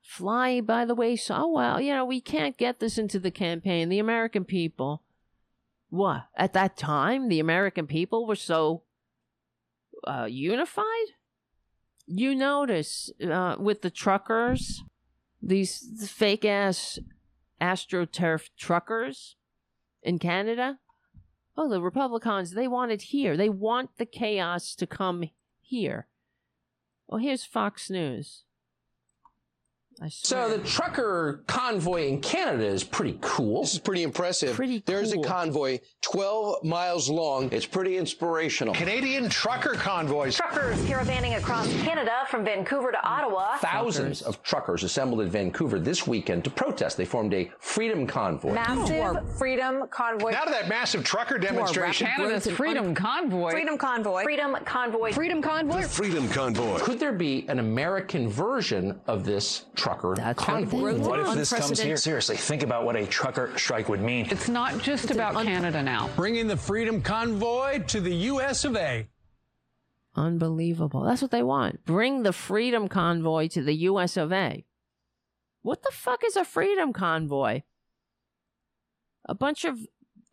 Fly 0.01 0.59
by 0.59 0.85
the 0.85 0.95
wayside. 0.95 1.39
Oh, 1.39 1.51
well, 1.53 1.79
you 1.79 1.93
know, 1.93 2.03
we 2.03 2.19
can't 2.19 2.57
get 2.57 2.79
this 2.79 2.97
into 2.97 3.19
the 3.19 3.31
campaign. 3.31 3.89
The 3.89 3.99
American 3.99 4.43
people, 4.43 5.03
what? 5.89 6.23
At 6.35 6.53
that 6.53 6.77
time, 6.77 7.29
the 7.29 7.39
American 7.39 7.85
people 7.85 8.25
were 8.25 8.35
so 8.35 8.83
uh, 10.07 10.27
unified? 10.29 10.85
You 12.05 12.33
notice 12.33 13.11
uh, 13.23 13.55
with 13.59 13.81
the 13.81 13.91
truckers, 13.91 14.83
these 15.41 16.09
fake 16.09 16.45
ass 16.45 16.99
astroturf 17.61 18.49
truckers 18.57 19.35
in 20.01 20.17
Canada, 20.17 20.79
oh, 21.60 21.68
the 21.68 21.81
Republicans, 21.81 22.52
they 22.52 22.69
want 22.69 22.91
it 22.91 23.02
here. 23.02 23.36
They 23.36 23.49
want 23.49 23.98
the 23.98 24.06
chaos 24.06 24.76
to 24.76 24.88
come 24.88 25.26
here. 25.60 26.07
Well, 27.06 27.19
here's 27.19 27.44
Fox 27.44 27.90
News. 27.90 28.45
So 30.07 30.49
the 30.49 30.63
trucker 30.65 31.43
convoy 31.47 32.07
in 32.07 32.21
Canada 32.21 32.65
is 32.65 32.84
pretty 32.84 33.17
cool. 33.21 33.61
This 33.61 33.73
is 33.73 33.80
pretty 33.80 34.03
impressive. 34.03 34.55
Pretty 34.55 34.81
There's 34.85 35.13
cool. 35.13 35.26
a 35.26 35.27
convoy 35.27 35.80
12 36.01 36.63
miles 36.63 37.09
long. 37.09 37.51
It's 37.51 37.65
pretty 37.65 37.97
inspirational. 37.97 38.73
Canadian 38.73 39.30
trucker 39.30 39.73
convoys. 39.73 40.38
Truckers 40.38 40.80
caravanning 40.85 41.38
across 41.38 41.67
Canada 41.81 42.11
from 42.30 42.45
Vancouver 42.45 42.91
to 42.91 43.03
Ottawa. 43.05 43.57
Thousands 43.57 44.21
of 44.21 44.41
truckers 44.41 44.84
assembled 44.84 45.19
in 45.21 45.30
Vancouver 45.30 45.80
this 45.80 46.07
weekend 46.07 46.45
to 46.45 46.49
protest. 46.49 46.95
They 46.95 47.05
formed 47.05 47.34
a 47.34 47.51
freedom 47.59 48.07
convoy. 48.07 48.53
Massive 48.53 49.38
freedom 49.38 49.85
convoy. 49.89 50.31
Now 50.31 50.45
to 50.45 50.51
that 50.51 50.69
massive 50.69 51.03
trucker 51.03 51.38
demonstration. 51.38 52.07
Canada's 52.07 52.47
Freedom 52.47 52.95
Convoy. 52.95 53.51
Freedom 53.51 53.77
convoy. 53.77 54.23
Freedom 54.23 54.55
convoy. 54.63 55.11
Freedom 55.11 55.41
Convoy. 55.41 55.81
Freedom 55.81 56.30
Convoy. 56.30 56.80
Could 56.80 56.99
there 56.99 57.13
be 57.13 57.45
an 57.49 57.59
American 57.59 58.30
version 58.30 58.99
of 59.07 59.26
this 59.26 59.65
trucker 59.76 59.88
That's 60.15 60.43
convoy? 60.43 60.93
right. 60.93 60.99
What 60.99 61.19
if 61.19 61.33
this 61.35 61.53
comes 61.53 61.79
here? 61.79 61.97
Seriously, 61.97 62.35
think 62.37 62.63
about 62.63 62.85
what 62.85 62.95
a 62.95 63.05
trucker 63.05 63.51
strike 63.57 63.89
would 63.89 64.01
mean. 64.01 64.27
It's 64.29 64.49
not 64.49 64.79
just 64.79 65.11
about 65.11 65.43
Canada 65.43 65.81
now. 65.81 66.09
Bringing 66.15 66.47
the 66.47 66.57
Freedom 66.57 67.01
Convoy 67.01 67.83
to 67.87 68.01
the 68.01 68.13
U.S. 68.15 68.65
of 68.65 68.75
A. 68.75 69.07
Unbelievable. 70.15 71.03
That's 71.03 71.21
what 71.21 71.31
they 71.31 71.43
want. 71.43 71.85
Bring 71.85 72.23
the 72.23 72.33
freedom 72.33 72.87
convoy 72.87 73.47
to 73.49 73.61
the 73.61 73.75
US 73.75 74.17
of 74.17 74.33
A. 74.33 74.65
What 75.61 75.83
the 75.83 75.91
fuck 75.91 76.23
is 76.25 76.35
a 76.35 76.43
freedom 76.43 76.93
convoy? 76.93 77.61
A 79.25 79.35
bunch 79.35 79.65
of 79.65 79.79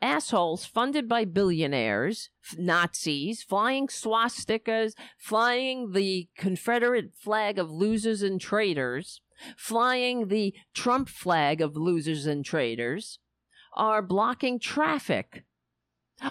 assholes 0.01 0.65
funded 0.65 1.09
by 1.09 1.25
billionaires, 1.25 2.31
f- 2.45 2.59
Nazis, 2.59 3.43
flying 3.43 3.89
swastikas, 3.89 4.93
flying 5.19 5.93
the 5.93 6.29
Confederate 6.37 7.15
flag 7.15 7.59
of 7.59 7.71
losers 7.71 8.23
and 8.23 8.41
traitors, 8.41 9.21
flying 9.57 10.29
the 10.29 10.55
Trump 10.75 11.09
flag 11.09 11.61
of 11.61 11.77
losers 11.77 12.27
and 12.27 12.45
traitors, 12.45 13.19
are 13.75 14.03
blocking 14.03 14.59
traffic. 14.59 15.45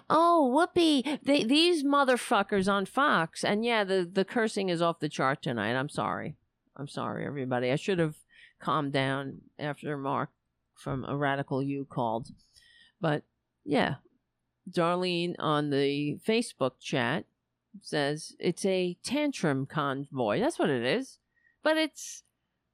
Oh, 0.10 0.48
whoopee! 0.48 1.20
They, 1.24 1.44
these 1.44 1.84
motherfuckers 1.84 2.72
on 2.72 2.86
Fox, 2.88 3.44
and 3.44 3.64
yeah, 3.64 3.84
the 3.84 4.10
the 4.12 4.26
cursing 4.26 4.70
is 4.70 4.82
off 4.82 5.00
the 5.00 5.10
chart 5.10 5.44
tonight. 5.44 5.76
I'm 5.76 5.90
sorry. 5.90 6.38
I'm 6.76 6.88
sorry, 6.88 7.26
everybody. 7.26 7.72
I 7.72 7.76
should 7.76 8.00
have 8.00 8.16
calmed 8.60 8.94
down 8.94 9.42
after 9.60 9.96
Mark 9.96 10.30
from 10.74 11.06
a 11.06 11.16
radical 11.16 11.62
you 11.62 11.86
called, 11.86 12.30
but 13.00 13.24
yeah, 13.64 13.96
Darlene 14.70 15.36
on 15.38 15.70
the 15.70 16.18
Facebook 16.28 16.80
chat 16.82 17.26
says 17.82 18.34
it's 18.40 18.66
a 18.66 18.98
tantrum 19.04 19.68
convoy. 19.68 20.40
That's 20.40 20.58
what 20.58 20.70
it 20.70 20.84
is, 20.84 21.20
but 21.64 21.78
it's 21.78 22.24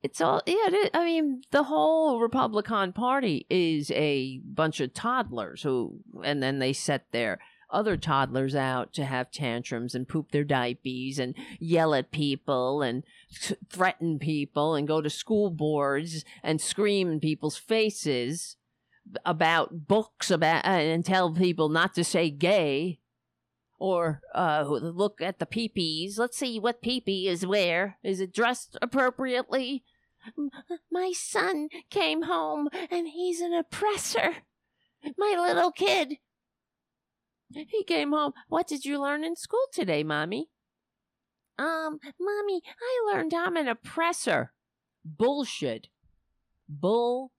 it's 0.04 0.20
all 0.22 0.42
yeah. 0.46 0.88
I 0.94 1.06
mean, 1.06 1.44
the 1.52 1.64
whole 1.64 2.20
Republican 2.20 2.94
Party 2.94 3.46
is 3.50 3.92
a 3.92 4.40
bunch 4.44 4.80
of 4.80 4.94
toddlers 4.94 5.62
who, 5.62 6.00
and 6.24 6.42
then 6.42 6.60
they 6.60 6.74
set 6.74 7.12
their 7.12 7.40
other 7.70 7.96
toddlers 7.98 8.56
out 8.56 8.94
to 8.94 9.06
have 9.06 9.32
tantrums 9.32 9.96
and 9.96 10.08
poop 10.08 10.32
their 10.32 10.44
diapers 10.44 11.20
and 11.20 11.36
yell 11.60 11.94
at 11.94 12.12
people 12.12 12.82
and 12.82 13.04
th- 13.34 13.60
threaten 13.70 14.20
people 14.20 14.76
and 14.76 14.88
go 14.88 15.02
to 15.02 15.10
school 15.10 15.50
boards 15.50 16.26
and 16.44 16.60
scream 16.60 17.12
in 17.12 17.20
people's 17.20 17.58
faces 17.58 18.58
about 19.26 19.88
books 19.88 20.30
about 20.30 20.66
and 20.66 21.06
tell 21.06 21.34
people 21.34 21.70
not 21.70 21.94
to 21.94 22.04
say 22.04 22.30
gay 22.30 23.00
or 23.80 24.22
uh, 24.36 24.64
look 24.68 25.22
at 25.22 25.40
the 25.40 25.46
peepees. 25.46 26.20
Let's 26.20 26.38
see 26.38 26.60
what 26.60 26.84
peepee 26.84 27.26
is 27.26 27.48
where. 27.48 27.98
Is 28.04 28.20
it 28.20 28.32
dressed 28.32 28.78
appropriately? 28.80 29.84
My 30.92 31.12
son 31.16 31.70
came 31.90 32.24
home 32.24 32.70
and 32.90 33.08
he's 33.08 33.42
an 33.42 33.54
oppressor. 33.54 34.38
My 35.18 35.36
little 35.38 35.72
kid. 35.72 36.18
He 37.54 37.84
came 37.84 38.12
home. 38.12 38.34
What 38.48 38.68
did 38.68 38.86
you 38.86 39.02
learn 39.02 39.24
in 39.24 39.36
school 39.36 39.66
today, 39.74 40.04
Mommy? 40.04 40.50
Um, 41.58 42.00
Mommy, 42.20 42.62
I 42.66 43.14
learned 43.14 43.34
I'm 43.34 43.58
an 43.58 43.68
oppressor. 43.68 44.54
Bullshit. 45.04 45.88
Bullshit. 46.70 47.32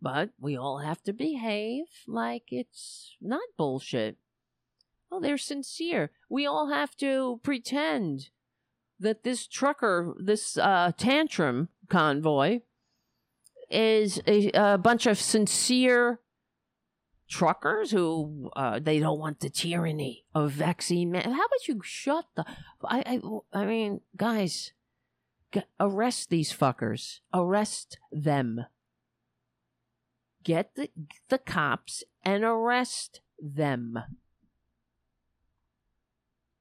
But 0.00 0.30
we 0.40 0.56
all 0.56 0.78
have 0.78 1.02
to 1.04 1.12
behave 1.12 1.86
like 2.06 2.44
it's 2.48 3.16
not 3.20 3.40
bullshit. 3.56 4.16
Oh, 5.10 5.20
they're 5.20 5.38
sincere. 5.38 6.10
We 6.28 6.46
all 6.46 6.68
have 6.70 6.96
to 6.98 7.40
pretend 7.42 8.30
that 9.00 9.24
this 9.24 9.46
trucker, 9.46 10.14
this 10.18 10.56
uh, 10.56 10.92
tantrum 10.96 11.68
convoy, 11.88 12.60
is 13.70 14.20
a, 14.26 14.50
a 14.52 14.78
bunch 14.78 15.06
of 15.06 15.20
sincere 15.20 16.20
truckers 17.28 17.90
who 17.90 18.50
uh, 18.56 18.78
they 18.78 18.98
don't 18.98 19.18
want 19.18 19.40
the 19.40 19.50
tyranny 19.50 20.24
of 20.34 20.52
vaccine 20.52 21.10
man. 21.10 21.24
How 21.24 21.44
about 21.44 21.68
you 21.68 21.80
shut 21.82 22.24
the? 22.34 22.44
I 22.82 23.20
I, 23.52 23.60
I 23.60 23.66
mean, 23.66 24.00
guys, 24.16 24.72
G- 25.52 25.62
arrest 25.80 26.30
these 26.30 26.52
fuckers. 26.52 27.20
Arrest 27.32 27.98
them. 28.12 28.66
Get 30.44 30.74
the 30.74 30.90
the 31.28 31.38
cops 31.38 32.04
and 32.24 32.44
arrest 32.44 33.20
them. 33.40 33.98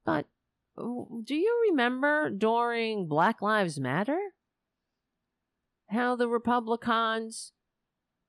But 0.06 0.26
do 0.78 1.36
you 1.36 1.68
remember 1.70 2.30
during 2.30 3.08
Black 3.08 3.42
Lives 3.42 3.80
Matter 3.80 4.20
how 5.90 6.16
the 6.16 6.28
Republicans 6.28 7.54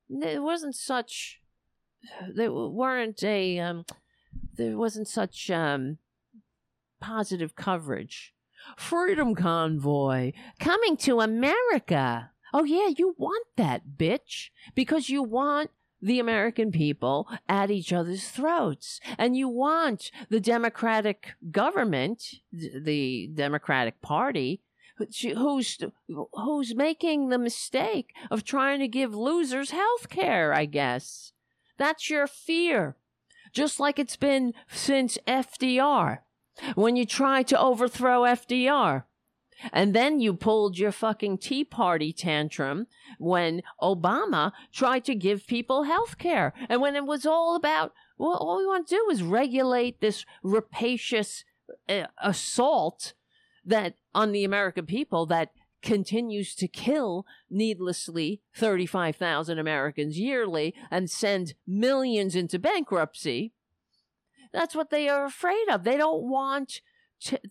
it 0.09 0.43
wasn't 0.43 0.75
such 0.75 1.41
they 2.35 2.49
weren't 2.49 3.23
a 3.23 3.59
um, 3.59 3.85
there 4.55 4.77
wasn't 4.77 5.09
such 5.09 5.51
um, 5.51 5.99
positive 7.01 7.57
coverage. 7.57 8.35
Freedom 8.77 9.35
convoy 9.35 10.33
coming 10.59 10.97
to 10.99 11.21
America. 11.21 12.31
Oh 12.53 12.65
yeah, 12.65 12.89
you 12.97 13.15
want 13.19 13.47
that, 13.57 13.83
bitch, 13.97 14.51
because 14.75 15.09
you 15.09 15.23
want 15.23 15.71
the 16.01 16.21
American 16.21 16.71
people 16.71 17.29
at 17.49 17.71
each 17.71 17.93
other's 17.93 18.29
throats, 18.29 19.01
and 19.17 19.37
you 19.37 19.49
want 19.49 20.11
the 20.29 20.41
Democratic 20.41 21.35
government, 21.51 22.35
the 22.53 23.31
Democratic 23.35 24.01
Party, 24.01 24.61
who's 24.97 25.79
who's 26.35 26.75
making 26.75 27.29
the 27.29 27.39
mistake 27.39 28.13
of 28.31 28.45
trying 28.45 28.81
to 28.81 28.89
give 28.89 29.15
losers 29.15 29.71
health 29.71 30.09
care. 30.09 30.53
I 30.53 30.65
guess 30.65 31.33
that's 31.77 32.11
your 32.11 32.27
fear 32.27 32.97
just 33.53 33.81
like 33.81 33.99
it's 33.99 34.17
been 34.17 34.55
since 34.71 35.19
FDR. 35.27 36.19
When 36.75 36.97
you 36.97 37.07
tried 37.07 37.47
to 37.49 37.61
overthrow 37.61 38.23
FDR. 38.23 39.05
And 39.73 39.95
then 39.95 40.21
you 40.21 40.35
pulled 40.35 40.79
your 40.79 40.93
fucking 40.93 41.39
Tea 41.39 41.65
Party 41.65 42.13
tantrum 42.13 42.87
when 43.19 43.63
Obama 43.83 44.53
tried 44.73 45.05
to 45.07 45.15
give 45.15 45.47
people 45.47 45.85
health 45.85 46.19
care. 46.19 46.53
And 46.69 46.81
when 46.81 46.97
it 46.97 47.07
was 47.07 47.27
all 47.27 47.57
about, 47.57 47.93
well, 48.17 48.37
all 48.37 48.59
we 48.59 48.67
want 48.67 48.89
to 48.89 48.95
do 48.95 49.11
is 49.11 49.23
regulate 49.23 50.01
this 50.01 50.25
rapacious 50.43 51.45
uh, 51.89 52.07
assault 52.23 53.15
that 53.65 53.95
on 54.15 54.33
the 54.33 54.45
American 54.45 54.87
people 54.87 55.27
that 55.27 55.51
continues 55.83 56.55
to 56.57 56.67
kill 56.67 57.25
needlessly 57.51 58.41
35,000 58.57 59.59
Americans 59.59 60.19
yearly 60.19 60.75
and 60.91 61.11
send 61.11 61.55
millions 61.67 62.35
into 62.35 62.59
bankruptcy. 62.59 63.53
That's 64.53 64.75
what 64.75 64.91
they 64.91 65.09
are 65.09 65.25
afraid 65.25 65.69
of. 65.71 65.85
They 65.85 65.97
don't 65.97 66.23
want 66.23 66.81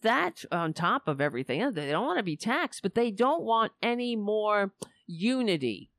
that 0.01 0.45
on 0.51 0.73
top 0.73 1.07
of 1.07 1.21
everything. 1.21 1.71
They 1.73 1.91
don't 1.91 2.05
want 2.05 2.19
to 2.19 2.23
be 2.23 2.37
taxed, 2.37 2.81
but 2.81 2.95
they 2.95 3.11
don't 3.11 3.43
want 3.43 3.71
any 3.81 4.15
more 4.15 4.71
unity. 5.05 5.91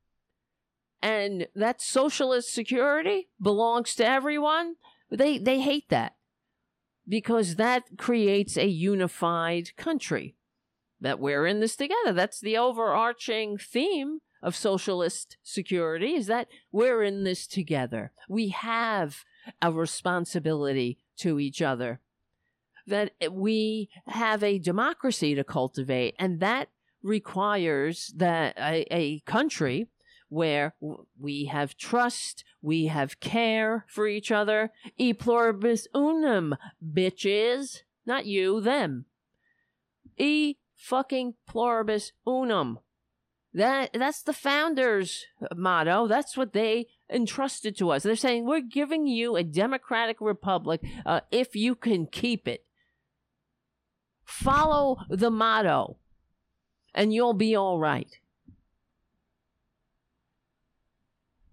And 1.03 1.47
that 1.55 1.81
socialist 1.81 2.53
security 2.53 3.29
belongs 3.41 3.95
to 3.97 4.07
everyone. 4.07 4.77
They 5.11 5.39
they 5.39 5.61
hate 5.61 5.89
that 5.91 6.17
because 7.07 7.57
that 7.57 7.85
creates 7.97 8.57
a 8.57 8.67
unified 8.67 9.77
country 9.77 10.35
that 11.01 11.21
we're 11.21 11.47
in 11.47 11.61
this 11.61 11.77
together. 11.77 12.13
That's 12.13 12.41
the 12.41 12.59
overarching 12.59 13.59
theme 13.59 14.21
of 14.43 14.55
socialist 14.55 15.37
security 15.43 16.15
is 16.15 16.27
that 16.27 16.49
we're 16.71 17.03
in 17.03 17.25
this 17.25 17.47
together. 17.47 18.13
We 18.29 18.49
have 18.49 19.25
a 19.63 19.73
responsibility 19.73 20.99
to 21.19 21.41
each 21.41 21.63
other. 21.63 22.01
That 22.89 23.13
we 23.31 23.91
have 24.07 24.43
a 24.43 24.59
democracy 24.59 25.35
to 25.35 25.45
cultivate, 25.45 26.15
and 26.19 26.41
that 26.41 26.69
requires 27.03 28.13
that 28.17 28.57
a, 28.59 28.87
a 28.91 29.21
country 29.21 29.89
where 30.29 30.75
we 31.19 31.47
have 31.47 31.77
trust, 31.77 32.45
we 32.61 32.87
have 32.87 33.21
care 33.21 33.87
for 33.89 34.07
each 34.07 34.31
other. 34.31 34.73
E 34.97 35.13
pluribus 35.13 35.87
unum, 35.95 36.57
bitches. 36.85 37.83
Not 38.07 38.27
you, 38.27 38.61
them. 38.61 39.07
E 40.17 40.57
fucking 40.77 41.35
pluribus 41.47 42.13
unum. 42.27 42.79
That 43.55 43.91
that's 43.95 44.23
the 44.23 44.35
founders' 44.35 45.25
motto. 45.57 46.07
That's 46.07 46.37
what 46.37 46.53
they 46.53 46.87
entrusted 47.11 47.77
to 47.79 47.91
us. 47.91 48.03
They're 48.03 48.17
saying 48.17 48.45
we're 48.45 48.61
giving 48.61 49.07
you 49.07 49.37
a 49.37 49.43
democratic 49.43 50.19
republic 50.21 50.85
uh, 51.07 51.21
if 51.31 51.57
you 51.57 51.75
can 51.75 52.07
keep 52.07 52.47
it. 52.47 52.65
Follow 54.29 54.99
the 55.09 55.31
motto, 55.31 55.97
and 56.95 57.15
you'll 57.15 57.33
be 57.33 57.57
all 57.57 57.79
right. 57.79 58.19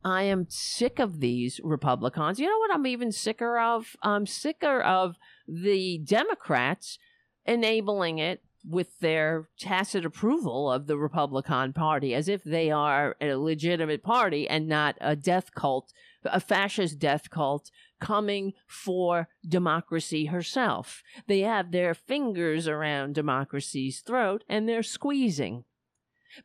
I 0.04 0.24
am 0.24 0.48
sick 0.50 1.00
of 1.00 1.22
these 1.22 1.62
Republicans. 1.64 2.38
You 2.38 2.48
know 2.48 2.60
what 2.60 2.74
I'm 2.74 2.86
even 2.86 3.14
sicker 3.14 3.58
of? 3.58 3.96
I'm 4.04 4.26
sicker 4.26 4.82
of 4.82 5.16
the 5.48 6.00
Democrats 6.00 7.00
enabling 7.46 8.20
it 8.20 8.44
with 8.68 9.00
their 9.00 9.48
tacit 9.58 10.06
approval 10.06 10.70
of 10.70 10.88
the 10.88 10.98
Republican 10.98 11.72
Party 11.72 12.14
as 12.14 12.28
if 12.28 12.44
they 12.44 12.72
are 12.72 13.16
a 13.22 13.36
legitimate 13.36 14.04
party 14.04 14.50
and 14.50 14.68
not 14.68 14.98
a 15.00 15.16
death 15.16 15.56
cult, 15.56 15.94
a 16.32 16.40
fascist 16.40 17.00
death 17.00 17.30
cult 17.30 17.72
coming 18.00 18.54
for 18.68 19.28
democracy 19.48 20.26
herself. 20.26 21.02
They 21.28 21.42
have 21.42 21.72
their 21.72 21.94
fingers 21.94 22.68
around 22.68 23.16
democracy's 23.16 24.02
throat 24.02 24.44
and 24.50 24.68
they're 24.68 24.84
squeezing. 24.84 25.64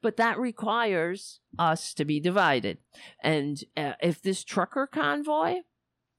But 0.03 0.17
that 0.17 0.39
requires 0.39 1.41
us 1.59 1.95
to 1.95 2.05
be 2.05 2.21
divided. 2.21 2.79
And 3.23 3.63
uh, 3.77 3.95
if 4.01 4.23
this 4.23 4.45
trucker 4.45 4.87
convoy, 4.87 5.61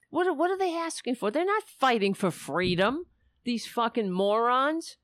what, 0.10 0.36
what 0.36 0.52
are 0.52 0.58
they 0.58 0.76
asking 0.76 1.16
for? 1.16 1.32
They're 1.32 1.46
not 1.46 1.64
fighting 1.64 2.14
for 2.14 2.32
freedom, 2.32 3.06
these 3.46 3.66
fucking 3.66 4.12
morons. 4.12 4.98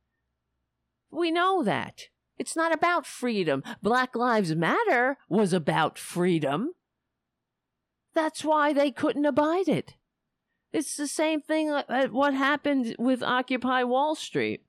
We 1.10 1.32
know 1.32 1.64
that. 1.64 2.04
It's 2.38 2.56
not 2.56 2.74
about 2.74 3.06
freedom. 3.06 3.64
Black 3.82 4.16
Lives 4.16 4.54
Matter 4.54 5.18
was 5.30 5.54
about 5.54 5.98
freedom. 5.98 6.74
That's 8.18 8.44
why 8.44 8.74
they 8.74 8.90
couldn't 8.90 9.28
abide 9.28 9.68
it. 9.68 9.94
It's 10.74 10.98
the 10.98 11.06
same 11.06 11.40
thing 11.40 11.70
at 11.70 12.12
what 12.12 12.34
happened 12.34 12.96
with 12.98 13.22
Occupy 13.22 13.84
Wall 13.84 14.16
Street. 14.16 14.64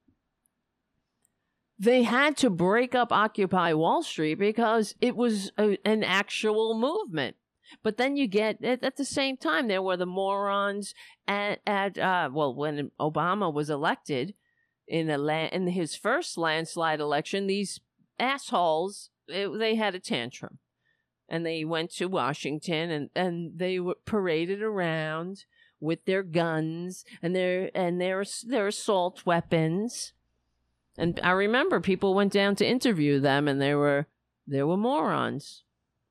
They 1.79 2.03
had 2.03 2.37
to 2.37 2.51
break 2.51 2.95
up 2.95 3.11
Occupy 3.11 3.73
Wall 3.73 4.03
Street 4.03 4.35
because 4.35 4.95
it 5.01 5.17
was 5.17 5.51
a, 5.57 5.79
an 5.87 6.05
actual 6.05 6.79
movement. 6.79 7.37
But 7.83 7.97
then 7.97 8.19
you 8.19 8.27
get 8.27 8.63
at, 8.63 8.85
at, 8.85 8.97
the 8.97 9.05
same 9.07 9.39
time 9.39 9.67
there 9.67 9.81
were 9.81 9.97
the 9.97 10.05
morons 10.05 10.93
at 11.27 11.61
at 11.67 11.97
uh, 11.97 12.29
well 12.31 12.55
when 12.55 12.91
Obama 13.01 13.51
was 13.51 13.71
elected 13.71 14.35
in 14.87 15.09
a 15.09 15.17
la- 15.17 15.49
in 15.53 15.69
his 15.69 15.97
first 15.97 16.37
landslide 16.37 17.01
election 17.01 17.47
these 17.47 17.81
assholes 18.19 19.09
it, 19.27 19.59
they 19.59 19.75
had 19.75 19.95
a 19.95 20.01
tantrum 20.01 20.59
and 21.29 21.45
they 21.45 21.65
went 21.65 21.91
to 21.93 22.07
Washington 22.07 22.91
and 22.91 23.11
and 23.15 23.59
they 23.59 23.79
were 23.79 23.97
paraded 24.05 24.63
around 24.63 25.45
with 25.81 26.05
their 26.05 26.23
guns 26.23 27.05
and 27.23 27.35
their 27.35 27.71
and 27.75 28.01
their 28.01 28.25
their 28.47 28.69
assault 28.69 29.25
weapons 29.25 30.13
and 30.97 31.21
I 31.23 31.31
remember 31.31 31.81
people 31.81 32.15
went 32.15 32.33
down 32.33 32.57
to 32.57 32.67
interview 32.67 33.21
them 33.21 33.47
and 33.47 33.61
they 33.61 33.75
were 33.75 34.07
they 34.47 34.63
were 34.63 34.77
morons 34.77 35.63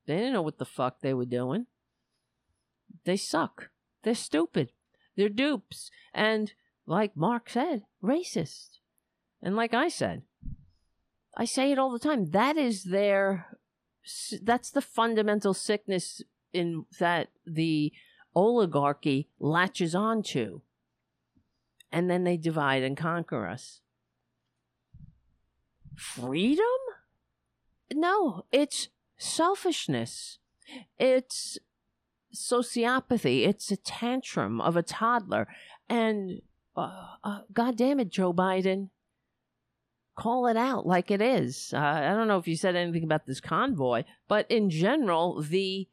they 0.08 0.16
didn't 0.16 0.34
know 0.34 0.42
what 0.42 0.58
the 0.58 0.66
fuck 0.66 1.02
they 1.02 1.14
were 1.14 1.26
doing. 1.26 1.68
They 3.04 3.18
suck. 3.18 3.70
They're 4.04 4.16
stupid. 4.16 4.72
They're 5.16 5.30
dupes. 5.30 5.92
And 6.14 6.54
like 6.86 7.16
Mark 7.16 7.50
said, 7.50 7.84
racist. 8.02 8.80
And 9.44 9.56
like 9.56 9.74
I 9.74 9.90
said, 9.90 10.24
I 11.36 11.46
say 11.46 11.72
it 11.72 11.78
all 11.78 11.92
the 11.92 12.00
time. 12.00 12.32
That 12.32 12.58
is 12.58 12.86
their 12.86 13.57
that's 14.42 14.70
the 14.70 14.82
fundamental 14.82 15.54
sickness 15.54 16.22
in 16.54 16.86
that 17.00 17.30
the 17.46 17.92
oligarchy 18.36 19.30
latches 19.40 19.96
onto. 19.96 20.62
And 21.92 22.10
then 22.10 22.24
they 22.24 22.38
divide 22.38 22.84
and 22.84 22.98
conquer 22.98 23.48
us. 23.48 23.82
Freedom? 25.96 26.66
No, 27.94 28.46
it's 28.52 28.90
selfishness. 29.18 30.40
It's 31.00 31.58
sociopathy. 32.36 33.48
It's 33.48 33.72
a 33.72 33.78
tantrum 33.78 34.60
of 34.62 34.76
a 34.76 34.84
toddler. 34.84 35.48
And 35.90 36.42
uh, 36.76 36.92
uh, 37.24 37.40
God 37.54 37.78
damn 37.78 38.00
it, 38.00 38.10
Joe 38.10 38.34
Biden. 38.34 38.90
Call 40.18 40.48
it 40.48 40.58
out 40.58 40.88
like 40.88 41.12
it 41.12 41.22
is. 41.22 41.74
Uh, 41.76 41.78
I 41.78 42.10
don't 42.10 42.28
know 42.28 42.40
if 42.40 42.48
you 42.48 42.56
said 42.58 42.76
anything 42.76 43.04
about 43.04 43.28
this 43.28 43.40
convoy, 43.40 44.04
but 44.28 44.50
in 44.50 44.72
general, 44.72 45.44
the 45.44 45.88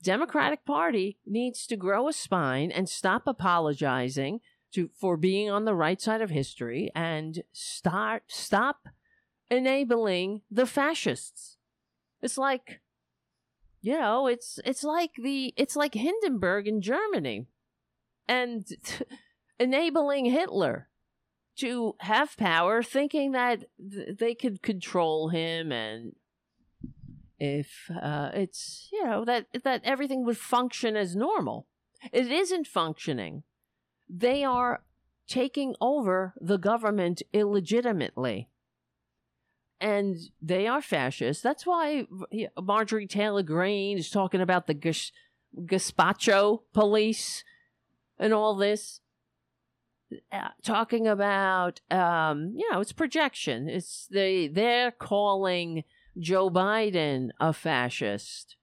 Democratic 0.00 0.64
Party 0.64 1.18
needs 1.26 1.66
to 1.66 1.76
grow 1.76 2.06
a 2.06 2.12
spine 2.12 2.70
and 2.70 2.88
stop 2.88 3.26
apologizing 3.26 4.40
to 4.72 4.90
for 4.94 5.16
being 5.16 5.50
on 5.50 5.64
the 5.64 5.74
right 5.74 6.00
side 6.00 6.22
of 6.22 6.30
history 6.30 6.90
and 6.94 7.42
start 7.52 8.22
stop 8.28 8.86
enabling 9.50 10.42
the 10.50 10.66
fascists. 10.66 11.56
It's 12.22 12.38
like 12.38 12.80
you 13.80 13.98
know, 13.98 14.28
it's 14.28 14.60
it's 14.64 14.84
like 14.84 15.12
the 15.20 15.52
it's 15.56 15.74
like 15.74 15.94
Hindenburg 15.94 16.68
in 16.68 16.80
Germany 16.80 17.46
and 18.28 18.68
enabling 19.58 20.26
Hitler 20.26 20.87
to 21.58 21.94
have 22.00 22.36
power 22.36 22.82
thinking 22.82 23.32
that 23.32 23.64
th- 23.78 24.18
they 24.18 24.34
could 24.34 24.62
control 24.62 25.28
him 25.28 25.72
and 25.72 26.12
if 27.38 27.90
uh, 27.90 28.30
it's 28.34 28.88
you 28.92 29.04
know 29.04 29.24
that 29.24 29.46
that 29.64 29.82
everything 29.84 30.24
would 30.24 30.38
function 30.38 30.96
as 30.96 31.14
normal. 31.14 31.66
It 32.12 32.30
isn't 32.30 32.66
functioning. 32.66 33.44
They 34.08 34.44
are 34.44 34.82
taking 35.28 35.74
over 35.80 36.34
the 36.40 36.58
government 36.58 37.22
illegitimately. 37.32 38.48
And 39.80 40.16
they 40.42 40.66
are 40.66 40.82
fascist 40.82 41.44
that's 41.44 41.64
why 41.64 42.04
marjorie 42.60 43.06
taylor 43.06 43.44
greene 43.44 43.96
is 43.96 44.10
talking 44.10 44.40
about 44.40 44.66
the 44.66 44.74
gas- 44.74 45.12
gazpacho 45.56 46.62
police 46.72 47.44
and 48.18 48.34
all 48.34 48.56
this 48.56 49.00
uh, 50.32 50.48
talking 50.62 51.06
about 51.06 51.80
um 51.90 52.52
you 52.54 52.70
know 52.70 52.80
it's 52.80 52.92
projection. 52.92 53.68
It's 53.68 54.06
they 54.10 54.48
they're 54.48 54.90
calling 54.90 55.84
joe 56.18 56.50
biden 56.50 57.30
a 57.40 57.52
fascist. 57.52 58.56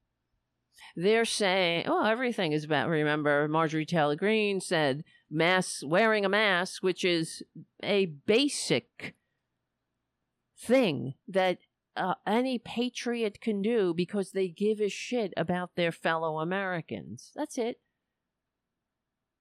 They're 0.95 1.25
saying 1.25 1.85
oh 1.87 2.05
everything 2.05 2.53
is 2.53 2.63
about 2.63 2.89
remember 2.89 3.47
marjorie 3.47 3.85
taylor 3.85 4.15
greene 4.15 4.61
said 4.61 5.03
mask 5.29 5.81
wearing 5.85 6.23
a 6.23 6.29
mask 6.29 6.81
which 6.83 7.03
is 7.03 7.43
a 7.83 8.05
basic 8.05 9.15
thing 10.57 11.15
that 11.27 11.57
uh, 11.97 12.15
any 12.25 12.57
patriot 12.57 13.41
can 13.41 13.61
do 13.61 13.93
because 13.93 14.31
they 14.31 14.47
give 14.47 14.79
a 14.79 14.87
shit 14.89 15.33
about 15.35 15.75
their 15.75 15.91
fellow 15.91 16.39
americans. 16.39 17.31
That's 17.35 17.57
it 17.57 17.79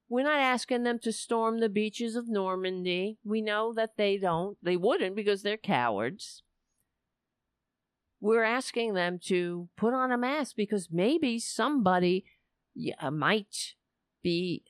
we're 0.07 0.23
not 0.23 0.39
asking 0.39 0.83
them 0.83 0.99
to 0.99 1.11
storm 1.11 1.59
the 1.59 1.69
beaches 1.69 2.15
of 2.15 2.29
Normandy. 2.29 3.17
We 3.23 3.41
know 3.41 3.73
that 3.73 3.97
they 3.97 4.17
don't. 4.17 4.57
They 4.61 4.77
wouldn't 4.77 5.15
because 5.15 5.41
they're 5.41 5.57
cowards. 5.57 6.43
We're 8.21 8.43
asking 8.43 8.93
them 8.93 9.19
to 9.25 9.67
put 9.75 9.93
on 9.93 10.11
a 10.11 10.17
mask 10.17 10.55
because 10.55 10.89
maybe 10.91 11.39
somebody 11.39 12.25
might 13.11 13.75
be 14.21 14.63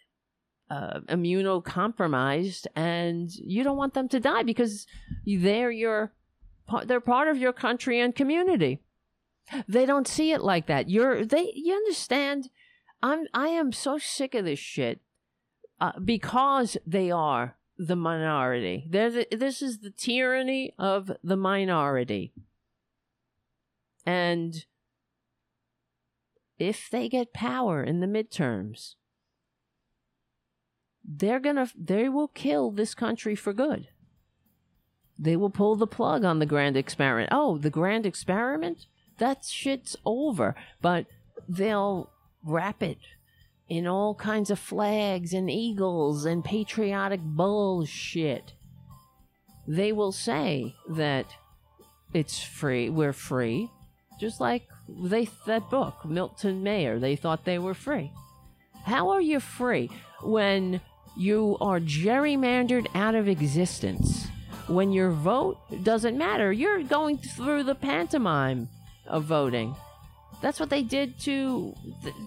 uh, 0.70 1.02
immunocompromised 1.10 2.68
and 2.76 3.34
you 3.36 3.64
don't 3.64 3.78
want 3.78 3.94
them 3.94 4.10
to 4.10 4.20
die 4.20 4.44
because 4.44 4.88
they're 5.26 5.72
your 5.72 6.12
they're 6.86 7.00
part 7.00 7.28
of 7.28 7.38
your 7.38 7.54
country 7.54 8.00
and 8.00 8.16
community. 8.16 8.82
They 9.68 9.86
don't 9.86 10.08
see 10.08 10.32
it 10.32 10.42
like 10.42 10.66
that. 10.68 10.90
You're 10.90 11.24
they 11.24 11.52
you 11.56 11.74
understand? 11.74 12.50
I'm 13.04 13.26
I 13.34 13.50
am 13.50 13.72
so 13.72 13.98
sick 14.00 14.34
of 14.34 14.46
this 14.46 14.60
shit 14.60 15.02
uh, 15.80 15.94
because 16.04 16.78
they 16.86 17.12
are 17.12 17.56
the 17.78 17.96
minority. 17.96 18.88
The, 18.90 19.28
this 19.32 19.62
is 19.62 19.80
the 19.80 19.90
tyranny 19.90 20.74
of 20.78 21.12
the 21.24 21.36
minority. 21.36 22.34
And 24.06 24.66
if 26.58 26.90
they 26.90 27.10
get 27.10 27.34
power 27.34 27.84
in 27.84 28.00
the 28.00 28.08
midterms, 28.08 28.96
they're 31.04 31.40
gonna 31.40 31.70
they 31.78 32.10
will 32.10 32.30
kill 32.30 32.72
this 32.72 32.96
country 32.96 33.36
for 33.36 33.54
good. 33.54 33.90
They 35.18 35.36
will 35.36 35.50
pull 35.50 35.76
the 35.76 35.88
plug 35.88 36.26
on 36.26 36.40
the 36.40 36.46
grand 36.46 36.76
experiment. 36.76 37.30
Oh, 37.32 37.58
the 37.58 37.70
grand 37.70 38.06
experiment? 38.06 38.88
That 39.18 39.46
shit's 39.46 39.96
over. 40.06 40.56
But 40.82 41.06
they'll 41.48 42.12
wrap 42.44 42.84
it 42.84 42.98
in 43.68 43.88
all 43.88 44.14
kinds 44.16 44.50
of 44.52 44.60
flags 44.60 45.34
and 45.34 45.50
eagles 45.50 46.26
and 46.26 46.44
patriotic 46.44 47.20
bullshit. 47.22 48.54
They 49.68 49.92
will 49.92 50.12
say 50.12 50.76
that 50.90 51.26
it's 52.14 52.44
free, 52.44 52.90
we're 52.90 53.14
free, 53.14 53.70
just 54.20 54.40
like 54.40 54.68
they 54.88 55.28
that 55.48 55.70
book, 55.70 56.06
Milton 56.06 56.64
Mayer, 56.64 57.00
they 57.00 57.16
thought 57.16 57.46
they 57.46 57.60
were 57.60 57.74
free. 57.74 58.12
How 58.84 59.10
are 59.10 59.22
you 59.22 59.40
free 59.40 59.90
when 60.22 60.80
you 61.18 61.58
are 61.60 61.80
gerrymandered 61.80 62.88
out 62.94 63.16
of 63.16 63.28
existence? 63.28 64.28
When 64.68 64.92
your 64.92 65.12
vote 65.12 65.58
doesn't 65.84 66.18
matter, 66.18 66.52
you're 66.52 66.84
going 66.84 67.18
through 67.18 67.64
the 67.64 67.76
pantomime 67.76 68.70
of 69.08 69.24
voting. 69.24 69.76
That's 70.46 70.60
what 70.60 70.70
they 70.70 70.84
did 70.84 71.18
to, 71.22 71.74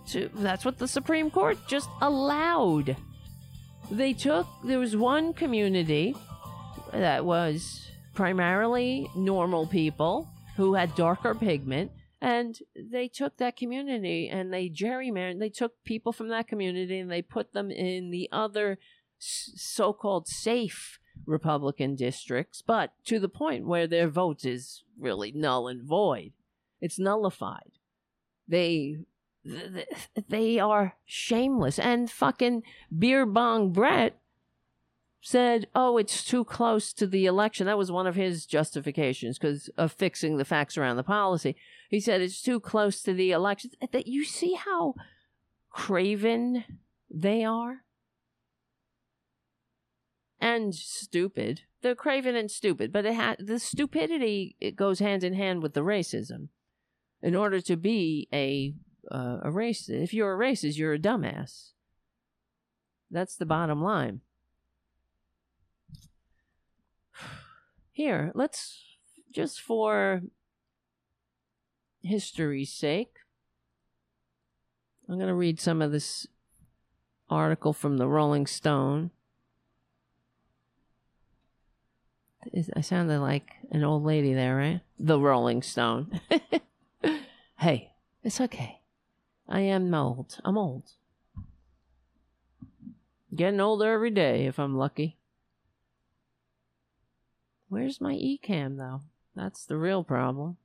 to 0.09 0.28
that's 0.35 0.65
what 0.65 0.78
the 0.78 0.89
Supreme 0.89 1.31
Court 1.31 1.57
just 1.69 1.89
allowed. 2.01 2.97
They 3.93 4.12
took 4.12 4.49
there 4.65 4.81
was 4.81 4.97
one 4.97 5.32
community 5.32 6.16
that 6.90 7.24
was 7.24 7.89
primarily 8.15 9.09
normal 9.15 9.69
people 9.69 10.28
who 10.57 10.74
had 10.74 10.97
darker 10.97 11.32
pigment 11.32 11.93
and 12.20 12.59
they 12.74 13.07
took 13.07 13.36
that 13.36 13.57
community 13.57 14.28
and 14.28 14.53
they 14.53 14.69
gerrymandered 14.69 15.39
they 15.39 15.49
took 15.49 15.85
people 15.85 16.12
from 16.12 16.27
that 16.31 16.49
community 16.49 16.99
and 16.99 17.12
they 17.12 17.23
put 17.23 17.53
them 17.53 17.70
in 17.70 18.11
the 18.11 18.28
other 18.32 18.78
so-called 19.20 20.27
safe 20.27 20.99
republican 21.24 21.95
districts 21.95 22.62
but 22.66 22.90
to 23.05 23.20
the 23.20 23.28
point 23.28 23.65
where 23.65 23.86
their 23.86 24.09
vote 24.09 24.45
is 24.45 24.82
really 24.99 25.31
null 25.31 25.69
and 25.69 25.85
void 25.85 26.32
it's 26.81 26.99
nullified 26.99 27.77
they 28.49 28.97
they 30.29 30.59
are 30.59 30.95
shameless. 31.05 31.79
And 31.79 32.11
fucking 32.11 32.62
Beer 32.97 33.27
Bong 33.27 33.73
Brett 33.73 34.19
said, 35.20 35.69
"Oh, 35.75 35.99
it's 35.99 36.25
too 36.25 36.45
close 36.45 36.93
to 36.95 37.07
the 37.07 37.27
election." 37.27 37.66
That 37.66 37.79
was 37.79 37.93
one 37.93 38.07
of 38.07 38.15
his 38.15 38.47
justifications 38.47 39.39
because 39.39 39.69
of 39.77 39.93
fixing 39.93 40.37
the 40.37 40.45
facts 40.45 40.77
around 40.77 40.97
the 40.97 41.03
policy. 41.05 41.57
He 41.89 42.01
said 42.01 42.20
it's 42.20 42.43
too 42.43 42.61
close 42.61 43.03
to 43.03 43.12
the 43.12 43.31
election. 43.31 43.70
That 43.93 44.07
you 44.07 44.25
see 44.25 44.55
how 44.55 44.95
craven 45.70 46.65
they 47.11 47.45
are 47.45 47.85
and 50.41 50.75
stupid. 50.75 51.62
They're 51.81 51.95
craven 51.95 52.35
and 52.35 52.51
stupid, 52.51 52.93
but 52.93 53.07
it 53.07 53.15
ha- 53.15 53.37
the 53.39 53.59
stupidity 53.59 54.57
it 54.61 54.77
goes 54.77 54.99
hand 54.99 55.23
in 55.23 55.35
hand 55.35 55.62
with 55.62 55.75
the 55.75 55.81
racism 55.81 56.49
in 57.23 57.35
order 57.35 57.61
to 57.61 57.77
be 57.77 58.28
a 58.32 58.74
uh, 59.11 59.39
a 59.43 59.51
racist. 59.51 59.90
If 60.03 60.12
you're 60.12 60.35
a 60.35 60.39
racist, 60.39 60.77
you're 60.77 60.95
a 60.95 60.99
dumbass. 60.99 61.70
That's 63.11 63.36
the 63.36 63.47
bottom 63.47 63.82
line. 63.82 64.20
Here, 67.93 68.31
let's 68.35 68.85
just 69.32 69.61
for 69.61 70.23
history's 72.03 72.73
sake, 72.73 73.16
I'm 75.09 75.16
going 75.16 75.28
to 75.28 75.35
read 75.35 75.61
some 75.61 75.81
of 75.81 75.90
this 75.90 76.27
article 77.31 77.73
from 77.73 77.97
the 77.97 78.07
Rolling 78.07 78.47
Stone. 78.47 79.11
I 82.74 82.81
sounded 82.81 83.20
like 83.20 83.51
an 83.70 83.85
old 83.85 84.05
lady 84.05 84.32
there, 84.32 84.57
right? 84.57 84.81
The 84.99 85.19
Rolling 85.19 85.62
Stone. 85.62 86.20
Hey, 87.59 87.90
it's 88.22 88.40
okay. 88.40 88.82
I 89.48 89.60
am 89.60 89.93
old. 89.93 90.39
I'm 90.44 90.56
old. 90.56 90.93
Getting 93.35 93.59
older 93.59 93.93
every 93.93 94.12
day 94.12 94.47
if 94.47 94.60
I'm 94.60 94.76
lucky. 94.76 95.18
Where's 97.68 98.01
my 98.01 98.14
eCamm 98.14 98.76
though? 98.76 99.01
That's 99.35 99.64
the 99.64 99.76
real 99.76 100.05
problem. 100.05 100.56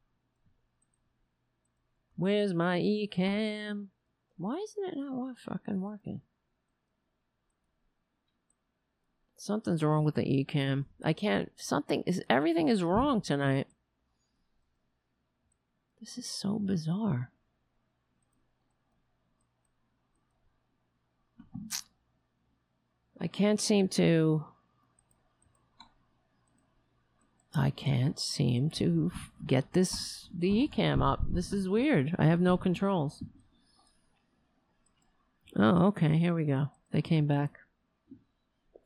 Where's 2.16 2.54
my 2.54 2.80
eCamm? 2.80 3.88
Why 4.38 4.58
isn't 4.58 4.94
it 4.94 4.96
not 4.96 5.40
fucking 5.40 5.82
working? 5.82 6.22
Something's 9.36 9.84
wrong 9.84 10.06
with 10.06 10.14
the 10.14 10.22
eCamm. 10.22 10.86
I 11.04 11.14
can't. 11.14 11.52
Something 11.56 12.04
is. 12.06 12.22
Everything 12.30 12.68
is 12.68 12.84
wrong 12.84 13.20
tonight. 13.20 13.68
This 16.04 16.18
is 16.18 16.26
so 16.26 16.60
bizarre. 16.60 17.32
I 23.22 23.28
can't 23.28 23.62
seem 23.62 23.88
to. 23.90 24.44
I 27.56 27.70
can't 27.70 28.20
seem 28.20 28.70
to 28.72 29.14
get 29.48 29.72
this 29.72 30.28
the 30.38 30.68
eCamm 30.68 31.02
up. 31.02 31.22
This 31.26 31.54
is 31.54 31.70
weird. 31.70 32.14
I 32.20 32.26
have 32.26 32.42
no 32.42 32.58
controls. 32.58 33.24
Oh, 35.56 35.86
okay. 35.86 36.18
Here 36.18 36.34
we 36.34 36.44
go. 36.44 36.70
They 36.92 37.02
came 37.02 37.28
back. 37.28 37.60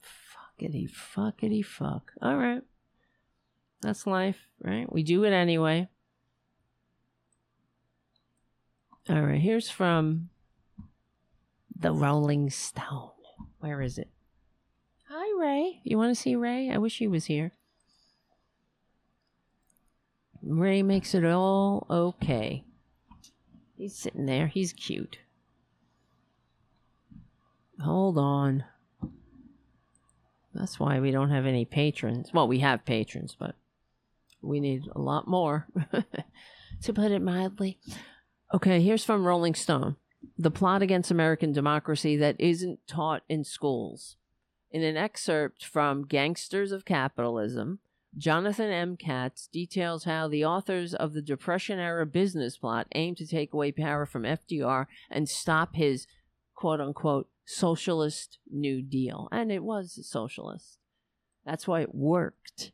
Fuckity, 0.04 0.88
fuckity, 0.88 1.66
fuck. 1.66 2.12
All 2.22 2.38
right. 2.38 2.62
That's 3.82 4.06
life, 4.06 4.38
right? 4.62 4.92
We 4.94 5.02
do 5.02 5.24
it 5.24 5.32
anyway. 5.32 5.90
All 9.10 9.22
right, 9.22 9.40
here's 9.40 9.70
from 9.70 10.30
the 11.74 11.94
Rolling 11.94 12.50
Stone. 12.50 13.12
Where 13.60 13.82
is 13.82 13.98
it? 13.98 14.10
Hi, 15.08 15.42
Ray. 15.42 15.80
You 15.86 15.98
want 15.98 16.14
to 16.14 16.22
see 16.22 16.36
Ray? 16.36 16.70
I 16.70 16.78
wish 16.78 16.98
he 16.98 17.08
was 17.08 17.26
here. 17.26 17.54
Ray 20.44 20.84
makes 20.84 21.16
it 21.16 21.24
all 21.24 21.88
okay. 21.90 22.66
He's 23.78 23.96
sitting 23.96 24.26
there. 24.26 24.48
He's 24.48 24.74
cute. 24.74 25.20
Hold 27.80 28.18
on. 28.18 28.66
That's 30.54 30.82
why 30.82 31.00
we 31.00 31.12
don't 31.12 31.30
have 31.30 31.46
any 31.46 31.64
patrons. 31.64 32.32
Well, 32.34 32.50
we 32.50 32.60
have 32.60 32.84
patrons, 32.84 33.38
but 33.40 33.56
we 34.42 34.60
need 34.60 34.84
a 34.94 35.00
lot 35.00 35.30
more, 35.30 35.68
to 36.82 36.94
put 36.94 37.12
it 37.12 37.22
mildly. 37.22 37.80
Okay, 38.54 38.82
here's 38.82 39.04
from 39.04 39.26
Rolling 39.26 39.56
Stone 39.56 39.98
The 40.38 40.50
plot 40.50 40.82
against 40.82 41.12
American 41.12 41.52
democracy 41.52 42.16
that 42.16 42.40
isn't 42.40 42.80
taught 42.88 43.24
in 43.28 43.44
schools. 43.44 44.16
In 44.72 44.84
an 44.84 44.96
excerpt 44.96 45.66
from 45.66 46.06
Gangsters 46.06 46.72
of 46.72 46.86
Capitalism, 46.86 47.80
Jonathan 48.18 48.72
M. 48.72 48.96
Katz 48.96 49.48
details 49.48 50.06
how 50.06 50.30
the 50.30 50.46
authors 50.46 50.94
of 50.94 51.12
the 51.12 51.22
Depression 51.22 51.78
era 51.78 52.06
business 52.06 52.58
plot 52.58 52.88
aimed 52.96 53.18
to 53.18 53.28
take 53.28 53.54
away 53.54 53.74
power 53.74 54.06
from 54.06 54.24
FDR 54.24 54.86
and 55.12 55.28
stop 55.28 55.76
his 55.76 56.08
quote 56.56 56.80
unquote 56.80 57.28
socialist 57.46 58.38
New 58.50 58.82
Deal. 58.82 59.28
And 59.30 59.52
it 59.52 59.64
was 59.64 60.00
socialist. 60.10 60.78
That's 61.46 61.68
why 61.68 61.82
it 61.82 61.94
worked. 61.94 62.72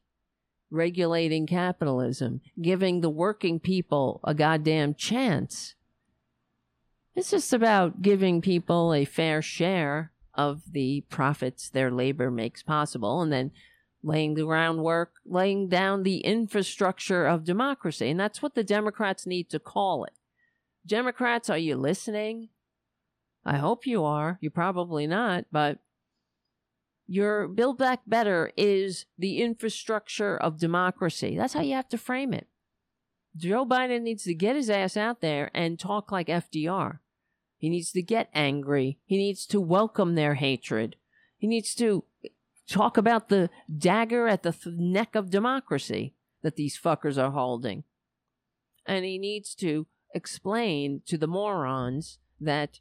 Regulating 0.74 1.46
capitalism, 1.46 2.42
giving 2.60 3.02
the 3.02 3.10
working 3.10 3.60
people 3.60 4.20
a 4.24 4.34
goddamn 4.34 4.96
chance. 4.96 5.76
It's 7.16 7.30
just 7.30 7.54
about 7.54 8.02
giving 8.02 8.42
people 8.42 8.92
a 8.92 9.06
fair 9.06 9.44
share 9.44 10.12
of 10.34 10.64
the 10.72 11.02
profits 11.10 11.70
their 11.70 11.92
labor 11.92 12.32
makes 12.32 12.64
possible 12.64 13.22
and 13.22 13.32
then 13.32 13.52
laying 14.02 14.34
the 14.34 14.46
groundwork, 14.46 15.12
laying 15.28 15.70
down 15.70 16.02
the 16.02 16.22
infrastructure 16.22 17.28
of 17.28 17.44
democracy. 17.44 18.10
And 18.10 18.20
that's 18.20 18.42
what 18.42 18.56
the 18.56 18.64
Democrats 18.64 19.28
need 19.28 19.52
to 19.52 19.60
call 19.60 20.06
it. 20.06 20.14
Democrats, 20.88 21.52
are 21.52 21.58
you 21.58 21.76
listening? 21.76 22.50
I 23.46 23.58
hope 23.58 23.86
you 23.86 24.04
are. 24.04 24.40
You're 24.42 24.50
probably 24.50 25.06
not, 25.06 25.46
but 25.52 25.78
your 27.14 27.48
Build 27.48 27.78
Back 27.78 28.02
Better 28.08 28.52
is 28.58 29.06
the 29.20 29.40
infrastructure 29.40 30.36
of 30.36 30.58
democracy. 30.58 31.38
That's 31.38 31.54
how 31.54 31.62
you 31.62 31.76
have 31.76 31.90
to 31.90 31.98
frame 32.00 32.34
it. 32.34 32.48
Joe 33.38 33.68
Biden 33.68 34.02
needs 34.02 34.24
to 34.24 34.34
get 34.34 34.56
his 34.56 34.68
ass 34.68 34.98
out 34.98 35.22
there 35.22 35.52
and 35.54 35.80
talk 35.80 36.12
like 36.12 36.26
FDR. 36.26 37.00
He 37.60 37.70
needs 37.70 37.92
to 37.92 38.02
get 38.02 38.30
angry. 38.34 38.98
He 39.06 39.18
needs 39.18 39.46
to 39.48 39.62
welcome 39.62 40.16
their 40.16 40.34
hatred. 40.34 40.96
He 41.38 41.46
needs 41.46 41.76
to 41.76 42.04
talk 42.68 42.98
about 42.98 43.30
the 43.30 43.52
dagger 43.78 44.28
at 44.28 44.42
the 44.42 44.52
th- 44.52 44.76
neck 44.76 45.14
of 45.14 45.30
democracy 45.30 46.16
that 46.42 46.56
these 46.56 46.80
fuckers 46.80 47.24
are 47.24 47.32
holding. 47.32 47.84
And 48.88 49.06
he 49.06 49.20
needs 49.20 49.54
to 49.56 49.86
explain 50.16 51.04
to 51.06 51.20
the 51.20 51.28
morons 51.28 52.18
that 52.42 52.80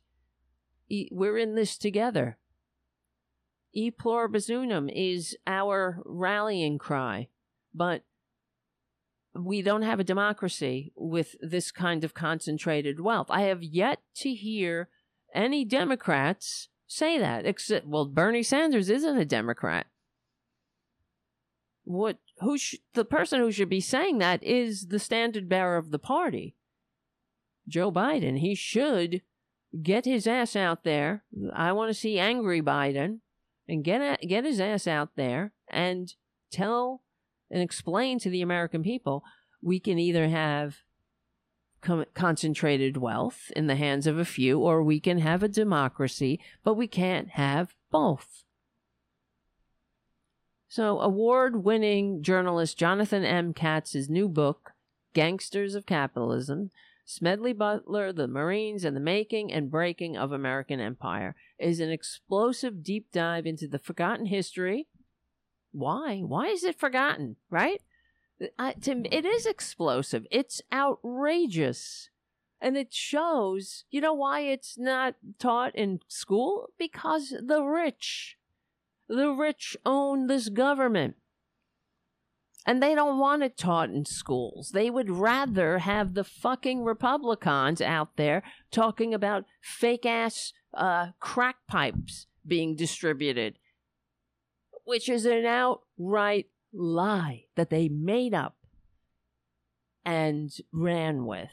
e- 0.88 1.10
we're 1.12 1.36
in 1.36 1.54
this 1.54 1.76
together. 1.76 2.38
E 3.72 3.90
pluribus 3.90 4.50
unum 4.50 4.88
is 4.88 5.36
our 5.46 6.02
rallying 6.04 6.78
cry, 6.78 7.28
but 7.74 8.02
we 9.34 9.62
don't 9.62 9.82
have 9.82 9.98
a 9.98 10.04
democracy 10.04 10.92
with 10.94 11.36
this 11.40 11.70
kind 11.70 12.04
of 12.04 12.12
concentrated 12.12 13.00
wealth. 13.00 13.28
I 13.30 13.42
have 13.42 13.62
yet 13.62 14.00
to 14.16 14.34
hear 14.34 14.88
any 15.34 15.64
Democrats 15.64 16.68
say 16.86 17.18
that. 17.18 17.46
Except, 17.46 17.86
well, 17.86 18.04
Bernie 18.04 18.42
Sanders 18.42 18.90
isn't 18.90 19.16
a 19.16 19.24
Democrat. 19.24 19.86
What? 21.84 22.18
Who? 22.40 22.58
Sh- 22.58 22.76
the 22.94 23.04
person 23.04 23.40
who 23.40 23.50
should 23.50 23.70
be 23.70 23.80
saying 23.80 24.18
that 24.18 24.42
is 24.42 24.88
the 24.88 24.98
standard 24.98 25.48
bearer 25.48 25.76
of 25.76 25.90
the 25.90 25.98
party, 25.98 26.54
Joe 27.66 27.90
Biden. 27.90 28.38
He 28.38 28.54
should 28.54 29.22
get 29.82 30.04
his 30.04 30.26
ass 30.26 30.54
out 30.54 30.84
there. 30.84 31.24
I 31.54 31.72
want 31.72 31.88
to 31.88 31.94
see 31.94 32.18
angry 32.18 32.60
Biden, 32.60 33.20
and 33.68 33.84
get 33.84 34.00
a- 34.00 34.26
get 34.26 34.44
his 34.44 34.60
ass 34.60 34.86
out 34.86 35.16
there 35.16 35.52
and 35.68 36.14
tell 36.50 37.02
and 37.50 37.62
explain 37.62 38.18
to 38.18 38.30
the 38.30 38.42
American 38.42 38.82
people 38.82 39.22
we 39.62 39.78
can 39.78 39.98
either 39.98 40.28
have 40.28 40.78
com- 41.80 42.06
concentrated 42.14 42.96
wealth 42.96 43.52
in 43.54 43.66
the 43.66 43.76
hands 43.76 44.06
of 44.06 44.18
a 44.18 44.24
few, 44.24 44.58
or 44.58 44.82
we 44.82 44.98
can 44.98 45.18
have 45.18 45.42
a 45.42 45.48
democracy, 45.48 46.40
but 46.64 46.74
we 46.74 46.86
can't 46.86 47.30
have 47.30 47.74
both. 47.90 48.44
So, 50.68 51.00
award 51.00 51.64
winning 51.64 52.22
journalist 52.22 52.78
Jonathan 52.78 53.24
M. 53.24 53.52
Katz's 53.52 54.08
new 54.08 54.28
book, 54.28 54.72
Gangsters 55.12 55.74
of 55.74 55.84
Capitalism 55.84 56.70
Smedley 57.04 57.52
Butler, 57.52 58.12
The 58.12 58.28
Marines, 58.28 58.84
and 58.84 58.96
the 58.96 59.00
Making 59.00 59.52
and 59.52 59.70
Breaking 59.70 60.16
of 60.16 60.32
American 60.32 60.80
Empire, 60.80 61.34
is 61.58 61.80
an 61.80 61.90
explosive 61.90 62.82
deep 62.82 63.10
dive 63.12 63.46
into 63.46 63.66
the 63.66 63.78
forgotten 63.78 64.26
history. 64.26 64.86
Why? 65.72 66.18
Why 66.20 66.46
is 66.46 66.64
it 66.64 66.78
forgotten, 66.78 67.36
right? 67.50 67.80
Uh, 68.58 68.72
to, 68.82 69.02
it 69.14 69.24
is 69.24 69.46
explosive. 69.46 70.26
It's 70.30 70.60
outrageous. 70.72 72.10
And 72.60 72.76
it 72.76 72.94
shows, 72.94 73.84
you 73.90 74.00
know 74.00 74.14
why 74.14 74.40
it's 74.40 74.78
not 74.78 75.16
taught 75.38 75.74
in 75.74 75.98
school? 76.06 76.68
Because 76.78 77.34
the 77.44 77.62
rich, 77.62 78.36
the 79.08 79.30
rich 79.30 79.76
own 79.84 80.28
this 80.28 80.48
government. 80.48 81.16
And 82.64 82.82
they 82.82 82.94
don't 82.94 83.18
want 83.18 83.42
it 83.42 83.56
taught 83.56 83.90
in 83.90 84.04
schools. 84.04 84.70
They 84.72 84.88
would 84.88 85.10
rather 85.10 85.78
have 85.78 86.14
the 86.14 86.24
fucking 86.24 86.84
Republicans 86.84 87.80
out 87.80 88.16
there 88.16 88.42
talking 88.70 89.12
about 89.12 89.44
fake 89.60 90.06
ass 90.06 90.52
uh, 90.74 91.08
crack 91.18 91.56
pipes 91.66 92.26
being 92.46 92.76
distributed, 92.76 93.58
which 94.84 95.08
is 95.08 95.26
an 95.26 95.44
outright 95.44 96.46
lie 96.72 97.44
that 97.56 97.70
they 97.70 97.88
made 97.88 98.32
up 98.32 98.56
and 100.04 100.52
ran 100.72 101.26
with. 101.26 101.50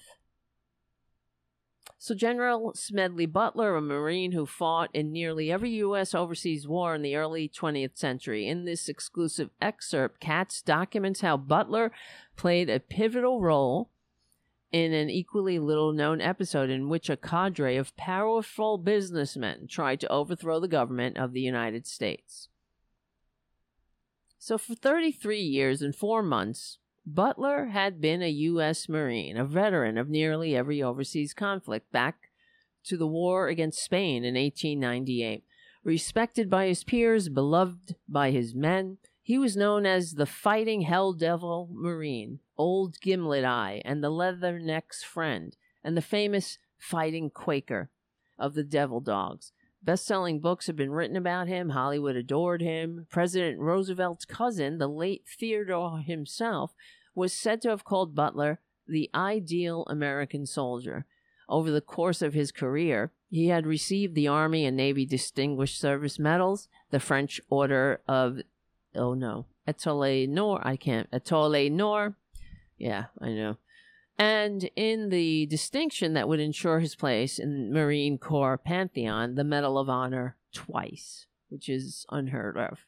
So, 2.02 2.16
General 2.16 2.72
Smedley 2.76 3.26
Butler, 3.26 3.76
a 3.76 3.82
Marine 3.82 4.32
who 4.32 4.46
fought 4.46 4.90
in 4.94 5.12
nearly 5.12 5.52
every 5.52 5.72
U.S. 5.72 6.16
overseas 6.16 6.66
war 6.66 6.96
in 6.96 7.02
the 7.02 7.18
early 7.18 7.50
20th 7.50 7.98
century, 7.98 8.48
in 8.48 8.64
this 8.64 8.88
exclusive 8.88 9.50
excerpt, 9.62 10.22
Katz 10.22 10.62
documents 10.62 11.20
how 11.20 11.36
Butler 11.36 11.92
played 12.38 12.70
a 12.70 12.80
pivotal 12.80 13.42
role 13.42 13.90
in 14.72 14.94
an 14.94 15.10
equally 15.10 15.60
little 15.60 15.92
known 15.92 16.22
episode 16.22 16.70
in 16.70 16.88
which 16.88 17.10
a 17.10 17.18
cadre 17.18 17.76
of 17.76 17.98
powerful 17.98 18.78
businessmen 18.78 19.68
tried 19.68 20.00
to 20.00 20.10
overthrow 20.10 20.62
the 20.62 20.70
government 20.70 21.18
of 21.18 21.34
the 21.34 21.42
United 21.42 21.86
States. 21.86 22.48
So, 24.38 24.58
for 24.58 24.74
33 24.74 25.42
years 25.42 25.82
and 25.82 25.94
four 25.94 26.24
months, 26.24 26.78
Butler 27.16 27.66
had 27.68 28.00
been 28.00 28.22
a 28.22 28.30
U.S. 28.30 28.88
Marine, 28.88 29.36
a 29.36 29.44
veteran 29.44 29.98
of 29.98 30.10
nearly 30.10 30.56
every 30.56 30.84
overseas 30.84 31.34
conflict 31.34 31.92
back 31.92 32.30
to 32.84 32.98
the 32.98 33.08
war 33.08 33.48
against 33.48 33.84
Spain 33.84 34.24
in 34.24 34.36
1898. 34.36 35.44
Respected 35.84 36.52
by 36.52 36.68
his 36.68 36.84
peers, 36.84 37.28
beloved 37.28 37.96
by 38.08 38.30
his 38.30 38.54
men, 38.54 38.98
he 39.24 39.40
was 39.40 39.58
known 39.58 39.88
as 39.88 40.14
the 40.14 40.28
Fighting 40.28 40.82
Hell 40.82 41.14
Devil 41.14 41.70
Marine, 41.72 42.42
Old 42.58 43.00
Gimlet 43.02 43.44
Eye, 43.44 43.82
and 43.86 44.04
the 44.04 44.12
Leatherneck's 44.12 45.04
Friend, 45.04 45.56
and 45.84 45.98
the 45.98 46.02
famous 46.04 46.60
Fighting 46.78 47.32
Quaker 47.32 47.90
of 48.38 48.54
the 48.54 48.64
Devil 48.64 49.00
Dogs. 49.00 49.52
Best 49.82 50.06
selling 50.06 50.42
books 50.42 50.68
have 50.68 50.76
been 50.76 50.92
written 50.92 51.16
about 51.16 51.48
him. 51.48 51.70
Hollywood 51.70 52.16
adored 52.16 52.62
him. 52.62 53.08
President 53.10 53.60
Roosevelt's 53.60 54.26
cousin, 54.26 54.78
the 54.78 54.90
late 54.90 55.24
Theodore 55.40 56.00
himself, 56.00 56.74
was 57.16 57.34
said 57.34 57.62
to 57.62 57.70
have 57.70 57.84
called 57.84 58.16
Butler 58.16 58.60
the 58.88 59.10
ideal 59.14 59.86
American 59.88 60.46
soldier. 60.46 61.06
Over 61.48 61.72
the 61.72 61.82
course 61.82 62.22
of 62.22 62.34
his 62.34 62.52
career, 62.52 63.12
he 63.30 63.48
had 63.48 63.66
received 63.66 64.16
the 64.16 64.28
Army 64.28 64.66
and 64.66 64.78
Navy 64.78 65.06
Distinguished 65.06 65.80
Service 65.80 66.20
Medals, 66.20 66.68
the 66.92 67.00
French 67.00 67.42
Order 67.50 68.02
of, 68.08 68.40
oh 68.96 69.14
no, 69.14 69.46
Etoile 69.68 70.28
Nor, 70.28 70.66
I 70.66 70.76
can't, 70.76 71.08
Etoile 71.12 71.70
Nor. 71.70 72.16
Yeah, 72.78 73.06
I 73.20 73.30
know 73.30 73.58
and 74.20 74.70
in 74.76 75.10
the 75.10 75.46
distinction 75.46 76.14
that 76.14 76.28
would 76.28 76.42
ensure 76.42 76.82
his 76.82 76.94
place 76.94 77.40
in 77.40 77.72
Marine 77.72 78.18
Corps 78.18 78.58
pantheon, 78.58 79.36
the 79.36 79.46
Medal 79.46 79.78
of 79.78 79.90
Honor 79.90 80.36
twice, 80.54 81.26
which 81.48 81.70
is 81.70 82.06
unheard 82.12 82.58
of. 82.58 82.80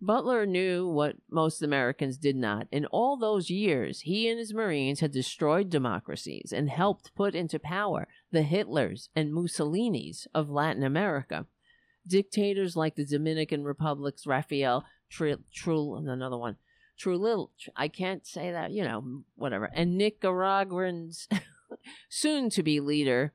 Butler 0.00 0.46
knew 0.46 0.86
what 0.86 1.16
most 1.28 1.60
Americans 1.60 2.18
did 2.18 2.36
not. 2.36 2.68
In 2.70 2.86
all 2.86 3.16
those 3.16 3.50
years, 3.50 4.02
he 4.02 4.28
and 4.28 4.38
his 4.38 4.54
Marines 4.54 5.00
had 5.00 5.10
destroyed 5.10 5.70
democracies 5.70 6.52
and 6.52 6.70
helped 6.70 7.14
put 7.16 7.34
into 7.34 7.58
power 7.58 8.06
the 8.30 8.42
Hitlers 8.42 9.08
and 9.16 9.32
Mussolinis 9.32 10.26
of 10.32 10.50
Latin 10.50 10.84
America. 10.84 11.46
Dictators 12.06 12.76
like 12.76 12.94
the 12.94 13.04
Dominican 13.04 13.64
Republic's 13.64 14.26
Rafael 14.26 14.84
Trul, 15.10 15.98
another 16.08 16.38
one, 16.38 16.56
Trujillo, 16.96 17.50
I 17.76 17.88
can't 17.88 18.26
say 18.26 18.52
that, 18.52 18.70
you 18.70 18.84
know, 18.84 19.22
whatever, 19.34 19.70
and 19.74 19.98
Nicaraguan's 19.98 21.28
soon 22.08 22.50
to 22.50 22.62
be 22.62 22.80
leader, 22.80 23.32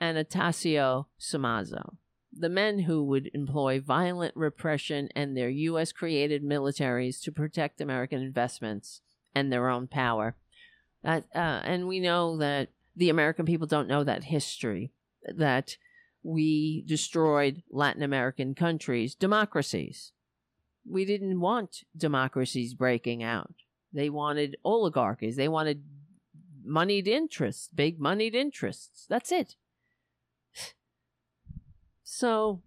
Anastasio 0.00 1.08
Somoza 1.16 1.90
the 2.36 2.48
men 2.48 2.80
who 2.80 3.02
would 3.04 3.30
employ 3.34 3.80
violent 3.80 4.36
repression 4.36 5.08
and 5.14 5.36
their 5.36 5.48
U.S. 5.48 5.92
created 5.92 6.44
militaries 6.44 7.20
to 7.22 7.32
protect 7.32 7.80
American 7.80 8.20
investments 8.20 9.00
and 9.34 9.52
their 9.52 9.68
own 9.68 9.86
power. 9.86 10.36
Uh, 11.04 11.20
and 11.34 11.88
we 11.88 12.00
know 12.00 12.36
that 12.38 12.68
the 12.96 13.08
American 13.08 13.46
people 13.46 13.66
don't 13.66 13.88
know 13.88 14.04
that 14.04 14.24
history, 14.24 14.92
that 15.24 15.76
we 16.22 16.84
destroyed 16.86 17.62
Latin 17.70 18.02
American 18.02 18.54
countries, 18.54 19.14
democracies. 19.14 20.12
We 20.86 21.04
didn't 21.04 21.40
want 21.40 21.84
democracies 21.96 22.74
breaking 22.74 23.22
out. 23.22 23.54
They 23.92 24.10
wanted 24.10 24.56
oligarchies. 24.64 25.36
They 25.36 25.48
wanted 25.48 25.82
moneyed 26.64 27.08
interests, 27.08 27.68
big 27.74 27.98
moneyed 27.98 28.34
interests. 28.34 29.06
That's 29.08 29.32
it. 29.32 29.56
So 32.10 32.62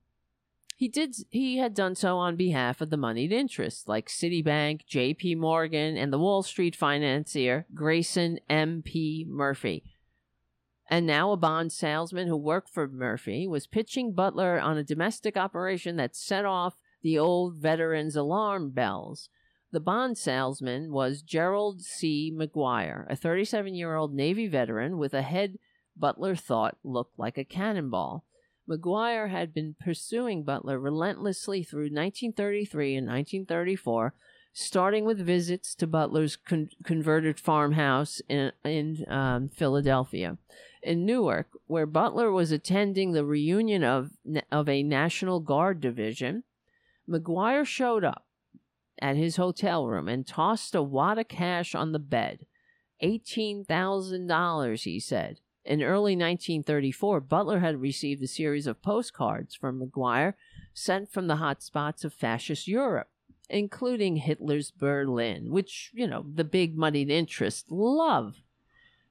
he 0.75 0.87
did 0.87 1.15
he 1.31 1.57
had 1.57 1.73
done 1.73 1.95
so 1.95 2.19
on 2.19 2.35
behalf 2.35 2.79
of 2.79 2.91
the 2.91 2.95
moneyed 2.95 3.31
interests 3.31 3.87
like 3.87 4.07
Citibank, 4.07 4.81
JP 4.87 5.37
Morgan, 5.37 5.97
and 5.97 6.13
the 6.13 6.19
Wall 6.19 6.43
Street 6.43 6.75
financier 6.75 7.65
Grayson 7.73 8.39
M.P. 8.47 9.25
Murphy. 9.27 9.83
And 10.91 11.07
now 11.07 11.31
a 11.31 11.37
bond 11.37 11.71
salesman 11.71 12.27
who 12.27 12.37
worked 12.37 12.69
for 12.69 12.87
Murphy 12.87 13.47
was 13.47 13.65
pitching 13.65 14.13
Butler 14.13 14.59
on 14.59 14.77
a 14.77 14.83
domestic 14.83 15.35
operation 15.35 15.95
that 15.95 16.15
set 16.15 16.45
off 16.45 16.79
the 17.01 17.17
old 17.17 17.55
veterans' 17.55 18.15
alarm 18.15 18.69
bells. 18.69 19.27
The 19.71 19.79
bond 19.79 20.19
salesman 20.19 20.91
was 20.91 21.23
Gerald 21.23 21.81
C. 21.81 22.31
MacGuire, 22.31 23.07
a 23.09 23.15
37 23.15 23.73
year 23.73 23.95
old 23.95 24.13
Navy 24.13 24.47
veteran 24.47 24.99
with 24.99 25.15
a 25.15 25.23
head 25.23 25.57
Butler 25.97 26.35
thought 26.35 26.77
looked 26.83 27.17
like 27.17 27.39
a 27.39 27.43
cannonball. 27.43 28.23
MacGuire 28.71 29.29
had 29.29 29.53
been 29.53 29.75
pursuing 29.79 30.43
Butler 30.43 30.79
relentlessly 30.79 31.63
through 31.63 31.89
1933 31.91 32.95
and 32.95 33.07
1934, 33.07 34.13
starting 34.53 35.05
with 35.05 35.25
visits 35.25 35.75
to 35.75 35.87
Butler's 35.87 36.35
con- 36.35 36.69
converted 36.83 37.39
farmhouse 37.39 38.21
in, 38.29 38.51
in 38.63 39.05
um, 39.09 39.49
Philadelphia. 39.49 40.37
In 40.83 41.05
Newark, 41.05 41.49
where 41.67 41.85
Butler 41.85 42.31
was 42.31 42.51
attending 42.51 43.11
the 43.11 43.25
reunion 43.25 43.83
of, 43.83 44.11
of 44.51 44.67
a 44.67 44.83
National 44.83 45.39
Guard 45.39 45.81
division, 45.81 46.43
MacGuire 47.09 47.65
showed 47.65 48.03
up 48.03 48.25
at 49.01 49.17
his 49.17 49.35
hotel 49.35 49.87
room 49.87 50.07
and 50.07 50.25
tossed 50.25 50.75
a 50.75 50.81
wad 50.81 51.17
of 51.17 51.27
cash 51.27 51.75
on 51.75 51.91
the 51.91 51.99
bed. 51.99 52.45
$18,000, 53.03 54.83
he 54.83 54.99
said. 54.99 55.39
In 55.63 55.83
early 55.83 56.13
1934, 56.13 57.21
Butler 57.21 57.59
had 57.59 57.81
received 57.81 58.23
a 58.23 58.27
series 58.27 58.65
of 58.65 58.81
postcards 58.81 59.53
from 59.53 59.79
MacGuire 59.79 60.33
sent 60.73 61.11
from 61.11 61.27
the 61.27 61.35
hot 61.35 61.61
spots 61.61 62.03
of 62.03 62.13
fascist 62.13 62.67
Europe, 62.67 63.09
including 63.49 64.15
Hitler's 64.15 64.71
Berlin, 64.71 65.51
which, 65.51 65.91
you 65.93 66.07
know, 66.07 66.25
the 66.33 66.43
big 66.43 66.75
moneyed 66.75 67.11
interests 67.11 67.69
love. 67.69 68.37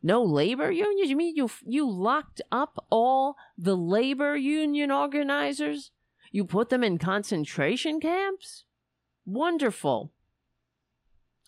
No 0.02 0.24
labor 0.24 0.72
unions? 0.72 1.10
You 1.10 1.16
mean 1.16 1.36
you 1.36 1.50
you 1.64 1.88
locked 1.88 2.40
up 2.50 2.84
all 2.90 3.36
the 3.56 3.76
labor 3.76 4.34
union 4.36 4.90
organizers? 4.90 5.90
You 6.32 6.44
put 6.44 6.70
them 6.70 6.82
in 6.82 6.98
concentration 6.98 8.00
camps? 8.00 8.64
Wonderful. 9.26 10.12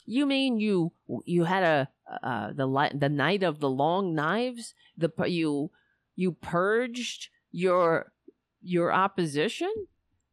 You 0.05 0.27
mean 0.27 0.59
you 0.59 0.93
you 1.25 1.45
had 1.45 1.63
a 1.63 1.89
uh, 2.23 2.53
the 2.53 2.67
li- 2.67 2.93
the 2.95 3.09
night 3.09 3.43
of 3.43 3.61
the 3.61 3.71
long 3.71 4.15
knives? 4.15 4.75
The 4.97 5.11
you 5.27 5.71
you 6.17 6.33
purged 6.33 7.29
your 7.51 8.13
your 8.61 8.93
opposition 8.93 9.73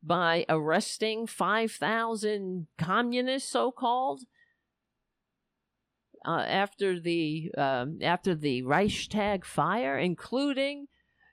by 0.02 0.46
arresting 0.50 1.28
five 1.28 1.72
thousand 1.72 2.68
communists, 2.78 3.52
so 3.52 3.72
called. 3.72 4.22
Uh, 6.26 6.42
after 6.42 7.00
the 7.00 7.50
um, 7.58 8.00
after 8.02 8.36
the 8.36 8.62
Reichstag 8.64 9.46
fire, 9.46 9.98
including 9.98 10.88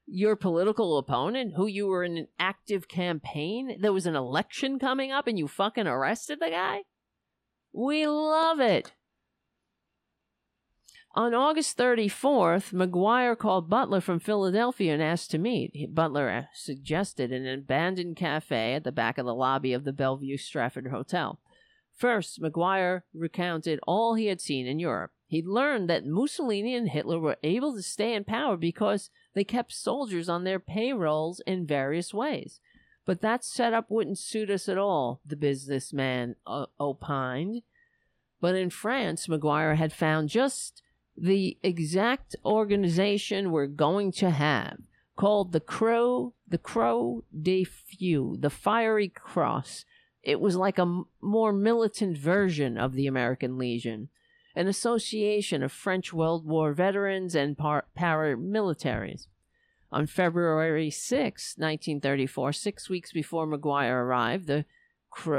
your 0.06 0.36
political 0.36 0.98
opponent 0.98 1.54
who 1.56 1.66
you 1.66 1.88
were 1.88 2.04
in 2.04 2.16
an 2.16 2.28
active 2.38 2.88
campaign. 2.88 3.78
There 3.80 3.92
was 3.92 4.06
an 4.06 4.14
election 4.14 4.78
coming 4.78 5.10
up 5.10 5.26
and 5.26 5.38
you 5.38 5.48
fucking 5.48 5.86
arrested 5.86 6.38
the 6.40 6.50
guy? 6.50 6.82
We 7.76 8.06
love 8.06 8.58
it. 8.58 8.94
On 11.14 11.34
August 11.34 11.76
34th, 11.76 12.72
MacGuire 12.72 13.36
called 13.36 13.68
Butler 13.68 14.00
from 14.00 14.18
Philadelphia 14.18 14.94
and 14.94 15.02
asked 15.02 15.30
to 15.32 15.38
meet. 15.38 15.94
Butler 15.94 16.30
uh, 16.30 16.42
suggested 16.54 17.32
an 17.32 17.46
abandoned 17.46 18.16
cafe 18.16 18.72
at 18.72 18.84
the 18.84 18.92
back 18.92 19.18
of 19.18 19.26
the 19.26 19.34
lobby 19.34 19.74
of 19.74 19.84
the 19.84 19.92
Bellevue 19.92 20.38
Stratford 20.38 20.86
Hotel. 20.86 21.38
First, 21.94 22.40
MacGuire 22.40 23.02
recounted 23.12 23.78
all 23.86 24.14
he 24.14 24.26
had 24.26 24.40
seen 24.40 24.66
in 24.66 24.78
Europe. 24.78 25.10
He'd 25.26 25.46
learned 25.46 25.90
that 25.90 26.06
Mussolini 26.06 26.74
and 26.74 26.88
Hitler 26.88 27.18
were 27.18 27.36
able 27.42 27.74
to 27.74 27.82
stay 27.82 28.14
in 28.14 28.24
power 28.24 28.56
because 28.56 29.10
they 29.34 29.44
kept 29.44 29.72
soldiers 29.72 30.30
on 30.30 30.44
their 30.44 30.60
payrolls 30.60 31.42
in 31.46 31.66
various 31.66 32.14
ways. 32.14 32.58
But 33.06 33.20
that 33.20 33.44
setup 33.44 33.88
wouldn't 33.88 34.18
suit 34.18 34.50
us 34.50 34.68
at 34.68 34.76
all, 34.76 35.20
the 35.24 35.36
businessman 35.36 36.34
uh, 36.44 36.66
opined. 36.78 37.62
But 38.40 38.56
in 38.56 38.68
France, 38.68 39.28
MacGuire 39.28 39.76
had 39.76 39.92
found 39.92 40.28
just 40.28 40.82
the 41.16 41.56
exact 41.62 42.36
organization 42.44 43.50
we're 43.50 43.68
going 43.68 44.10
to 44.12 44.30
have, 44.30 44.78
called 45.16 45.52
the 45.52 45.60
Crow, 45.60 46.34
the 46.46 46.58
Croix 46.58 47.22
de 47.40 47.64
Feu, 47.64 48.36
the 48.38 48.50
Fiery 48.50 49.08
Cross. 49.08 49.84
It 50.22 50.40
was 50.40 50.56
like 50.56 50.78
a 50.78 51.02
more 51.22 51.52
militant 51.52 52.18
version 52.18 52.76
of 52.76 52.94
the 52.94 53.06
American 53.06 53.56
Legion, 53.56 54.08
an 54.56 54.66
association 54.66 55.62
of 55.62 55.70
French 55.70 56.12
World 56.12 56.44
War 56.44 56.72
veterans 56.72 57.36
and 57.36 57.56
par- 57.56 57.86
paramilitaries. 57.96 59.28
On 59.96 60.06
February 60.06 60.90
6, 60.90 61.54
1934, 61.56 62.52
six 62.52 62.90
weeks 62.90 63.12
before 63.12 63.46
MacGuire 63.46 64.04
arrived, 64.04 64.46
the 64.46 64.66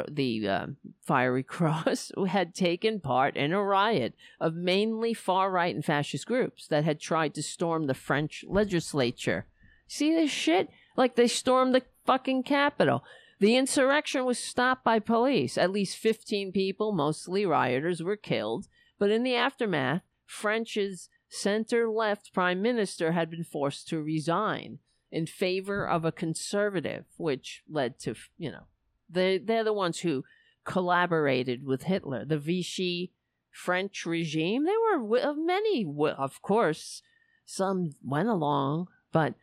the 0.10 0.50
uh, 0.50 0.66
Fiery 1.04 1.44
Cross 1.58 2.12
had 2.28 2.56
taken 2.56 3.00
part 3.00 3.38
in 3.38 3.54
a 3.54 3.62
riot 3.62 4.16
of 4.40 4.56
mainly 4.56 5.14
far 5.14 5.52
right 5.52 5.76
and 5.76 5.86
fascist 5.86 6.26
groups 6.26 6.66
that 6.70 6.84
had 6.86 7.00
tried 7.00 7.36
to 7.36 7.44
storm 7.44 7.86
the 7.86 7.94
French 7.94 8.44
legislature. 8.48 9.46
See 9.88 10.12
this 10.12 10.32
shit? 10.32 10.72
Like 10.96 11.16
they 11.16 11.28
stormed 11.28 11.76
the 11.76 11.84
fucking 12.08 12.42
Capitol. 12.42 13.04
The 13.40 13.56
insurrection 13.58 14.26
was 14.26 14.40
stopped 14.40 14.84
by 14.84 14.98
police. 14.98 15.60
At 15.60 15.70
least 15.70 15.98
15 15.98 16.52
people, 16.52 16.94
mostly 16.94 17.46
rioters, 17.46 18.02
were 18.02 18.18
killed. 18.18 18.68
But 18.98 19.12
in 19.12 19.22
the 19.22 19.36
aftermath, 19.36 20.02
French's 20.26 21.10
center 21.30 21.90
left 21.90 22.34
prime 22.34 22.62
minister 22.62 23.12
had 23.12 23.30
been 23.30 23.44
forced 23.44 23.88
to 23.90 24.02
resign 24.02 24.80
in 25.12 25.26
favor 25.26 25.88
of 25.88 26.04
a 26.06 26.12
conservative, 26.12 27.06
which 27.18 27.64
led 27.70 28.00
to, 28.00 28.16
you 28.38 28.52
know, 28.52 28.64
they, 29.10 29.38
they're 29.38 29.64
the 29.64 29.74
ones 29.74 30.00
who 30.00 30.24
collaborated 30.66 31.66
with 31.66 31.84
Hitler. 31.84 32.26
The 32.26 32.38
Vichy 32.38 33.14
French 33.52 34.06
regime, 34.06 34.66
there 34.66 35.00
were 35.00 35.34
many, 35.36 35.86
of 36.18 36.42
course, 36.42 37.02
some 37.46 37.92
went 38.04 38.28
along, 38.28 38.88
but 39.12 39.36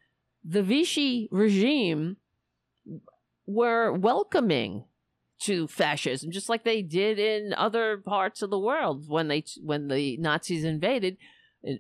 the 0.45 0.63
Vichy 0.63 1.29
regime 1.33 2.19
were 3.47 3.93
welcoming 3.93 4.85
to 5.41 5.67
fascism, 5.67 6.31
just 6.31 6.49
like 6.49 6.65
they 6.65 6.83
did 6.83 7.19
in 7.19 7.53
other 7.55 7.99
parts 7.99 8.41
of 8.43 8.51
the 8.51 8.59
world 8.59 9.09
when 9.09 9.29
they 9.29 9.45
when 9.63 9.89
the 9.89 10.17
Nazis 10.19 10.65
invaded 10.65 11.17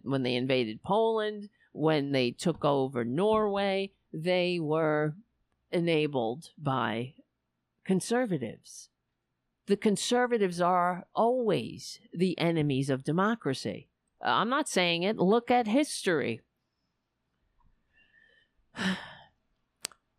when 0.02 0.22
they 0.22 0.34
invaded 0.34 0.82
Poland, 0.82 1.48
when 1.72 2.12
they 2.12 2.30
took 2.30 2.64
over 2.64 3.04
Norway, 3.04 3.92
they 4.12 4.58
were 4.60 5.14
enabled 5.72 6.50
by 6.56 7.14
conservatives. 7.84 8.88
The 9.66 9.76
conservatives 9.76 10.60
are 10.60 11.06
always 11.14 11.98
the 12.12 12.38
enemies 12.38 12.90
of 12.90 13.02
democracy. 13.02 13.88
Uh, 14.24 14.28
I'm 14.28 14.48
not 14.48 14.68
saying 14.68 15.02
it. 15.02 15.16
Look 15.16 15.50
at 15.50 15.66
history. 15.66 16.42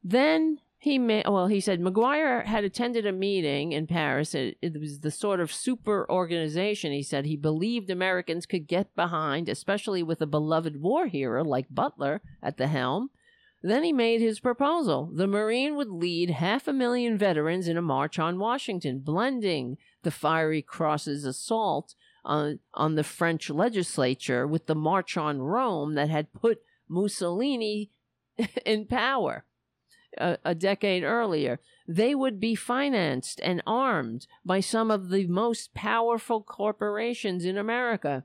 then 0.03 0.59
He 0.85 0.99
may, 0.99 1.23
well, 1.27 1.47
he 1.47 1.61
said 1.61 1.81
MacGuire 1.81 2.45
had 2.45 2.63
attended 2.63 3.07
a 3.07 3.11
meeting 3.11 3.71
in 3.71 3.87
Paris. 3.87 4.35
It, 4.35 4.59
it 4.61 4.79
was 4.79 4.99
the 4.99 5.09
sort 5.09 5.39
of 5.39 5.51
super 5.51 6.05
organization, 6.11 6.91
he 6.91 7.01
said, 7.01 7.25
he 7.25 7.35
believed 7.35 7.89
Americans 7.89 8.45
could 8.45 8.67
get 8.67 8.95
behind, 8.95 9.49
especially 9.49 10.03
with 10.03 10.21
a 10.21 10.27
beloved 10.27 10.79
war 10.79 11.07
hero 11.07 11.43
like 11.43 11.65
Butler 11.71 12.21
at 12.43 12.57
the 12.57 12.67
helm. 12.67 13.09
Then 13.63 13.83
he 13.83 13.91
made 13.91 14.21
his 14.21 14.39
proposal. 14.39 15.09
The 15.11 15.25
Marine 15.25 15.75
would 15.75 15.89
lead 15.89 16.29
half 16.29 16.67
a 16.67 16.71
million 16.71 17.17
veterans 17.17 17.67
in 17.67 17.77
a 17.77 17.81
march 17.81 18.19
on 18.19 18.37
Washington, 18.37 18.99
blending 18.99 19.79
the 20.03 20.11
Fiery 20.11 20.61
Cross's 20.61 21.25
assault 21.25 21.95
on, 22.23 22.59
on 22.75 22.93
the 22.93 23.03
French 23.03 23.49
legislature 23.49 24.45
with 24.45 24.67
the 24.67 24.75
march 24.75 25.17
on 25.17 25.41
Rome 25.41 25.95
that 25.95 26.11
had 26.11 26.31
put 26.31 26.59
Mussolini 26.87 27.89
in 28.67 28.85
power 28.85 29.45
a, 30.17 30.37
a 30.43 30.55
decade 30.55 31.03
earlier. 31.03 31.59
They 31.87 32.15
would 32.15 32.39
be 32.39 32.55
financed 32.55 33.39
and 33.43 33.61
armed 33.65 34.27
by 34.43 34.59
some 34.59 34.91
of 34.91 35.09
the 35.09 35.27
most 35.27 35.73
powerful 35.73 36.41
corporations 36.41 37.45
in 37.45 37.57
America, 37.57 38.23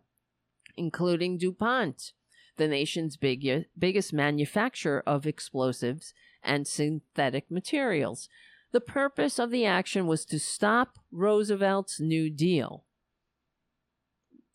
including 0.76 1.38
DuPont 1.38 2.12
the 2.60 2.68
nation's 2.68 3.16
big, 3.16 3.64
biggest 3.76 4.12
manufacturer 4.12 5.02
of 5.06 5.26
explosives 5.26 6.12
and 6.44 6.68
synthetic 6.68 7.50
materials. 7.50 8.28
The 8.72 8.82
purpose 8.82 9.38
of 9.38 9.50
the 9.50 9.64
action 9.64 10.06
was 10.06 10.26
to 10.26 10.38
stop 10.38 10.98
Roosevelt's 11.10 11.98
New 11.98 12.30
Deal. 12.30 12.84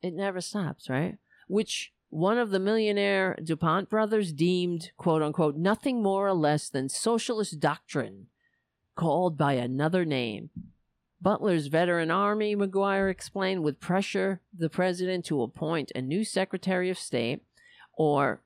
It 0.04 0.14
never 0.14 0.40
stops, 0.40 0.88
right? 0.88 1.18
Which 1.48 1.94
one 2.16 2.38
of 2.38 2.50
the 2.50 2.60
millionaire 2.60 3.38
DuPont 3.44 3.90
brothers 3.90 4.32
deemed, 4.32 4.92
quote 4.96 5.22
unquote, 5.22 5.58
nothing 5.58 6.02
more 6.02 6.26
or 6.26 6.34
less 6.34 6.70
than 6.70 6.88
socialist 6.88 7.60
doctrine, 7.60 8.28
called 8.96 9.38
by 9.38 9.54
another 9.54 10.06
name. 10.06 10.50
Butler's 11.22 11.68
veteran 11.68 12.12
army, 12.12 12.56
MacGuire 12.56 13.12
explained, 13.12 13.64
would 13.64 13.82
pressure 13.82 14.40
the 14.58 14.70
president 14.70 15.26
to 15.26 15.42
appoint 15.42 15.92
a 15.94 16.02
new 16.02 16.24
Secretary 16.24 16.90
of 16.90 16.98
State 16.98 17.42
or 17.98 18.40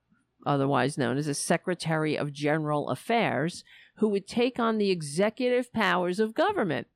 otherwise 0.47 0.97
known 0.97 1.17
as 1.19 1.27
a 1.27 1.35
Secretary 1.35 2.17
of 2.17 2.33
General 2.33 2.89
Affairs, 2.89 3.63
who 3.97 4.07
would 4.07 4.27
take 4.27 4.57
on 4.57 4.79
the 4.79 4.89
executive 4.89 5.71
powers 5.71 6.19
of 6.19 6.33
government. 6.33 6.87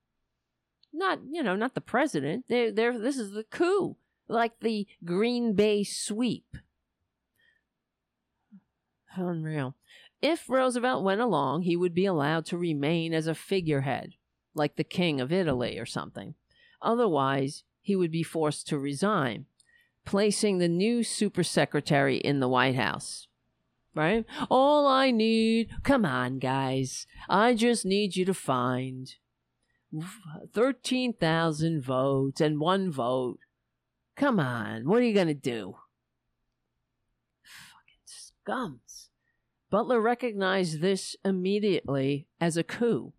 Not, 0.91 1.19
you 1.29 1.43
know, 1.43 1.55
not 1.55 1.75
the 1.75 1.81
president. 1.81 2.45
They're, 2.49 2.71
they're, 2.71 2.97
this 2.97 3.19
is 3.19 3.31
the 3.31 3.43
coup, 3.43 3.97
like 4.27 4.59
the 4.61 4.87
Green 5.03 5.53
Bay 5.53 5.83
sweep. 5.83 6.57
Unreal. 9.15 9.75
If 10.21 10.49
Roosevelt 10.49 11.03
went 11.03 11.21
along, 11.21 11.63
he 11.63 11.75
would 11.75 11.93
be 11.93 12.05
allowed 12.05 12.45
to 12.47 12.57
remain 12.57 13.13
as 13.13 13.27
a 13.27 13.35
figurehead, 13.35 14.13
like 14.55 14.75
the 14.75 14.83
King 14.83 15.19
of 15.19 15.31
Italy 15.31 15.77
or 15.77 15.85
something. 15.85 16.35
Otherwise, 16.81 17.63
he 17.81 17.95
would 17.95 18.11
be 18.11 18.23
forced 18.23 18.67
to 18.67 18.79
resign 18.79 19.45
placing 20.05 20.57
the 20.57 20.67
new 20.67 21.03
super 21.03 21.43
secretary 21.43 22.17
in 22.17 22.39
the 22.39 22.47
White 22.47 22.75
House. 22.75 23.27
Right? 23.95 24.25
All 24.49 24.87
I 24.87 25.11
need, 25.11 25.69
come 25.83 26.03
on, 26.03 26.39
guys, 26.39 27.05
I 27.29 27.53
just 27.53 27.85
need 27.85 28.15
you 28.15 28.25
to 28.25 28.33
find 28.33 29.13
13,000 30.53 31.81
votes 31.81 32.41
and 32.41 32.59
one 32.59 32.91
vote. 32.91 33.37
Come 34.15 34.39
on, 34.39 34.87
what 34.87 34.99
are 34.99 35.05
you 35.05 35.13
going 35.13 35.27
to 35.27 35.33
do? 35.33 35.75
Fucking 37.43 38.05
scums. 38.07 39.09
Butler 39.69 39.99
recognized 39.99 40.81
this 40.81 41.15
immediately 41.25 42.27
as 42.39 42.57
a 42.57 42.63
coup. 42.63 43.13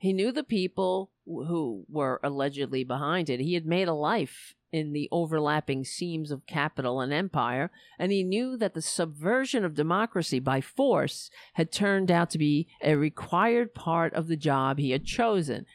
He 0.00 0.12
knew 0.12 0.32
the 0.32 0.42
people 0.42 1.10
who 1.26 1.84
were 1.88 2.18
allegedly 2.24 2.82
behind 2.82 3.30
it. 3.30 3.40
He 3.40 3.54
had 3.54 3.66
made 3.66 3.88
a 3.88 3.94
life 3.94 4.54
in 4.72 4.92
the 4.92 5.08
overlapping 5.12 5.84
seams 5.84 6.30
of 6.30 6.46
capital 6.46 7.00
and 7.00 7.12
empire, 7.12 7.70
and 7.98 8.10
he 8.10 8.22
knew 8.22 8.56
that 8.56 8.72
the 8.72 8.82
subversion 8.82 9.64
of 9.64 9.74
democracy 9.74 10.40
by 10.40 10.62
force 10.62 11.30
had 11.52 11.70
turned 11.70 12.10
out 12.10 12.30
to 12.30 12.38
be 12.38 12.66
a 12.82 12.96
required 12.96 13.74
part 13.74 14.14
of 14.14 14.28
the 14.28 14.36
job 14.36 14.78
he 14.78 14.90
had 14.90 15.04
chosen. 15.04 15.66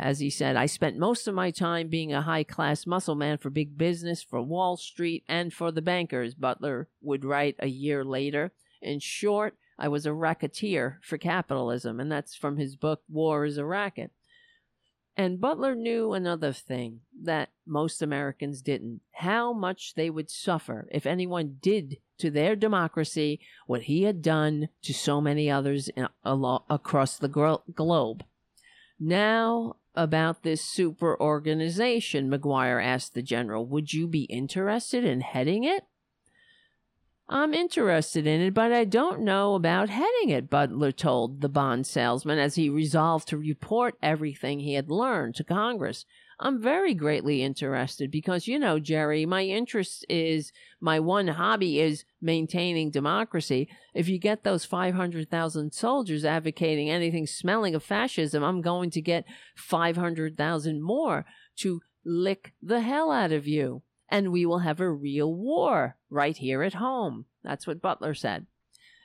As 0.00 0.20
he 0.20 0.30
said, 0.30 0.54
I 0.54 0.66
spent 0.66 0.96
most 0.96 1.26
of 1.26 1.34
my 1.34 1.50
time 1.50 1.88
being 1.88 2.12
a 2.12 2.22
high 2.22 2.44
class 2.44 2.86
muscle 2.86 3.16
man 3.16 3.36
for 3.36 3.50
big 3.50 3.76
business, 3.76 4.22
for 4.22 4.40
Wall 4.40 4.76
Street, 4.76 5.24
and 5.28 5.52
for 5.52 5.72
the 5.72 5.82
bankers, 5.82 6.34
Butler 6.34 6.88
would 7.02 7.24
write 7.24 7.56
a 7.58 7.66
year 7.66 8.04
later. 8.04 8.52
In 8.80 9.00
short, 9.00 9.56
I 9.76 9.88
was 9.88 10.06
a 10.06 10.12
racketeer 10.12 11.00
for 11.02 11.18
capitalism, 11.18 11.98
and 11.98 12.12
that's 12.12 12.36
from 12.36 12.58
his 12.58 12.76
book, 12.76 13.02
War 13.08 13.44
is 13.44 13.58
a 13.58 13.64
Racket. 13.64 14.12
And 15.16 15.40
Butler 15.40 15.74
knew 15.74 16.12
another 16.12 16.52
thing 16.52 17.00
that 17.24 17.48
most 17.66 18.00
Americans 18.00 18.62
didn't 18.62 19.00
how 19.14 19.52
much 19.52 19.94
they 19.94 20.10
would 20.10 20.30
suffer 20.30 20.86
if 20.92 21.06
anyone 21.06 21.58
did 21.60 21.96
to 22.18 22.30
their 22.30 22.54
democracy 22.54 23.40
what 23.66 23.82
he 23.82 24.04
had 24.04 24.22
done 24.22 24.68
to 24.82 24.94
so 24.94 25.20
many 25.20 25.50
others 25.50 25.88
in, 25.88 26.06
across 26.24 27.18
the 27.18 27.26
gro- 27.26 27.64
globe. 27.74 28.22
Now, 29.00 29.76
about 29.94 30.42
this 30.42 30.62
super 30.62 31.20
organization, 31.20 32.30
MacGuire 32.30 32.82
asked 32.82 33.14
the 33.14 33.22
general, 33.22 33.66
would 33.66 33.92
you 33.92 34.06
be 34.06 34.22
interested 34.24 35.04
in 35.04 35.20
heading 35.20 35.64
it? 35.64 35.84
I'm 37.28 37.52
interested 37.52 38.26
in 38.26 38.40
it, 38.40 38.54
but 38.54 38.72
I 38.72 38.84
don't 38.84 39.20
know 39.20 39.54
about 39.54 39.90
heading 39.90 40.30
it, 40.30 40.48
Butler 40.48 40.92
told 40.92 41.42
the 41.42 41.48
bond 41.48 41.86
salesman 41.86 42.38
as 42.38 42.54
he 42.54 42.70
resolved 42.70 43.28
to 43.28 43.36
report 43.36 43.96
everything 44.02 44.60
he 44.60 44.74
had 44.74 44.90
learned 44.90 45.34
to 45.36 45.44
Congress. 45.44 46.06
I'm 46.40 46.62
very 46.62 46.94
greatly 46.94 47.42
interested 47.42 48.12
because, 48.12 48.46
you 48.46 48.60
know, 48.60 48.78
Jerry, 48.78 49.26
my 49.26 49.42
interest 49.42 50.06
is 50.08 50.52
my 50.80 51.00
one 51.00 51.26
hobby 51.28 51.80
is 51.80 52.04
maintaining 52.20 52.92
democracy. 52.92 53.68
If 53.92 54.08
you 54.08 54.18
get 54.18 54.44
those 54.44 54.64
500,000 54.64 55.72
soldiers 55.72 56.24
advocating 56.24 56.90
anything 56.90 57.26
smelling 57.26 57.74
of 57.74 57.82
fascism, 57.82 58.44
I'm 58.44 58.60
going 58.60 58.90
to 58.90 59.02
get 59.02 59.24
500,000 59.56 60.80
more 60.80 61.26
to 61.56 61.80
lick 62.04 62.52
the 62.62 62.82
hell 62.82 63.10
out 63.10 63.32
of 63.32 63.48
you 63.48 63.82
and 64.08 64.32
we 64.32 64.46
will 64.46 64.60
have 64.60 64.80
a 64.80 64.90
real 64.90 65.34
war 65.34 65.96
right 66.08 66.36
here 66.36 66.62
at 66.62 66.74
home. 66.74 67.26
That's 67.42 67.66
what 67.66 67.82
Butler 67.82 68.14
said. 68.14 68.46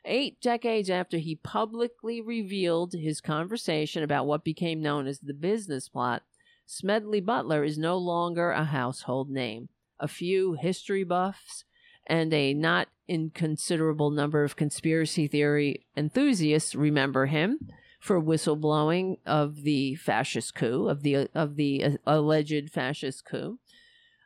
Eight 0.06 0.42
decades 0.42 0.90
after 0.90 1.18
he 1.18 1.36
publicly 1.36 2.22
revealed 2.22 2.94
his 2.94 3.22
conversation 3.22 4.04
about 4.04 4.26
what 4.26 4.44
became 4.44 4.82
known 4.82 5.08
as 5.08 5.20
the 5.20 5.34
business 5.34 5.90
plot, 5.90 6.24
Smedley 6.65 7.22
Butler 7.22 7.64
is 7.64 7.77
no 7.77 7.98
longer 7.98 8.52
a 8.52 8.65
household 8.65 9.30
name. 9.30 9.69
A 9.99 10.07
few 10.07 10.53
history 10.53 11.03
buffs 11.03 11.65
and 12.07 12.34
a 12.34 12.53
not 12.53 12.90
inconsiderable 13.07 14.11
number 14.11 14.44
of 14.44 14.56
conspiracy 14.56 15.27
theory 15.27 15.85
enthusiasts 15.95 16.76
remember 16.76 17.27
him 17.27 17.60
for 17.99 18.22
whistleblowing 18.22 19.18
of 19.26 19.64
the 19.64 19.95
fascist 19.95 20.56
coup, 20.56 20.88
of 20.90 21.03
the 21.03 21.30
of 21.34 21.56
the 21.56 21.84
uh, 21.84 21.91
alleged 22.06 22.69
fascist 22.69 23.26
coup. 23.26 23.60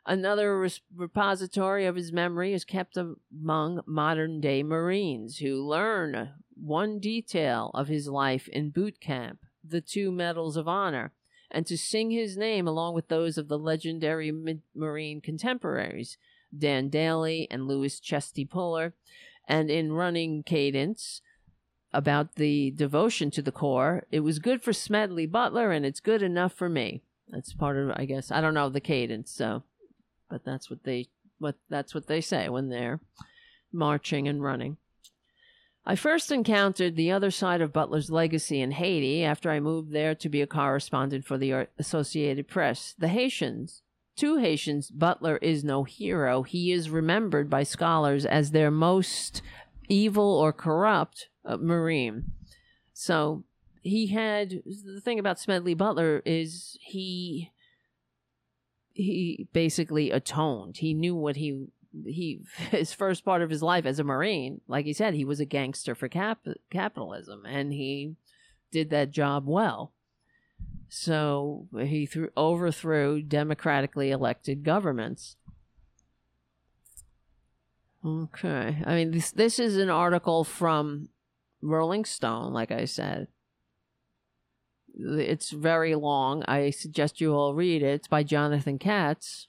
Another 0.04 0.58
res- 0.58 0.80
repository 0.96 1.86
of 1.86 1.94
his 1.94 2.12
memory 2.12 2.52
is 2.52 2.64
kept 2.64 2.96
among 2.96 3.82
modern 3.86 4.40
day 4.40 4.62
Marines 4.62 5.38
who 5.38 5.68
learn 5.68 6.30
one 6.54 6.98
detail 6.98 7.70
of 7.74 7.88
his 7.88 8.08
life 8.08 8.48
in 8.48 8.70
boot 8.70 9.00
camp 9.00 9.40
the 9.62 9.80
two 9.80 10.10
Medals 10.10 10.56
of 10.56 10.66
Honor 10.66 11.12
and 11.50 11.66
to 11.66 11.78
sing 11.78 12.10
his 12.10 12.36
name 12.36 12.66
along 12.66 12.94
with 12.94 13.08
those 13.08 13.38
of 13.38 13.48
the 13.48 13.58
legendary 13.58 14.32
Marine 14.74 15.20
contemporaries, 15.20 16.18
Dan 16.56 16.88
Daly 16.88 17.46
and 17.50 17.66
Louis 17.66 17.98
Chesty 18.00 18.44
Puller, 18.44 18.94
and 19.46 19.70
in 19.70 19.92
running 19.92 20.42
cadence 20.42 21.22
about 21.92 22.34
the 22.36 22.70
devotion 22.72 23.30
to 23.30 23.42
the 23.42 23.52
Corps, 23.52 24.06
it 24.10 24.20
was 24.20 24.38
good 24.38 24.62
for 24.62 24.72
Smedley 24.72 25.26
Butler 25.26 25.72
and 25.72 25.86
it's 25.86 26.00
good 26.00 26.22
enough 26.22 26.52
for 26.52 26.68
me. 26.68 27.02
That's 27.28 27.54
part 27.54 27.76
of, 27.76 27.90
I 27.96 28.04
guess, 28.04 28.30
I 28.30 28.40
don't 28.40 28.54
know 28.54 28.68
the 28.68 28.80
cadence, 28.80 29.30
so 29.30 29.62
but 30.28 30.44
that's 30.44 30.68
what 30.70 30.84
they 30.84 31.08
what 31.38 31.56
that's 31.68 31.94
what 31.94 32.06
they 32.06 32.20
say 32.20 32.48
when 32.48 32.68
they're 32.68 33.00
marching 33.72 34.28
and 34.28 34.42
running. 34.42 34.76
I 35.90 35.96
first 35.96 36.30
encountered 36.30 36.96
the 36.96 37.10
other 37.10 37.30
side 37.30 37.62
of 37.62 37.72
Butler's 37.72 38.10
legacy 38.10 38.60
in 38.60 38.72
Haiti 38.72 39.24
after 39.24 39.50
I 39.50 39.58
moved 39.58 39.90
there 39.90 40.14
to 40.16 40.28
be 40.28 40.42
a 40.42 40.46
correspondent 40.46 41.24
for 41.24 41.38
the 41.38 41.66
Associated 41.78 42.46
Press. 42.46 42.94
The 42.98 43.08
Haitians, 43.08 43.80
to 44.16 44.36
Haitians, 44.36 44.90
Butler 44.90 45.38
is 45.38 45.64
no 45.64 45.84
hero. 45.84 46.42
He 46.42 46.72
is 46.72 46.90
remembered 46.90 47.48
by 47.48 47.62
scholars 47.62 48.26
as 48.26 48.50
their 48.50 48.70
most 48.70 49.40
evil 49.88 50.30
or 50.34 50.52
corrupt 50.52 51.30
uh, 51.42 51.56
Marine. 51.56 52.32
So 52.92 53.44
he 53.80 54.08
had 54.08 54.62
the 54.66 55.00
thing 55.02 55.18
about 55.18 55.40
Smedley 55.40 55.72
Butler 55.72 56.20
is 56.26 56.76
he 56.82 57.50
he 58.92 59.48
basically 59.54 60.10
atoned. 60.10 60.78
He 60.78 60.92
knew 60.92 61.14
what 61.14 61.36
he 61.36 61.68
he 62.06 62.40
his 62.70 62.92
first 62.92 63.24
part 63.24 63.42
of 63.42 63.50
his 63.50 63.62
life 63.62 63.86
as 63.86 63.98
a 63.98 64.04
marine, 64.04 64.60
like 64.68 64.86
he 64.86 64.92
said, 64.92 65.14
he 65.14 65.24
was 65.24 65.40
a 65.40 65.44
gangster 65.44 65.94
for 65.94 66.08
cap, 66.08 66.46
capitalism, 66.70 67.44
and 67.46 67.72
he 67.72 68.16
did 68.70 68.90
that 68.90 69.10
job 69.10 69.44
well. 69.46 69.92
So 70.88 71.66
he 71.78 72.06
threw, 72.06 72.30
overthrew 72.36 73.22
democratically 73.22 74.10
elected 74.10 74.64
governments. 74.64 75.36
Okay. 78.04 78.78
I 78.84 78.94
mean, 78.94 79.10
this 79.10 79.30
this 79.32 79.58
is 79.58 79.76
an 79.76 79.90
article 79.90 80.44
from 80.44 81.08
Rolling 81.60 82.04
Stone, 82.04 82.52
like 82.52 82.70
I 82.70 82.84
said. 82.84 83.28
It's 84.94 85.50
very 85.50 85.94
long. 85.94 86.42
I 86.48 86.70
suggest 86.70 87.20
you 87.20 87.32
all 87.34 87.54
read 87.54 87.82
it. 87.82 87.94
It's 87.94 88.08
by 88.08 88.22
Jonathan 88.22 88.78
Katz. 88.78 89.48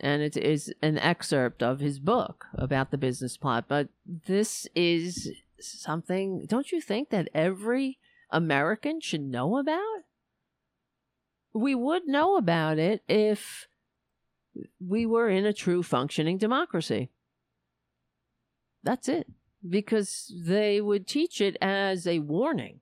And 0.00 0.22
it 0.22 0.36
is 0.36 0.72
an 0.80 0.98
excerpt 0.98 1.62
of 1.62 1.80
his 1.80 1.98
book 1.98 2.46
about 2.54 2.90
the 2.90 2.98
business 2.98 3.36
plot. 3.36 3.64
But 3.68 3.88
this 4.06 4.68
is 4.74 5.30
something, 5.60 6.46
don't 6.46 6.70
you 6.70 6.80
think, 6.80 7.10
that 7.10 7.28
every 7.34 7.98
American 8.30 9.00
should 9.00 9.22
know 9.22 9.58
about? 9.58 10.04
We 11.52 11.74
would 11.74 12.06
know 12.06 12.36
about 12.36 12.78
it 12.78 13.02
if 13.08 13.66
we 14.80 15.06
were 15.06 15.28
in 15.28 15.46
a 15.46 15.52
true 15.52 15.82
functioning 15.82 16.38
democracy. 16.38 17.10
That's 18.82 19.08
it. 19.08 19.26
Because 19.68 20.32
they 20.46 20.80
would 20.80 21.06
teach 21.06 21.40
it 21.40 21.56
as 21.60 22.06
a 22.06 22.20
warning. 22.20 22.80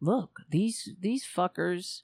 Look, 0.00 0.40
these 0.48 0.94
these 0.98 1.24
fuckers, 1.24 2.02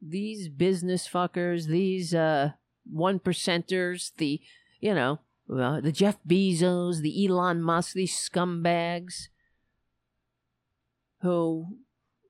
these 0.00 0.48
business 0.48 1.08
fuckers, 1.08 1.66
these 1.66 2.14
uh 2.14 2.52
one 2.90 3.18
percenters, 3.18 4.12
the 4.16 4.40
you 4.80 4.94
know, 4.94 5.20
the 5.48 5.92
Jeff 5.92 6.18
Bezos, 6.26 7.00
the 7.00 7.26
Elon 7.26 7.62
Musk, 7.62 7.94
these 7.94 8.14
scumbags 8.16 9.28
who 11.20 11.78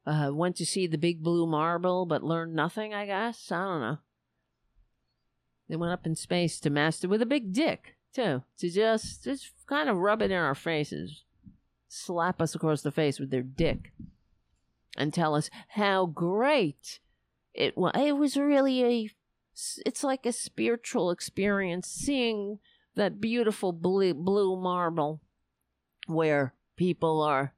uh, 0.07 0.31
went 0.33 0.57
to 0.57 0.67
see 0.67 0.87
the 0.87 0.99
big 0.99 1.23
blue 1.23 1.47
marble 1.47 2.05
but 2.05 2.23
learned 2.23 2.55
nothing, 2.55 2.93
I 2.93 3.07
guess. 3.07 3.51
I 3.51 3.65
don't 3.65 3.81
know. 3.81 3.99
They 5.69 5.77
went 5.77 5.93
up 5.93 6.07
in 6.07 6.15
space 6.15 6.61
to 6.61 6.71
master 6.71 7.09
with 7.09 7.23
a 7.23 7.27
big 7.27 7.53
dick, 7.53 7.97
too, 8.13 8.43
to 8.59 8.71
just 8.71 9.25
just 9.25 9.53
kind 9.67 9.89
of 9.89 9.97
rub 9.97 10.21
it 10.21 10.31
in 10.31 10.37
our 10.37 10.55
faces, 10.55 11.25
slap 11.89 12.43
us 12.43 12.55
across 12.55 12.83
the 12.83 12.91
face 12.91 13.19
with 13.19 13.31
their 13.31 13.43
dick, 13.43 13.93
and 14.97 15.15
tell 15.15 15.35
us 15.35 15.49
how 15.69 16.07
great 16.07 17.01
it 17.55 17.77
was. 17.79 17.93
It 17.95 18.17
was 18.17 18.37
really 18.37 18.85
a. 18.85 19.11
It's 19.55 20.03
like 20.03 20.27
a 20.27 20.33
spiritual 20.33 21.11
experience 21.11 21.89
seeing 21.89 22.59
that 22.95 23.21
beautiful 23.21 23.73
blue, 23.73 24.15
blue 24.15 24.61
marble 24.61 25.21
where 26.07 26.55
people 26.77 27.21
are 27.21 27.55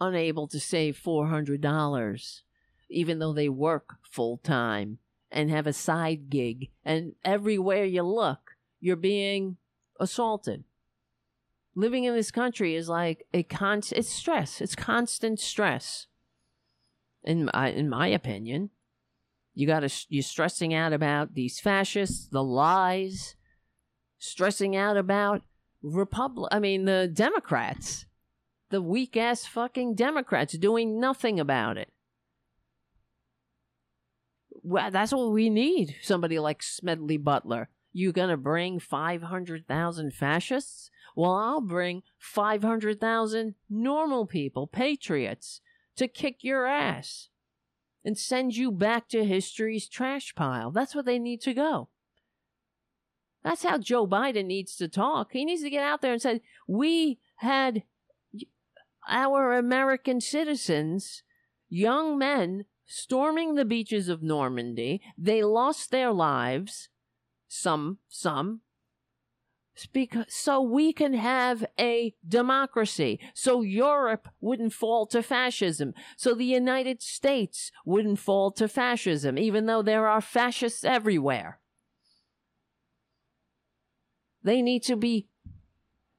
unable 0.00 0.46
to 0.48 0.60
save 0.60 1.00
$400 1.04 2.42
even 2.90 3.18
though 3.18 3.32
they 3.32 3.48
work 3.48 3.96
full 4.02 4.38
time 4.38 4.98
and 5.30 5.50
have 5.50 5.66
a 5.66 5.72
side 5.72 6.30
gig. 6.30 6.70
And 6.84 7.14
everywhere 7.24 7.84
you 7.84 8.02
look 8.02 8.56
you're 8.80 8.96
being 8.96 9.56
assaulted. 9.98 10.64
Living 11.74 12.04
in 12.04 12.14
this 12.14 12.30
country 12.30 12.74
is 12.74 12.88
like 12.88 13.26
a 13.32 13.42
con 13.42 13.82
it's 13.92 14.08
stress. 14.08 14.60
It's 14.60 14.74
constant 14.74 15.40
stress. 15.40 16.06
In 17.22 17.50
my 17.52 17.70
in 17.70 17.88
my 17.88 18.08
opinion 18.08 18.70
you 19.58 19.66
got 19.66 19.80
to 19.80 20.06
you're 20.08 20.22
stressing 20.22 20.72
out 20.72 20.92
about 20.92 21.34
these 21.34 21.58
fascists 21.58 22.28
the 22.28 22.42
lies 22.42 23.34
stressing 24.18 24.76
out 24.76 24.96
about 24.96 25.42
republic 25.82 26.48
i 26.52 26.58
mean 26.58 26.84
the 26.84 27.10
democrats 27.12 28.06
the 28.70 28.82
weak 28.82 29.16
ass 29.16 29.46
fucking 29.46 29.94
Democrats 29.94 30.56
doing 30.58 31.00
nothing 31.00 31.40
about 31.40 31.78
it. 31.78 31.90
Well, 34.62 34.90
that's 34.90 35.12
what 35.12 35.32
we 35.32 35.48
need. 35.48 35.96
Somebody 36.02 36.38
like 36.38 36.62
Smedley 36.62 37.16
Butler. 37.16 37.68
You 37.92 38.12
gonna 38.12 38.36
bring 38.36 38.78
500,000 38.78 40.12
fascists? 40.12 40.90
Well, 41.16 41.34
I'll 41.34 41.60
bring 41.62 42.02
500,000 42.18 43.54
normal 43.70 44.26
people, 44.26 44.66
patriots, 44.66 45.60
to 45.96 46.06
kick 46.06 46.44
your 46.44 46.66
ass 46.66 47.28
and 48.08 48.16
send 48.16 48.56
you 48.56 48.72
back 48.72 49.06
to 49.06 49.22
history's 49.22 49.86
trash 49.86 50.34
pile. 50.34 50.70
That's 50.70 50.94
where 50.94 51.04
they 51.04 51.18
need 51.18 51.42
to 51.42 51.52
go. 51.52 51.90
That's 53.44 53.64
how 53.64 53.76
Joe 53.76 54.06
Biden 54.06 54.46
needs 54.46 54.76
to 54.76 54.88
talk. 54.88 55.32
He 55.32 55.44
needs 55.44 55.60
to 55.60 55.68
get 55.68 55.82
out 55.82 56.00
there 56.00 56.14
and 56.14 56.22
say, 56.22 56.40
We 56.66 57.18
had 57.36 57.82
our 59.06 59.52
American 59.52 60.22
citizens, 60.22 61.22
young 61.68 62.16
men, 62.16 62.64
storming 62.86 63.56
the 63.56 63.66
beaches 63.66 64.08
of 64.08 64.22
Normandy. 64.22 65.02
They 65.18 65.42
lost 65.42 65.90
their 65.90 66.10
lives, 66.10 66.88
some, 67.46 67.98
some, 68.08 68.62
because, 69.86 70.26
so 70.28 70.60
we 70.60 70.92
can 70.92 71.14
have 71.14 71.64
a 71.78 72.14
democracy, 72.26 73.20
so 73.34 73.62
Europe 73.62 74.28
wouldn't 74.40 74.72
fall 74.72 75.06
to 75.06 75.22
fascism, 75.22 75.94
so 76.16 76.34
the 76.34 76.44
United 76.44 77.02
States 77.02 77.70
wouldn't 77.84 78.18
fall 78.18 78.50
to 78.52 78.68
fascism, 78.68 79.38
even 79.38 79.66
though 79.66 79.82
there 79.82 80.06
are 80.08 80.20
fascists 80.20 80.84
everywhere. 80.84 81.60
They 84.42 84.62
need 84.62 84.82
to 84.84 84.96
be 84.96 85.28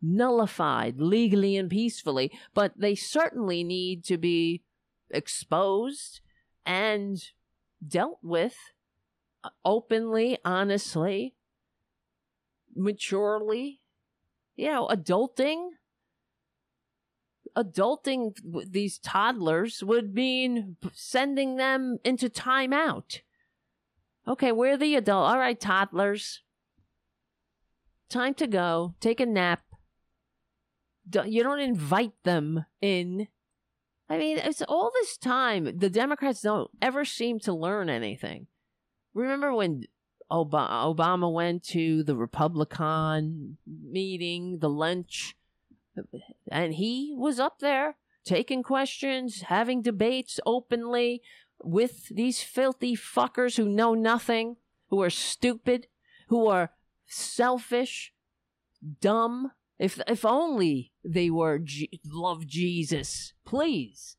nullified 0.02 1.02
legally 1.02 1.58
and 1.58 1.70
peacefully, 1.70 2.32
but 2.54 2.74
they 2.78 2.96
certainly 2.96 3.64
need 3.64 4.04
to 4.06 4.18
be 4.18 4.64
exposed 5.10 6.22
and 6.66 7.22
dealt 7.86 8.20
with 8.22 8.56
openly, 9.64 10.38
honestly, 10.46 11.34
maturely, 12.76 13.82
you 14.56 14.68
know, 14.68 14.88
adulting. 14.88 15.70
Adulting 17.58 18.36
these 18.70 19.00
toddlers 19.00 19.84
would 19.84 20.14
mean 20.14 20.78
sending 20.94 21.56
them 21.56 21.98
into 22.04 22.30
timeout. 22.30 23.22
Okay, 24.28 24.52
we're 24.52 24.78
the 24.78 24.96
adult. 24.96 25.32
All 25.32 25.40
right, 25.40 25.60
toddlers. 25.60 26.44
Time 28.10 28.34
to 28.36 28.48
go. 28.48 28.94
Take 29.00 29.20
a 29.20 29.26
nap 29.26 29.62
you 31.26 31.44
don't 31.44 31.60
invite 31.60 32.14
them 32.24 32.66
in. 32.82 33.28
I 34.10 34.18
mean, 34.18 34.38
it's 34.38 34.62
all 34.64 34.92
this 34.94 35.18
time. 35.18 35.78
The 35.78 35.90
Democrats 35.90 36.42
don't 36.42 36.70
ever 36.82 37.06
seem 37.06 37.40
to 37.42 37.54
learn 37.54 37.90
anything. 37.90 38.48
Remember 39.14 39.54
when 39.54 39.86
Obama 40.32 41.32
went 41.32 41.64
to 41.64 42.04
the 42.04 42.16
Republican 42.16 43.58
meeting, 43.66 44.60
the 44.60 44.70
lunch, 44.70 45.36
and 46.52 46.76
he 46.76 47.14
was 47.16 47.40
up 47.40 47.60
there 47.60 47.98
taking 48.24 48.64
questions, 48.64 49.42
having 49.42 49.82
debates 49.82 50.40
openly 50.46 51.22
with 51.64 52.08
these 52.10 52.42
filthy 52.42 52.96
fuckers 52.96 53.58
who 53.58 53.68
know 53.68 53.94
nothing, 53.94 54.58
who 54.90 55.02
are 55.02 55.10
stupid, 55.10 55.88
who 56.28 56.48
are 56.48 56.72
selfish, 57.08 58.14
dumb, 59.02 59.52
if 59.78 60.00
if 60.08 60.26
only 60.26 60.92
they 61.04 61.30
were 61.30 61.58
G- 61.58 62.02
love 62.06 62.46
Jesus, 62.46 63.34
please. 63.46 64.16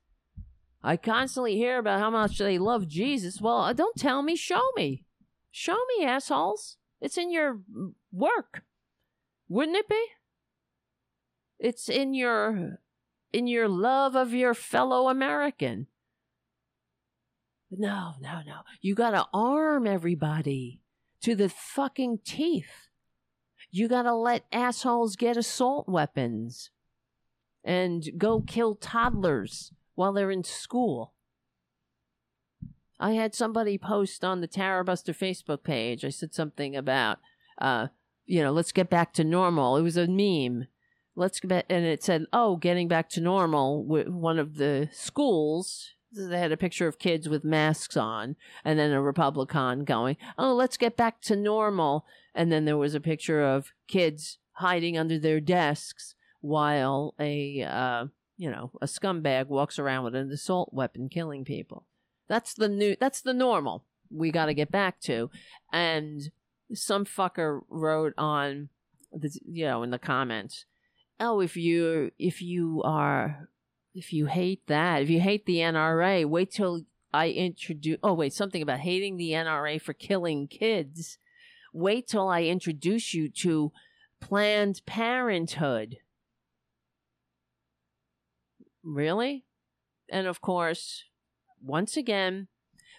I 0.83 0.97
constantly 0.97 1.57
hear 1.57 1.79
about 1.79 2.01
how 2.01 2.11
much 2.11 2.39
they 2.39 2.59
love 2.59 2.89
Jesus. 2.89 3.41
Well, 3.41 3.61
uh, 3.61 3.73
don't 3.75 3.97
tell 3.97 4.23
me, 4.23 4.35
show 4.35 4.63
me. 4.75 5.05
Show 5.51 5.77
me, 5.97 6.05
assholes. 6.05 6.77
It's 7.01 7.19
in 7.19 7.31
your 7.31 7.61
work. 8.13 8.63
Wouldn't 9.49 9.77
it 9.77 9.89
be? 9.89 10.07
It's 11.59 11.89
in 11.89 12.15
your 12.15 12.81
in 13.33 13.47
your 13.47 13.69
love 13.69 14.17
of 14.17 14.33
your 14.33 14.55
fellow 14.55 15.09
American. 15.09 15.87
No, 17.71 18.15
no, 18.21 18.41
no. 18.45 18.61
You 18.81 18.95
got 18.95 19.11
to 19.11 19.27
arm 19.33 19.87
everybody 19.87 20.81
to 21.23 21.35
the 21.35 21.49
fucking 21.49 22.21
teeth. 22.25 22.89
You 23.71 23.89
gotta 23.89 24.15
let 24.15 24.47
assholes 24.51 25.17
get 25.17 25.37
assault 25.37 25.89
weapons 25.89 26.71
and 27.63 28.05
go 28.19 28.41
kill 28.41 28.75
toddlers 28.75 29.73
while 29.95 30.13
they're 30.13 30.31
in 30.31 30.45
school. 30.45 31.15
I 33.01 33.13
had 33.13 33.35
somebody 33.35 33.79
post 33.79 34.25
on 34.25 34.41
the 34.41 34.49
Tarabuster 34.49 35.17
Facebook 35.17 35.65
page. 35.65 36.05
I 36.05 36.11
said 36.11 36.35
something 36.35 36.77
about, 36.77 37.19
uh, 37.59 37.89
you 38.27 38.43
know, 38.43 38.53
let's 38.53 38.73
get 38.73 38.91
back 38.91 39.13
to 39.15 39.25
normal. 39.25 39.77
It 39.77 39.83
was 39.83 39.97
a 39.97 40.07
meme. 40.07 40.69
Let's 41.17 41.41
get, 41.41 41.67
and 41.69 41.85
it 41.85 42.05
said, 42.05 42.27
oh, 42.33 42.57
getting 42.57 42.89
back 42.89 43.09
to 43.11 43.21
normal. 43.21 43.85
With 43.85 44.09
one 44.09 44.39
of 44.39 44.57
the 44.57 44.89
schools 44.93 45.95
they 46.13 46.41
had 46.41 46.51
a 46.51 46.57
picture 46.57 46.89
of 46.89 46.99
kids 46.99 47.29
with 47.29 47.45
masks 47.45 47.97
on 47.97 48.35
and 48.65 48.81
then 48.81 48.91
a 48.91 49.01
republican 49.01 49.85
going 49.85 50.17
oh 50.37 50.53
let's 50.53 50.77
get 50.77 50.97
back 50.97 51.21
to 51.21 51.37
normal 51.37 52.05
and 52.35 52.51
then 52.51 52.65
there 52.65 52.77
was 52.77 52.97
a 52.97 53.01
picture 53.01 53.41
of 53.45 53.71
kids 53.87 54.39
hiding 54.55 54.99
under 54.99 55.21
their 55.21 55.39
desks 55.39 56.17
while 56.41 57.15
a 57.21 57.63
uh, 57.63 58.07
you 58.41 58.51
know, 58.51 58.71
a 58.81 58.87
scumbag 58.87 59.49
walks 59.49 59.79
around 59.79 60.03
with 60.03 60.15
an 60.15 60.31
assault 60.31 60.71
weapon 60.73 61.11
killing 61.11 61.45
people. 61.45 61.85
That's 62.31 62.55
the 62.55 62.69
new 62.69 62.95
that's 62.99 63.23
the 63.23 63.35
normal 63.35 63.85
we 64.09 64.31
got 64.31 64.47
to 64.47 64.55
get 64.55 64.71
back 64.71 65.01
to. 65.01 65.31
And 65.73 66.31
some 66.73 67.05
fucker 67.05 67.63
wrote 67.69 68.15
on 68.17 68.69
the 69.13 69.37
you 69.45 69.67
know 69.67 69.83
in 69.83 69.91
the 69.91 69.99
comments, 69.99 70.65
"Oh, 71.19 71.41
if 71.41 71.57
you 71.57 72.13
if 72.21 72.41
you 72.41 72.83
are 72.85 73.49
if 73.97 74.13
you 74.13 74.27
hate 74.27 74.65
that, 74.69 75.03
if 75.03 75.11
you 75.11 75.21
hate 75.21 75.45
the 75.45 75.57
NRA, 75.57 76.25
wait 76.25 76.53
till 76.53 76.83
I 77.13 77.31
introduce 77.31 77.99
Oh, 78.05 78.15
wait, 78.15 78.33
something 78.33 78.63
about 78.63 78.79
hating 78.79 79.17
the 79.17 79.33
NRA 79.33 79.83
for 79.83 79.93
killing 79.93 80.47
kids. 80.47 81.19
Wait 81.73 82.07
till 82.07 82.29
I 82.29 82.45
introduce 82.45 83.13
you 83.13 83.29
to 83.41 83.73
Planned 84.21 84.83
Parenthood." 84.87 85.97
Really? 88.85 89.47
And 90.09 90.29
of 90.29 90.41
course, 90.41 91.05
once 91.63 91.97
again, 91.97 92.49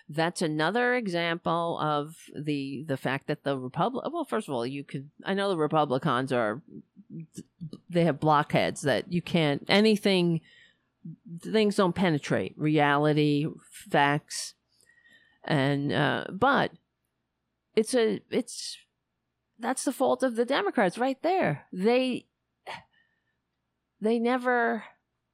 that's 0.09 0.41
another 0.41 0.95
example 0.95 1.79
of 1.79 2.15
the 2.35 2.83
the 2.87 2.97
fact 2.97 3.27
that 3.27 3.43
the 3.43 3.57
republic 3.57 4.03
well 4.11 4.25
first 4.25 4.49
of 4.49 4.53
all 4.53 4.65
you 4.65 4.83
could 4.83 5.09
i 5.23 5.33
know 5.33 5.47
the 5.47 5.55
republicans 5.55 6.33
are 6.33 6.61
they 7.89 8.03
have 8.03 8.19
blockheads 8.19 8.81
that 8.81 9.09
you 9.09 9.21
can't 9.21 9.63
anything 9.69 10.41
things 11.41 11.77
don't 11.77 11.95
penetrate 11.95 12.53
reality 12.57 13.47
facts 13.89 14.53
and 15.45 15.93
uh 15.93 16.25
but 16.29 16.71
it's 17.75 17.93
a 17.93 18.19
it's 18.29 18.77
that's 19.59 19.83
the 19.83 19.93
fault 19.93 20.23
of 20.23 20.35
the 20.35 20.45
democrats 20.45 20.97
right 20.97 21.21
there. 21.21 21.67
They 21.71 22.25
they 24.01 24.19
never 24.19 24.83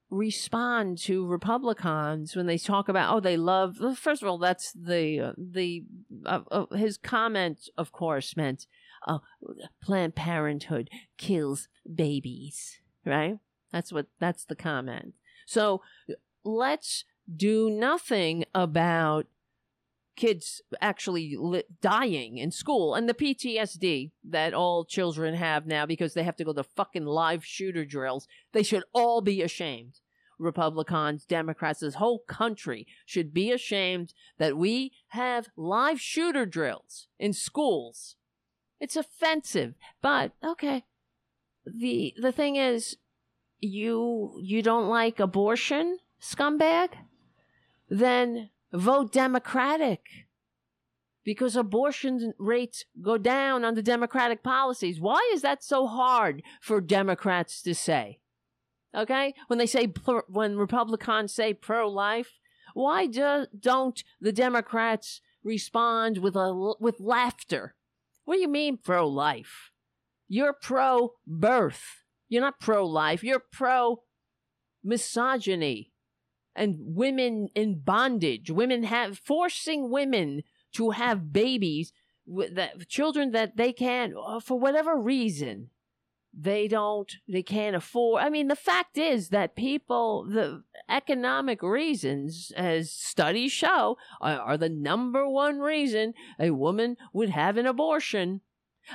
respond 0.10 0.98
to 0.98 1.26
Republicans 1.26 2.36
when 2.36 2.46
they 2.46 2.58
talk 2.58 2.88
about 2.88 3.14
oh 3.14 3.20
they 3.20 3.36
love 3.36 3.78
first 3.98 4.22
of 4.22 4.30
all 4.30 4.38
that's 4.38 4.72
the 4.72 5.20
uh, 5.20 5.34
the 5.38 5.84
uh, 6.26 6.40
uh, 6.50 6.66
his 6.76 6.98
comment 6.98 7.70
of 7.78 7.92
course 7.92 8.38
meant 8.38 8.68
uh, 9.06 9.20
Planned 9.82 10.16
Parenthood 10.16 10.90
kills 11.18 11.68
babies 11.94 12.80
right? 13.08 13.40
That's 13.72 13.92
what 13.92 14.08
that's 14.20 14.46
the 14.46 14.56
comment. 14.56 15.14
So 15.46 15.82
let's 16.44 17.06
do 17.34 17.70
nothing 17.70 18.46
about 18.54 19.28
kids 20.18 20.62
actually 20.82 21.38
li- 21.38 21.64
dying 21.82 22.38
in 22.38 22.52
school 22.52 22.96
and 22.96 23.08
the 23.08 23.14
PTSD 23.14 24.12
that 24.26 24.54
all 24.54 24.84
children 24.84 25.36
have 25.36 25.66
now 25.66 25.86
because 25.86 26.14
they 26.14 26.24
have 26.24 26.36
to 26.36 26.44
go 26.44 26.52
to 26.52 26.64
fucking 26.64 27.06
live 27.06 27.46
shooter 27.46 27.86
drills. 27.86 28.28
They 28.52 28.64
should 28.64 28.84
all 28.92 29.22
be 29.22 29.42
ashamed. 29.42 30.02
Republicans, 30.40 31.26
Democrats, 31.26 31.80
this 31.80 31.96
whole 31.96 32.20
country 32.28 32.86
should 33.06 33.34
be 33.34 33.52
ashamed 33.52 34.14
that 34.38 34.58
we 34.58 34.92
have 35.10 35.50
live 35.56 36.02
shooter 36.02 36.46
drills 36.46 37.08
in 37.18 37.34
schools. 37.34 38.16
It's 38.80 38.96
offensive, 38.96 39.74
but 40.02 40.34
okay. 40.44 40.84
The 41.66 42.14
the 42.22 42.32
thing 42.32 42.56
is 42.56 42.98
you 43.60 44.40
you 44.42 44.62
don't 44.62 44.88
like 44.88 45.20
abortion, 45.20 45.98
scumbag? 46.22 46.90
Then 47.90 48.50
vote 48.74 49.12
Democratic 49.12 50.02
because 51.24 51.56
abortion 51.56 52.34
rates 52.40 52.86
go 53.02 53.18
down 53.18 53.66
under 53.66 53.82
Democratic 53.82 54.44
policies. 54.44 55.00
Why 55.00 55.30
is 55.34 55.42
that 55.42 55.64
so 55.64 55.88
hard 55.88 56.42
for 56.62 56.80
Democrats 56.80 57.62
to 57.64 57.76
say? 57.76 58.20
Okay, 58.96 59.34
when 59.48 59.60
they 59.60 59.66
say 59.66 59.92
when 60.30 60.58
Republicans 60.58 61.34
say 61.34 61.54
pro-life, 61.54 62.40
why 62.74 63.06
do, 63.08 63.46
don't 63.60 64.02
the 64.22 64.32
Democrats 64.32 65.22
respond 65.44 66.20
with 66.20 66.36
a 66.36 66.76
with 66.80 67.00
laughter? 67.00 67.76
What 68.24 68.36
do 68.36 68.42
you 68.42 68.48
mean 68.48 68.78
pro-life? 68.78 69.72
You're 70.30 70.54
pro-birth. 70.54 72.04
You're 72.30 72.42
not 72.42 72.60
pro-life. 72.60 73.24
You're 73.24 73.44
pro 73.52 74.04
misogyny 74.84 75.92
and 76.58 76.76
women 76.80 77.50
in 77.56 77.80
bondage, 77.80 78.52
women 78.52 78.84
have 78.84 79.20
forcing 79.20 79.90
women 79.90 80.44
to 80.74 80.90
have 80.90 81.32
babies 81.32 81.94
that 82.28 82.90
children 82.90 83.32
that 83.32 83.56
they 83.56 83.72
can't 83.72 84.14
uh, 84.22 84.40
for 84.40 84.60
whatever 84.60 85.00
reason 85.00 85.70
they 86.38 86.68
don't 86.68 87.16
they 87.28 87.42
can't 87.42 87.76
afford. 87.76 88.22
I 88.22 88.30
mean 88.30 88.48
the 88.48 88.56
fact 88.56 88.98
is 88.98 89.30
that 89.30 89.56
people 89.56 90.26
the 90.26 90.64
economic 90.90 91.64
reasons 91.64 92.52
as 92.56 92.92
studies 92.92 93.54
show 93.54 93.98
are, 94.20 94.40
are 94.40 94.58
the 94.58 94.70
number 94.70 95.28
one 95.28 95.60
reason 95.60 96.14
a 96.40 96.52
woman 96.52 96.98
would 97.14 97.30
have 97.30 97.56
an 97.58 97.66
abortion. 97.66 98.42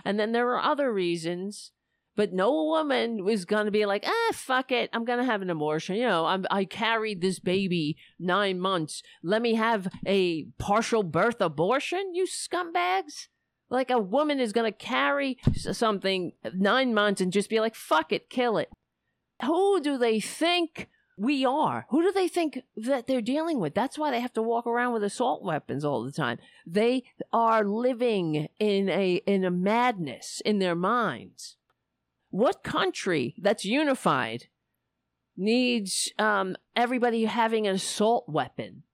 And 0.04 0.20
then 0.20 0.32
there 0.32 0.50
are 0.50 0.62
other 0.62 0.92
reasons 0.92 1.72
but 2.16 2.32
no 2.32 2.52
woman 2.64 3.24
was 3.24 3.44
going 3.44 3.64
to 3.64 3.70
be 3.70 3.86
like, 3.86 4.04
ah, 4.06 4.32
fuck 4.32 4.70
it. 4.70 4.90
I'm 4.92 5.04
going 5.04 5.18
to 5.18 5.24
have 5.24 5.42
an 5.42 5.50
abortion. 5.50 5.96
You 5.96 6.06
know, 6.06 6.26
I'm, 6.26 6.46
I 6.50 6.64
carried 6.64 7.20
this 7.20 7.38
baby 7.38 7.96
nine 8.18 8.60
months. 8.60 9.02
Let 9.22 9.42
me 9.42 9.54
have 9.54 9.88
a 10.06 10.44
partial 10.58 11.02
birth 11.02 11.40
abortion, 11.40 12.14
you 12.14 12.26
scumbags. 12.26 13.28
Like 13.70 13.90
a 13.90 13.98
woman 13.98 14.38
is 14.38 14.52
going 14.52 14.70
to 14.70 14.76
carry 14.76 15.38
something 15.54 16.32
nine 16.54 16.92
months 16.92 17.22
and 17.22 17.32
just 17.32 17.48
be 17.48 17.60
like, 17.60 17.74
fuck 17.74 18.12
it, 18.12 18.28
kill 18.28 18.58
it. 18.58 18.68
Who 19.42 19.80
do 19.80 19.96
they 19.96 20.20
think 20.20 20.88
we 21.16 21.44
are? 21.46 21.86
Who 21.90 22.02
do 22.02 22.12
they 22.12 22.28
think 22.28 22.60
that 22.76 23.06
they're 23.06 23.22
dealing 23.22 23.60
with? 23.60 23.74
That's 23.74 23.98
why 23.98 24.10
they 24.10 24.20
have 24.20 24.32
to 24.34 24.42
walk 24.42 24.66
around 24.66 24.92
with 24.92 25.04
assault 25.04 25.42
weapons 25.42 25.84
all 25.84 26.04
the 26.04 26.12
time. 26.12 26.38
They 26.66 27.04
are 27.32 27.64
living 27.64 28.48
in 28.58 28.88
a 28.90 29.22
in 29.26 29.44
a 29.44 29.50
madness 29.50 30.42
in 30.44 30.58
their 30.58 30.74
minds. 30.74 31.56
What 32.32 32.62
country 32.62 33.34
that's 33.36 33.66
unified 33.66 34.46
needs 35.36 36.10
um, 36.18 36.56
everybody 36.74 37.26
having 37.26 37.66
an 37.66 37.74
assault 37.74 38.24
weapon? 38.26 38.84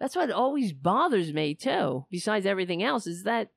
That's 0.00 0.16
what 0.16 0.30
always 0.30 0.72
bothers 0.72 1.34
me 1.34 1.54
too. 1.54 2.06
Besides 2.10 2.46
everything 2.46 2.82
else, 2.82 3.06
is 3.06 3.24
that 3.24 3.50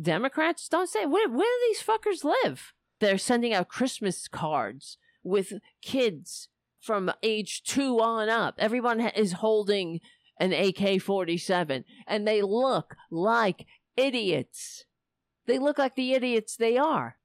Democrats 0.00 0.70
don't 0.70 0.88
say 0.88 1.04
where 1.04 1.28
where 1.28 1.46
do 1.46 1.66
these 1.68 1.82
fuckers 1.82 2.24
live? 2.24 2.72
They're 2.98 3.18
sending 3.18 3.52
out 3.52 3.68
Christmas 3.68 4.26
cards 4.26 4.96
with 5.22 5.52
kids 5.82 6.48
from 6.80 7.12
age 7.22 7.62
two 7.62 8.00
on 8.00 8.30
up. 8.30 8.54
Everyone 8.56 9.00
is 9.00 9.32
holding 9.32 10.00
an 10.40 10.54
AK 10.54 11.02
47 11.02 11.84
and 12.06 12.26
they 12.26 12.40
look 12.40 12.96
like 13.10 13.66
idiots. 13.98 14.86
They 15.44 15.58
look 15.58 15.76
like 15.76 15.94
the 15.94 16.14
idiots 16.14 16.56
they 16.56 16.78
are 16.78 17.18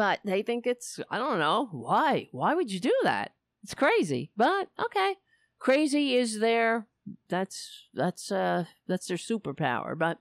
but 0.00 0.18
they 0.24 0.40
think 0.40 0.66
it's 0.66 0.98
I 1.10 1.18
don't 1.18 1.38
know 1.38 1.68
why. 1.72 2.30
Why 2.32 2.54
would 2.54 2.72
you 2.72 2.80
do 2.80 2.94
that? 3.02 3.32
It's 3.62 3.74
crazy, 3.74 4.30
but 4.34 4.68
okay. 4.82 5.16
Crazy 5.58 6.16
is 6.16 6.40
their 6.40 6.86
that's 7.28 7.68
that's 7.92 8.32
uh 8.32 8.64
that's 8.88 9.08
their 9.08 9.18
superpower, 9.18 9.98
but 9.98 10.16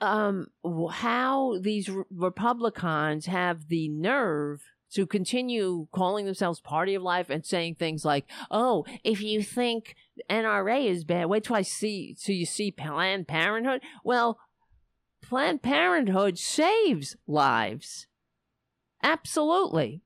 um 0.00 0.46
how 0.92 1.58
these 1.60 1.88
re- 1.88 2.04
Republicans 2.08 3.26
have 3.26 3.66
the 3.66 3.88
nerve 3.88 4.62
to 4.92 5.08
continue 5.08 5.88
calling 5.90 6.24
themselves 6.24 6.60
party 6.60 6.94
of 6.94 7.02
life 7.02 7.30
and 7.30 7.44
saying 7.44 7.74
things 7.74 8.04
like, 8.04 8.26
"Oh, 8.48 8.86
if 9.02 9.20
you 9.20 9.42
think 9.42 9.96
NRA 10.30 10.86
is 10.86 11.02
bad, 11.02 11.26
wait 11.26 11.42
till 11.42 11.56
I 11.56 11.62
see 11.62 12.14
till 12.14 12.36
you 12.36 12.46
see 12.46 12.70
Planned 12.70 13.26
Parenthood." 13.26 13.82
Well, 14.04 14.38
Planned 15.28 15.62
Parenthood 15.62 16.38
saves 16.38 17.16
lives. 17.26 18.06
Absolutely. 19.02 20.02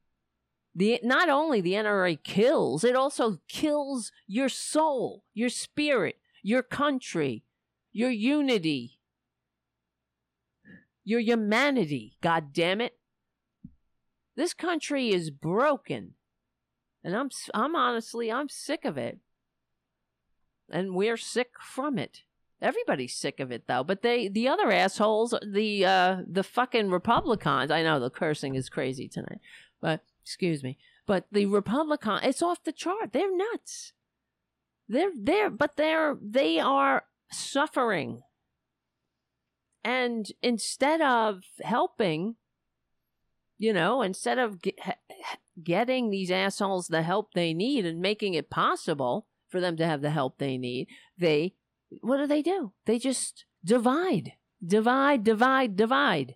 The 0.75 1.01
not 1.03 1.29
only 1.29 1.61
the 1.61 1.73
NRA 1.73 2.23
kills, 2.23 2.85
it 2.85 2.95
also 2.95 3.39
kills 3.49 4.13
your 4.29 4.49
soul, 4.49 5.25
your 5.35 5.49
spirit, 5.49 6.17
your 6.43 6.63
country, 6.63 7.43
your 7.93 8.11
unity, 8.11 9.01
your 11.05 11.21
humanity. 11.21 12.17
God 12.21 12.53
damn 12.53 12.81
it. 12.81 12.97
This 14.37 14.55
country 14.55 15.11
is 15.11 15.31
broken. 15.31 16.15
And 17.03 17.17
I'm 17.17 17.31
I'm 17.55 17.75
honestly 17.75 18.31
I'm 18.31 18.49
sick 18.49 18.85
of 18.85 18.97
it. 18.97 19.19
And 20.71 20.95
we're 20.95 21.17
sick 21.17 21.51
from 21.61 21.99
it. 21.99 22.23
Everybody's 22.61 23.15
sick 23.15 23.39
of 23.41 23.53
it 23.53 23.67
though. 23.67 23.85
But 23.85 24.03
they 24.03 24.29
the 24.29 24.49
other 24.49 24.73
assholes, 24.73 25.35
the 25.47 25.85
uh 25.85 26.17
the 26.27 26.43
fucking 26.43 26.91
Republicans, 26.91 27.71
I 27.71 27.83
know 27.83 28.01
the 28.01 28.11
cursing 28.11 28.57
is 28.57 28.69
crazy 28.69 29.09
tonight. 29.09 29.41
But 29.81 30.03
excuse 30.23 30.63
me. 30.63 30.77
But 31.07 31.27
the 31.31 31.47
Republican 31.47 32.21
it's 32.23 32.43
off 32.43 32.65
the 32.65 32.73
chart. 32.73 33.13
They're 33.13 33.35
nuts. 33.35 33.93
They're 34.89 35.13
they're 35.17 35.51
but 35.51 35.77
they're 35.77 36.17
they 36.21 36.59
are 36.59 37.05
suffering. 37.31 38.23
And 39.85 40.31
instead 40.43 41.01
of 41.01 41.45
helping, 41.63 42.35
you 43.57 43.73
know, 43.73 44.03
instead 44.03 44.39
of 44.39 44.59
getting 45.63 46.11
these 46.11 46.31
assholes 46.31 46.89
the 46.89 47.03
help 47.03 47.35
they 47.35 47.55
need 47.55 47.87
and 47.87 48.01
making 48.01 48.35
it 48.35 48.51
possible 48.51 49.27
for 49.49 49.61
them 49.61 49.77
to 49.77 49.87
have 49.87 50.03
the 50.03 50.11
help 50.11 50.39
they 50.39 50.59
need, 50.59 50.89
they 51.17 51.55
what 52.01 52.19
do 52.19 52.27
they 52.27 52.43
do? 52.43 52.73
They 52.87 52.99
just 52.99 53.45
divide, 53.65 54.33
divide, 54.65 55.25
divide, 55.25 55.77
divide. 55.77 56.35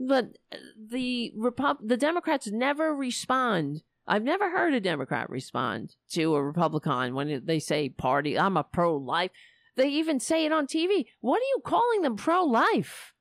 But 0.00 0.38
uh, 0.52 0.56
the 0.90 1.32
Repub- 1.36 1.86
the 1.86 1.96
Democrats 1.96 2.48
never 2.48 2.94
respond. 2.94 3.82
I've 4.06 4.22
never 4.22 4.50
heard 4.50 4.74
a 4.74 4.80
Democrat 4.80 5.28
respond 5.28 5.96
to 6.12 6.34
a 6.34 6.42
Republican 6.42 7.14
when 7.14 7.42
they 7.44 7.58
say 7.58 7.88
party. 7.88 8.38
I'm 8.38 8.56
a 8.56 8.64
pro 8.64 8.96
life. 8.96 9.30
They 9.76 9.88
even 9.88 10.18
say 10.18 10.44
it 10.44 10.52
on 10.52 10.66
TV. 10.66 11.06
What 11.20 11.38
are 11.40 11.50
you 11.54 11.60
calling 11.64 12.02
them 12.02 12.16
pro 12.16 12.42
life? 12.42 13.12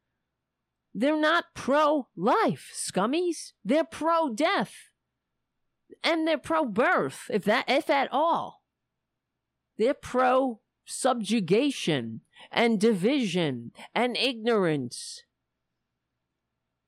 They're 0.94 1.20
not 1.20 1.46
pro 1.54 2.08
life, 2.16 2.72
scummies. 2.74 3.52
They're 3.64 3.84
pro 3.84 4.34
death. 4.34 4.74
And 6.04 6.28
they're 6.28 6.38
pro 6.38 6.66
birth, 6.66 7.30
if 7.30 7.44
that 7.44 7.66
if 7.68 7.90
at 7.90 8.10
all. 8.12 8.64
They're 9.78 9.94
pro 9.94 10.62
subjugation 10.88 12.22
and 12.52 12.80
division 12.80 13.72
and 13.94 14.18
ignorance. 14.18 15.24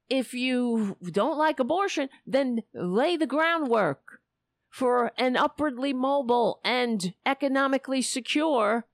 If 0.10 0.34
you 0.34 0.98
don't 1.04 1.38
like 1.38 1.60
abortion, 1.60 2.10
then 2.26 2.64
lay 2.74 3.16
the 3.16 3.28
groundwork 3.28 4.22
for 4.70 5.12
an 5.18 5.36
upwardly 5.36 5.94
mobile 5.94 6.60
and 6.64 7.14
economically 7.26 8.02
secure 8.02 8.86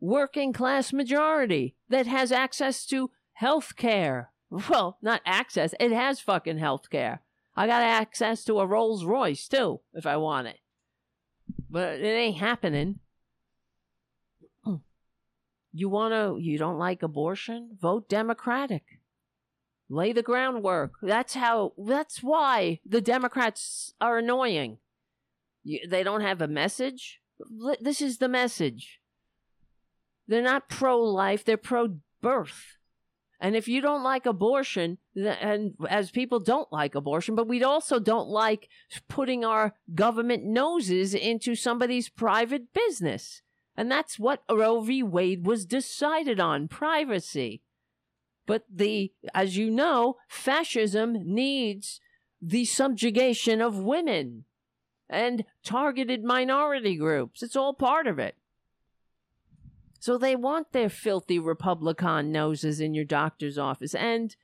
working 0.00 0.52
class 0.52 0.92
majority 0.92 1.74
that 1.88 2.06
has 2.06 2.32
access 2.32 2.86
to 2.86 3.10
health 3.34 3.76
care. 3.76 4.30
Well, 4.68 4.98
not 5.00 5.22
access, 5.24 5.74
it 5.80 5.92
has 5.92 6.20
fucking 6.20 6.58
health 6.58 6.90
care. 6.90 7.22
I 7.56 7.66
got 7.66 7.82
access 7.82 8.44
to 8.44 8.60
a 8.60 8.66
Rolls 8.66 9.04
Royce 9.04 9.48
too, 9.48 9.80
if 9.94 10.06
I 10.06 10.16
want 10.16 10.48
it. 10.48 10.58
But 11.70 12.00
it 12.00 12.04
ain't 12.04 12.36
happening. 12.36 12.98
You 15.72 15.88
want 15.88 16.12
to, 16.12 16.38
you 16.40 16.58
don't 16.58 16.78
like 16.78 17.02
abortion? 17.02 17.78
Vote 17.80 18.08
Democratic. 18.08 19.00
Lay 19.88 20.12
the 20.12 20.22
groundwork. 20.22 20.92
That's 21.02 21.34
how, 21.34 21.72
that's 21.78 22.22
why 22.22 22.80
the 22.84 23.00
Democrats 23.00 23.94
are 24.00 24.18
annoying. 24.18 24.78
You, 25.64 25.80
they 25.88 26.02
don't 26.02 26.20
have 26.20 26.40
a 26.40 26.48
message. 26.48 27.20
This 27.80 28.00
is 28.00 28.18
the 28.18 28.28
message. 28.28 29.00
They're 30.28 30.42
not 30.42 30.68
pro 30.68 31.00
life, 31.00 31.44
they're 31.44 31.56
pro 31.56 31.96
birth. 32.20 32.76
And 33.40 33.56
if 33.56 33.66
you 33.66 33.80
don't 33.80 34.04
like 34.04 34.24
abortion, 34.24 34.98
and 35.16 35.74
as 35.88 36.12
people 36.12 36.38
don't 36.38 36.72
like 36.72 36.94
abortion, 36.94 37.34
but 37.34 37.48
we 37.48 37.62
also 37.64 37.98
don't 37.98 38.28
like 38.28 38.68
putting 39.08 39.44
our 39.44 39.74
government 39.94 40.44
noses 40.44 41.12
into 41.12 41.56
somebody's 41.56 42.08
private 42.08 42.72
business. 42.72 43.42
And 43.76 43.90
that's 43.90 44.18
what 44.18 44.42
Roe 44.50 44.80
v. 44.80 45.02
Wade 45.02 45.46
was 45.46 45.64
decided 45.64 46.38
on 46.38 46.68
privacy. 46.68 47.62
But 48.46 48.64
the, 48.72 49.12
as 49.34 49.56
you 49.56 49.70
know, 49.70 50.16
fascism 50.28 51.16
needs 51.24 52.00
the 52.40 52.64
subjugation 52.64 53.60
of 53.60 53.78
women 53.78 54.44
and 55.08 55.44
targeted 55.64 56.24
minority 56.24 56.96
groups. 56.96 57.42
It's 57.42 57.56
all 57.56 57.74
part 57.74 58.06
of 58.06 58.18
it. 58.18 58.36
So 60.00 60.18
they 60.18 60.34
want 60.34 60.72
their 60.72 60.88
filthy 60.88 61.38
Republican 61.38 62.32
noses 62.32 62.80
in 62.80 62.92
your 62.92 63.04
doctor's 63.04 63.56
office. 63.56 63.94
And 63.94 64.34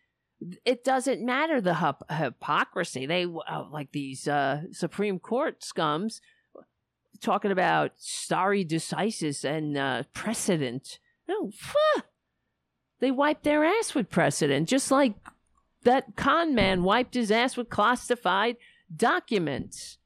it 0.64 0.84
doesn't 0.84 1.24
matter 1.24 1.60
the 1.60 1.96
hypocrisy. 2.10 3.06
They, 3.06 3.24
uh, 3.24 3.64
like 3.72 3.90
these 3.90 4.28
uh, 4.28 4.62
Supreme 4.70 5.18
Court 5.18 5.60
scums, 5.60 6.20
talking 7.20 7.50
about 7.50 7.92
stare 7.96 8.64
decisis 8.64 9.44
and 9.44 9.76
uh, 9.76 10.02
precedent. 10.12 10.98
No, 11.28 11.50
they 13.00 13.10
wiped 13.10 13.44
their 13.44 13.64
ass 13.64 13.94
with 13.94 14.10
precedent, 14.10 14.68
just 14.68 14.90
like 14.90 15.14
that 15.84 16.16
con 16.16 16.54
man 16.54 16.82
wiped 16.82 17.14
his 17.14 17.30
ass 17.30 17.56
with 17.56 17.68
classified 17.68 18.56
documents 18.94 19.98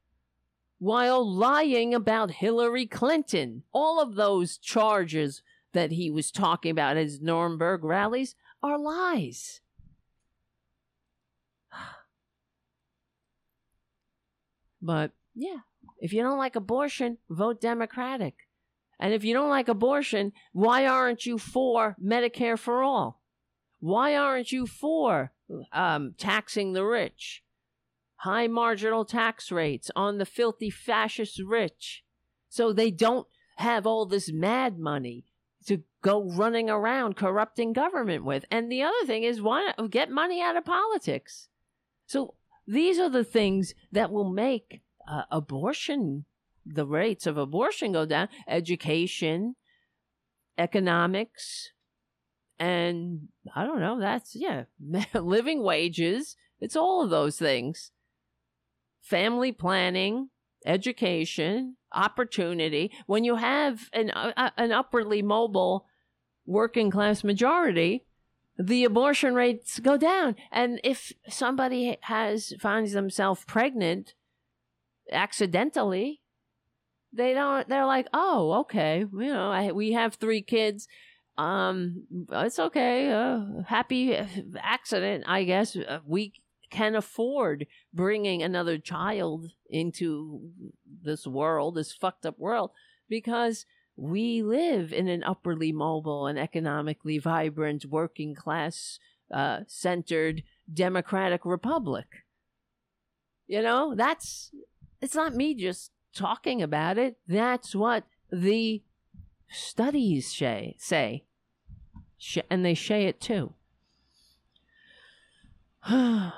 while 0.78 1.24
lying 1.28 1.94
about 1.94 2.32
Hillary 2.32 2.86
Clinton. 2.86 3.62
All 3.72 4.00
of 4.00 4.14
those 4.14 4.58
charges 4.58 5.42
that 5.72 5.92
he 5.92 6.10
was 6.10 6.30
talking 6.30 6.70
about 6.70 6.96
at 6.96 7.04
his 7.04 7.20
Nuremberg 7.20 7.84
rallies 7.84 8.34
are 8.62 8.78
lies. 8.78 9.60
But 14.84 15.12
yeah, 15.32 15.58
if 16.02 16.12
you 16.12 16.20
don't 16.20 16.36
like 16.36 16.56
abortion, 16.56 17.18
vote 17.30 17.60
Democratic. 17.60 18.34
And 18.98 19.14
if 19.14 19.24
you 19.24 19.32
don't 19.34 19.48
like 19.48 19.68
abortion, 19.68 20.32
why 20.52 20.84
aren't 20.84 21.26
you 21.26 21.38
for 21.38 21.96
Medicare 22.04 22.58
for 22.58 22.82
all? 22.82 23.22
Why 23.78 24.16
aren't 24.16 24.50
you 24.50 24.66
for 24.66 25.32
um, 25.72 26.14
taxing 26.18 26.72
the 26.72 26.84
rich? 26.84 27.44
High 28.16 28.48
marginal 28.48 29.04
tax 29.04 29.52
rates 29.52 29.92
on 29.94 30.18
the 30.18 30.26
filthy 30.26 30.70
fascist 30.70 31.40
rich 31.40 32.02
so 32.48 32.72
they 32.72 32.90
don't 32.90 33.28
have 33.58 33.86
all 33.86 34.04
this 34.04 34.32
mad 34.32 34.80
money 34.80 35.26
to 35.66 35.84
go 36.02 36.24
running 36.24 36.68
around 36.68 37.14
corrupting 37.14 37.72
government 37.72 38.24
with. 38.24 38.44
And 38.50 38.70
the 38.70 38.82
other 38.82 39.06
thing 39.06 39.22
is, 39.22 39.40
why 39.40 39.72
not 39.78 39.92
get 39.92 40.10
money 40.10 40.42
out 40.42 40.56
of 40.56 40.64
politics? 40.64 41.48
So 42.06 42.34
these 42.66 42.98
are 42.98 43.10
the 43.10 43.24
things 43.24 43.74
that 43.92 44.10
will 44.10 44.28
make 44.28 44.82
uh, 45.08 45.22
abortion, 45.30 46.24
the 46.64 46.86
rates 46.86 47.26
of 47.26 47.36
abortion 47.36 47.92
go 47.92 48.06
down, 48.06 48.28
education, 48.48 49.56
economics, 50.58 51.70
and 52.58 53.28
I 53.56 53.64
don't 53.64 53.80
know, 53.80 53.98
that's, 53.98 54.36
yeah, 54.36 54.64
living 55.14 55.62
wages. 55.62 56.36
It's 56.60 56.76
all 56.76 57.02
of 57.02 57.10
those 57.10 57.36
things. 57.36 57.90
Family 59.00 59.50
planning, 59.50 60.28
education, 60.64 61.76
opportunity. 61.92 62.92
When 63.06 63.24
you 63.24 63.36
have 63.36 63.88
an, 63.92 64.10
uh, 64.10 64.50
an 64.56 64.70
upwardly 64.70 65.22
mobile 65.22 65.86
working 66.46 66.90
class 66.90 67.24
majority, 67.24 68.04
the 68.58 68.84
abortion 68.84 69.34
rates 69.34 69.80
go 69.80 69.96
down. 69.96 70.36
And 70.50 70.80
if 70.84 71.12
somebody 71.28 71.98
has 72.02 72.52
finds 72.60 72.92
themselves 72.92 73.44
pregnant 73.44 74.14
accidentally, 75.10 76.20
they 77.12 77.34
don't. 77.34 77.68
They're 77.68 77.86
like, 77.86 78.08
oh, 78.12 78.60
okay, 78.60 79.00
you 79.00 79.32
know, 79.32 79.50
I, 79.50 79.72
we 79.72 79.92
have 79.92 80.14
three 80.14 80.42
kids. 80.42 80.88
Um, 81.38 82.04
it's 82.30 82.58
okay. 82.58 83.10
Uh, 83.10 83.62
happy 83.66 84.14
accident, 84.62 85.24
I 85.26 85.44
guess. 85.44 85.76
Uh, 85.76 86.00
we 86.06 86.34
can 86.70 86.94
afford 86.94 87.66
bringing 87.92 88.42
another 88.42 88.78
child 88.78 89.50
into 89.68 90.50
this 91.02 91.26
world, 91.26 91.74
this 91.74 91.92
fucked 91.92 92.26
up 92.26 92.38
world, 92.38 92.70
because 93.08 93.66
we 93.96 94.42
live 94.42 94.92
in 94.92 95.08
an 95.08 95.22
upwardly 95.22 95.70
mobile 95.70 96.26
and 96.26 96.38
economically 96.38 97.18
vibrant, 97.18 97.84
working 97.84 98.34
class 98.34 98.98
uh, 99.32 99.60
centered 99.66 100.42
democratic 100.72 101.44
republic. 101.44 102.06
You 103.46 103.60
know, 103.60 103.94
that's 103.94 104.50
it's 105.02 105.16
not 105.16 105.34
me 105.34 105.54
just 105.54 105.90
talking 106.14 106.62
about 106.62 106.96
it. 106.96 107.16
That's 107.26 107.74
what 107.74 108.04
the 108.30 108.82
studies 109.50 110.32
say. 110.32 110.76
say. 110.78 111.24
And 112.48 112.64
they 112.64 112.76
say 112.76 113.06
it 113.06 113.20
too. 113.20 113.52
my 115.90 116.32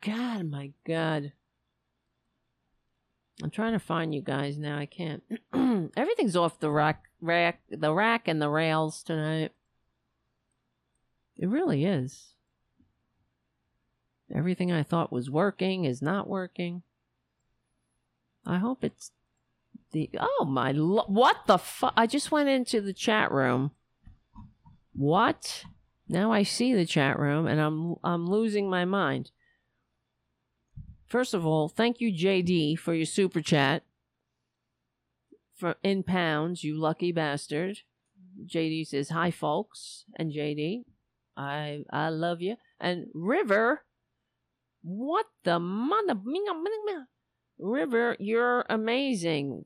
God, 0.00 0.48
my 0.48 0.70
God. 0.86 1.32
I'm 3.42 3.50
trying 3.50 3.72
to 3.72 3.80
find 3.80 4.14
you 4.14 4.22
guys 4.22 4.56
now. 4.56 4.78
I 4.78 4.86
can't. 4.86 5.24
Everything's 5.96 6.36
off 6.36 6.60
the 6.60 6.70
rack, 6.70 7.02
rack, 7.20 7.62
the 7.68 7.92
rack 7.92 8.28
and 8.28 8.40
the 8.40 8.48
rails 8.48 9.02
tonight. 9.02 9.50
It 11.36 11.48
really 11.48 11.84
is. 11.84 12.34
Everything 14.32 14.70
I 14.70 14.84
thought 14.84 15.12
was 15.12 15.28
working 15.28 15.84
is 15.84 16.00
not 16.00 16.28
working. 16.28 16.82
I 18.46 18.58
hope 18.58 18.84
it's 18.84 19.12
the. 19.92 20.10
Oh 20.18 20.44
my! 20.48 20.72
Lo- 20.72 21.06
what 21.06 21.46
the 21.46 21.58
fuck? 21.58 21.92
I 21.96 22.06
just 22.06 22.30
went 22.32 22.48
into 22.48 22.80
the 22.80 22.92
chat 22.92 23.30
room. 23.30 23.72
What? 24.94 25.64
Now 26.08 26.32
I 26.32 26.42
see 26.42 26.74
the 26.74 26.86
chat 26.86 27.18
room, 27.18 27.46
and 27.46 27.60
I'm 27.60 27.96
I'm 28.02 28.26
losing 28.26 28.68
my 28.68 28.84
mind. 28.84 29.30
First 31.06 31.34
of 31.34 31.46
all, 31.46 31.68
thank 31.68 32.00
you, 32.00 32.12
JD, 32.12 32.78
for 32.78 32.94
your 32.94 33.06
super 33.06 33.40
chat. 33.40 33.84
For 35.56 35.76
in 35.82 36.02
pounds, 36.02 36.64
you 36.64 36.76
lucky 36.78 37.12
bastard. 37.12 37.78
JD 38.46 38.88
says 38.88 39.10
hi, 39.10 39.30
folks, 39.30 40.04
and 40.16 40.32
JD, 40.32 40.84
I 41.36 41.84
I 41.92 42.08
love 42.08 42.40
you. 42.40 42.56
And 42.80 43.06
River 43.14 43.84
What 44.82 45.26
the 45.44 45.60
mother? 45.60 46.18
River, 47.58 48.16
you're 48.18 48.64
amazing. 48.68 49.64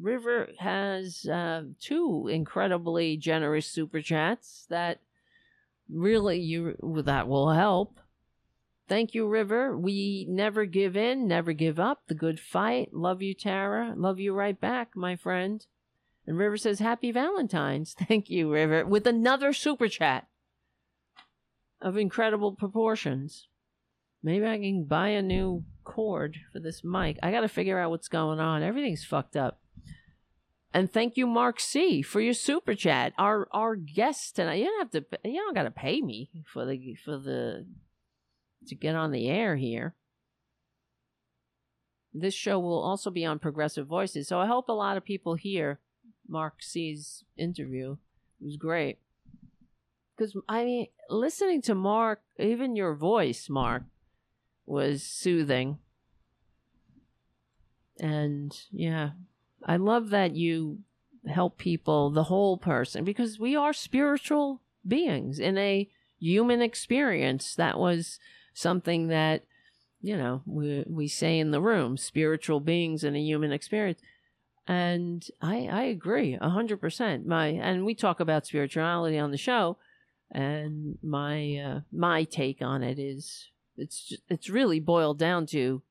River 0.00 0.48
has 0.58 1.26
uh, 1.26 1.62
two 1.80 2.28
incredibly 2.30 3.16
generous 3.16 3.66
super 3.66 4.00
chats 4.00 4.66
that 4.68 5.00
really 5.88 6.38
you 6.40 6.76
that 7.04 7.28
will 7.28 7.50
help. 7.50 8.00
Thank 8.88 9.14
you, 9.14 9.26
River. 9.26 9.76
We 9.76 10.26
never 10.28 10.64
give 10.64 10.96
in, 10.96 11.26
never 11.26 11.52
give 11.52 11.80
up. 11.80 12.02
The 12.06 12.14
good 12.14 12.38
fight. 12.38 12.92
Love 12.92 13.20
you, 13.20 13.34
Tara. 13.34 13.94
Love 13.96 14.20
you 14.20 14.32
right 14.32 14.60
back, 14.60 14.94
my 14.94 15.16
friend. 15.16 15.64
And 16.26 16.36
River 16.36 16.56
says, 16.56 16.78
Happy 16.78 17.10
Valentine's. 17.10 17.94
Thank 18.08 18.30
you, 18.30 18.52
River. 18.52 18.84
With 18.84 19.06
another 19.06 19.52
super 19.52 19.88
chat 19.88 20.26
of 21.80 21.96
incredible 21.96 22.52
proportions. 22.52 23.48
Maybe 24.22 24.46
I 24.46 24.58
can 24.58 24.84
buy 24.84 25.08
a 25.08 25.22
new 25.22 25.64
cord 25.86 26.36
for 26.52 26.60
this 26.60 26.82
mic. 26.84 27.18
I 27.22 27.30
got 27.30 27.40
to 27.40 27.48
figure 27.48 27.78
out 27.78 27.90
what's 27.90 28.08
going 28.08 28.40
on. 28.40 28.62
Everything's 28.62 29.04
fucked 29.04 29.36
up. 29.36 29.60
And 30.74 30.92
thank 30.92 31.16
you, 31.16 31.26
Mark 31.26 31.58
C, 31.58 32.02
for 32.02 32.20
your 32.20 32.34
super 32.34 32.74
chat. 32.74 33.14
Our 33.16 33.48
our 33.52 33.76
guest 33.76 34.36
tonight. 34.36 34.56
You 34.56 34.66
don't 34.66 34.78
have 34.80 34.90
to. 34.90 35.18
You 35.24 35.40
don't 35.40 35.54
got 35.54 35.62
to 35.62 35.70
pay 35.70 36.02
me 36.02 36.30
for 36.52 36.66
the 36.66 36.96
for 37.02 37.16
the 37.16 37.66
to 38.66 38.74
get 38.74 38.94
on 38.94 39.12
the 39.12 39.28
air 39.28 39.56
here. 39.56 39.94
This 42.12 42.34
show 42.34 42.58
will 42.58 42.82
also 42.82 43.10
be 43.10 43.24
on 43.24 43.38
Progressive 43.38 43.86
Voices, 43.86 44.28
so 44.28 44.38
I 44.38 44.46
hope 44.46 44.68
a 44.68 44.72
lot 44.72 44.96
of 44.96 45.04
people 45.04 45.34
hear 45.34 45.80
Mark 46.28 46.62
C's 46.62 47.24
interview. 47.38 47.96
It 48.40 48.44
was 48.44 48.56
great 48.56 48.98
because 50.16 50.36
I 50.48 50.64
mean, 50.64 50.86
listening 51.08 51.62
to 51.62 51.74
Mark, 51.74 52.20
even 52.38 52.76
your 52.76 52.94
voice, 52.94 53.48
Mark, 53.48 53.84
was 54.66 55.02
soothing. 55.02 55.78
And 57.98 58.56
yeah, 58.70 59.10
I 59.64 59.76
love 59.76 60.10
that 60.10 60.36
you 60.36 60.80
help 61.26 61.58
people, 61.58 62.10
the 62.10 62.24
whole 62.24 62.58
person, 62.58 63.04
because 63.04 63.38
we 63.38 63.56
are 63.56 63.72
spiritual 63.72 64.60
beings 64.86 65.38
in 65.38 65.56
a 65.56 65.88
human 66.18 66.62
experience. 66.62 67.54
That 67.54 67.78
was 67.78 68.18
something 68.54 69.08
that, 69.08 69.44
you 70.00 70.16
know, 70.16 70.42
we, 70.46 70.84
we 70.86 71.08
say 71.08 71.38
in 71.38 71.50
the 71.50 71.60
room 71.60 71.96
spiritual 71.96 72.60
beings 72.60 73.02
in 73.02 73.16
a 73.16 73.20
human 73.20 73.52
experience. 73.52 74.00
And 74.68 75.26
I, 75.40 75.68
I 75.70 75.82
agree 75.84 76.36
a 76.40 76.50
hundred 76.50 76.80
percent. 76.80 77.26
My, 77.26 77.48
and 77.48 77.84
we 77.84 77.94
talk 77.94 78.20
about 78.20 78.46
spirituality 78.46 79.18
on 79.18 79.30
the 79.30 79.36
show 79.36 79.78
and 80.30 80.98
my, 81.02 81.56
uh, 81.56 81.80
my 81.92 82.24
take 82.24 82.60
on 82.60 82.82
it 82.82 82.98
is 82.98 83.48
it's 83.76 84.04
just, 84.08 84.22
it's 84.28 84.48
really 84.48 84.80
boiled 84.80 85.18
down 85.18 85.46
to 85.46 85.82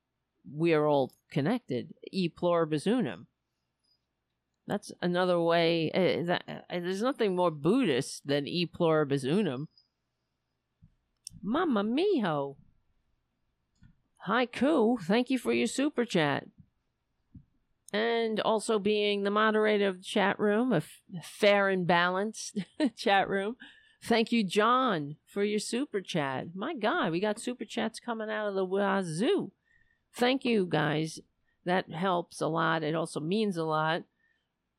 we 0.52 0.74
are 0.74 0.88
all 0.88 1.12
connected. 1.32 1.94
E 2.12 2.30
pluribus 2.30 2.86
unum. 2.86 3.28
That's 4.68 4.91
another 5.02 5.40
way. 5.40 5.91
Uh, 5.91 6.26
that, 6.26 6.44
uh, 6.48 6.80
there's 6.80 7.02
nothing 7.02 7.36
more 7.36 7.52
Buddhist 7.52 8.26
than 8.26 8.48
e 8.48 8.66
pluribus 8.66 9.24
unum. 9.24 9.68
Mama 11.41 11.84
miho. 11.84 12.56
Haiku, 14.28 14.99
thank 15.02 15.30
you 15.30 15.38
for 15.38 15.53
your 15.53 15.68
super 15.68 16.03
chat. 16.03 16.48
And 17.94 18.40
also 18.40 18.80
being 18.80 19.24
the 19.24 19.30
moderator 19.30 19.88
of 19.88 19.98
the 19.98 20.03
chat 20.03 20.40
room, 20.40 20.74
a 20.74 20.78
f- 20.78 21.02
fair 21.24 21.70
and 21.70 21.86
balanced 21.86 22.57
chat 22.98 23.30
room. 23.30 23.56
Thank 24.06 24.32
you, 24.32 24.44
John, 24.44 25.15
for 25.26 25.44
your 25.44 25.57
super 25.57 25.99
chat. 25.99 26.49
My 26.53 26.76
God, 26.76 27.11
we 27.11 27.19
got 27.19 27.40
super 27.40 27.65
chats 27.65 27.99
coming 27.99 28.30
out 28.30 28.48
of 28.48 28.53
the 28.53 28.64
wazoo. 28.64 29.52
Thank 30.14 30.45
you, 30.45 30.68
guys. 30.69 31.19
That 31.65 31.91
helps 31.91 32.40
a 32.40 32.45
lot. 32.45 32.84
It 32.84 32.94
also 32.94 33.19
means 33.19 33.57
a 33.57 33.64
lot. 33.64 34.03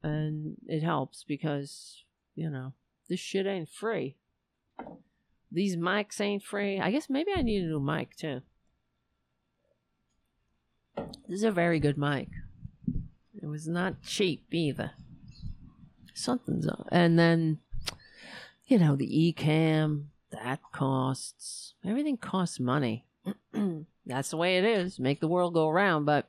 And 0.00 0.54
it 0.68 0.84
helps 0.84 1.24
because, 1.24 2.04
you 2.36 2.48
know, 2.48 2.74
this 3.08 3.18
shit 3.18 3.46
ain't 3.46 3.68
free. 3.68 4.14
These 5.50 5.76
mics 5.76 6.20
ain't 6.20 6.44
free. 6.44 6.78
I 6.78 6.92
guess 6.92 7.10
maybe 7.10 7.32
I 7.36 7.42
need 7.42 7.64
a 7.64 7.66
new 7.66 7.80
mic 7.80 8.14
too. 8.14 8.42
This 10.96 11.38
is 11.38 11.42
a 11.42 11.50
very 11.50 11.80
good 11.80 11.98
mic. 11.98 12.28
It 13.42 13.46
was 13.46 13.66
not 13.66 14.02
cheap 14.02 14.44
either. 14.52 14.92
Something's 16.14 16.68
up. 16.68 16.86
And 16.92 17.18
then 17.18 17.58
you 18.66 18.78
know, 18.78 18.96
the 18.96 19.34
eCamm, 19.36 20.06
that 20.32 20.60
costs. 20.72 21.74
Everything 21.84 22.16
costs 22.16 22.58
money. 22.58 23.06
That's 24.06 24.30
the 24.30 24.36
way 24.36 24.58
it 24.58 24.64
is. 24.64 24.98
Make 24.98 25.20
the 25.20 25.28
world 25.28 25.54
go 25.54 25.68
around. 25.68 26.04
But 26.04 26.28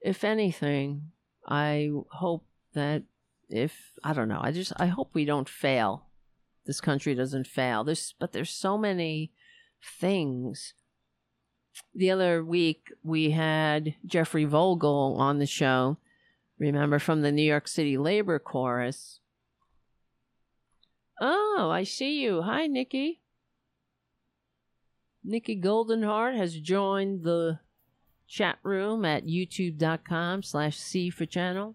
if 0.00 0.22
anything, 0.22 1.12
I 1.46 1.90
hope 2.10 2.46
that 2.74 3.04
if, 3.48 3.92
I 4.04 4.12
don't 4.12 4.28
know, 4.28 4.40
I 4.42 4.52
just, 4.52 4.72
I 4.76 4.86
hope 4.86 5.10
we 5.12 5.24
don't 5.24 5.48
fail. 5.48 6.06
This 6.66 6.80
country 6.80 7.14
doesn't 7.14 7.46
fail. 7.46 7.84
There's, 7.84 8.14
but 8.18 8.32
there's 8.32 8.50
so 8.50 8.76
many 8.76 9.32
things. 9.98 10.74
The 11.94 12.10
other 12.10 12.44
week, 12.44 12.88
we 13.02 13.30
had 13.30 13.94
Jeffrey 14.04 14.44
Vogel 14.44 15.16
on 15.18 15.38
the 15.38 15.46
show. 15.46 15.98
Remember 16.58 16.98
from 16.98 17.22
the 17.22 17.32
New 17.32 17.42
York 17.42 17.68
City 17.68 17.96
Labor 17.96 18.38
Chorus 18.38 19.20
Oh, 21.20 21.70
I 21.72 21.84
see 21.84 22.22
you. 22.22 22.42
Hi, 22.42 22.66
Nikki. 22.66 23.20
Nikki 25.24 25.60
Goldenheart 25.60 26.36
has 26.36 26.58
joined 26.60 27.24
the 27.24 27.58
chat 28.28 28.58
room 28.62 29.04
at 29.04 29.24
youtube.com 29.24 30.42
slash 30.42 30.76
C 30.76 31.10
for 31.10 31.26
channel 31.26 31.74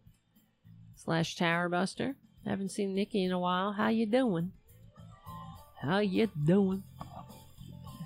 slash 0.95 1.35
Tarabuster. 1.35 2.15
Haven't 2.45 2.69
seen 2.69 2.93
Nikki 2.93 3.23
in 3.23 3.31
a 3.31 3.39
while. 3.39 3.73
How 3.73 3.89
you 3.89 4.05
doing? 4.05 4.51
How 5.81 5.99
you 5.99 6.29
doing? 6.45 6.83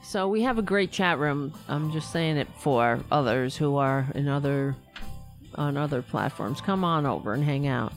So 0.04 0.28
we 0.28 0.44
have 0.44 0.58
a 0.58 0.62
great 0.62 0.92
chat 0.92 1.20
room. 1.20 1.54
I'm 1.68 1.92
just 1.92 2.12
saying 2.12 2.38
it 2.38 2.48
for 2.60 3.00
others 3.12 3.58
who 3.58 3.76
are 3.76 4.08
in 4.16 4.28
other 4.28 4.76
on 5.56 5.78
other 5.78 6.02
platforms. 6.02 6.62
Come 6.62 6.84
on 6.84 7.06
over 7.06 7.34
and 7.34 7.44
hang 7.44 7.68
out 7.68 7.94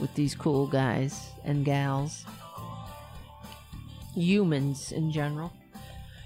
with 0.00 0.14
these 0.14 0.34
cool 0.34 0.66
guys 0.66 1.30
and 1.44 1.64
gals 1.64 2.24
humans 4.14 4.92
in 4.92 5.10
general. 5.10 5.52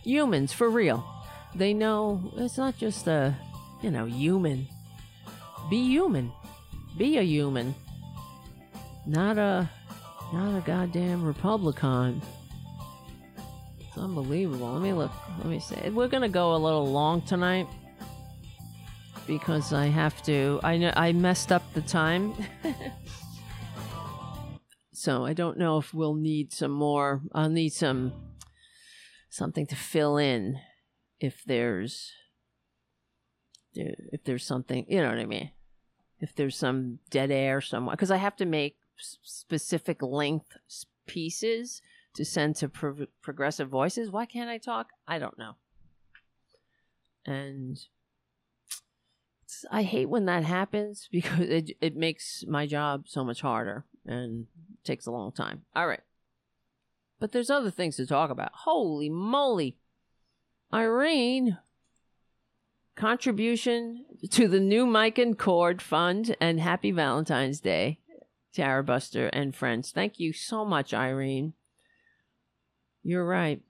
Humans, 0.05 0.53
for 0.53 0.69
real. 0.69 1.05
They 1.55 1.75
know 1.75 2.33
it's 2.37 2.59
not 2.59 2.77
just 2.77 3.07
a, 3.07 3.35
you 3.83 3.91
know, 3.91 4.05
human. 4.05 4.69
Be 5.71 5.83
human. 5.89 6.33
Be 6.97 7.19
a 7.19 7.23
human. 7.23 7.75
Not 9.07 9.39
a, 9.39 9.69
not 10.33 10.59
a 10.59 10.61
goddamn 10.61 11.25
Republican. 11.25 12.23
It's 13.79 13.99
unbelievable. 13.99 14.73
Let 14.73 14.83
me 14.83 14.93
look. 14.93 15.13
Let 15.39 15.47
me 15.47 15.61
see. 15.61 15.91
We're 15.91 16.09
gonna 16.09 16.29
go 16.29 16.55
a 16.55 16.59
little 16.59 16.87
long 16.87 17.23
tonight 17.23 17.67
because 19.27 19.73
I 19.73 19.87
have 19.87 20.23
to. 20.25 20.61
I 20.63 20.77
know 20.77 20.93
I 20.97 21.13
messed 21.13 21.53
up 21.53 21.63
the 21.75 21.83
time. 21.83 22.35
So 24.97 25.27
I 25.27 25.35
don't 25.35 25.59
know 25.59 25.77
if 25.77 25.93
we'll 25.93 26.15
need 26.15 26.55
some 26.55 26.71
more. 26.71 27.21
I'll 27.33 27.51
need 27.51 27.75
some 27.75 28.15
something 29.29 29.67
to 29.67 29.77
fill 29.77 30.17
in 30.17 30.59
if 31.21 31.45
there's 31.45 32.13
if 33.75 34.25
there's 34.25 34.47
something, 34.47 34.87
you 34.89 35.03
know 35.03 35.11
what 35.11 35.19
I 35.19 35.27
mean? 35.27 35.51
If 36.19 36.35
there's 36.35 36.57
some 36.57 37.01
dead 37.11 37.31
air 37.31 37.61
somewhere, 37.61 37.95
because 37.95 38.11
I 38.11 38.17
have 38.17 38.37
to 38.37 38.47
make 38.47 38.79
specific 38.97 40.01
length 40.01 40.57
pieces 41.07 41.83
to 42.15 42.25
send 42.25 42.57
to 42.57 42.69
pro- 42.71 43.07
progressive 43.21 43.69
voices. 43.69 44.11
Why 44.11 44.25
can't 44.25 44.49
I 44.49 44.57
talk? 44.57 44.87
I 45.07 45.19
don't 45.19 45.39
know. 45.39 45.57
And 47.27 47.79
I 49.71 49.83
hate 49.83 50.09
when 50.09 50.25
that 50.25 50.45
happens 50.45 51.07
because 51.13 51.41
it 51.41 51.73
it 51.83 51.97
makes 51.97 52.47
my 52.49 52.67
job 52.67 53.05
so 53.09 53.23
much 53.23 53.43
harder 53.43 53.85
and 54.07 54.47
takes 54.85 55.07
a 55.07 55.11
long 55.11 55.33
time. 55.33 55.63
All 55.75 55.87
right. 55.87 56.01
But 57.19 57.33
there's 57.33 57.51
other 57.51 57.71
things 57.71 57.97
to 57.97 58.07
talk 58.07 58.31
about. 58.31 58.51
Holy 58.53 59.09
moly. 59.09 59.77
Irene, 60.73 61.59
contribution 62.97 64.05
to 64.31 64.49
the 64.49 64.61
new 64.61 64.87
Mike 64.87 65.19
and 65.19 65.39
Cord 65.39 65.81
Fund 65.81 66.37
and 66.41 66.61
happy 66.61 66.91
Valentine's 66.91 67.61
Day, 67.61 68.01
Tarabuster 68.55 69.31
and 69.33 69.55
friends. 69.55 69.93
Thank 69.93 70.19
you 70.19 70.33
so 70.33 70.65
much, 70.65 70.93
Irene. 70.93 71.55
You're 73.03 73.25
right. 73.25 73.63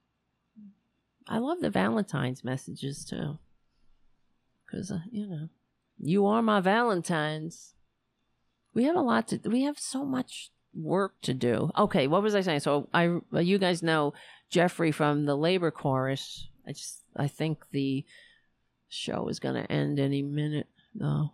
I 1.29 1.39
love 1.39 1.61
the 1.61 1.71
Valentine's 1.71 2.43
messages 2.43 3.05
too. 3.05 3.39
Because, 4.65 4.91
uh, 4.91 5.01
you 5.11 5.27
know, 5.27 5.49
you 5.99 6.27
are 6.27 6.43
my 6.43 6.61
Valentine's. 6.61 7.75
We 8.77 8.85
have 8.85 8.95
a 8.95 9.01
lot 9.01 9.29
to, 9.29 9.41
we 9.47 9.63
have 9.63 9.79
so 9.79 10.05
much 10.05 10.51
work 10.75 11.15
to 11.23 11.33
do. 11.33 11.71
Okay, 11.79 12.07
what 12.07 12.23
was 12.23 12.35
I 12.35 12.43
saying? 12.43 12.61
So 12.61 12.91
I, 12.93 13.21
you 13.33 13.57
guys 13.57 13.83
know 13.83 14.13
Jeffrey 14.51 14.93
from 14.93 15.25
the 15.25 15.35
Labor 15.35 15.71
Chorus. 15.71 16.49
I 16.69 16.73
just 16.73 17.01
I 17.17 17.27
think 17.27 17.71
the 17.71 18.05
show 18.91 19.29
is 19.29 19.41
going 19.41 19.55
to 19.55 19.73
end 19.73 19.99
any 19.99 20.21
minute, 20.21 20.67
though. 20.95 21.31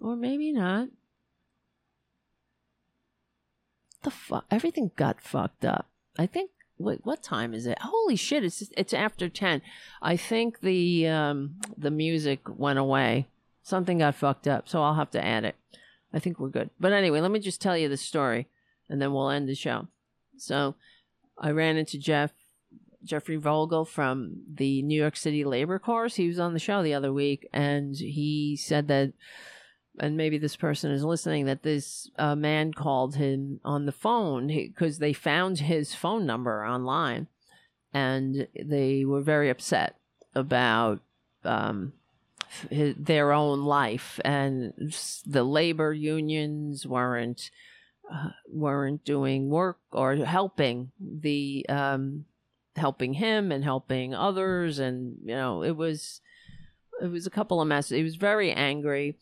Or 0.00 0.14
maybe 0.14 0.52
not. 0.52 0.86
The 4.04 4.12
fuck? 4.12 4.44
Everything 4.52 4.92
got 4.94 5.20
fucked 5.20 5.64
up. 5.64 5.88
I 6.16 6.26
think. 6.26 6.52
Wait, 6.78 7.00
what 7.02 7.24
time 7.24 7.54
is 7.54 7.66
it? 7.66 7.78
Holy 7.80 8.14
shit! 8.14 8.44
It's 8.44 8.62
it's 8.76 8.94
after 8.94 9.28
ten. 9.28 9.62
I 10.00 10.16
think 10.16 10.60
the 10.60 11.08
um 11.08 11.56
the 11.76 11.90
music 11.90 12.40
went 12.46 12.78
away. 12.78 13.26
Something 13.70 13.98
got 13.98 14.16
fucked 14.16 14.48
up, 14.48 14.68
so 14.68 14.82
I'll 14.82 14.96
have 14.96 15.12
to 15.12 15.24
add 15.24 15.44
it. 15.44 15.54
I 16.12 16.18
think 16.18 16.40
we're 16.40 16.48
good. 16.48 16.70
But 16.80 16.92
anyway, 16.92 17.20
let 17.20 17.30
me 17.30 17.38
just 17.38 17.60
tell 17.60 17.78
you 17.78 17.88
the 17.88 17.96
story, 17.96 18.48
and 18.88 19.00
then 19.00 19.12
we'll 19.12 19.30
end 19.30 19.48
the 19.48 19.54
show. 19.54 19.86
So, 20.36 20.74
I 21.38 21.52
ran 21.52 21.76
into 21.76 21.96
Jeff 21.96 22.32
Jeffrey 23.04 23.36
Vogel 23.36 23.84
from 23.84 24.42
the 24.52 24.82
New 24.82 25.00
York 25.00 25.16
City 25.16 25.44
Labor 25.44 25.78
Chorus. 25.78 26.16
He 26.16 26.26
was 26.26 26.40
on 26.40 26.52
the 26.52 26.58
show 26.58 26.82
the 26.82 26.94
other 26.94 27.12
week, 27.12 27.48
and 27.52 27.94
he 27.94 28.58
said 28.60 28.88
that, 28.88 29.12
and 30.00 30.16
maybe 30.16 30.36
this 30.36 30.56
person 30.56 30.90
is 30.90 31.04
listening, 31.04 31.46
that 31.46 31.62
this 31.62 32.10
uh, 32.18 32.34
man 32.34 32.72
called 32.72 33.14
him 33.14 33.60
on 33.64 33.86
the 33.86 33.92
phone 33.92 34.48
because 34.48 34.98
they 34.98 35.12
found 35.12 35.60
his 35.60 35.94
phone 35.94 36.26
number 36.26 36.66
online, 36.66 37.28
and 37.94 38.48
they 38.60 39.04
were 39.04 39.22
very 39.22 39.48
upset 39.48 39.94
about 40.34 40.98
um, 41.44 41.92
their 42.70 43.32
own 43.32 43.62
life, 43.62 44.20
and 44.24 44.72
the 45.26 45.44
labor 45.44 45.92
unions 45.92 46.86
weren't. 46.86 47.50
Uh, 48.12 48.30
weren't 48.48 49.04
doing 49.04 49.48
work 49.48 49.78
or 49.92 50.16
helping 50.16 50.90
the 50.98 51.64
um, 51.68 52.24
helping 52.76 53.14
him 53.14 53.50
and 53.50 53.64
helping 53.64 54.14
others 54.14 54.78
and 54.78 55.16
you 55.24 55.34
know 55.34 55.62
it 55.62 55.76
was 55.76 56.20
it 57.02 57.06
was 57.06 57.26
a 57.26 57.30
couple 57.30 57.60
of 57.60 57.68
messes 57.68 57.96
he 57.96 58.02
was 58.02 58.16
very 58.16 58.52
angry 58.52 59.16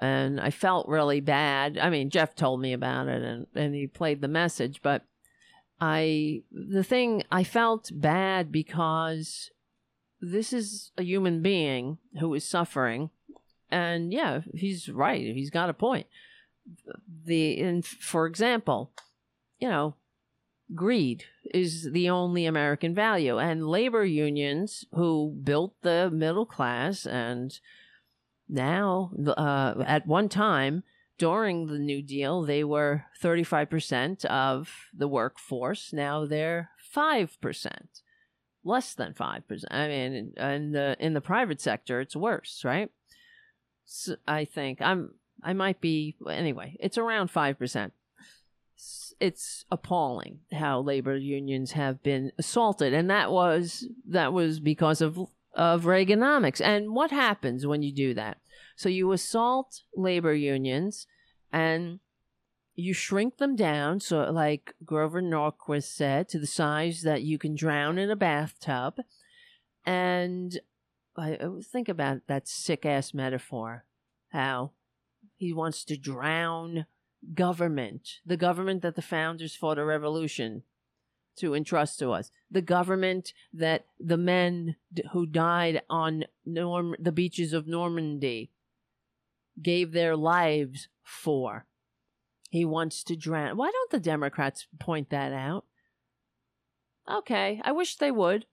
and 0.00 0.40
i 0.40 0.50
felt 0.50 0.88
really 0.88 1.20
bad 1.20 1.78
i 1.78 1.88
mean 1.88 2.10
jeff 2.10 2.34
told 2.34 2.60
me 2.60 2.72
about 2.72 3.08
it 3.08 3.22
and 3.22 3.46
and 3.54 3.74
he 3.74 3.86
played 3.86 4.20
the 4.20 4.28
message 4.28 4.80
but 4.82 5.04
i 5.80 6.42
the 6.52 6.84
thing 6.84 7.22
i 7.30 7.44
felt 7.44 7.90
bad 7.94 8.50
because 8.50 9.50
this 10.20 10.52
is 10.52 10.90
a 10.98 11.02
human 11.02 11.42
being 11.42 11.98
who 12.20 12.34
is 12.34 12.44
suffering 12.44 13.10
and 13.70 14.12
yeah 14.12 14.40
he's 14.54 14.88
right 14.88 15.20
he's 15.20 15.50
got 15.50 15.70
a 15.70 15.74
point 15.74 16.06
the 17.24 17.60
and 17.60 17.84
for 17.84 18.26
example 18.26 18.92
you 19.58 19.68
know 19.68 19.94
greed 20.74 21.24
is 21.54 21.90
the 21.92 22.10
only 22.10 22.46
American 22.46 22.94
value. 22.94 23.38
And 23.38 23.68
labor 23.68 24.04
unions 24.04 24.84
who 24.92 25.34
built 25.42 25.74
the 25.82 26.10
middle 26.12 26.46
class 26.46 27.06
and 27.06 27.58
now, 28.50 29.10
uh, 29.26 29.84
at 29.86 30.06
one 30.06 30.30
time 30.30 30.82
during 31.18 31.66
the 31.66 31.78
New 31.78 32.00
Deal, 32.00 32.42
they 32.42 32.64
were 32.64 33.04
35% 33.22 34.24
of 34.24 34.70
the 34.96 35.08
workforce. 35.08 35.92
Now 35.92 36.24
they're 36.24 36.70
5%, 36.96 37.68
less 38.68 38.94
than 38.94 39.14
5%. 39.14 39.64
I 39.70 39.88
mean, 39.88 40.32
in 40.36 40.72
the, 40.72 40.96
in 41.00 41.14
the 41.14 41.20
private 41.20 41.60
sector, 41.60 42.00
it's 42.00 42.14
worse, 42.14 42.62
right? 42.64 42.90
So 43.84 44.16
I 44.26 44.44
think 44.44 44.80
I'm, 44.80 45.14
I 45.42 45.54
might 45.54 45.80
be, 45.80 46.16
anyway, 46.28 46.76
it's 46.78 46.98
around 46.98 47.32
5% 47.32 47.90
it's 49.20 49.64
appalling 49.70 50.40
how 50.52 50.80
labor 50.80 51.16
unions 51.16 51.72
have 51.72 52.02
been 52.02 52.32
assaulted, 52.38 52.92
and 52.92 53.10
that 53.10 53.30
was 53.30 53.88
that 54.08 54.32
was 54.32 54.60
because 54.60 55.00
of 55.00 55.18
of 55.54 55.84
Reaganomics. 55.84 56.60
And 56.60 56.94
what 56.94 57.10
happens 57.10 57.66
when 57.66 57.82
you 57.82 57.92
do 57.92 58.14
that? 58.14 58.38
So 58.76 58.88
you 58.88 59.10
assault 59.12 59.82
labor 59.96 60.34
unions, 60.34 61.06
and 61.52 61.98
you 62.78 62.94
shrink 62.94 63.38
them 63.38 63.56
down. 63.56 63.98
So, 63.98 64.30
like 64.30 64.72
Grover 64.84 65.20
Norquist 65.20 65.92
said, 65.92 66.28
to 66.28 66.38
the 66.38 66.46
size 66.46 67.02
that 67.02 67.22
you 67.22 67.36
can 67.36 67.56
drown 67.56 67.98
in 67.98 68.08
a 68.08 68.16
bathtub. 68.16 69.00
And 69.84 70.60
I 71.16 71.36
think 71.60 71.88
about 71.88 72.28
that 72.28 72.46
sick 72.46 72.86
ass 72.86 73.12
metaphor. 73.12 73.84
How 74.28 74.72
he 75.36 75.52
wants 75.52 75.84
to 75.86 75.96
drown 75.96 76.86
government, 77.34 78.20
the 78.24 78.36
government 78.36 78.82
that 78.82 78.94
the 78.94 79.02
founders 79.02 79.56
fought 79.56 79.78
a 79.78 79.84
revolution 79.84 80.62
to 81.38 81.54
entrust 81.54 81.98
to 81.98 82.12
us, 82.12 82.30
the 82.48 82.62
government 82.62 83.32
that 83.52 83.86
the 83.98 84.16
men 84.16 84.76
who 85.12 85.26
died 85.26 85.82
on 85.90 86.24
Norm- 86.46 86.96
the 86.98 87.12
beaches 87.12 87.52
of 87.52 87.66
Normandy 87.66 88.52
gave 89.60 89.90
their 89.90 90.16
lives 90.16 90.88
for. 91.02 91.66
He 92.48 92.64
wants 92.64 93.02
to 93.04 93.16
drown. 93.16 93.56
Why 93.56 93.70
don't 93.70 93.90
the 93.90 94.00
Democrats 94.00 94.66
point 94.78 95.10
that 95.10 95.32
out? 95.32 95.64
Okay, 97.10 97.60
I 97.64 97.72
wish 97.72 97.96
they 97.96 98.10
would. 98.10 98.46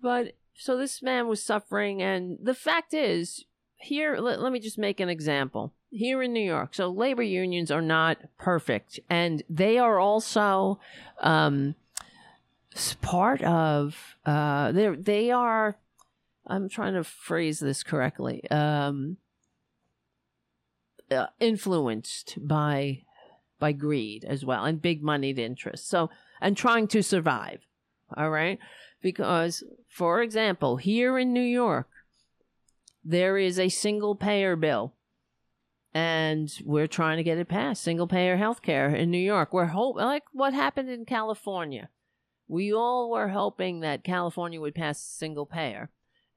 But 0.00 0.34
so 0.54 0.76
this 0.76 1.02
man 1.02 1.28
was 1.28 1.42
suffering, 1.42 2.02
and 2.02 2.38
the 2.42 2.54
fact 2.54 2.94
is, 2.94 3.44
here, 3.76 4.16
let, 4.18 4.40
let 4.40 4.52
me 4.52 4.60
just 4.60 4.78
make 4.78 5.00
an 5.00 5.08
example 5.08 5.72
here 5.90 6.22
in 6.22 6.32
New 6.32 6.44
York. 6.44 6.74
So 6.74 6.90
labor 6.90 7.22
unions 7.22 7.70
are 7.70 7.82
not 7.82 8.18
perfect, 8.38 9.00
and 9.08 9.42
they 9.48 9.78
are 9.78 9.98
also 9.98 10.78
um, 11.20 11.74
part 13.00 13.42
of. 13.42 14.16
Uh, 14.26 14.72
they 14.72 14.88
they 14.90 15.30
are. 15.30 15.76
I'm 16.46 16.68
trying 16.68 16.94
to 16.94 17.04
phrase 17.04 17.60
this 17.60 17.82
correctly. 17.82 18.48
Um, 18.50 19.16
uh, 21.10 21.26
influenced 21.40 22.38
by 22.40 23.02
by 23.58 23.72
greed 23.72 24.24
as 24.24 24.44
well 24.44 24.64
and 24.64 24.82
big 24.82 25.02
moneyed 25.02 25.38
interests. 25.38 25.88
So 25.88 26.10
and 26.40 26.56
trying 26.56 26.88
to 26.88 27.02
survive. 27.02 27.60
All 28.16 28.30
right, 28.30 28.58
because 29.00 29.64
for 29.88 30.22
example, 30.22 30.76
here 30.76 31.18
in 31.18 31.32
New 31.32 31.40
York, 31.40 31.88
there 33.04 33.38
is 33.38 33.58
a 33.58 33.68
single 33.68 34.14
payer 34.14 34.56
bill 34.56 34.94
and 35.94 36.52
we're 36.64 36.88
trying 36.88 37.18
to 37.18 37.22
get 37.22 37.38
it 37.38 37.48
passed 37.48 37.82
single 37.82 38.08
payer 38.08 38.36
health 38.36 38.60
care 38.60 38.92
in 38.92 39.10
New 39.10 39.18
York. 39.18 39.52
We're 39.52 39.66
hope 39.66 39.96
like 39.96 40.24
what 40.32 40.52
happened 40.52 40.90
in 40.90 41.04
California. 41.04 41.88
We 42.48 42.74
all 42.74 43.10
were 43.10 43.28
hoping 43.28 43.80
that 43.80 44.04
California 44.04 44.60
would 44.60 44.74
pass 44.74 45.00
single 45.00 45.46
payer, 45.46 45.90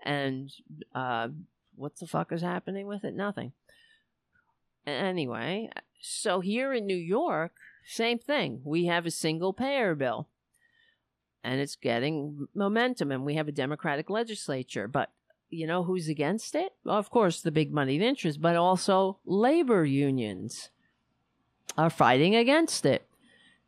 and 0.05 0.53
uh, 0.95 1.29
what 1.75 1.97
the 1.97 2.07
fuck 2.07 2.31
is 2.31 2.41
happening 2.41 2.87
with 2.87 3.03
it? 3.03 3.15
Nothing. 3.15 3.51
Anyway, 4.87 5.69
so 5.99 6.39
here 6.39 6.73
in 6.73 6.87
New 6.87 6.95
York, 6.95 7.51
same 7.85 8.17
thing. 8.17 8.61
We 8.63 8.85
have 8.85 9.05
a 9.05 9.11
single 9.11 9.51
payer 9.51 9.95
bill, 9.95 10.29
and 11.43 11.59
it's 11.59 11.75
getting 11.75 12.47
momentum, 12.55 13.11
and 13.11 13.25
we 13.25 13.35
have 13.35 13.49
a 13.49 13.51
Democratic 13.51 14.09
legislature, 14.09 14.87
but 14.87 15.11
you 15.49 15.67
know 15.67 15.83
who's 15.83 16.07
against 16.07 16.55
it? 16.55 16.73
Well, 16.85 16.97
of 16.97 17.09
course, 17.09 17.41
the 17.41 17.51
big 17.51 17.73
moneyed 17.73 18.01
interests, 18.01 18.37
but 18.37 18.55
also 18.55 19.19
labor 19.25 19.83
unions 19.83 20.69
are 21.77 21.89
fighting 21.89 22.35
against 22.35 22.85
it 22.85 23.07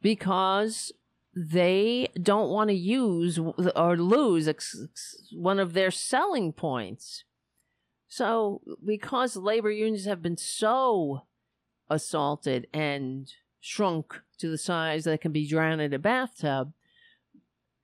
because 0.02 0.94
they 1.36 2.10
don't 2.22 2.50
want 2.50 2.70
to 2.70 2.76
use 2.76 3.38
or 3.76 3.98
lose 3.98 4.50
one 5.32 5.60
of 5.60 5.74
their 5.74 5.92
selling 5.92 6.54
points. 6.54 7.24
So, 8.10 8.62
because 8.84 9.36
labor 9.36 9.70
unions 9.70 10.06
have 10.06 10.24
been 10.24 10.36
so 10.36 11.22
assaulted 11.90 12.68
and 12.74 13.32
shrunk 13.62 14.20
to 14.40 14.50
the 14.50 14.58
size 14.58 15.04
that 15.04 15.22
can 15.22 15.32
be 15.32 15.48
drowned 15.48 15.82
in 15.82 15.94
a 15.94 16.00
bathtub, 16.00 16.74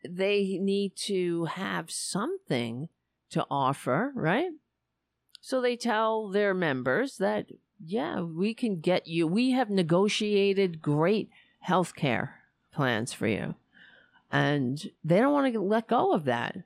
they 0.04 0.58
need 0.60 0.96
to 0.96 1.46
have 1.46 1.92
something 1.92 2.90
to 3.30 3.46
offer, 3.52 4.12
right? 4.16 4.50
So 5.42 5.62
they 5.62 5.76
tell 5.76 6.30
their 6.30 6.56
members 6.56 7.18
that, 7.18 7.46
yeah, 7.80 8.22
we 8.22 8.56
can 8.56 8.80
get 8.80 9.08
you, 9.08 9.28
we 9.28 9.52
have 9.52 9.70
negotiated 9.70 10.82
great 10.82 11.30
health 11.60 11.96
care 11.96 12.42
plans 12.72 13.14
for 13.14 13.28
you. 13.28 13.54
And 14.32 14.90
they 15.04 15.20
don't 15.20 15.34
want 15.34 15.54
to 15.54 15.60
let 15.60 15.88
go 15.88 16.14
of 16.14 16.26
that. 16.26 16.58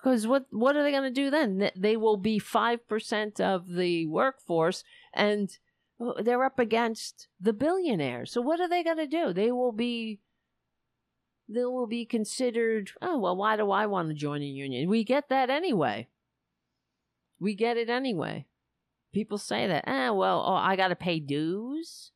Because 0.00 0.26
what, 0.26 0.46
what 0.50 0.76
are 0.76 0.82
they 0.82 0.92
going 0.92 1.02
to 1.02 1.10
do 1.10 1.30
then? 1.30 1.70
They 1.76 1.96
will 1.96 2.16
be 2.16 2.38
5% 2.38 3.40
of 3.40 3.68
the 3.68 4.06
workforce 4.06 4.84
and 5.12 5.50
they're 6.22 6.44
up 6.44 6.58
against 6.58 7.28
the 7.40 7.52
billionaires. 7.52 8.32
So 8.32 8.40
what 8.40 8.60
are 8.60 8.68
they 8.68 8.84
going 8.84 8.98
to 8.98 9.06
do? 9.06 9.32
They 9.32 9.50
will 9.50 9.72
be 9.72 10.20
they 11.48 11.64
will 11.64 11.86
be 11.86 12.04
considered, 12.04 12.90
oh, 13.00 13.18
well, 13.18 13.34
why 13.34 13.56
do 13.56 13.70
I 13.70 13.86
want 13.86 14.08
to 14.08 14.14
join 14.14 14.42
a 14.42 14.46
union? 14.46 14.88
We 14.88 15.02
get 15.02 15.30
that 15.30 15.48
anyway. 15.48 16.08
We 17.40 17.54
get 17.54 17.78
it 17.78 17.88
anyway. 17.88 18.46
People 19.14 19.38
say 19.38 19.66
that, 19.66 19.84
ah, 19.86 20.12
well, 20.12 20.44
oh, 20.46 20.54
I 20.54 20.76
got 20.76 20.88
to 20.88 20.96
pay 20.96 21.20
dues. 21.20 22.12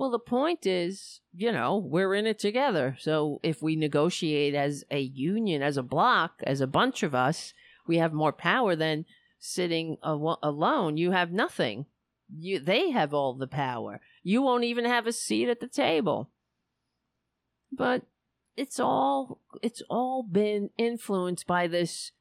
Well, 0.00 0.08
the 0.10 0.18
point 0.18 0.64
is, 0.64 1.20
you 1.34 1.52
know, 1.52 1.76
we're 1.76 2.14
in 2.14 2.26
it 2.26 2.38
together. 2.38 2.96
So 2.98 3.38
if 3.42 3.60
we 3.60 3.76
negotiate 3.76 4.54
as 4.54 4.82
a 4.90 5.00
union, 5.00 5.60
as 5.60 5.76
a 5.76 5.82
block, 5.82 6.40
as 6.42 6.62
a 6.62 6.66
bunch 6.66 7.02
of 7.02 7.14
us, 7.14 7.52
we 7.86 7.98
have 7.98 8.14
more 8.14 8.32
power 8.32 8.74
than 8.74 9.04
sitting 9.38 9.98
al- 10.02 10.38
alone. 10.42 10.96
You 10.96 11.10
have 11.10 11.32
nothing. 11.32 11.84
You 12.34 12.60
they 12.60 12.92
have 12.92 13.12
all 13.12 13.34
the 13.34 13.46
power. 13.46 14.00
You 14.22 14.40
won't 14.40 14.64
even 14.64 14.86
have 14.86 15.06
a 15.06 15.12
seat 15.12 15.50
at 15.50 15.60
the 15.60 15.68
table. 15.68 16.30
But 17.70 18.04
it's 18.56 18.80
all 18.80 19.42
it's 19.60 19.82
all 19.90 20.22
been 20.22 20.70
influenced 20.78 21.46
by 21.46 21.66
this 21.66 22.12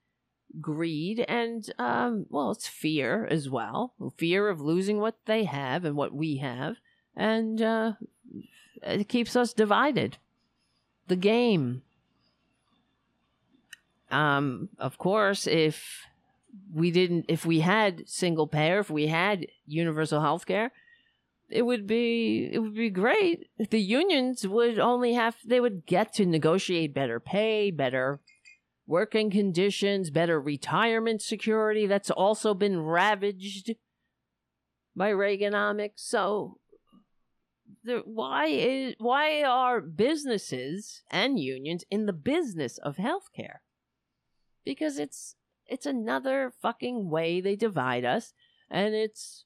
greed 0.60 1.24
and 1.30 1.72
um 1.80 2.26
well 2.30 2.52
it's 2.52 2.68
fear 2.68 3.26
as 3.28 3.50
well 3.50 3.94
fear 4.18 4.50
of 4.50 4.60
losing 4.60 5.00
what 5.00 5.16
they 5.28 5.44
have 5.44 5.86
and 5.86 5.96
what 5.96 6.12
we 6.12 6.38
have 6.38 6.78
and 7.16 7.62
uh 7.62 7.94
it 8.82 9.10
keeps 9.10 9.36
us 9.36 9.54
divided. 9.54 10.18
The 11.08 11.16
game 11.16 11.82
um 14.12 14.70
of 14.80 14.98
course 14.98 15.48
if 15.48 16.06
we 16.74 16.92
didn't 16.92 17.26
if 17.28 17.46
we 17.46 17.60
had 17.60 18.08
single 18.08 18.48
payer 18.48 18.80
if 18.80 18.90
we 18.90 19.08
had 19.08 19.48
universal 19.66 20.22
health 20.22 20.46
care 20.46 20.72
it 21.50 21.64
would 21.64 21.88
be 21.88 22.50
it 22.52 22.60
would 22.60 22.76
be 22.76 22.90
great. 22.90 23.50
The 23.58 23.82
unions 23.82 24.48
would 24.48 24.80
only 24.80 25.14
have 25.14 25.38
they 25.46 25.60
would 25.60 25.86
get 25.86 26.14
to 26.14 26.26
negotiate 26.26 26.94
better 26.94 27.20
pay 27.20 27.72
better 27.72 28.20
working 28.86 29.30
conditions 29.30 30.10
better 30.10 30.40
retirement 30.40 31.22
security. 31.22 31.88
That's 31.88 32.12
also 32.12 32.54
been 32.54 32.82
ravaged 32.82 33.76
by 34.96 35.12
reaganomics. 35.12 35.98
So 35.98 36.59
the, 37.84 38.02
why 38.06 38.48
is 38.48 38.96
why 39.00 39.44
are 39.44 39.82
businesses 39.82 41.04
and 41.10 41.40
unions 41.40 41.84
in 41.90 42.06
the 42.06 42.14
business 42.14 42.78
of 42.78 42.98
healthcare? 42.98 43.60
Because 44.66 44.98
it's 44.98 45.36
it's 45.66 45.86
another 45.86 46.52
fucking 46.62 47.10
way 47.10 47.42
they 47.42 47.56
divide 47.56 48.06
us 48.06 48.34
and 48.70 48.96
it's 48.96 49.46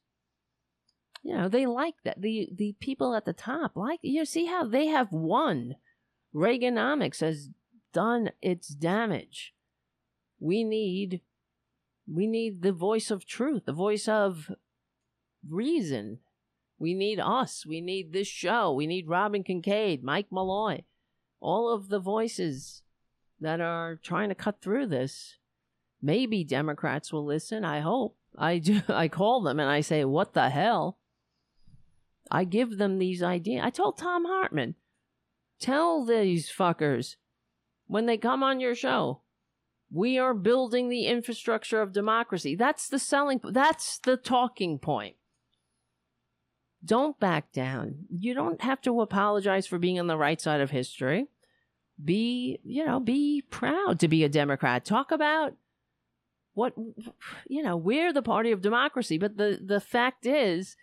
you 1.21 1.35
know 1.35 1.47
they 1.47 1.65
like 1.65 1.95
that 2.03 2.21
the 2.21 2.49
the 2.53 2.75
people 2.79 3.15
at 3.15 3.25
the 3.25 3.33
top 3.33 3.73
like 3.75 3.99
you 4.01 4.25
see 4.25 4.45
how 4.45 4.65
they 4.65 4.87
have 4.87 5.11
won. 5.11 5.75
Reaganomics 6.33 7.19
has 7.19 7.49
done 7.93 8.31
its 8.41 8.69
damage. 8.69 9.53
We 10.39 10.63
need 10.63 11.21
we 12.11 12.27
need 12.27 12.61
the 12.61 12.73
voice 12.73 13.11
of 13.11 13.25
truth 13.25 13.63
the 13.65 13.73
voice 13.73 14.07
of 14.07 14.51
reason 15.47 16.19
we 16.83 16.93
need 16.93 17.19
us 17.19 17.65
we 17.65 17.79
need 17.79 18.11
this 18.11 18.27
show 18.27 18.73
we 18.73 18.85
need 18.85 19.07
robin 19.07 19.43
kincaid 19.43 20.03
mike 20.03 20.27
malloy 20.31 20.83
all 21.39 21.69
of 21.69 21.87
the 21.87 21.99
voices 21.99 22.83
that 23.39 23.61
are 23.61 23.99
trying 24.03 24.29
to 24.29 24.35
cut 24.35 24.61
through 24.61 24.85
this 24.85 25.37
maybe 26.01 26.43
democrats 26.43 27.13
will 27.13 27.25
listen 27.25 27.63
i 27.63 27.79
hope 27.79 28.17
i 28.37 28.57
do 28.69 28.81
i 28.89 29.07
call 29.07 29.41
them 29.41 29.59
and 29.59 29.69
i 29.69 29.79
say 29.79 30.03
what 30.03 30.33
the 30.33 30.49
hell 30.49 30.97
I 32.31 32.45
give 32.45 32.77
them 32.77 32.97
these 32.97 33.21
ideas. 33.21 33.61
I 33.63 33.69
told 33.69 33.97
Thom 33.97 34.25
Hartmann, 34.25 34.75
tell 35.59 36.03
these 36.03 36.51
fuckers 36.51 37.15
when 37.87 38.05
they 38.05 38.17
come 38.17 38.43
on 38.43 38.59
your 38.59 38.75
show, 38.75 39.21
we 39.91 40.17
are 40.17 40.33
building 40.33 40.89
the 40.89 41.05
infrastructure 41.05 41.81
of 41.81 41.93
democracy. 41.93 42.55
That's 42.55 42.89
the 42.89 42.97
selling, 42.97 43.39
that's 43.43 43.99
the 43.99 44.17
talking 44.17 44.79
point. 44.79 45.15
Don't 46.85 47.19
back 47.19 47.51
down. 47.53 48.05
You 48.09 48.33
don't 48.33 48.61
have 48.61 48.81
to 48.81 49.01
apologize 49.01 49.65
for 49.65 49.77
being 49.79 49.99
on 49.99 50.07
the 50.07 50.17
right 50.17 50.39
side 50.41 50.61
of 50.61 50.71
history. 50.71 51.27
Be, 52.03 52.59
you 52.63 52.85
know, 52.85 52.99
be 52.99 53.43
proud 53.49 53.99
to 53.99 54.07
be 54.07 54.23
a 54.23 54.29
Democrat. 54.29 54.83
Talk 54.83 55.11
about 55.11 55.53
what, 56.53 56.73
you 57.47 57.63
know, 57.63 57.77
we're 57.77 58.11
the 58.11 58.21
party 58.21 58.51
of 58.51 58.61
democracy. 58.61 59.17
But 59.17 59.37
the, 59.37 59.59
the 59.63 59.79
fact 59.79 60.25
is, 60.25 60.75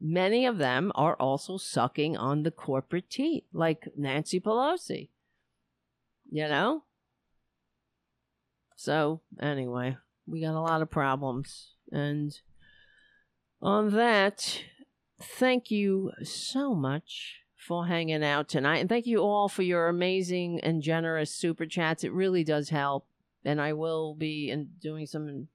many 0.00 0.44
of 0.44 0.58
them 0.58 0.92
are 0.94 1.14
also 1.16 1.56
sucking 1.56 2.16
on 2.16 2.42
the 2.42 2.50
corporate 2.50 3.08
teat, 3.08 3.46
like 3.52 3.88
Nancy 3.96 4.40
Pelosi. 4.40 5.08
You 6.30 6.48
know? 6.48 6.82
So, 8.76 9.20
anyway, 9.40 9.96
we 10.26 10.40
got 10.40 10.54
a 10.54 10.60
lot 10.60 10.82
of 10.82 10.90
problems. 10.90 11.70
And 11.90 12.36
on 13.62 13.92
that, 13.92 14.60
thank 15.24 15.70
you 15.70 16.12
so 16.22 16.74
much 16.74 17.40
for 17.56 17.86
hanging 17.86 18.22
out 18.22 18.48
tonight. 18.48 18.78
And 18.78 18.88
thank 18.88 19.06
you 19.06 19.18
all 19.18 19.48
for 19.48 19.62
your 19.62 19.88
amazing 19.88 20.60
and 20.60 20.82
generous 20.82 21.34
super 21.34 21.66
chats. 21.66 22.04
It 22.04 22.12
really 22.12 22.44
does 22.44 22.68
help. 22.68 23.06
And 23.44 23.60
I 23.60 23.72
will 23.72 24.14
be 24.14 24.50
in 24.50 24.70
doing 24.80 25.06
some 25.06 25.48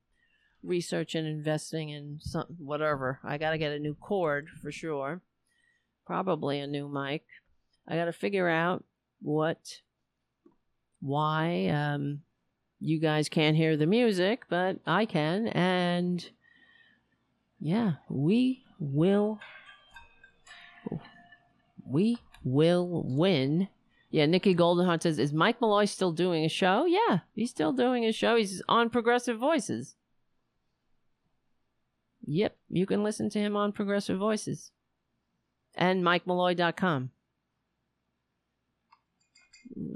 research 0.63 1.15
and 1.15 1.27
investing 1.27 1.89
in 1.89 2.19
some 2.21 2.45
whatever. 2.57 3.19
I 3.23 3.37
got 3.37 3.51
to 3.51 3.57
get 3.57 3.71
a 3.71 3.79
new 3.79 3.95
cord 3.95 4.47
for 4.61 4.71
sure. 4.71 5.21
Probably 6.05 6.59
a 6.59 6.67
new 6.67 6.87
mic. 6.87 7.25
I 7.87 7.95
got 7.95 8.05
to 8.05 8.13
figure 8.13 8.49
out 8.49 8.83
what 9.21 9.81
why 11.01 11.67
um 11.67 12.21
you 12.79 12.99
guys 12.99 13.29
can't 13.29 13.55
hear 13.55 13.77
the 13.77 13.85
music, 13.85 14.43
but 14.49 14.77
I 14.85 15.05
can 15.05 15.47
and 15.47 16.29
yeah, 17.59 17.93
we 18.09 18.63
will 18.79 19.39
we 21.89 22.17
will 22.43 23.03
win. 23.05 23.67
Yeah, 24.11 24.25
Nikki 24.25 24.55
Goldenheart 24.55 25.03
says, 25.03 25.19
Is 25.19 25.33
Mike 25.33 25.61
Malloy 25.61 25.85
still 25.85 26.11
doing 26.11 26.43
a 26.43 26.49
show? 26.49 26.85
Yeah, 26.85 27.19
he's 27.35 27.51
still 27.51 27.73
doing 27.73 28.05
a 28.05 28.11
show. 28.11 28.35
He's 28.35 28.61
on 28.67 28.89
Progressive 28.89 29.37
Voices. 29.37 29.95
Yep, 32.25 32.57
you 32.69 32.85
can 32.85 33.03
listen 33.03 33.29
to 33.31 33.39
him 33.39 33.55
on 33.55 33.71
Progressive 33.71 34.17
Voices 34.17 34.71
and 35.75 36.03
MikeMalloy.com. 36.03 37.11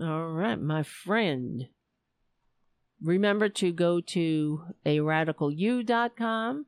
All 0.01 0.27
right, 0.31 0.59
my 0.59 0.83
friend. 0.83 1.67
Remember 3.01 3.49
to 3.49 3.71
go 3.71 3.99
to 3.99 4.63
a 4.85 4.97
radicalu.com 4.99 6.65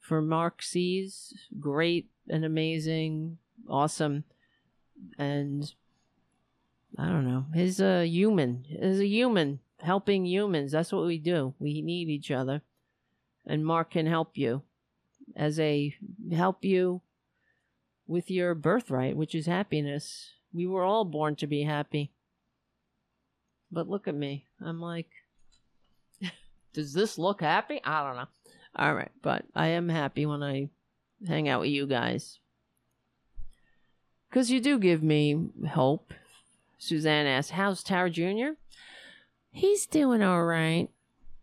for 0.00 0.22
Mark 0.22 0.62
C's 0.62 1.34
great 1.58 2.08
and 2.28 2.44
amazing, 2.44 3.38
awesome, 3.68 4.24
and 5.18 5.72
I 6.98 7.06
don't 7.06 7.26
know. 7.26 7.46
He's 7.54 7.80
a 7.80 8.06
human. 8.06 8.64
He's 8.68 9.00
a 9.00 9.06
human 9.06 9.60
helping 9.80 10.24
humans. 10.24 10.72
That's 10.72 10.92
what 10.92 11.06
we 11.06 11.18
do. 11.18 11.54
We 11.58 11.82
need 11.82 12.08
each 12.08 12.30
other. 12.30 12.62
And 13.46 13.66
Mark 13.66 13.92
can 13.92 14.06
help 14.06 14.36
you 14.36 14.62
as 15.36 15.58
a 15.58 15.94
help 16.32 16.64
you 16.64 17.02
with 18.06 18.30
your 18.30 18.54
birthright, 18.54 19.16
which 19.16 19.34
is 19.34 19.46
happiness. 19.46 20.30
We 20.52 20.66
were 20.66 20.84
all 20.84 21.04
born 21.04 21.36
to 21.36 21.46
be 21.46 21.62
happy. 21.62 22.12
But 23.70 23.88
look 23.88 24.06
at 24.06 24.14
me. 24.14 24.46
I'm 24.60 24.80
like, 24.80 25.08
does 26.74 26.92
this 26.92 27.18
look 27.18 27.40
happy? 27.40 27.80
I 27.84 28.06
don't 28.06 28.16
know. 28.16 28.28
All 28.76 28.94
right, 28.94 29.10
but 29.22 29.44
I 29.54 29.68
am 29.68 29.88
happy 29.88 30.24
when 30.26 30.42
I 30.42 30.68
hang 31.26 31.48
out 31.48 31.60
with 31.60 31.70
you 31.70 31.86
guys. 31.86 32.38
Because 34.32 34.50
you 34.50 34.60
do 34.60 34.78
give 34.78 35.02
me 35.02 35.50
hope. 35.72 36.14
Suzanne 36.78 37.26
asks, 37.26 37.50
How's 37.50 37.82
Tara 37.82 38.08
Jr.? 38.08 38.52
He's 39.50 39.84
doing 39.84 40.22
all 40.22 40.44
right. 40.44 40.88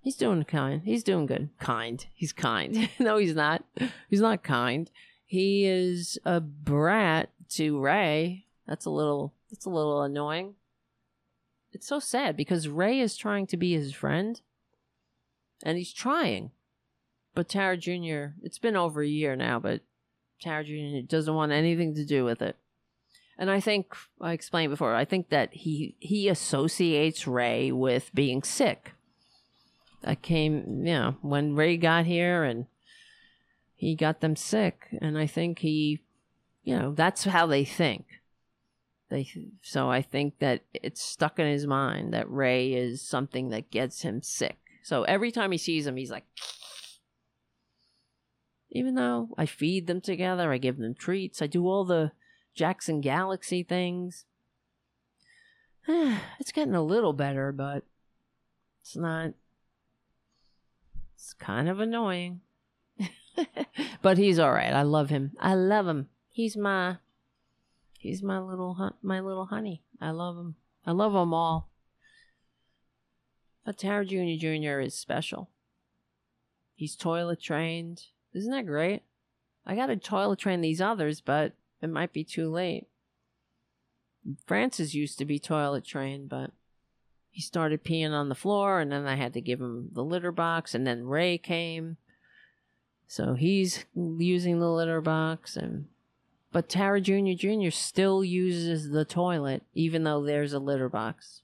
He's 0.02 0.16
doing 0.16 0.44
kind. 0.44 0.82
He's 0.84 1.04
doing 1.04 1.28
good. 1.28 1.50
Kind. 1.60 2.08
He's 2.16 2.34
kind. 2.34 2.90
no, 3.00 3.18
he's 3.18 3.36
not. 3.36 3.64
He's 4.10 4.22
not 4.22 4.42
kind. 4.42 4.90
He 5.24 5.66
is 5.66 6.18
a 6.26 6.42
brat 6.42 7.30
to 7.50 7.80
Ray. 7.80 8.46
That's 8.68 8.86
a 8.86 8.90
little 8.90 9.34
that's 9.52 9.66
a 9.66 9.70
little 9.70 10.02
annoying. 10.02 10.56
It's 11.72 11.88
so 11.88 12.00
sad 12.00 12.36
because 12.36 12.68
Ray 12.68 13.00
is 13.00 13.16
trying 13.16 13.46
to 13.48 13.58
be 13.58 13.74
his 13.74 13.94
friend. 13.94 14.42
And 15.62 15.78
he's 15.78 15.94
trying. 15.94 16.50
But 17.36 17.50
Tara 17.50 17.78
Jr., 17.78 18.34
it's 18.42 18.58
been 18.58 18.76
over 18.76 19.04
a 19.04 19.08
year 19.08 19.36
now, 19.36 19.60
but 19.60 19.82
Tara 20.42 20.64
Jr. 20.64 21.06
doesn't 21.08 21.36
want 21.36 21.52
anything 21.52 21.94
to 21.94 22.04
do 22.04 22.26
with 22.26 22.42
it. 22.42 22.56
And 23.40 23.50
I 23.50 23.62
think 23.62 23.96
I 24.20 24.34
explained 24.34 24.70
before, 24.70 24.94
I 24.94 25.06
think 25.06 25.30
that 25.30 25.54
he 25.54 25.96
he 26.00 26.28
associates 26.28 27.26
Ray 27.26 27.72
with 27.72 28.12
being 28.14 28.44
sick. 28.44 28.92
I 30.04 30.16
came, 30.16 30.86
you 30.86 30.94
know, 30.94 31.16
when 31.22 31.56
Ray 31.56 31.78
got 31.78 32.06
here 32.06 32.44
and 32.44 32.66
he 33.76 33.96
got 33.96 34.20
them 34.20 34.36
sick, 34.36 34.88
and 35.02 35.18
I 35.18 35.26
think 35.26 35.60
he, 35.60 36.02
you 36.64 36.78
know, 36.78 36.94
that's 36.94 37.24
how 37.24 37.48
they 37.48 37.64
think. 37.64 38.06
They 39.10 39.26
so 39.62 39.90
I 39.90 40.02
think 40.02 40.40
that 40.40 40.64
it's 40.74 41.02
stuck 41.02 41.40
in 41.40 41.48
his 41.48 41.66
mind 41.66 42.14
that 42.14 42.30
Ray 42.30 42.74
is 42.74 43.02
something 43.02 43.50
that 43.50 43.72
gets 43.72 44.02
him 44.02 44.22
sick. 44.22 44.58
So 44.84 45.04
every 45.04 45.32
time 45.32 45.54
he 45.54 45.58
sees 45.58 45.88
him, 45.88 45.96
he's 45.96 46.12
like, 46.12 46.26
even 48.70 48.96
though 48.96 49.30
I 49.38 49.46
feed 49.46 49.88
them 49.88 50.02
together, 50.02 50.52
I 50.52 50.58
give 50.58 50.78
them 50.78 50.94
treats, 50.94 51.42
I 51.42 51.48
do 51.48 51.66
all 51.66 51.86
the 51.86 52.12
Jackson 52.54 53.02
Galaxy 53.02 53.64
things. 53.64 54.26
it's 55.88 56.52
getting 56.52 56.76
a 56.76 56.84
little 56.84 57.14
better, 57.14 57.52
but 57.52 57.84
it's 58.82 58.96
not. 58.96 59.32
It's 61.16 61.34
kind 61.34 61.70
of 61.70 61.80
annoying. 61.80 62.42
but 64.02 64.18
he's 64.18 64.40
all 64.40 64.52
right. 64.52 64.74
I 64.74 64.84
love 64.84 65.10
him. 65.10 65.32
I 65.40 65.54
love 65.56 65.88
him. 65.88 66.10
He's 66.30 66.56
my 66.56 66.98
he's 67.98 68.24
my 68.24 68.40
little 68.40 68.94
my 69.02 69.20
little 69.20 69.46
honey. 69.46 69.84
I 70.02 70.12
love 70.12 70.38
him. 70.38 70.56
I 70.86 70.92
love 70.92 71.14
them 71.14 71.34
all. 71.34 71.70
But 73.66 73.78
Tara 73.78 74.06
Jr. 74.06 74.38
Jr. 74.38 74.80
is 74.80 74.96
special. 74.96 75.50
He's 76.76 76.96
toilet 76.96 77.42
trained. 77.42 78.06
Isn't 78.34 78.52
that 78.52 78.66
great? 78.66 79.04
I 79.66 79.76
got 79.76 79.88
to 79.88 79.98
toilet 79.98 80.40
train 80.40 80.62
these 80.62 80.82
others, 80.82 81.22
but 81.22 81.54
it 81.82 81.90
might 81.90 82.14
be 82.14 82.24
too 82.24 82.50
late. 82.50 82.88
Francis 84.46 84.94
used 84.94 85.18
to 85.18 85.26
be 85.26 85.40
toilet 85.40 85.86
trained, 85.86 86.30
but 86.30 86.52
he 87.32 87.42
started 87.42 87.84
peeing 87.84 88.12
on 88.12 88.30
the 88.30 88.36
floor, 88.36 88.80
and 88.80 88.92
then 88.92 89.06
I 89.08 89.16
had 89.16 89.34
to 89.34 89.42
give 89.42 89.62
him 89.62 89.90
the 89.94 90.04
litter 90.04 90.32
box, 90.32 90.76
and 90.76 90.86
then 90.86 91.06
Ray 91.06 91.38
came. 91.38 91.98
So 93.08 93.34
he's 93.34 93.86
using 93.96 94.60
the 94.60 94.70
litter 94.70 95.02
box, 95.02 95.56
and 95.56 95.88
but 96.52 96.70
Tara 96.70 97.00
Jr. 97.00 97.34
Jr. 97.38 97.70
still 97.70 98.24
uses 98.24 98.90
the 98.90 99.06
toilet, 99.06 99.64
even 99.74 100.04
though 100.04 100.24
there's 100.24 100.54
a 100.54 100.60
litter 100.60 100.90
box. 100.90 101.42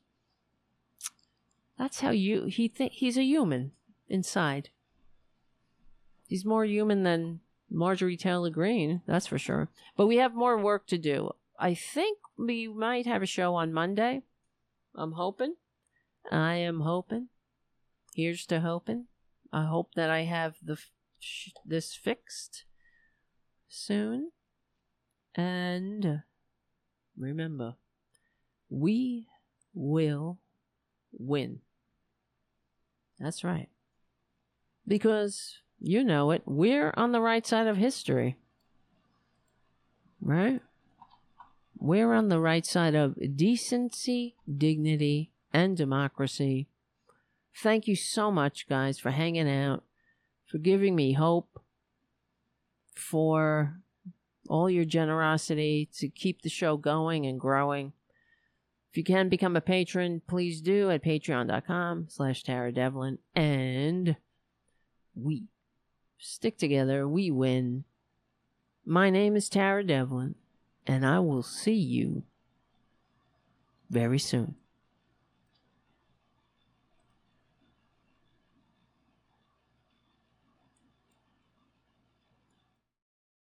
That's 1.77 1.99
how 1.99 2.11
you 2.11 2.45
he 2.45 2.67
think 2.67 2.93
he's 2.93 3.17
a 3.17 3.23
human 3.23 3.71
inside. 4.09 4.69
He's 6.27 6.45
more 6.45 6.65
human 6.65 7.03
than 7.03 7.41
Marjorie 7.69 8.17
Taylor 8.17 8.49
Greene, 8.49 9.01
that's 9.07 9.27
for 9.27 9.37
sure. 9.37 9.69
But 9.97 10.07
we 10.07 10.17
have 10.17 10.33
more 10.33 10.57
work 10.57 10.87
to 10.87 10.97
do. 10.97 11.31
I 11.59 11.73
think 11.73 12.19
we 12.37 12.67
might 12.67 13.05
have 13.05 13.21
a 13.21 13.27
show 13.27 13.55
on 13.55 13.73
Monday. 13.73 14.23
I'm 14.95 15.13
hoping. 15.13 15.55
I 16.31 16.55
am 16.55 16.81
hoping. 16.81 17.29
Here's 18.13 18.45
to 18.47 18.61
hoping. 18.61 19.05
I 19.51 19.65
hope 19.65 19.93
that 19.95 20.09
I 20.09 20.23
have 20.23 20.55
the 20.63 20.77
this 21.65 21.95
fixed 21.95 22.65
soon. 23.67 24.31
And 25.35 26.21
remember, 27.17 27.75
we 28.69 29.27
will 29.73 30.39
win. 31.11 31.59
That's 33.19 33.43
right. 33.43 33.69
Because 34.87 35.59
you 35.79 36.03
know 36.03 36.31
it, 36.31 36.43
we're 36.45 36.93
on 36.97 37.11
the 37.11 37.21
right 37.21 37.45
side 37.45 37.67
of 37.67 37.77
history. 37.77 38.37
Right? 40.21 40.61
We're 41.77 42.13
on 42.13 42.29
the 42.29 42.39
right 42.39 42.65
side 42.65 42.95
of 42.95 43.15
decency, 43.35 44.35
dignity, 44.57 45.31
and 45.53 45.77
democracy. 45.77 46.67
Thank 47.61 47.87
you 47.87 47.95
so 47.95 48.31
much, 48.31 48.67
guys, 48.67 48.99
for 48.99 49.11
hanging 49.11 49.49
out, 49.49 49.83
for 50.45 50.57
giving 50.57 50.95
me 50.95 51.13
hope, 51.13 51.61
for 52.95 53.79
all 54.49 54.69
your 54.69 54.85
generosity 54.85 55.89
to 55.97 56.07
keep 56.09 56.41
the 56.41 56.49
show 56.49 56.77
going 56.77 57.25
and 57.25 57.39
growing. 57.39 57.93
If 58.91 58.97
you 58.97 59.03
can 59.03 59.27
become 59.27 59.55
a 59.55 59.61
patron, 59.61 60.21
please 60.27 60.61
do 60.61 60.89
at 60.89 61.03
patreon.com 61.03 62.07
slash 62.09 62.43
Tara 62.43 62.71
Devlin. 62.71 63.19
And 63.35 64.15
we 65.13 65.43
stick 66.17 66.57
together, 66.57 67.07
we 67.07 67.31
win. 67.31 67.83
My 68.85 69.09
name 69.09 69.35
is 69.35 69.49
Tara 69.49 69.83
Devlin, 69.83 70.35
and 70.85 71.05
I 71.05 71.19
will 71.19 71.43
see 71.43 71.73
you 71.73 72.23
very 73.89 74.19
soon. 74.19 74.55